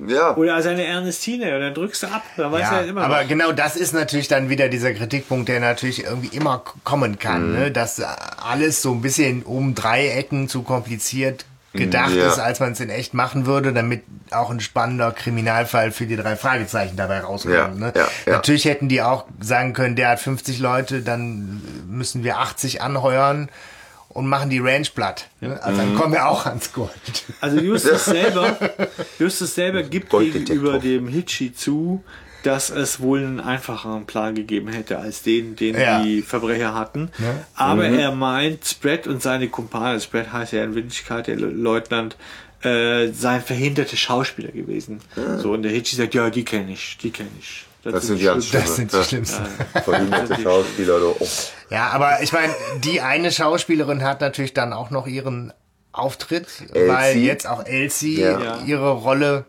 ja. 0.07 0.37
Oder 0.37 0.61
seine 0.63 0.85
Ernestine 0.85 1.55
und 1.55 1.61
dann 1.61 1.75
drückst 1.75 2.03
du 2.05 2.07
ab. 2.09 2.23
Dann 2.37 2.53
weiß 2.53 2.69
er 2.71 2.83
Ja, 2.83 2.89
immer 2.89 3.03
aber 3.05 3.23
noch. 3.23 3.29
genau 3.29 3.53
das 3.53 3.77
ist 3.77 3.93
natürlich 3.95 4.29
dann 4.29 4.49
wieder 4.49 4.69
dieser 4.69 4.93
Kritikpunkt, 4.93 5.49
der 5.49 5.61
natürlich 5.61 6.05
irgendwie 6.05 6.37
immer 6.37 6.63
kommen 6.85 7.19
kann, 7.19 7.51
Mhm. 7.53 7.59
ne? 7.59 7.71
dass 7.73 7.99
äh, 7.99 8.05
alles 8.45 8.83
so 8.83 8.93
ein 8.93 9.01
bisschen 9.03 9.43
um 9.45 9.75
drei 9.75 10.09
Ecken 10.09 10.49
zu 10.49 10.63
kompliziert 10.63 11.45
gedacht 11.75 12.15
Ja. 12.15 12.29
ist, 12.29 12.39
als 12.39 12.61
man 12.61 12.73
es 12.73 12.81
in 12.81 12.91
echt 12.91 13.15
machen 13.15 13.47
würde, 13.47 13.73
damit 13.73 14.03
auch 14.31 14.51
ein 14.51 14.61
spannender 14.61 15.13
Kriminalfall 15.13 15.91
für 15.93 16.07
die 16.07 16.17
drei 16.17 16.35
Fragezeichen 16.37 16.97
dabei 16.97 17.21
rauskommt. 17.21 17.55
Ja, 17.55 17.69
ne? 17.69 17.93
ja, 17.95 18.09
ja. 18.27 18.33
Natürlich 18.33 18.65
hätten 18.65 18.89
die 18.89 19.03
auch 19.03 19.25
sagen 19.41 19.73
können, 19.75 19.95
der 19.97 20.09
hat 20.11 20.21
50 20.21 20.59
Leute, 20.61 21.03
dann 21.03 21.61
müssen 21.89 22.25
wir 22.25 22.39
80 22.39 22.81
anheuern 22.83 23.49
und 24.09 24.27
machen 24.27 24.49
die 24.51 24.59
Range 24.59 24.89
platt. 24.95 25.29
Ne? 25.41 25.63
Also 25.63 25.73
Mhm. 25.83 25.87
dann 25.87 25.95
kommen 25.97 26.13
wir 26.15 26.27
auch 26.27 26.47
ans 26.47 26.73
Gold. 26.73 26.91
Also 27.41 27.59
Justus 27.61 28.05
selber, 28.07 28.57
Justus 29.19 29.55
selber 29.55 29.83
gibt 29.83 30.11
gegenüber 30.11 30.79
dem 30.79 31.07
Hitchi 31.07 31.53
zu, 31.55 32.03
dass 32.49 32.71
es 32.71 32.99
wohl 33.01 33.19
einen 33.19 33.41
einfacheren 33.41 34.07
Plan 34.07 34.35
gegeben 34.35 34.69
hätte 34.69 34.99
als 34.99 35.23
den, 35.23 35.55
den 35.55 35.79
Ja. 35.79 36.03
die 36.03 36.23
Verbrecher 36.23 36.75
hatten. 36.75 37.11
Ne? 37.19 37.45
Aber 37.55 37.85
er 37.87 38.11
meint, 38.13 38.65
Spread 38.65 39.07
und 39.07 39.21
seine 39.23 39.49
Kumpane, 39.49 40.01
Spread 40.01 40.33
heißt 40.33 40.53
ja 40.55 40.65
in 40.65 40.75
Wirklichkeit 40.75 41.27
der 41.27 41.37
Le- 41.37 41.47
Leutnant, 41.51 42.17
äh, 42.63 43.09
seien 43.13 43.43
verhinderte 43.43 43.97
Schauspieler 43.97 44.51
gewesen. 44.51 45.01
So, 45.39 45.53
und 45.53 45.63
der 45.63 45.71
Hitchi 45.73 45.95
sagt, 45.97 46.15
ja, 46.15 46.31
die 46.31 46.45
kenne 46.45 46.73
ich, 46.73 46.97
die 47.03 47.11
kenne 47.11 47.29
ich. 47.39 47.67
Das 47.85 48.01
die 48.01 48.07
sind 48.09 48.21
die 48.21 48.25
ganz. 48.25 48.51
Das 48.51 48.75
sind 48.77 48.93
die 48.93 48.97
Ja. 48.97 49.05
schlimmsten. 49.05 49.45
Verhinderte 49.85 50.43
Schauspieler. 50.43 50.99
Oh. 51.21 51.29
Ja, 51.71 51.89
aber 51.91 52.23
ich 52.23 52.33
meine, 52.33 52.53
die 52.83 53.01
eine 53.01 53.31
Schauspielerin 53.31 54.03
hat 54.03 54.21
natürlich 54.23 54.55
dann 54.55 54.73
auch 54.73 54.91
noch 54.91 55.07
ihren 55.07 55.53
Auftritt, 55.93 56.47
Elsie. 56.73 56.89
weil 56.89 57.17
jetzt 57.19 57.47
auch 57.47 57.65
Elsie 57.65 58.21
Ja. 58.21 58.41
Ja. 58.41 58.59
ihre 58.67 58.91
Rolle 58.93 59.45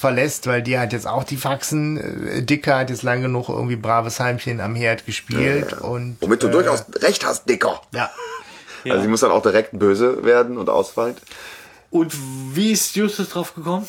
verlässt, 0.00 0.46
weil 0.46 0.62
die 0.62 0.78
hat 0.78 0.92
jetzt 0.92 1.06
auch 1.06 1.24
die 1.24 1.36
Faxen. 1.36 1.98
Äh, 1.98 2.42
Dicker 2.42 2.78
hat 2.78 2.90
jetzt 2.90 3.02
lang 3.02 3.20
genug 3.20 3.48
irgendwie 3.48 3.76
braves 3.76 4.18
Heimchen 4.18 4.60
am 4.60 4.74
Herd 4.74 5.04
gespielt 5.04 5.74
und 5.74 6.16
Womit 6.20 6.42
du 6.42 6.48
äh, 6.48 6.50
durchaus 6.50 6.86
recht 7.02 7.24
hast, 7.24 7.48
Dicker. 7.48 7.80
ja. 7.92 8.10
Also 8.84 9.02
sie 9.02 9.08
muss 9.08 9.20
dann 9.20 9.30
auch 9.30 9.42
direkt 9.42 9.78
böse 9.78 10.24
werden 10.24 10.56
und 10.56 10.70
ausfallen. 10.70 11.14
Und 11.90 12.14
wie 12.54 12.72
ist 12.72 12.96
Justus 12.96 13.28
drauf 13.28 13.54
gekommen? 13.54 13.86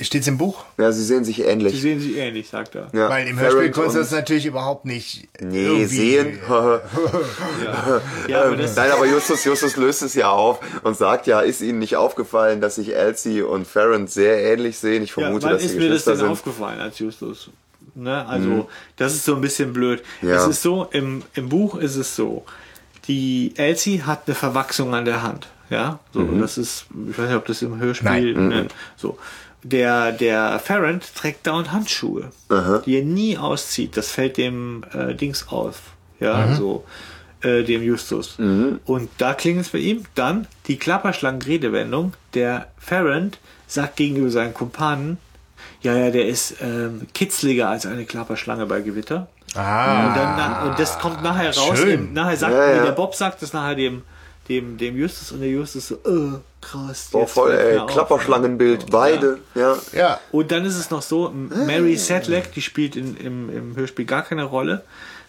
Steht's 0.00 0.28
im 0.28 0.38
Buch? 0.38 0.64
Ja, 0.76 0.92
sie 0.92 1.04
sehen 1.04 1.24
sich 1.24 1.44
ähnlich. 1.44 1.80
sehen 1.80 1.98
sich 2.00 2.16
ähnlich, 2.16 2.48
sagt 2.48 2.76
er. 2.76 2.88
Ja. 2.92 3.08
Weil 3.08 3.26
im 3.26 3.38
Hörspiel 3.40 3.70
konntest 3.72 3.96
du 3.96 4.00
das 4.00 4.10
natürlich 4.12 4.46
überhaupt 4.46 4.84
nicht. 4.84 5.26
Nee, 5.40 5.64
irgendwie- 5.64 5.86
sehen. 5.86 6.38
Ja, 7.64 8.00
ja 8.28 8.42
aber 8.44 8.56
das, 8.56 8.76
Nein, 8.76 8.90
aber 8.92 9.06
Justus, 9.06 9.44
Justus 9.44 9.76
löst 9.76 10.02
es 10.02 10.14
ja 10.14 10.30
auf 10.30 10.60
und 10.82 10.96
sagt 10.96 11.26
ja, 11.26 11.40
ist 11.40 11.60
Ihnen 11.60 11.78
nicht 11.78 11.96
aufgefallen, 11.96 12.60
dass 12.60 12.76
sich 12.76 12.94
Elsie 12.94 13.42
und 13.42 13.66
Ferrand 13.66 14.10
sehr 14.10 14.38
ähnlich 14.52 14.78
sehen? 14.78 15.02
Ich 15.02 15.10
Ja, 15.10 15.22
vermute, 15.22 15.46
wann 15.46 15.52
dass 15.54 15.62
sie 15.62 15.68
ist 15.68 15.76
mir 15.78 15.88
das 15.90 16.04
denn 16.04 16.16
sind. 16.16 16.28
aufgefallen 16.28 16.80
als 16.80 16.98
Justus? 16.98 17.50
Ne? 17.94 18.24
Also, 18.26 18.68
das 18.96 19.14
ist 19.14 19.24
so 19.24 19.34
ein 19.34 19.40
bisschen 19.40 19.72
blöd. 19.72 20.02
Ja. 20.22 20.36
Es 20.36 20.46
ist 20.46 20.62
so, 20.62 20.84
im, 20.92 21.22
im 21.34 21.48
Buch 21.48 21.76
ist 21.76 21.96
es 21.96 22.14
so, 22.14 22.44
die 23.08 23.52
Elsie 23.56 24.02
hat 24.02 24.22
eine 24.26 24.34
Verwachsung 24.36 24.94
an 24.94 25.04
der 25.04 25.22
Hand. 25.22 25.48
Ja, 25.70 25.98
so, 26.14 26.20
Mhm. 26.20 26.40
das 26.40 26.56
ist, 26.56 26.86
ich 27.10 27.18
weiß 27.18 27.26
nicht, 27.26 27.36
ob 27.36 27.46
das 27.46 27.60
im 27.62 27.78
Hörspiel, 27.78 28.34
ne, 28.34 28.68
so. 28.96 29.18
Der, 29.64 30.12
der 30.12 30.58
Ferrand 30.60 31.04
trägt 31.14 31.46
dauernd 31.46 31.72
Handschuhe, 31.72 32.30
die 32.86 32.96
er 32.98 33.04
nie 33.04 33.36
auszieht. 33.36 33.96
Das 33.96 34.10
fällt 34.10 34.36
dem 34.36 34.84
äh, 34.94 35.14
Dings 35.14 35.48
auf. 35.48 35.80
Ja, 36.20 36.54
so, 36.54 36.84
äh, 37.42 37.62
dem 37.64 37.82
Justus. 37.82 38.36
Und 38.38 39.08
da 39.18 39.34
klingt 39.34 39.60
es 39.60 39.68
bei 39.70 39.78
ihm. 39.78 40.04
Dann 40.14 40.46
die 40.66 40.76
Klapperschlangen-Redewendung. 40.78 42.14
Der 42.34 42.68
Ferrand 42.78 43.38
sagt 43.66 43.96
gegenüber 43.96 44.30
seinen 44.30 44.54
Kumpanen, 44.54 45.18
ja, 45.82 45.96
ja, 45.96 46.10
der 46.10 46.26
ist 46.26 46.56
ähm, 46.60 47.06
kitzliger 47.14 47.68
als 47.68 47.86
eine 47.86 48.04
Klapperschlange 48.04 48.66
bei 48.66 48.80
Gewitter. 48.80 49.28
Ah. 49.54 50.08
Und, 50.08 50.16
dann, 50.16 50.36
na- 50.36 50.62
und 50.70 50.78
das 50.78 50.98
kommt 50.98 51.22
nachher 51.22 51.56
raus. 51.56 51.78
Schön. 51.78 51.90
Im, 52.08 52.12
nachher 52.12 52.36
sagt, 52.36 52.52
Ja, 52.52 52.74
ja. 52.76 52.84
der 52.84 52.92
Bob 52.92 53.14
sagt 53.14 53.42
das 53.42 53.52
nachher 53.52 53.74
dem, 53.76 54.02
dem, 54.48 54.76
dem 54.76 54.96
Justus 54.96 55.32
und 55.32 55.40
der 55.40 55.50
Justus 55.50 55.88
so, 55.88 55.94
äh, 55.96 56.38
krass. 56.60 57.08
Boah, 57.12 57.26
voll, 57.26 57.52
ey. 57.52 57.80
Klapperschlangenbild, 57.86 58.90
beide, 58.90 59.38
ja. 59.54 59.76
Ja. 59.92 60.20
Und 60.32 60.50
dann 60.50 60.64
ist 60.64 60.76
es 60.76 60.90
noch 60.90 61.02
so, 61.02 61.30
Mary 61.30 61.96
Sedlak, 61.96 62.52
die 62.52 62.62
spielt 62.62 62.96
in, 62.96 63.16
im, 63.16 63.50
im 63.50 63.76
Hörspiel 63.76 64.04
gar 64.04 64.22
keine 64.22 64.44
Rolle. 64.44 64.84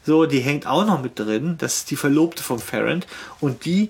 So, 0.05 0.25
die 0.25 0.39
hängt 0.39 0.65
auch 0.65 0.85
noch 0.85 1.01
mit 1.01 1.19
drin. 1.19 1.55
Das 1.59 1.77
ist 1.77 1.91
die 1.91 1.95
Verlobte 1.95 2.41
vom 2.41 2.59
Ferrand. 2.59 3.05
Und 3.41 3.65
die 3.65 3.89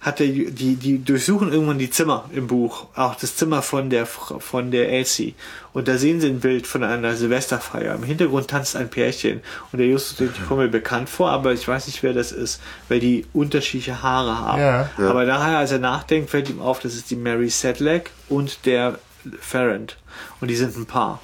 hat 0.00 0.18
der, 0.18 0.28
die, 0.28 0.76
die 0.76 1.04
durchsuchen 1.04 1.52
irgendwann 1.52 1.78
die 1.78 1.90
Zimmer 1.90 2.24
im 2.32 2.46
Buch. 2.46 2.86
Auch 2.94 3.14
das 3.16 3.36
Zimmer 3.36 3.60
von 3.60 3.90
der, 3.90 4.06
von 4.06 4.70
der 4.70 4.90
Elsie. 4.90 5.34
Und 5.74 5.88
da 5.88 5.98
sehen 5.98 6.20
sie 6.22 6.28
ein 6.28 6.40
Bild 6.40 6.66
von 6.66 6.82
einer 6.82 7.14
Silvesterfeier. 7.16 7.94
Im 7.96 8.02
Hintergrund 8.04 8.48
tanzt 8.48 8.76
ein 8.76 8.88
Pärchen. 8.88 9.42
Und 9.72 9.78
der 9.78 9.86
Justus 9.88 10.16
denkt, 10.16 10.38
die 10.38 10.42
kommen 10.42 10.62
mir 10.62 10.68
bekannt 10.68 11.10
vor, 11.10 11.30
aber 11.30 11.52
ich 11.52 11.68
weiß 11.68 11.86
nicht, 11.86 12.02
wer 12.02 12.14
das 12.14 12.32
ist, 12.32 12.62
weil 12.88 12.98
die 13.00 13.26
unterschiedliche 13.34 14.02
Haare 14.02 14.38
haben. 14.38 14.60
Ja. 14.62 14.88
Aber 14.96 15.24
nachher, 15.26 15.58
als 15.58 15.70
er 15.72 15.78
nachdenkt, 15.80 16.30
fällt 16.30 16.48
ihm 16.48 16.62
auf, 16.62 16.80
das 16.80 16.94
ist 16.94 17.10
die 17.10 17.16
Mary 17.16 17.50
Sedlak 17.50 18.10
und 18.30 18.64
der 18.64 18.98
Ferrand. 19.40 19.98
Und 20.40 20.48
die 20.48 20.56
sind 20.56 20.74
ein 20.78 20.86
Paar. 20.86 21.20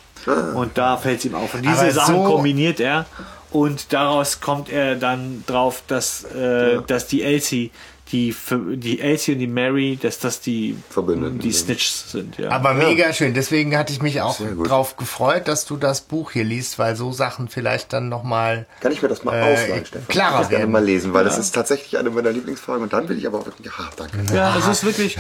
Und 0.55 0.77
da 0.77 0.97
fällt 0.99 1.21
es 1.21 1.25
ihm 1.25 1.35
auf. 1.35 1.55
Und 1.55 1.63
diese 1.65 1.79
Aber 1.81 1.91
Sachen 1.93 2.17
so- 2.17 2.25
kombiniert 2.25 2.79
er. 2.81 3.07
Und 3.53 3.93
daraus 3.95 4.41
kommt 4.41 4.69
er 4.69 4.97
dann 4.97 5.45
drauf, 5.47 5.83
dass, 5.87 6.25
äh, 6.25 6.81
dass 6.87 7.07
die 7.07 7.23
Elsie, 7.23 7.71
die, 8.13 8.35
die 8.77 9.01
Elsie 9.01 9.33
und 9.33 9.39
die 9.41 9.47
Mary, 9.49 9.99
dass 10.01 10.21
das 10.21 10.41
die, 10.41 10.77
Verbündeten 10.91 11.41
die 11.41 11.51
sind. 11.51 11.67
Snitches 11.67 12.13
sind. 12.13 12.39
Ja. 12.39 12.51
Aber 12.51 12.73
mega 12.75 13.13
schön. 13.13 13.35
Deswegen 13.35 13.77
hatte 13.77 13.93
ich 13.93 14.01
mich 14.01 14.21
auch 14.21 14.39
drauf 14.65 14.97
gefreut, 14.97 15.49
dass 15.49 15.65
du 15.67 15.77
das 15.77 16.03
Buch 16.03 16.31
hier 16.31 16.45
liest, 16.45 16.79
weil 16.79 16.95
so 16.95 17.11
Sachen 17.11 17.49
vielleicht 17.49 17.93
dann 17.93 18.09
nochmal. 18.09 18.67
Kann 18.81 18.93
ich 18.93 19.03
mir 19.03 19.09
das 19.09 19.25
mal 19.25 19.35
Äh, 19.37 19.53
ausleihen, 19.55 19.87
Stefan? 19.87 20.07
klarer 20.09 20.35
ich 20.35 20.41
das 20.43 20.49
gerne 20.51 20.67
mal 20.69 20.85
lesen, 20.85 21.13
weil 21.15 21.25
das 21.25 21.37
ist 21.37 21.53
tatsächlich 21.53 21.99
eine 21.99 22.11
meiner 22.11 22.31
Lieblingsfragen 22.31 22.85
und 22.85 22.93
dann 22.93 23.09
will 23.09 23.19
ich 23.19 23.27
aber 23.27 23.41
auch 23.41 23.47
wirklich, 23.47 23.67
ja, 23.67 23.73
danke. 23.97 24.35
Ja, 24.35 24.57
es 24.57 24.69
ist 24.69 24.85
wirklich, 24.85 25.17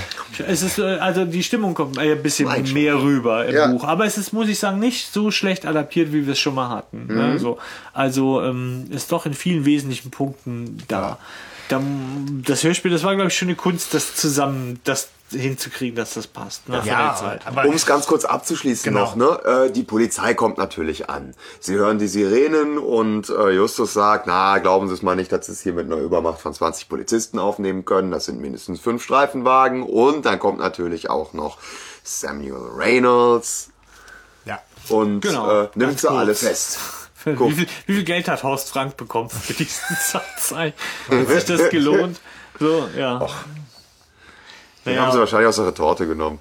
es 0.46 0.62
ist, 0.62 0.78
äh, 0.78 0.82
also 0.98 1.24
die 1.24 1.42
Stimmung 1.42 1.74
kommt 1.74 1.98
ein 1.98 2.22
bisschen 2.22 2.48
schon. 2.48 2.72
mehr 2.72 3.00
rüber 3.00 3.46
im 3.46 3.54
Ja. 3.54 3.66
Buch. 3.66 3.82
Aber 3.84 4.06
es 4.06 4.16
ist, 4.16 4.32
muss 4.32 4.48
ich 4.48 4.58
sagen, 4.60 4.78
nicht 4.78 5.12
so 5.12 5.30
schlecht 5.32 5.66
adaptiert, 5.66 6.12
wie 6.12 6.24
wir 6.24 6.34
es 6.34 6.38
schon 6.38 6.54
mal 6.54 6.68
hatten. 6.68 7.06
Mhm. 7.08 7.14
Ne? 7.16 7.38
So, 7.40 7.58
also 7.92 8.42
ähm, 8.42 8.86
ist 8.90 9.10
doch 9.10 9.26
in 9.26 9.34
vielen 9.34 9.64
wesentlichen 9.64 10.10
Punkten 10.12 10.78
da. 10.86 11.00
da. 11.00 11.18
Das 11.68 12.62
Hörspiel, 12.62 12.90
das 12.92 13.02
war, 13.02 13.14
glaube 13.14 13.28
ich, 13.28 13.36
schon 13.36 13.48
eine 13.48 13.56
Kunst, 13.56 13.92
das 13.94 14.14
zusammen, 14.14 14.80
das 14.84 15.08
hinzukriegen, 15.30 15.96
dass 15.96 16.14
das 16.14 16.28
passt. 16.28 16.68
Ne, 16.68 16.80
Ja, 16.84 17.08
der 17.08 17.16
Zeit. 17.16 17.46
aber 17.46 17.64
Um 17.66 17.74
es 17.74 17.84
ganz 17.84 18.06
kurz 18.06 18.24
abzuschließen 18.24 18.84
Genau. 18.92 19.06
noch, 19.06 19.16
ne? 19.16 19.64
Äh, 19.66 19.70
die 19.72 19.82
Polizei 19.82 20.34
kommt 20.34 20.56
natürlich 20.58 21.10
an. 21.10 21.34
Sie 21.58 21.74
hören 21.74 21.98
die 21.98 22.06
Sirenen 22.06 22.78
und 22.78 23.28
äh, 23.30 23.50
Justus 23.50 23.92
sagt, 23.92 24.28
na, 24.28 24.58
glauben 24.58 24.86
Sie 24.86 24.94
es 24.94 25.02
mal 25.02 25.16
nicht, 25.16 25.32
dass 25.32 25.46
Sie 25.46 25.52
es 25.52 25.62
hier 25.62 25.72
mit 25.72 25.86
einer 25.86 25.96
Übermacht 26.00 26.40
von 26.40 26.54
20 26.54 26.88
Polizisten 26.88 27.40
aufnehmen 27.40 27.84
können. 27.84 28.12
Das 28.12 28.26
sind 28.26 28.40
mindestens 28.40 28.78
fünf 28.78 29.02
Streifenwagen. 29.02 29.82
Und 29.82 30.26
dann 30.26 30.38
kommt 30.38 30.60
natürlich 30.60 31.10
auch 31.10 31.32
noch 31.32 31.58
Samuel 32.04 32.54
Reynolds 32.76 33.70
Ja. 34.44 34.60
und 34.90 35.22
Genau, 35.22 35.62
äh, 35.62 35.68
nimmt 35.74 35.98
sie 35.98 36.08
alle 36.08 36.36
fest. 36.36 36.78
Wie 37.26 37.52
viel, 37.52 37.66
wie 37.86 37.94
viel 37.94 38.04
Geld 38.04 38.28
hat 38.28 38.42
Horst 38.44 38.70
Frank 38.70 38.96
bekommen 38.96 39.28
für 39.28 39.52
diesen 39.52 39.96
Satz? 40.00 40.52
Hat 40.54 40.74
sich 41.28 41.44
das 41.44 41.68
gelohnt? 41.70 42.20
So, 42.58 42.88
ja. 42.96 43.18
Den 43.18 44.94
Naja. 44.94 45.02
haben 45.02 45.12
sie 45.12 45.18
wahrscheinlich 45.18 45.48
aus 45.48 45.56
der 45.56 45.66
Retorte 45.66 46.06
genommen. 46.06 46.38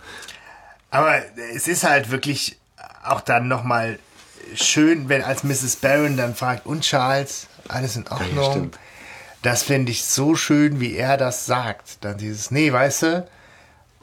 Aber 0.91 1.21
es 1.55 1.67
ist 1.67 1.83
halt 1.83 2.11
wirklich 2.11 2.57
auch 3.03 3.21
dann 3.21 3.47
nochmal 3.47 3.99
schön, 4.53 5.09
wenn 5.09 5.23
als 5.23 5.43
Mrs. 5.43 5.77
Barron 5.77 6.15
dann 6.17 6.35
fragt, 6.35 6.65
und 6.67 6.81
Charles, 6.81 7.47
alles 7.67 7.95
in 7.95 8.07
Ordnung? 8.07 8.51
stimmt. 8.51 8.79
das 9.41 9.63
finde 9.63 9.91
ich 9.91 10.05
so 10.05 10.35
schön, 10.35 10.79
wie 10.79 10.95
er 10.95 11.17
das 11.17 11.45
sagt. 11.47 12.03
Dann 12.05 12.17
dieses, 12.17 12.51
nee, 12.51 12.71
weißt 12.71 13.01
du, 13.03 13.27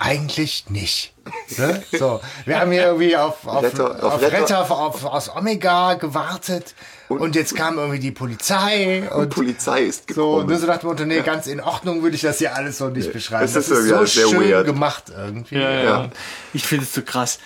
eigentlich 0.02 0.64
nicht. 0.68 1.14
Ne? 1.56 1.82
So, 1.92 2.20
wir 2.46 2.58
haben 2.58 2.72
hier 2.72 2.86
irgendwie 2.86 3.16
auf, 3.16 3.46
auf, 3.46 3.62
Retter- 3.62 3.96
auf, 4.02 4.14
auf 4.14 4.22
Retter, 4.22 4.38
Retter- 4.40 4.70
auf, 4.70 5.04
aus 5.04 5.34
Omega 5.34 5.94
gewartet 5.94 6.74
und, 7.08 7.36
jetzt 7.36 7.54
kam 7.54 7.78
irgendwie 7.78 8.00
die 8.00 8.10
Polizei 8.10 9.02
Die 9.08 9.14
und 9.14 9.28
Polizei 9.30 9.82
ist 9.82 10.12
so, 10.12 10.32
und 10.34 10.40
gekommen. 10.48 10.60
so 10.60 10.66
dachte 10.66 10.86
man, 10.86 11.08
nee, 11.08 11.20
ganz 11.20 11.46
in 11.46 11.60
Ordnung 11.60 12.02
würde 12.02 12.16
ich 12.16 12.22
das 12.22 12.38
hier 12.38 12.54
alles 12.56 12.78
so 12.78 12.88
nicht 12.88 13.12
beschreiben. 13.12 13.44
es 13.44 13.52
Das 13.52 13.68
ist 13.68 13.88
so 13.88 14.06
schön 14.06 14.40
weird. 14.40 14.66
gemacht 14.66 15.04
irgendwie. 15.16 15.56
Ja, 15.56 15.70
ja. 15.70 15.82
Ja. 15.84 16.08
Ich 16.52 16.64
finde 16.66 16.84
es 16.84 16.92
so 16.92 17.02
krass. 17.02 17.38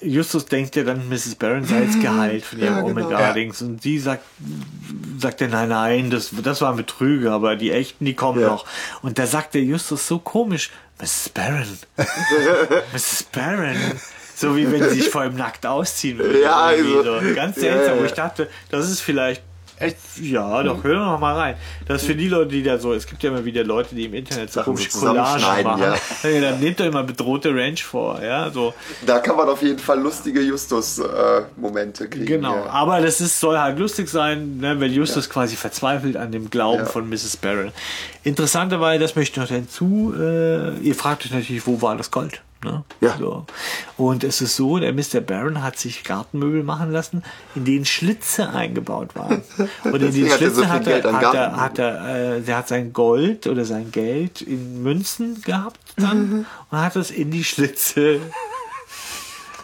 Justus 0.00 0.46
denkt 0.46 0.76
ja 0.76 0.84
dann, 0.84 1.08
Mrs. 1.08 1.34
Barron 1.34 1.64
sei 1.64 1.82
jetzt 1.82 2.00
geheilt 2.00 2.44
von 2.44 2.60
ihrem 2.60 2.86
genau. 2.86 3.06
Omega-Dings. 3.08 3.60
Und 3.62 3.82
sie 3.82 3.98
sagt, 3.98 4.22
sagt 5.18 5.40
er, 5.40 5.48
nein, 5.48 5.70
nein, 5.70 6.10
das, 6.10 6.30
das 6.44 6.60
war 6.60 6.70
ein 6.70 6.76
Betrüger, 6.76 7.32
aber 7.32 7.56
die 7.56 7.72
echten, 7.72 8.04
die 8.04 8.14
kommen 8.14 8.40
Ja. 8.40 8.46
noch. 8.48 8.64
Und 9.02 9.18
da 9.18 9.26
sagt 9.26 9.54
der 9.54 9.62
Justus 9.62 10.06
so 10.06 10.20
komisch, 10.20 10.70
Mrs. 11.00 11.28
Barron. 11.30 11.78
Mrs. 12.92 13.22
Barron. 13.32 13.76
So 14.34 14.56
wie 14.56 14.70
wenn 14.70 14.82
sie 14.88 15.00
sich 15.00 15.08
vor 15.10 15.24
ihm 15.24 15.34
nackt 15.36 15.66
ausziehen 15.66 16.18
würde. 16.18 16.42
Ja, 16.42 16.56
also- 16.56 17.02
so. 17.02 17.34
Ganz 17.34 17.56
Ja, 17.56 17.62
seltsam, 17.62 17.96
ja. 17.96 18.00
wo 18.02 18.04
ich 18.06 18.12
dachte, 18.12 18.48
das 18.70 18.88
ist 18.88 19.00
vielleicht 19.00 19.42
Echt? 19.80 19.96
ja, 20.20 20.60
doch, 20.64 20.82
hör 20.82 20.94
doch 21.12 21.20
mal 21.20 21.36
rein. 21.36 21.56
Das 21.86 22.02
ist 22.02 22.08
für 22.08 22.16
die 22.16 22.26
Leute, 22.28 22.50
die 22.50 22.64
da 22.64 22.78
so, 22.78 22.92
es 22.94 23.06
gibt 23.06 23.22
ja 23.22 23.30
immer 23.30 23.44
wieder 23.44 23.62
Leute, 23.62 23.94
die 23.94 24.06
im 24.06 24.14
Internet 24.14 24.52
so 24.52 24.60
komische 24.62 24.90
Collagen 24.90 25.64
machen. 25.64 25.80
ja. 25.82 25.94
Ja. 26.28 26.40
Dann 26.40 26.58
nehmt 26.58 26.80
doch 26.80 26.84
immer 26.84 27.04
bedrohte 27.04 27.54
Ranch 27.54 27.84
vor, 27.84 28.20
ja, 28.20 28.50
so. 28.50 28.74
Da 29.06 29.20
kann 29.20 29.36
man 29.36 29.48
auf 29.48 29.62
jeden 29.62 29.78
Fall 29.78 30.00
lustige 30.00 30.40
Justus-Momente 30.40 32.08
kriegen. 32.08 32.26
Genau, 32.26 32.56
Ja. 32.56 32.66
aber 32.70 33.00
das 33.00 33.20
ist, 33.20 33.38
soll 33.38 33.56
halt 33.58 33.78
lustig 33.78 34.08
sein, 34.08 34.58
ne, 34.58 34.80
weil 34.80 34.90
Justus 34.92 35.30
quasi 35.30 35.54
verzweifelt 35.54 36.16
an 36.16 36.32
dem 36.32 36.50
Glauben 36.50 36.84
von 36.86 37.08
Mrs. 37.08 37.36
Barron. 37.36 37.70
Interessanterweise, 38.28 39.00
das 39.00 39.16
möchte 39.16 39.40
ich 39.40 39.48
noch 39.48 39.54
hinzu, 39.54 40.14
äh, 40.18 40.76
ihr 40.78 40.94
fragt 40.94 41.24
euch 41.24 41.32
natürlich, 41.32 41.66
wo 41.66 41.80
war 41.80 41.96
das 41.96 42.10
Gold? 42.10 42.42
Ne? 42.64 42.82
Ja. 43.00 43.16
So. 43.18 43.46
Und 43.96 44.24
es 44.24 44.40
ist 44.40 44.56
so, 44.56 44.78
der 44.78 44.92
Mr. 44.92 45.20
Barron 45.20 45.62
hat 45.62 45.78
sich 45.78 46.02
Gartenmöbel 46.02 46.64
machen 46.64 46.90
lassen, 46.90 47.22
in 47.54 47.64
denen 47.64 47.84
Schlitze 47.84 48.50
eingebaut 48.50 49.14
waren. 49.14 49.42
Und 49.84 50.02
in 50.02 50.12
den 50.12 50.30
hat 50.30 50.40
er 50.40 50.50
so 50.50 50.62
Schlitzen 50.62 50.64
viel 50.64 50.68
hat 50.68 50.86
er, 50.86 51.12
hat 51.12 51.34
er, 51.34 51.56
hat 51.56 51.78
er, 51.78 52.36
äh, 52.36 52.40
der 52.40 52.56
hat 52.56 52.68
sein 52.68 52.92
Gold 52.92 53.46
oder 53.46 53.64
sein 53.64 53.92
Geld 53.92 54.42
in 54.42 54.82
Münzen 54.82 55.40
gehabt 55.42 55.78
dann 55.96 56.46
und 56.70 56.78
hat 56.78 56.96
es 56.96 57.10
in 57.10 57.30
die 57.30 57.44
Schlitze 57.44 58.20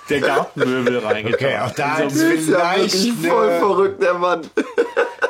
der 0.08 0.20
Gartenmöbel 0.20 0.98
reingetan. 0.98 1.34
Okay, 1.34 1.58
auch 1.58 1.72
da 1.72 1.98
ist 1.98 2.16
so 2.16 2.26
vielleicht 2.26 2.94
wirklich 2.94 3.28
voll 3.28 3.58
verrückt, 3.58 4.02
der 4.02 4.14
Mann. 4.14 4.42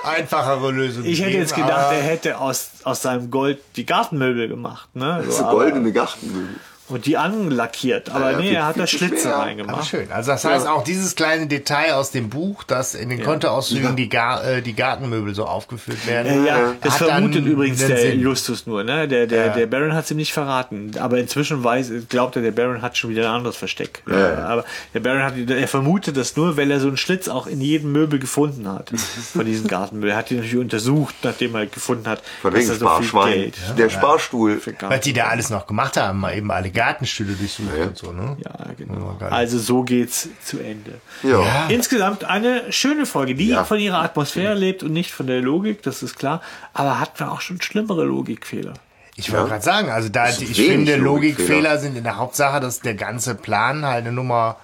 Einfachere 0.05 0.71
Lösung. 0.71 1.05
Ich 1.05 1.21
hätte 1.23 1.37
jetzt 1.39 1.55
gedacht, 1.55 1.93
er 1.93 2.03
hätte 2.03 2.39
aus, 2.39 2.71
aus 2.85 3.03
seinem 3.03 3.31
Gold 3.31 3.59
die 3.77 3.87
Gartenmöbel 3.87 4.49
gemacht, 4.49 4.95
ne? 4.95 5.25
So 5.29 5.45
aber- 5.45 5.53
goldene 5.59 5.93
Gartenmöbel. 5.93 6.57
Und 6.89 7.07
die 7.07 7.17
anlackiert. 7.17 8.11
Aber 8.11 8.33
Ja, 8.33 8.37
nee, 8.39 8.49
viel- 8.49 8.57
er 8.57 8.67
hat 8.67 8.79
da 8.79 8.87
Schlitze 8.87 9.23
schwer. 9.23 9.35
Aber 9.37 9.45
reingemacht. 9.45 9.87
schön. 9.89 10.13
Also 10.13 10.33
das 10.33 10.45
heißt 10.45 10.67
auch 10.67 10.85
dieses 10.85 11.15
kleine 11.17 11.47
Detail 11.47 11.95
aus 11.95 12.11
dem 12.11 12.29
Buch, 12.29 12.63
dass 12.63 12.95
in 12.95 13.09
den 13.09 13.23
Kontoauszügen 13.23 13.97
die, 13.97 14.09
Gar 14.11 14.45
äh, 14.45 14.61
die 14.63 14.75
Gartenmöbel 14.75 15.35
so 15.35 15.47
aufgeführt 15.47 16.07
werden. 16.07 16.45
Äh, 16.45 16.47
ja, 16.47 16.75
das 16.83 17.01
hat 17.01 17.09
vermutet 17.09 17.47
übrigens 17.47 17.79
der 17.79 17.97
Sinn. 17.97 18.21
Justus 18.21 18.67
nur, 18.67 18.85
ne? 18.85 19.09
Der, 19.09 19.27
der, 19.27 19.47
Ja. 19.47 19.53
der 19.55 19.67
Baron 19.67 19.95
hat 19.95 20.05
es 20.05 20.11
ihm 20.11 20.19
nicht 20.19 20.35
verraten. 20.35 20.93
Aber 21.01 21.17
inzwischen 21.19 21.65
weiß, 21.65 21.91
glaubt 22.11 22.37
er, 22.37 22.43
der 22.43 22.51
Baron 22.53 22.83
hat 22.83 22.99
schon 22.99 23.09
wieder 23.11 23.31
ein 23.31 23.35
anderes 23.37 23.57
Versteck. 23.57 24.03
Ja. 24.07 24.45
Aber 24.47 24.65
der 24.93 25.01
Baron 25.01 25.23
hat, 25.23 25.35
er 25.39 25.69
vermutet 25.69 26.17
das 26.19 26.37
nur, 26.37 26.57
weil 26.59 26.71
er 26.71 26.81
so 26.81 26.89
einen 26.89 26.99
Schlitz 26.99 27.29
auch 27.29 27.47
in 27.47 27.63
jedem 27.63 27.93
Möbel 27.93 28.19
gefunden 28.19 28.69
hat. 28.69 28.91
Von 29.33 29.47
diesen 29.47 29.69
Gartenmöbeln. 29.69 30.13
Er 30.13 30.19
hat 30.19 30.29
die 30.29 30.35
natürlich 30.35 30.59
untersucht, 30.59 31.15
nachdem 31.23 31.55
er 31.55 31.65
gefunden 31.67 32.07
hat, 32.09 32.21
Von 32.43 32.53
dass 32.53 32.69
er 32.69 32.75
so 32.75 32.87
viel 32.89 33.07
Sparschwein. 33.09 33.33
Geld 33.33 33.57
Der 33.79 33.89
Sparstuhl. 33.89 34.61
Was 34.81 35.01
die 35.01 35.15
da 35.15 35.25
alles 35.29 35.49
noch 35.49 35.67
gemacht 35.67 35.97
haben, 35.97 36.21
mal 36.21 36.37
eben 36.37 36.51
alle 36.51 36.74
Gartenstühle 36.75 37.33
durchsucht 37.35 37.69
und 37.79 37.97
so, 37.97 38.13
ne? 38.13 38.37
Ja, 38.45 38.67
genau. 38.77 39.17
Also 39.31 39.59
so 39.59 39.83
geht's 39.83 40.29
zu 40.45 40.59
Ende. 40.59 41.01
Ja. 41.23 41.41
Ja. 41.43 41.67
Insgesamt 41.69 42.25
eine 42.25 42.71
schöne 42.73 43.07
Folge, 43.07 43.35
die 43.35 43.49
Ja. 43.49 43.65
von 43.65 43.79
ihrer 43.79 44.03
Atmosphäre 44.03 44.55
lebt 44.55 44.83
und 44.83 44.93
nicht 44.93 45.11
von 45.13 45.27
der 45.27 45.41
Logik, 45.41 45.83
das 45.83 46.03
ist 46.03 46.19
klar. 46.19 46.43
Aber 46.75 47.01
hat 47.01 47.19
man 47.21 47.31
auch 47.31 47.41
schon 47.41 47.61
schlimmere 47.63 48.05
Logikfehler. 48.05 48.75
Ich 49.17 49.31
wollte 49.31 49.45
Ja. 49.45 49.49
gerade 49.51 49.65
sagen, 49.65 49.91
also 49.91 50.09
da 50.09 50.29
ich 50.29 50.35
finde, 50.37 50.97
Logikfehler. 50.97 50.99
Logikfehler 50.99 51.79
sind 51.79 51.97
in 51.97 52.05
der 52.05 52.17
Hauptsache, 52.17 52.61
dass 52.61 52.81
der 52.81 52.95
ganze 52.95 53.35
Plan 53.37 53.85
halt 53.87 54.05
eine 54.05 54.13
Nummer 54.13 54.57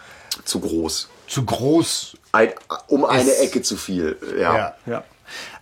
Zu 0.45 0.61
groß. 0.61 1.09
zu 1.29 1.45
groß. 1.45 2.17
Ein, 2.33 2.51
um 2.89 3.05
eine 3.05 3.23
Ist- 3.31 3.41
Ecke 3.43 3.63
zu 3.63 3.77
viel. 3.77 4.17
Ja. 4.39 4.57
Ja. 4.57 4.75
Ja. 4.87 5.05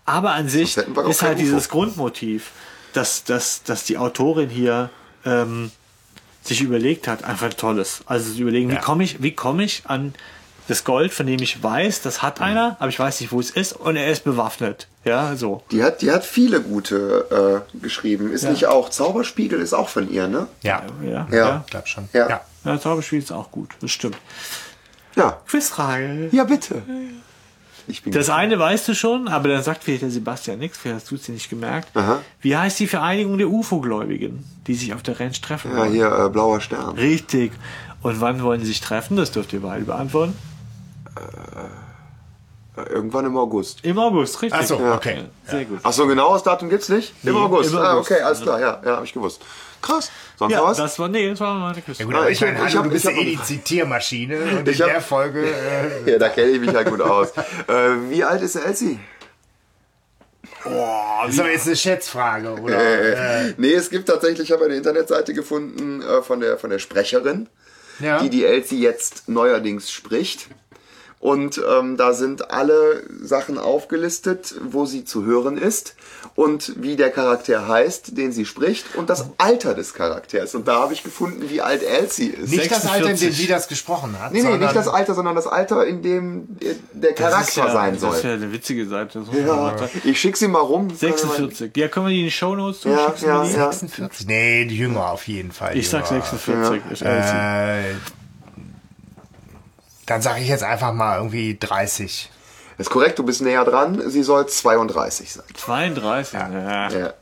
Aber 0.06 0.32
an 0.32 0.48
sich 0.48 0.74
ist 0.78 1.22
halt 1.22 1.38
dieses. 1.38 1.68
Grundmotiv, 1.68 2.50
dass, 2.94 3.24
dass, 3.24 3.62
dass 3.64 3.84
die 3.84 3.98
Autorin 3.98 4.48
hier 4.48 4.88
ähm, 5.26 5.70
sich 6.48 6.60
überlegt 6.62 7.06
hat, 7.08 7.24
einfach 7.24 7.52
tolles. 7.54 8.00
Also 8.06 8.32
zu 8.32 8.40
überlegen, 8.42 8.70
wie 8.70 8.74
Ja. 8.74 8.80
komme 8.80 9.04
ich, 9.04 9.22
wie 9.22 9.32
komme 9.34 9.64
ich 9.64 9.82
an 9.86 10.14
das 10.66 10.84
Gold, 10.84 11.12
von 11.14 11.26
dem 11.26 11.40
ich 11.40 11.62
weiß, 11.62 12.02
das 12.02 12.20
hat 12.20 12.42
einer, 12.42 12.76
aber 12.78 12.88
ich 12.90 12.98
weiß 12.98 13.20
nicht, 13.22 13.32
wo 13.32 13.40
es 13.40 13.48
ist, 13.50 13.72
und 13.72 13.96
er 13.96 14.10
ist 14.10 14.24
bewaffnet. 14.24 14.86
Ja, 15.04 15.34
so. 15.34 15.62
Die 15.70 15.82
hat, 15.82 16.02
die 16.02 16.10
hat 16.10 16.26
viele 16.26 16.60
gute 16.60 17.64
äh, 17.74 17.78
geschrieben. 17.80 18.30
Ist 18.30 18.44
Ja. 18.44 18.50
nicht 18.50 18.66
auch 18.66 18.90
Zauberspiegel 18.90 19.60
ist 19.60 19.72
auch 19.72 19.88
von 19.88 20.10
ihr, 20.10 20.28
ne? 20.28 20.46
Ja, 20.62 20.82
Ja, 21.02 21.26
Ja. 21.30 21.36
ja. 21.36 21.62
ich 21.64 21.70
glaube 21.70 21.86
schon. 21.86 22.08
Ja. 22.12 22.28
ja. 22.28 22.40
ja 22.64 22.78
Zauberspiel 22.80 23.18
ist 23.20 23.32
auch 23.32 23.50
gut, 23.50 23.70
das 23.80 23.90
stimmt. 23.92 24.18
Ja. 25.16 25.38
Quizfrage. 25.46 26.28
Ja, 26.32 26.44
bitte. 26.44 26.82
Ich 27.89 28.02
bin 28.02 28.12
Das 28.12 28.28
eine 28.31 28.59
weißt 28.59 28.86
du 28.89 28.94
schon, 28.94 29.28
aber 29.28 29.48
dann 29.48 29.62
sagt 29.62 29.82
vielleicht 29.82 30.02
der 30.02 30.10
Sebastian 30.10 30.59
nichts, 30.59 30.77
vielleicht 30.78 30.97
hast 31.01 31.10
du 31.10 31.15
es 31.16 31.23
dir 31.23 31.32
nicht 31.32 31.48
gemerkt. 31.48 31.89
Aha. 31.97 32.20
Wie 32.40 32.56
heißt 32.56 32.78
die 32.81 32.86
Vereinigung 32.86 33.39
der 33.39 33.48
UFO-Gläubigen, 33.48 34.44
die 34.66 34.74
sich 34.74 34.93
auf 34.94 35.02
der 35.02 35.19
Ranch 35.19 35.40
treffen 35.40 35.70
ja, 35.73 35.78
wollen? 35.78 35.93
hier 35.93 36.10
äh, 36.27 36.28
blauer 36.28 36.60
Stern. 36.60 36.97
Richtig. 36.97 37.52
Und 38.02 38.20
wann 38.20 38.43
wollen 38.43 38.60
sie 38.60 38.66
sich 38.66 38.81
treffen? 38.81 39.16
Das 39.16 39.32
dürft 39.32 39.52
ihr 39.55 39.60
beide 39.62 39.85
beantworten. 39.85 40.36
Äh, 41.16 42.90
Irgendwann 42.93 43.27
im 43.27 43.36
August. 43.36 43.81
Im 43.85 43.98
August, 43.98 44.40
richtig. 44.40 44.60
Ach 44.62 44.66
so, 44.66 44.78
Ja. 44.78 44.94
okay. 44.94 45.24
Sehr 45.47 45.65
gut. 45.65 45.81
Ach 45.82 45.93
so, 45.93 46.06
genaues 46.06 46.44
Datum 46.44 46.69
gibt's 46.69 46.89
nicht? 46.89 47.12
Im 47.24 47.32
Nee, 47.35 47.40
August. 47.40 47.73
im 47.73 47.78
Ah, 47.78 47.94
August. 47.94 48.10
okay, 48.12 48.20
alles 48.23 48.40
klar. 48.40 48.60
Ja, 48.60 48.81
ja, 48.85 48.97
habe 48.97 49.05
ich 49.05 49.12
gewusst. 49.12 49.40
Krass. 49.80 50.10
Sonst 50.38 50.52
Ja, 50.52 50.62
was? 50.62 50.76
das 50.76 50.98
war, 50.98 51.09
nee, 51.09 51.30
das 51.30 51.40
war 51.40 51.55
meine 51.55 51.80
Küste. 51.82 52.02
Ja, 52.02 52.06
gut, 52.06 52.14
aber 52.16 52.30
ich 52.30 52.40
meine, 52.40 52.66
ich 52.68 52.76
hab- 52.76 52.84
du 52.84 52.90
bist 52.90 53.05
ja 53.05 53.10
eh 53.12 53.24
die 53.24 53.42
Zitiermaschine 53.42 54.38
und 54.59 54.68
Ich 54.68 54.78
in 54.78 54.84
hab- 54.86 54.92
der 54.92 55.00
Folge 55.00 55.46
äh, 55.46 56.10
Ja, 56.12 56.18
da 56.18 56.28
kenne 56.30 56.50
ich 56.52 56.60
mich 56.60 56.72
ja 56.72 56.82
gut 56.82 57.00
aus. 57.00 57.28
äh, 57.36 57.72
wie 58.10 58.24
alt 58.24 58.42
ist 58.42 58.56
Elsie? 58.56 58.98
ist 61.28 61.40
aber 61.40 61.50
jetzt 61.50 61.66
eine 61.66 61.76
Schätzfrage, 61.76 62.50
oder? 62.60 62.78
Äh, 63.46 63.55
Nee, 63.56 63.72
es 63.74 63.90
gibt 63.90 64.09
tatsächlich, 64.09 64.48
ich 64.48 64.52
habe 64.52 64.64
eine 64.64 64.74
Internetseite 64.74 65.34
gefunden 65.34 66.02
äh, 66.02 66.22
von, 66.22 66.40
der, 66.40 66.59
von 66.59 66.70
der 66.70 66.78
Sprecherin, 66.78 67.48
ja. 68.00 68.20
die 68.20 68.30
die 68.30 68.44
Elsie 68.44 68.80
jetzt 68.80 69.28
neuerdings 69.28 69.90
spricht. 69.90 70.48
Und 71.20 71.60
ähm, 71.68 71.96
da 71.96 72.12
sind 72.12 72.50
alle 72.52 73.02
Sachen 73.20 73.59
aufgelistet, 73.59 74.55
wo 74.62 74.86
sie 74.86 75.05
zu 75.05 75.24
hören 75.24 75.59
ist 75.59 75.96
und 76.35 76.74
wie 76.82 76.97
der 76.97 77.11
Charakter 77.11 77.66
heißt, 77.69 78.16
den 78.16 78.32
sie 78.32 78.45
spricht 78.45 78.95
und 78.97 79.11
das 79.11 79.27
Alter 79.39 79.74
des 79.74 79.95
Charakters. 79.95 80.55
Und 80.55 80.69
da 80.69 80.81
habe 80.81 80.93
ich 80.93 81.03
gefunden, 81.03 81.49
wie 81.51 81.61
alt 81.61 81.82
Elsie 81.82 82.27
ist. 82.28 82.51
nicht 82.51 82.70
das 82.70 82.86
Alter, 82.86 82.97
in 83.11 83.16
dem 83.16 83.16
46. 83.16 83.36
sie 83.36 83.47
das 83.47 83.69
gesprochen 83.69 84.19
hat. 84.20 84.32
nee, 84.32 84.39
nee, 84.39 84.43
sondern 84.43 84.61
nicht 84.61 84.77
das 84.77 84.89
Alter, 84.89 85.15
sondern 85.15 85.35
das 85.36 85.47
Alter, 85.47 85.86
in 85.86 86.03
dem 86.03 86.47
der- 86.61 87.12
Das 87.12 87.49
ist 87.49 87.55
Charakter 87.55 87.66
ja, 87.66 87.73
sein 87.73 87.93
Das 87.95 88.01
soll. 88.01 88.15
ist 88.16 88.24
ja 88.24 88.32
eine 88.35 88.53
witzige 88.53 88.86
Seite. 88.86 89.20
Das 89.20 89.28
Ja, 89.36 89.77
ich 90.05 90.20
schicke 90.20 90.39
sie 90.39 90.49
mal 90.49 90.61
rum. 90.61 90.90
46. 90.95 91.77
Ja, 91.77 91.89
können 91.89 92.07
wir 92.07 92.11
die 92.11 92.20
in 92.20 92.24
die 92.27 92.31
Shownotes 92.31 92.81
tun? 92.82 92.93
Ja, 92.93 93.15
ja, 93.20 93.45
ja. 93.45 93.73
46? 93.73 94.27
Nee, 94.27 94.65
die 94.66 94.77
Jünger 94.77 95.11
auf 95.11 95.27
jeden 95.28 95.53
Fall. 95.53 95.77
Ich 95.77 95.89
sag 95.89 96.11
jünger. 96.11 96.23
46. 96.24 96.82
Ist 96.93 97.03
Elsie. 97.03 97.36
Äh, 97.36 97.95
dann 100.07 100.23
sage 100.23 100.40
ich 100.40 100.49
jetzt 100.49 100.65
einfach 100.65 100.93
mal 100.93 101.16
irgendwie 101.19 101.59
30. 101.59 102.31
Ist 102.78 102.90
korrekt, 102.90 103.18
du 103.18 103.24
bist 103.24 103.42
näher 103.42 103.64
dran. 103.64 104.00
Sie 104.09 104.22
soll 104.22 104.46
32 104.46 105.32
sein. 105.32 105.44
32. 105.55 106.32
Ja. 106.34 106.88
Ja. 106.88 107.14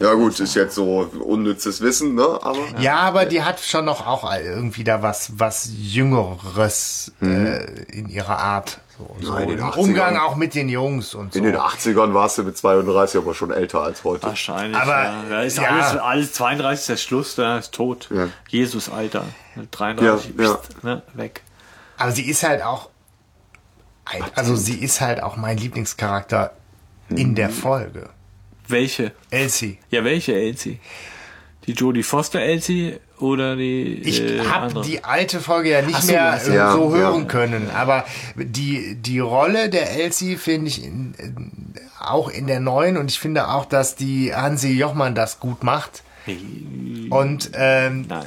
Ja 0.00 0.14
gut, 0.14 0.38
ist 0.38 0.54
jetzt 0.54 0.76
so 0.76 1.10
unnützes 1.18 1.80
Wissen, 1.80 2.14
ne? 2.14 2.22
Aber 2.42 2.58
Ja, 2.78 2.98
aber 2.98 3.26
die 3.26 3.42
hat 3.42 3.58
schon 3.58 3.84
noch 3.84 4.06
auch 4.06 4.32
irgendwie 4.32 4.84
da 4.84 5.02
was, 5.02 5.32
was 5.40 5.68
Jüngeres 5.76 7.10
äh, 7.20 7.64
in 7.90 8.08
ihrer 8.08 8.38
Art. 8.38 8.78
So, 8.96 9.16
so 9.20 9.32
Nein, 9.32 9.42
in 9.44 9.48
den 9.50 9.58
im 9.58 9.64
80ern. 9.64 9.76
Umgang 9.76 10.16
auch 10.18 10.36
mit 10.36 10.54
den 10.54 10.68
Jungs 10.68 11.14
und 11.14 11.32
so. 11.32 11.38
in 11.40 11.44
den 11.44 11.56
80ern 11.56 12.14
warst 12.14 12.38
du 12.38 12.44
mit 12.44 12.56
32 12.56 13.20
aber 13.20 13.34
schon 13.34 13.50
älter 13.50 13.82
als 13.82 14.04
heute. 14.04 14.24
Wahrscheinlich. 14.28 14.76
Aber, 14.80 15.02
ja. 15.02 15.24
Da 15.28 15.42
ist 15.42 15.58
ja. 15.58 15.68
alles, 15.68 15.96
alles 15.96 16.32
32 16.34 16.80
ist 16.80 16.88
der 16.88 16.96
Schluss, 16.96 17.34
da 17.34 17.58
ist 17.58 17.72
tot. 17.74 18.08
Ja. 18.14 18.28
Jesus 18.48 18.88
Alter. 18.90 19.24
Mit 19.56 19.68
33 19.76 20.32
Ja, 20.38 20.44
ja. 20.44 20.54
pst, 20.54 20.84
Ne, 20.84 21.02
weg. 21.14 21.42
Aber 21.96 22.12
sie 22.12 22.28
ist 22.28 22.44
halt 22.44 22.62
auch, 22.62 22.88
also 24.34 24.56
sie 24.56 24.74
ist 24.76 25.00
halt 25.00 25.22
auch 25.22 25.36
mein 25.36 25.56
Lieblingscharakter 25.58 26.52
in 27.10 27.34
der 27.34 27.50
Folge. 27.50 28.08
Welche? 28.66 29.12
Elsie. 29.30 29.78
Ja, 29.90 30.04
welche 30.04 30.34
Elsie? 30.34 30.78
Die 31.66 31.72
Jodie 31.72 32.02
Foster 32.02 32.40
Elsie 32.40 32.96
oder 33.18 33.56
die 33.56 34.00
Ich 34.04 34.22
äh, 34.22 34.40
habe 34.40 34.80
die 34.82 35.04
alte 35.04 35.40
Folge 35.40 35.70
ja 35.70 35.82
nicht 35.82 36.00
so, 36.02 36.12
mehr 36.12 36.40
äh, 36.42 36.46
du- 36.46 36.52
Ja, 36.52 36.72
so 36.72 36.94
hören 36.94 37.22
ja. 37.22 37.28
können, 37.28 37.70
aber 37.70 38.04
die, 38.36 38.94
die 38.96 39.18
Rolle 39.18 39.68
der 39.68 39.90
Elsie 39.98 40.36
finde 40.36 40.68
ich 40.68 40.82
in, 40.84 41.14
in, 41.18 41.74
auch 42.00 42.28
in 42.30 42.46
der 42.46 42.60
neuen 42.60 42.96
und 42.96 43.10
ich 43.10 43.18
finde 43.18 43.48
auch, 43.48 43.64
dass 43.66 43.96
die 43.96 44.34
Hansi 44.34 44.72
Jochmann 44.72 45.14
das 45.14 45.40
gut 45.40 45.62
macht. 45.62 46.02
Und 47.10 47.50
ähm, 47.54 48.04
Nein. 48.08 48.26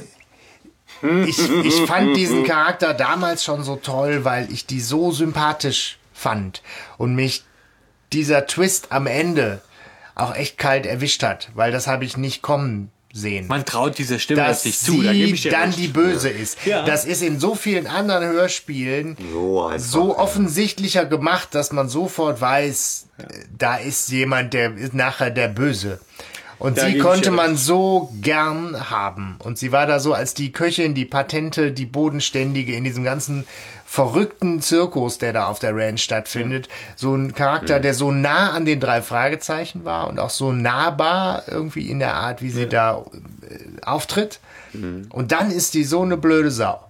Ich, 1.26 1.38
ich 1.64 1.74
fand 1.86 2.16
diesen 2.16 2.44
Charakter 2.44 2.94
damals 2.94 3.44
schon 3.44 3.62
so 3.64 3.76
toll, 3.76 4.24
weil 4.24 4.52
ich 4.52 4.66
die 4.66 4.80
so 4.80 5.10
sympathisch 5.10 5.98
fand 6.12 6.62
und 6.98 7.14
mich 7.14 7.44
dieser 8.12 8.46
Twist 8.46 8.92
am 8.92 9.06
Ende 9.06 9.62
auch 10.14 10.34
echt 10.34 10.58
kalt 10.58 10.86
erwischt 10.86 11.22
hat, 11.22 11.50
weil 11.54 11.72
das 11.72 11.86
habe 11.86 12.04
ich 12.04 12.16
nicht 12.16 12.42
kommen 12.42 12.90
sehen 13.12 13.46
Man 13.46 13.64
traut 13.64 13.98
dieser 13.98 14.18
Stimme 14.18 14.42
dass 14.42 14.64
nicht 14.64 14.80
zu. 14.80 15.02
Da 15.02 15.12
gebe 15.12 15.28
sie 15.28 15.34
ich 15.34 15.42
dir 15.42 15.50
dann 15.50 15.64
recht. 15.64 15.78
die 15.78 15.88
Böse 15.88 16.30
ist. 16.30 16.64
Ja. 16.64 16.84
Das 16.84 17.04
ist 17.04 17.22
in 17.22 17.38
so 17.38 17.54
vielen 17.54 17.86
anderen 17.86 18.24
Hörspielen 18.24 19.16
So 19.32 19.66
einfach, 19.66 19.86
so 19.86 20.08
ja. 20.08 20.18
offensichtlicher 20.18 21.04
gemacht, 21.04 21.48
dass 21.54 21.72
man 21.72 21.88
sofort 21.88 22.40
weiß, 22.40 23.08
da 23.56 23.76
ist 23.76 24.08
jemand, 24.08 24.54
der 24.54 24.76
ist 24.76 24.94
nachher 24.94 25.30
der 25.30 25.48
Böse. 25.48 26.00
Und 26.62 26.78
Da 26.78 26.86
sie 26.86 26.98
konnte 26.98 27.32
man 27.32 27.56
so 27.56 28.12
gern 28.20 28.88
haben. 28.88 29.34
Und 29.40 29.58
sie 29.58 29.72
war 29.72 29.84
da 29.88 29.98
so 29.98 30.14
als 30.14 30.32
die 30.32 30.52
Köchin, 30.52 30.94
die 30.94 31.04
Patente, 31.04 31.72
die 31.72 31.86
Bodenständige 31.86 32.76
in 32.76 32.84
diesem 32.84 33.02
ganzen 33.02 33.48
verrückten 33.84 34.62
Zirkus, 34.62 35.18
der 35.18 35.32
da 35.32 35.48
auf 35.48 35.58
der 35.58 35.76
Ranch 35.76 36.04
stattfindet. 36.04 36.68
So 36.94 37.16
ein 37.16 37.34
Charakter, 37.34 37.80
der 37.80 37.94
so 37.94 38.12
nah 38.12 38.52
an 38.52 38.64
den 38.64 38.78
drei 38.78 39.02
Fragezeichen 39.02 39.84
war 39.84 40.08
und 40.08 40.20
auch 40.20 40.30
so 40.30 40.52
nahbar 40.52 41.42
irgendwie 41.48 41.90
in 41.90 41.98
der 41.98 42.14
Art, 42.14 42.42
wie 42.42 42.50
sie 42.50 42.68
da 42.68 43.04
äh, 43.42 43.84
auftritt. 43.84 44.38
Und 44.72 45.32
dann 45.32 45.50
ist 45.50 45.74
die 45.74 45.82
so 45.82 46.02
eine 46.02 46.16
blöde 46.16 46.52
Sau. 46.52 46.80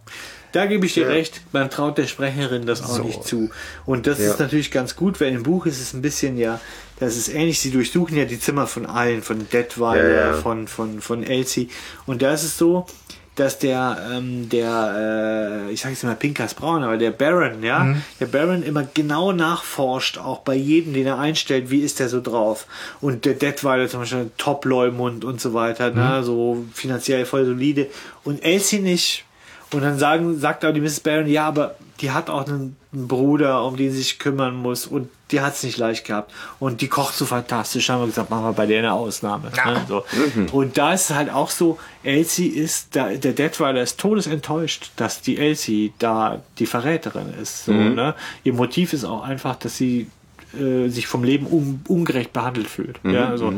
Da 0.53 0.67
gebe 0.67 0.85
ich 0.85 0.93
dir 0.93 1.09
recht, 1.09 1.41
man 1.53 1.71
traut 1.71 1.97
der 1.97 2.07
Sprecherin 2.07 2.67
das 2.67 2.83
auch 2.83 2.97
So. 2.97 3.03
nicht 3.05 3.25
zu. 3.25 3.51
Und 3.87 4.07
das 4.07 4.19
ist 4.21 4.39
natürlich 4.39 4.71
ganz 4.71 4.97
gut, 4.97 5.19
weil 5.19 5.33
im 5.33 5.43
Buch 5.45 5.65
ist 5.65 5.81
es 5.81 5.95
ein 5.95 6.03
bisschen 6.03 6.37
ja, 6.37 6.61
das 7.03 7.17
ist 7.17 7.29
ähnlich, 7.29 7.59
sie 7.61 7.71
durchsuchen 7.71 8.17
ja 8.17 8.25
die 8.25 8.39
Zimmer 8.41 8.67
von 8.67 8.87
allen, 8.87 9.23
von 9.23 9.49
Detweiler, 9.51 10.09
Ja, 10.11 10.27
ja. 10.29 10.33
von, 10.35 10.69
von, 10.69 11.01
von 11.01 11.23
Elsie. 11.25 11.69
Und 12.07 12.23
da 12.23 12.33
ist 12.33 12.45
es 12.45 12.57
so, 12.57 12.87
dass 13.35 13.59
der, 13.59 13.97
ähm, 14.13 14.51
der, 14.51 15.65
äh, 15.69 15.73
ich 15.73 15.81
sage 15.81 15.95
jetzt 15.95 16.05
mal 16.05 16.15
Pinkas 16.15 16.53
Braun, 16.53 16.83
aber 16.83 16.99
der 16.99 17.13
Baron, 17.13 17.63
ja, 17.63 17.79
Mhm. 17.81 18.03
der 18.21 18.27
Baron 18.27 18.63
immer 18.63 18.87
genau 18.93 19.33
nachforscht, 19.33 20.19
auch 20.19 20.41
bei 20.41 20.55
jedem, 20.55 20.93
den 20.93 21.07
er 21.07 21.19
einstellt, 21.19 21.71
wie 21.71 21.81
ist 21.81 21.99
der 21.99 22.11
so 22.11 22.21
drauf. 22.21 22.67
Und 23.01 23.25
der 23.25 23.33
Detweiler 23.35 23.89
zum 23.89 24.01
Beispiel, 24.01 24.31
Top-Leumund 24.37 25.25
und 25.25 25.41
so 25.41 25.55
weiter, 25.55 25.91
Mhm. 25.91 25.97
ne, 25.99 26.23
so 26.25 26.65
finanziell 26.75 27.25
voll 27.25 27.47
solide. 27.47 27.87
Und 28.23 28.45
Elsie 28.45 28.81
nicht. 28.81 29.25
Und 29.73 29.83
dann 29.83 29.99
sagen, 29.99 30.39
sagt 30.39 30.65
auch 30.65 30.73
die 30.73 30.81
Mrs. 30.81 31.01
Barron, 31.01 31.27
ja, 31.27 31.47
aber 31.47 31.77
die 32.01 32.11
hat 32.11 32.29
auch 32.29 32.47
einen, 32.47 32.77
einen 32.93 33.09
Bruder, 33.09 33.65
um 33.65 33.77
den 33.77 33.91
sie 33.91 33.99
sich 33.99 34.19
kümmern 34.19 34.55
muss 34.55 34.87
und 34.87 35.09
die 35.31 35.41
hat 35.41 35.55
es 35.55 35.63
nicht 35.63 35.79
leicht 35.79 36.05
gehabt. 36.07 36.33
Und 36.59 36.81
die 36.81 36.89
kocht 36.89 37.15
so 37.15 37.25
fantastisch, 37.25 37.89
haben 37.89 38.01
wir 38.01 38.07
gesagt, 38.07 38.29
machen 38.29 38.45
wir 38.45 38.53
bei 38.53 38.67
der 38.67 38.81
eine 38.81 38.93
Ausnahme. 38.93 39.51
Ja. 39.57 39.73
Ne? 39.73 39.87
So. 39.89 40.05
Und 40.53 40.77
da 40.77 40.93
ist 40.93 41.11
es 41.11 41.17
halt 41.17 41.31
auch 41.31 41.51
so, 41.51 41.79
Elsie 42.03 42.49
ist, 42.49 42.95
da, 42.95 43.09
der 43.09 43.33
Detweiler 43.33 43.83
ist 43.83 43.99
todesenttäuscht, 43.99 44.91
dass 44.97 45.23
die 45.23 45.39
Elsie 45.39 45.93
da 45.99 46.43
die 46.59 46.67
Verräterin 46.67 47.33
ist. 47.41 47.65
So, 47.65 47.73
ne? 47.73 48.15
Ihr 48.45 48.53
Motiv 48.53 48.93
ist 48.93 49.05
auch 49.05 49.23
einfach, 49.23 49.57
dass 49.57 49.77
sie 49.77 50.09
äh, 50.55 50.89
sich 50.89 51.07
vom 51.07 51.25
Leben 51.25 51.47
un, 51.47 51.83
ungerecht 51.89 52.33
behandelt 52.33 52.69
fühlt. 52.69 53.01
Ja, 53.05 53.29
also, 53.29 53.55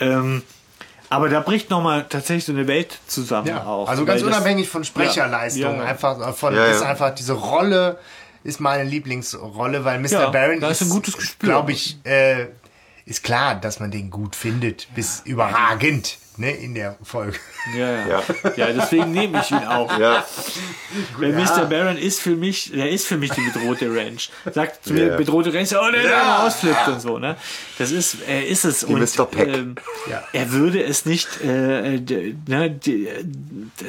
ähm, 0.00 0.42
aber 1.10 1.28
da 1.28 1.40
bricht 1.40 1.70
nochmal 1.70 2.06
tatsächlich 2.08 2.44
so 2.44 2.52
eine 2.52 2.66
Welt 2.66 2.98
zusammen 3.06 3.48
Ja, 3.48 3.64
auch. 3.64 3.88
also 3.88 4.04
ganz 4.04 4.22
unabhängig 4.22 4.68
von 4.68 4.84
Sprecherleistung, 4.84 5.62
Ja, 5.76 5.76
ja. 5.76 5.84
einfach 5.84 6.28
äh, 6.28 6.32
von 6.32 6.54
Ja, 6.54 6.66
ist 6.66 6.82
einfach 6.82 7.14
diese 7.14 7.32
Rolle 7.34 7.98
ist 8.42 8.60
meine 8.60 8.84
Lieblingsrolle, 8.84 9.84
weil 9.86 9.98
Mr. 10.00 10.10
Ja, 10.10 10.30
Barron 10.30 10.60
da 10.60 10.68
ist 10.68 10.82
ein 10.82 10.90
gutes 10.90 11.16
Gespür. 11.16 11.48
glaube 11.48 11.72
ich, 11.72 11.96
äh, 12.04 12.48
ist 13.06 13.22
klar, 13.22 13.54
dass 13.54 13.80
man 13.80 13.90
den 13.90 14.10
gut 14.10 14.36
findet, 14.36 14.86
bis 14.94 15.22
überragend, 15.24 16.18
ne, 16.36 16.50
in 16.52 16.74
der 16.74 16.96
Folge. 17.02 17.38
Ja, 17.76 18.06
ja. 18.06 18.22
ja. 18.56 18.66
deswegen 18.72 19.12
nehme 19.12 19.40
ich 19.40 19.50
ihn 19.50 19.64
auch. 19.66 19.98
Ja, 19.98 20.24
Weil 21.18 21.32
Mr. 21.32 21.66
Baron 21.66 21.96
ist 21.96 22.20
für 22.20 22.36
mich, 22.36 22.70
der 22.72 22.90
ist 22.90 23.06
für 23.06 23.16
mich 23.16 23.30
die 23.32 23.40
bedrohte 23.52 23.88
Ranch. 23.94 24.30
Sagt 24.52 24.84
zu 24.84 24.92
mir, 24.92 25.06
Ja. 25.08 25.16
bedrohte 25.16 25.52
Ranch, 25.54 25.72
oh, 25.74 25.90
der 25.90 26.02
Ja. 26.02 26.10
ja. 26.10 26.46
ausflippt 26.46 26.88
und 26.88 27.00
so, 27.00 27.18
ne? 27.18 27.36
Das 27.78 27.90
ist, 27.90 28.16
er 28.26 28.46
ist 28.46 28.64
es. 28.64 28.84
und, 28.84 29.00
Mr. 29.00 29.24
Peck. 29.26 29.48
Ähm, 29.48 29.74
Ja. 30.10 30.22
er 30.32 30.50
würde 30.52 30.82
es 30.82 31.06
nicht, 31.06 31.40
äh, 31.42 32.00
ne, 32.46 32.80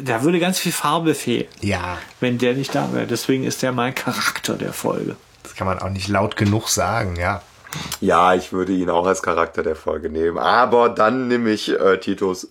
da 0.03 0.23
würde 0.23 0.39
ganz 0.39 0.59
viel 0.59 0.72
Farbe 0.72 1.15
fehlen, 1.15 1.47
Ja, 1.61 1.97
wenn 2.19 2.38
der 2.38 2.53
nicht 2.53 2.73
da 2.76 2.91
wäre. 2.93 3.07
Deswegen 3.07 3.43
ist 3.43 3.61
der 3.61 3.72
mein 3.72 3.93
Charakter 3.95 4.53
der 4.55 4.73
Folge. 4.73 5.15
das 5.43 5.55
kann 5.55 5.67
man 5.67 5.80
auch 5.80 5.89
nicht 5.89 6.07
laut 6.07 6.35
genug 6.38 6.69
sagen, 6.69 7.15
ja. 7.17 7.41
Ja, 8.02 8.34
ich 8.35 8.52
würde 8.53 8.73
ihn 8.73 8.89
auch 8.89 9.06
als 9.07 9.22
Charakter 9.22 9.64
der 9.64 9.76
Folge 9.76 10.10
nehmen. 10.10 10.38
Aber 10.38 10.89
dann 10.89 11.27
nehme 11.27 11.49
ich 11.52 11.69
äh, 11.69 11.97
Titus. 11.99 12.47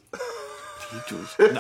Titus. 1.09 1.51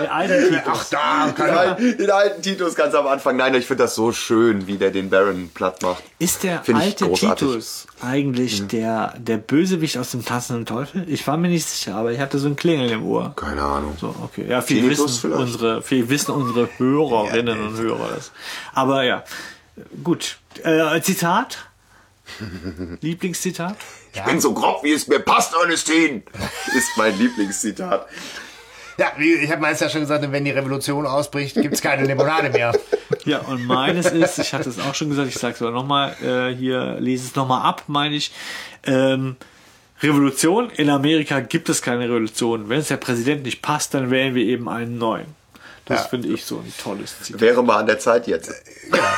Der 0.00 0.14
eine 0.14 0.48
Titus. 0.48 0.88
da 0.90 1.28
Den, 1.28 1.50
alten- 1.50 1.98
den 1.98 2.10
alten 2.10 2.40
Titus 2.42 2.74
ganz 2.74 2.94
am 2.94 3.06
Anfang. 3.06 3.36
Nein, 3.36 3.54
ich 3.54 3.66
finde 3.66 3.84
das 3.84 3.94
so 3.94 4.10
schön, 4.12 4.66
wie 4.66 4.78
der 4.78 4.90
den 4.90 5.10
Baron 5.10 5.50
platt 5.52 5.82
macht. 5.82 6.02
Ist 6.18 6.42
der 6.44 6.62
Find 6.62 6.80
alte. 6.80 7.12
Titus 7.12 7.86
eigentlich 8.00 8.66
der, 8.68 9.12
der 9.18 9.36
Bösewicht 9.36 9.98
aus 9.98 10.12
dem 10.12 10.24
Tanzenden 10.24 10.64
Teufel? 10.64 11.04
Ich 11.08 11.26
war 11.26 11.36
mir 11.36 11.48
nicht 11.48 11.66
sicher, 11.66 11.94
aber 11.96 12.12
ich 12.12 12.18
hatte 12.20 12.38
so 12.38 12.48
ein 12.48 12.56
Klingeln 12.56 12.88
im 12.90 13.04
Ohr. 13.06 13.34
Keine 13.36 13.62
Ahnung. 13.62 13.96
So, 14.00 14.14
okay. 14.22 14.46
Ja, 14.48 14.62
viel 14.62 14.88
wissen 14.88 15.08
vielleicht? 15.08 15.40
unsere, 15.40 15.82
viel 15.82 16.08
wissen 16.08 16.30
unsere 16.32 16.68
Hörerinnen 16.78 17.66
und 17.66 17.76
Hörer 17.76 18.08
das. 18.14 18.32
Aber 18.72 19.02
ja, 19.04 19.24
gut. 20.02 20.38
Äh, 20.62 21.00
Zitat? 21.02 21.58
Lieblingszitat? 23.00 23.76
Ich 24.12 24.22
bin 24.22 24.40
so 24.40 24.52
grob, 24.54 24.82
wie 24.82 24.92
es 24.92 25.06
mir 25.08 25.20
passt, 25.20 25.54
Ernestine. 25.54 26.22
Ist 26.76 26.88
mein 26.96 27.16
Lieblingszitat. 27.18 28.06
Ja, 28.96 29.12
wie- 29.18 29.34
ich 29.34 29.50
habe 29.50 29.60
meins 29.60 29.80
ja 29.80 29.88
schon 29.88 30.02
gesagt, 30.02 30.24
wenn 30.30 30.44
die 30.44 30.52
Revolution 30.52 31.04
ausbricht, 31.06 31.56
gibt's 31.56 31.80
keine 31.82 32.06
Limonade 32.06 32.50
mehr. 32.50 32.72
Ja, 33.24 33.40
und 33.40 33.66
meines 33.66 34.06
ist, 34.06 34.38
ich 34.38 34.54
hatte 34.54 34.68
es 34.68 34.78
auch 34.78 34.94
schon 34.94 35.08
gesagt, 35.10 35.28
ich 35.28 35.34
sage 35.38 35.54
es 35.54 35.62
aber 35.62 35.72
nochmal, 35.72 36.14
äh, 36.22 36.54
hier 36.54 36.96
lese 37.00 37.26
es 37.26 37.34
nochmal 37.34 37.62
ab, 37.68 37.82
meine 37.88 38.14
ich. 38.14 38.32
Ähm, 38.84 39.36
Revolution, 40.02 40.70
in 40.70 40.90
Amerika 40.90 41.40
gibt 41.40 41.68
es 41.68 41.82
keine 41.82 42.04
Revolution. 42.04 42.68
Wenn 42.68 42.78
es 42.80 42.88
der 42.88 42.96
Präsident 42.98 43.42
nicht 43.44 43.62
passt, 43.62 43.94
dann 43.94 44.10
wählen 44.10 44.34
wir 44.34 44.44
eben 44.44 44.68
einen 44.68 44.98
neuen. 44.98 45.26
Das 45.86 46.02
Ja. 46.02 46.08
finde 46.08 46.28
ich 46.28 46.44
so 46.44 46.58
ein 46.58 46.72
tolles 46.82 47.20
Zitat. 47.22 47.40
Wäre 47.40 47.62
mal 47.64 47.78
an 47.80 47.86
der 47.86 47.98
Zeit 47.98 48.26
jetzt. 48.26 48.50
Ja, 48.94 49.16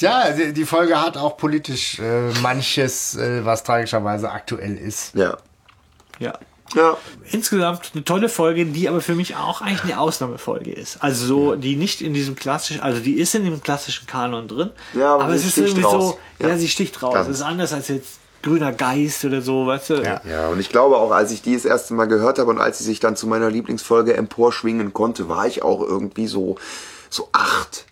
die, 0.00 0.52
die 0.52 0.64
Folge 0.64 1.00
hat 1.00 1.16
auch 1.16 1.36
politisch 1.36 1.98
äh, 1.98 2.30
manches, 2.42 3.16
äh, 3.16 3.44
was 3.44 3.62
tragischerweise 3.64 4.30
aktuell 4.30 4.76
ist. 4.76 5.14
Ja. 5.14 5.36
Ja. 6.18 6.38
Ja. 6.74 6.96
Insgesamt 7.30 7.90
eine 7.92 8.02
tolle 8.02 8.30
Folge, 8.30 8.64
die 8.64 8.88
aber 8.88 9.02
für 9.02 9.14
mich 9.14 9.36
auch 9.36 9.60
eigentlich 9.60 9.82
eine 9.82 10.00
Ausnahmefolge 10.00 10.72
ist. 10.72 11.02
Also 11.02 11.26
so, 11.26 11.54
die 11.54 11.76
nicht 11.76 12.00
in 12.00 12.14
diesem 12.14 12.34
klassischen, 12.34 12.80
also 12.80 13.00
die 13.00 13.14
ist 13.18 13.34
in 13.34 13.44
dem 13.44 13.62
klassischen 13.62 14.06
Kanon 14.06 14.48
drin, 14.48 14.70
Ja, 14.94 15.14
aber 15.14 15.24
aber 15.24 15.34
es 15.34 15.42
sie 15.42 15.48
ist 15.48 15.52
sticht 15.52 15.68
irgendwie 15.68 15.84
raus. 15.84 16.14
so, 16.14 16.18
ja. 16.42 16.48
Ja. 16.50 16.56
sie 16.56 16.68
sticht 16.68 17.02
raus. 17.02 17.12
Das 17.14 17.28
ist 17.28 17.42
anders 17.42 17.74
als 17.74 17.88
jetzt 17.88 18.20
grüner 18.42 18.72
Geist 18.72 19.24
oder 19.26 19.42
so, 19.42 19.66
weißt 19.66 19.90
du? 19.90 19.94
Ja. 20.02 20.20
Ja, 20.28 20.48
und 20.48 20.60
ich 20.60 20.70
glaube 20.70 20.96
auch, 20.96 21.10
als 21.10 21.30
ich 21.30 21.42
die 21.42 21.54
das 21.54 21.66
erste 21.66 21.92
Mal 21.92 22.06
gehört 22.06 22.38
habe 22.38 22.50
und 22.50 22.58
als 22.58 22.78
sie 22.78 22.84
sich 22.84 23.00
dann 23.00 23.16
zu 23.16 23.26
meiner 23.26 23.50
Lieblingsfolge 23.50 24.16
emporschwingen 24.16 24.94
konnte, 24.94 25.28
war 25.28 25.46
ich 25.46 25.62
auch 25.62 25.80
irgendwie 25.82 26.26
so, 26.26 26.56
so 27.10 27.28
acht, 27.32 27.84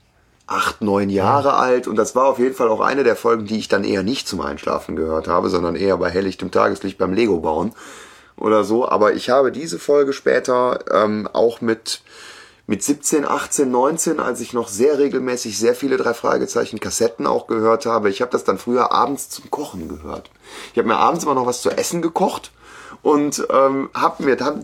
acht, 0.51 0.83
neun 0.83 1.11
Jahre 1.11 1.55
alt. 1.55 1.87
Und 1.87 1.97
das 1.97 2.15
war 2.15 2.27
auf 2.27 2.39
jeden 2.39 2.55
Fall 2.55 2.69
auch 2.69 2.81
eine 2.81 3.05
der 3.05 3.17
Folgen, 3.17 3.47
die 3.47 3.59
ich 3.59 3.69
dann 3.69 3.85
eher 3.85 4.03
nicht 4.03 4.27
zum 4.27 4.41
Einschlafen 4.41 4.97
gehört 4.97 5.29
habe, 5.29 5.49
sondern 5.49 5.77
eher 5.77 5.97
bei 5.97 6.11
helllichtem 6.11 6.51
Tageslicht 6.51 6.99
beim 6.99 7.13
Lego 7.13 7.39
bauen 7.39 7.73
oder 8.37 8.65
so. 8.65 8.89
Aber 8.89 9.15
ich 9.15 9.31
habe 9.31 9.53
diese 9.53 9.79
Folge 9.79 10.13
später 10.13 10.85
ähm, 10.93 11.29
auch 11.33 11.61
mit 11.61 12.03
mit 12.67 12.85
17, 12.85 13.25
18, 13.25 13.69
19, 13.69 14.21
als 14.21 14.41
ich 14.41 14.53
noch 14.53 14.69
sehr 14.69 14.97
regelmäßig 14.97 15.59
sehr 15.59 15.75
viele 15.75 15.97
drei 15.97 16.15
Fragezeichen 16.15 16.79
Kassetten 16.79 17.27
auch 17.27 17.49
gehört 17.49 17.85
habe. 17.85 18.11
Ich 18.11 18.21
habe 18.21 18.31
das 18.31 18.45
dann 18.45 18.59
früher 18.59 18.93
abends 18.93 19.29
zum 19.29 19.51
Kochen 19.51 19.89
gehört. 19.89 20.31
Ich 20.73 20.79
habe 20.79 20.87
mir 20.87 20.97
abends 20.97 21.25
immer 21.25 21.35
noch 21.35 21.47
was 21.47 21.63
zu 21.63 21.71
essen 21.71 22.01
gekocht 22.01 22.53
und 23.03 23.43
ähm, 23.53 23.91
habe 23.95 24.25
mir 24.25 24.37
dann, 24.37 24.63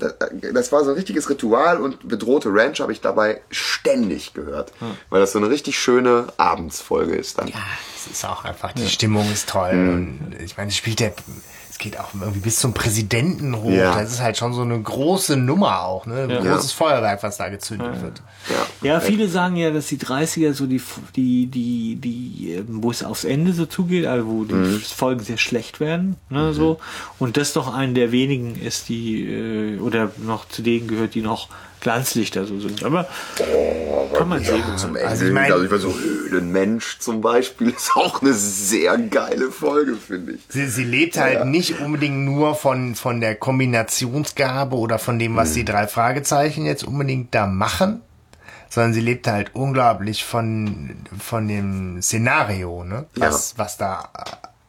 das 0.52 0.72
war 0.72 0.84
so 0.84 0.90
ein 0.90 0.96
richtiges 0.96 1.30
Ritual 1.30 1.80
und 1.80 2.08
bedrohte 2.08 2.50
Ranch 2.52 2.80
habe 2.80 2.92
ich 2.92 3.00
dabei 3.00 3.40
ständig 3.50 4.34
gehört, 4.34 4.72
weil 5.10 5.20
das 5.20 5.32
so 5.32 5.38
eine 5.38 5.48
richtig 5.48 5.78
schöne 5.78 6.26
Abendsfolge 6.36 7.14
ist 7.14 7.38
dann. 7.38 7.48
Es 7.96 8.10
ist 8.10 8.24
auch 8.24 8.44
einfach, 8.44 8.72
die 8.72 8.88
Stimmung 8.88 9.30
ist 9.32 9.48
toll. 9.48 9.70
Und 9.70 10.36
ich 10.44 10.56
meine, 10.56 10.68
es 10.68 10.76
spielt 10.76 11.00
der, 11.00 11.14
es 11.77 11.78
geht 11.78 12.01
auch 12.01 12.15
irgendwie 12.19 12.40
bis 12.40 12.59
zum 12.59 12.73
Präsidenten 12.73 13.55
hoch. 13.55 13.70
Ja. 13.70 14.01
Das 14.01 14.11
ist 14.11 14.23
halt 14.23 14.39
schon 14.39 14.55
so 14.55 14.62
eine 14.62 14.81
große 14.81 15.36
Nummer 15.36 15.82
auch, 15.82 16.07
ne? 16.07 16.23
Ein 16.23 16.47
großes 16.47 16.73
Feuerwerk, 16.73 17.23
was 17.23 17.36
da 17.36 17.51
gezündet 17.51 18.01
wird. 18.01 18.23
Ja. 18.81 18.94
Ja, 18.94 19.01
viele 19.01 19.28
sagen 19.28 19.57
ja, 19.57 19.70
dass 19.70 19.89
die 19.89 19.98
30er 19.98 20.55
so 20.55 20.66
die, 20.66 20.81
die, 21.15 21.47
die, 21.47 21.97
die, 21.97 22.53
ähm, 22.53 22.82
wo 22.82 22.90
es 22.90 23.05
aufs 23.05 23.24
Ende 23.24 23.53
so 23.53 23.66
zugeht, 23.66 24.07
also 24.07 24.27
wo 24.27 24.44
die 24.44 24.55
Mhm. 24.55 24.81
Folgen 24.81 25.23
sehr 25.23 25.36
schlecht 25.36 25.78
werden, 25.78 26.16
ne, 26.31 26.55
so. 26.55 26.78
Und 27.19 27.36
das 27.36 27.53
doch 27.53 27.73
eine 27.74 27.93
der 27.93 28.11
wenigen 28.11 28.57
ist, 28.59 28.89
die, 28.89 29.24
äh, 29.27 29.78
oder 29.78 30.11
noch 30.16 30.48
zu 30.48 30.62
denen 30.62 30.89
gehört, 30.89 31.15
die 31.15 31.20
noch 31.20 31.48
Glanzlichter 31.86 32.44
so 32.46 32.58
sind. 32.58 32.82
Aber 32.82 33.06
kann 34.12 34.28
man 34.28 34.42
sehen. 34.42 34.60
Zum 34.76 34.96
Ende, 34.96 35.08
Also 35.08 35.08
also 35.08 35.22
ich 35.24 35.28
ich, 35.28 35.34
mein- 35.34 35.50
meine, 35.50 35.78
so 35.78 35.94
Höhlenmensch 35.96 36.98
zum 36.98 37.20
Beispiel 37.20 37.70
ist 37.70 37.92
auch 37.94 38.20
eine 38.22 38.32
sehr 38.32 38.98
geile 38.98 39.52
Folge, 39.52 39.94
finde 39.94 40.32
ich. 40.32 40.40
Sie, 40.48 40.66
sie 40.66 40.82
lebt 40.82 41.16
halt 41.16 41.44
nicht 41.46 41.78
unbedingt 41.80 42.24
nur 42.24 42.56
von, 42.56 42.96
von 42.96 43.20
der 43.20 43.36
Kombinationsgabe 43.36 44.74
oder 44.76 44.98
von 44.98 45.20
dem, 45.20 45.36
was 45.36 45.52
die 45.52 45.64
drei 45.64 45.86
Fragezeichen 45.86 46.66
jetzt 46.66 46.82
unbedingt 46.82 47.32
da 47.36 47.46
machen, 47.46 48.00
sondern 48.68 48.92
sie 48.92 49.00
lebt 49.00 49.28
halt 49.28 49.54
unglaublich 49.54 50.24
von, 50.24 50.96
von 51.20 51.46
dem 51.46 52.02
Szenario, 52.02 52.82
ne? 52.82 53.06
was, 53.14 53.54
was 53.58 53.76
da 53.76 54.08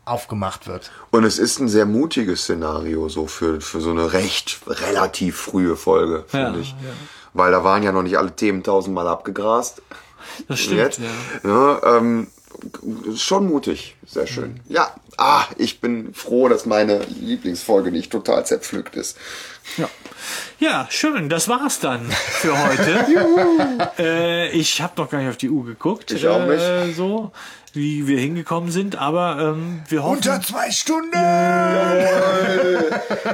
aufgemacht 0.07 0.67
wird. 0.67 0.91
Und 1.11 1.23
es 1.23 1.39
ist 1.39 1.59
ein 1.59 1.67
sehr 1.67 1.85
mutiges 1.85 2.43
Szenario 2.43 3.09
so 3.09 3.27
für, 3.27 3.61
für 3.61 3.81
so 3.81 3.91
eine 3.91 4.13
recht 4.13 4.59
relativ 4.67 5.37
frühe 5.37 5.75
Folge, 5.75 6.23
finde 6.27 6.51
Ja, 6.53 6.59
ich. 6.61 6.69
ja. 6.69 6.75
Weil 7.33 7.51
da 7.51 7.63
waren 7.63 7.83
ja 7.83 7.91
noch 7.91 8.03
nicht 8.03 8.17
alle 8.17 8.35
Themen 8.35 8.63
tausendmal 8.63 9.07
abgegrast. 9.07 9.81
Das 10.47 10.59
stimmt, 10.59 10.79
Jetzt. 10.79 10.99
ja. 11.43 11.49
Ja, 11.49 11.97
ähm, 11.97 12.27
ist 13.05 13.21
schon 13.21 13.47
mutig, 13.47 13.95
sehr 14.05 14.25
schön. 14.27 14.59
Ja, 14.67 14.89
ah, 15.17 15.43
ich 15.57 15.79
bin 15.79 16.13
froh, 16.13 16.49
dass 16.49 16.65
meine 16.65 16.99
Lieblingsfolge 17.03 17.91
nicht 17.91 18.11
total 18.11 18.45
zerpflückt 18.45 18.95
ist. 18.95 19.17
Ja. 19.77 19.89
ja, 20.59 20.87
schön, 20.89 21.29
das 21.29 21.47
war's 21.49 21.79
dann 21.79 22.09
für 22.11 22.57
heute. 22.57 23.91
äh, 23.99 24.49
ich 24.49 24.81
habe 24.81 24.93
noch 24.97 25.09
gar 25.09 25.19
nicht 25.19 25.29
auf 25.29 25.37
die 25.37 25.49
Uhr 25.49 25.65
geguckt. 25.65 26.11
Ich 26.11 26.27
auch 26.27 26.45
nicht. 26.47 26.61
Äh, 26.61 26.91
so, 26.93 27.31
wie 27.77 28.07
wir 28.07 28.19
hingekommen 28.19 28.71
sind, 28.71 28.97
aber 28.97 29.53
ähm, 29.55 29.81
wir 29.87 30.03
hoffen. 30.03 30.17
Unter 30.17 30.41
zwei 30.41 30.71
Stunden! 30.71 31.11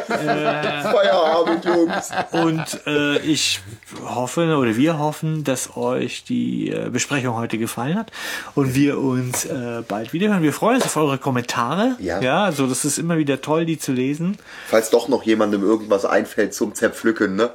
Feierabend, 0.08 1.66
Jungs. 1.66 2.12
Und 2.32 2.82
äh, 2.86 3.18
ich 3.20 3.62
hoffe 4.04 4.56
oder 4.56 4.76
wir 4.76 5.00
hoffen, 5.00 5.44
dass 5.44 5.76
euch 5.76 6.24
die 6.24 6.70
äh, 6.70 6.90
Besprechung 6.90 7.36
heute 7.36 7.58
gefallen 7.58 7.98
hat 7.98 8.12
und 8.56 8.76
wir 8.76 9.00
uns 9.00 9.46
äh, 9.46 9.82
bald 9.88 10.14
wiederhören. 10.14 10.44
Wir 10.44 10.54
freuen 10.54 10.76
uns 10.76 10.86
auf 10.86 10.98
eure 10.98 11.18
Kommentare. 11.18 11.96
Ja. 12.00 12.22
ja, 12.22 12.44
also 12.44 12.68
das 12.68 12.86
ist 12.86 12.98
immer 12.98 13.18
wieder 13.18 13.42
toll, 13.42 13.66
die 13.66 13.78
zu 13.78 13.92
lesen. 13.92 14.38
Falls 14.68 14.90
doch 14.90 15.08
noch 15.08 15.24
jemandem 15.24 15.64
irgendwas 15.64 16.06
einfällt 16.06 16.54
zum 16.54 16.76
Zerpflücken, 16.76 17.36
ne? 17.36 17.52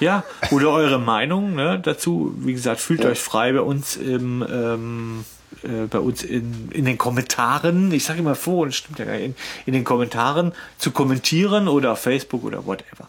Ja, 0.00 0.24
oder 0.50 0.70
eure 0.70 0.98
Meinung 0.98 1.54
ne, 1.54 1.80
dazu. 1.82 2.34
Wie 2.38 2.52
gesagt, 2.52 2.80
fühlt 2.80 3.04
euch 3.04 3.18
frei 3.18 3.52
bei 3.52 3.60
uns 3.60 3.96
im 3.96 4.44
ähm, 4.48 5.24
äh, 5.62 5.86
bei 5.86 5.98
uns 5.98 6.22
in, 6.22 6.70
in 6.70 6.84
den 6.84 6.98
Kommentaren, 6.98 7.92
ich 7.92 8.04
sage 8.04 8.20
immer 8.20 8.34
vor 8.34 8.62
und 8.62 8.74
stimmt 8.74 8.98
ja 8.98 9.04
gar 9.04 9.14
nicht, 9.14 9.24
in, 9.24 9.34
in 9.66 9.72
den 9.72 9.84
Kommentaren 9.84 10.52
zu 10.78 10.90
kommentieren 10.90 11.68
oder 11.68 11.92
auf 11.92 12.00
Facebook 12.00 12.44
oder 12.44 12.66
whatever. 12.66 13.08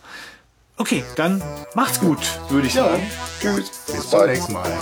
Okay, 0.77 1.03
dann 1.15 1.41
macht's 1.73 1.99
gut, 1.99 2.19
würde 2.49 2.67
ich 2.67 2.73
sagen. 2.73 3.01
Tschüss. 3.41 3.71
Bis 3.87 4.09
zum 4.09 4.25
nächsten 4.25 4.53
Mal. 4.53 4.77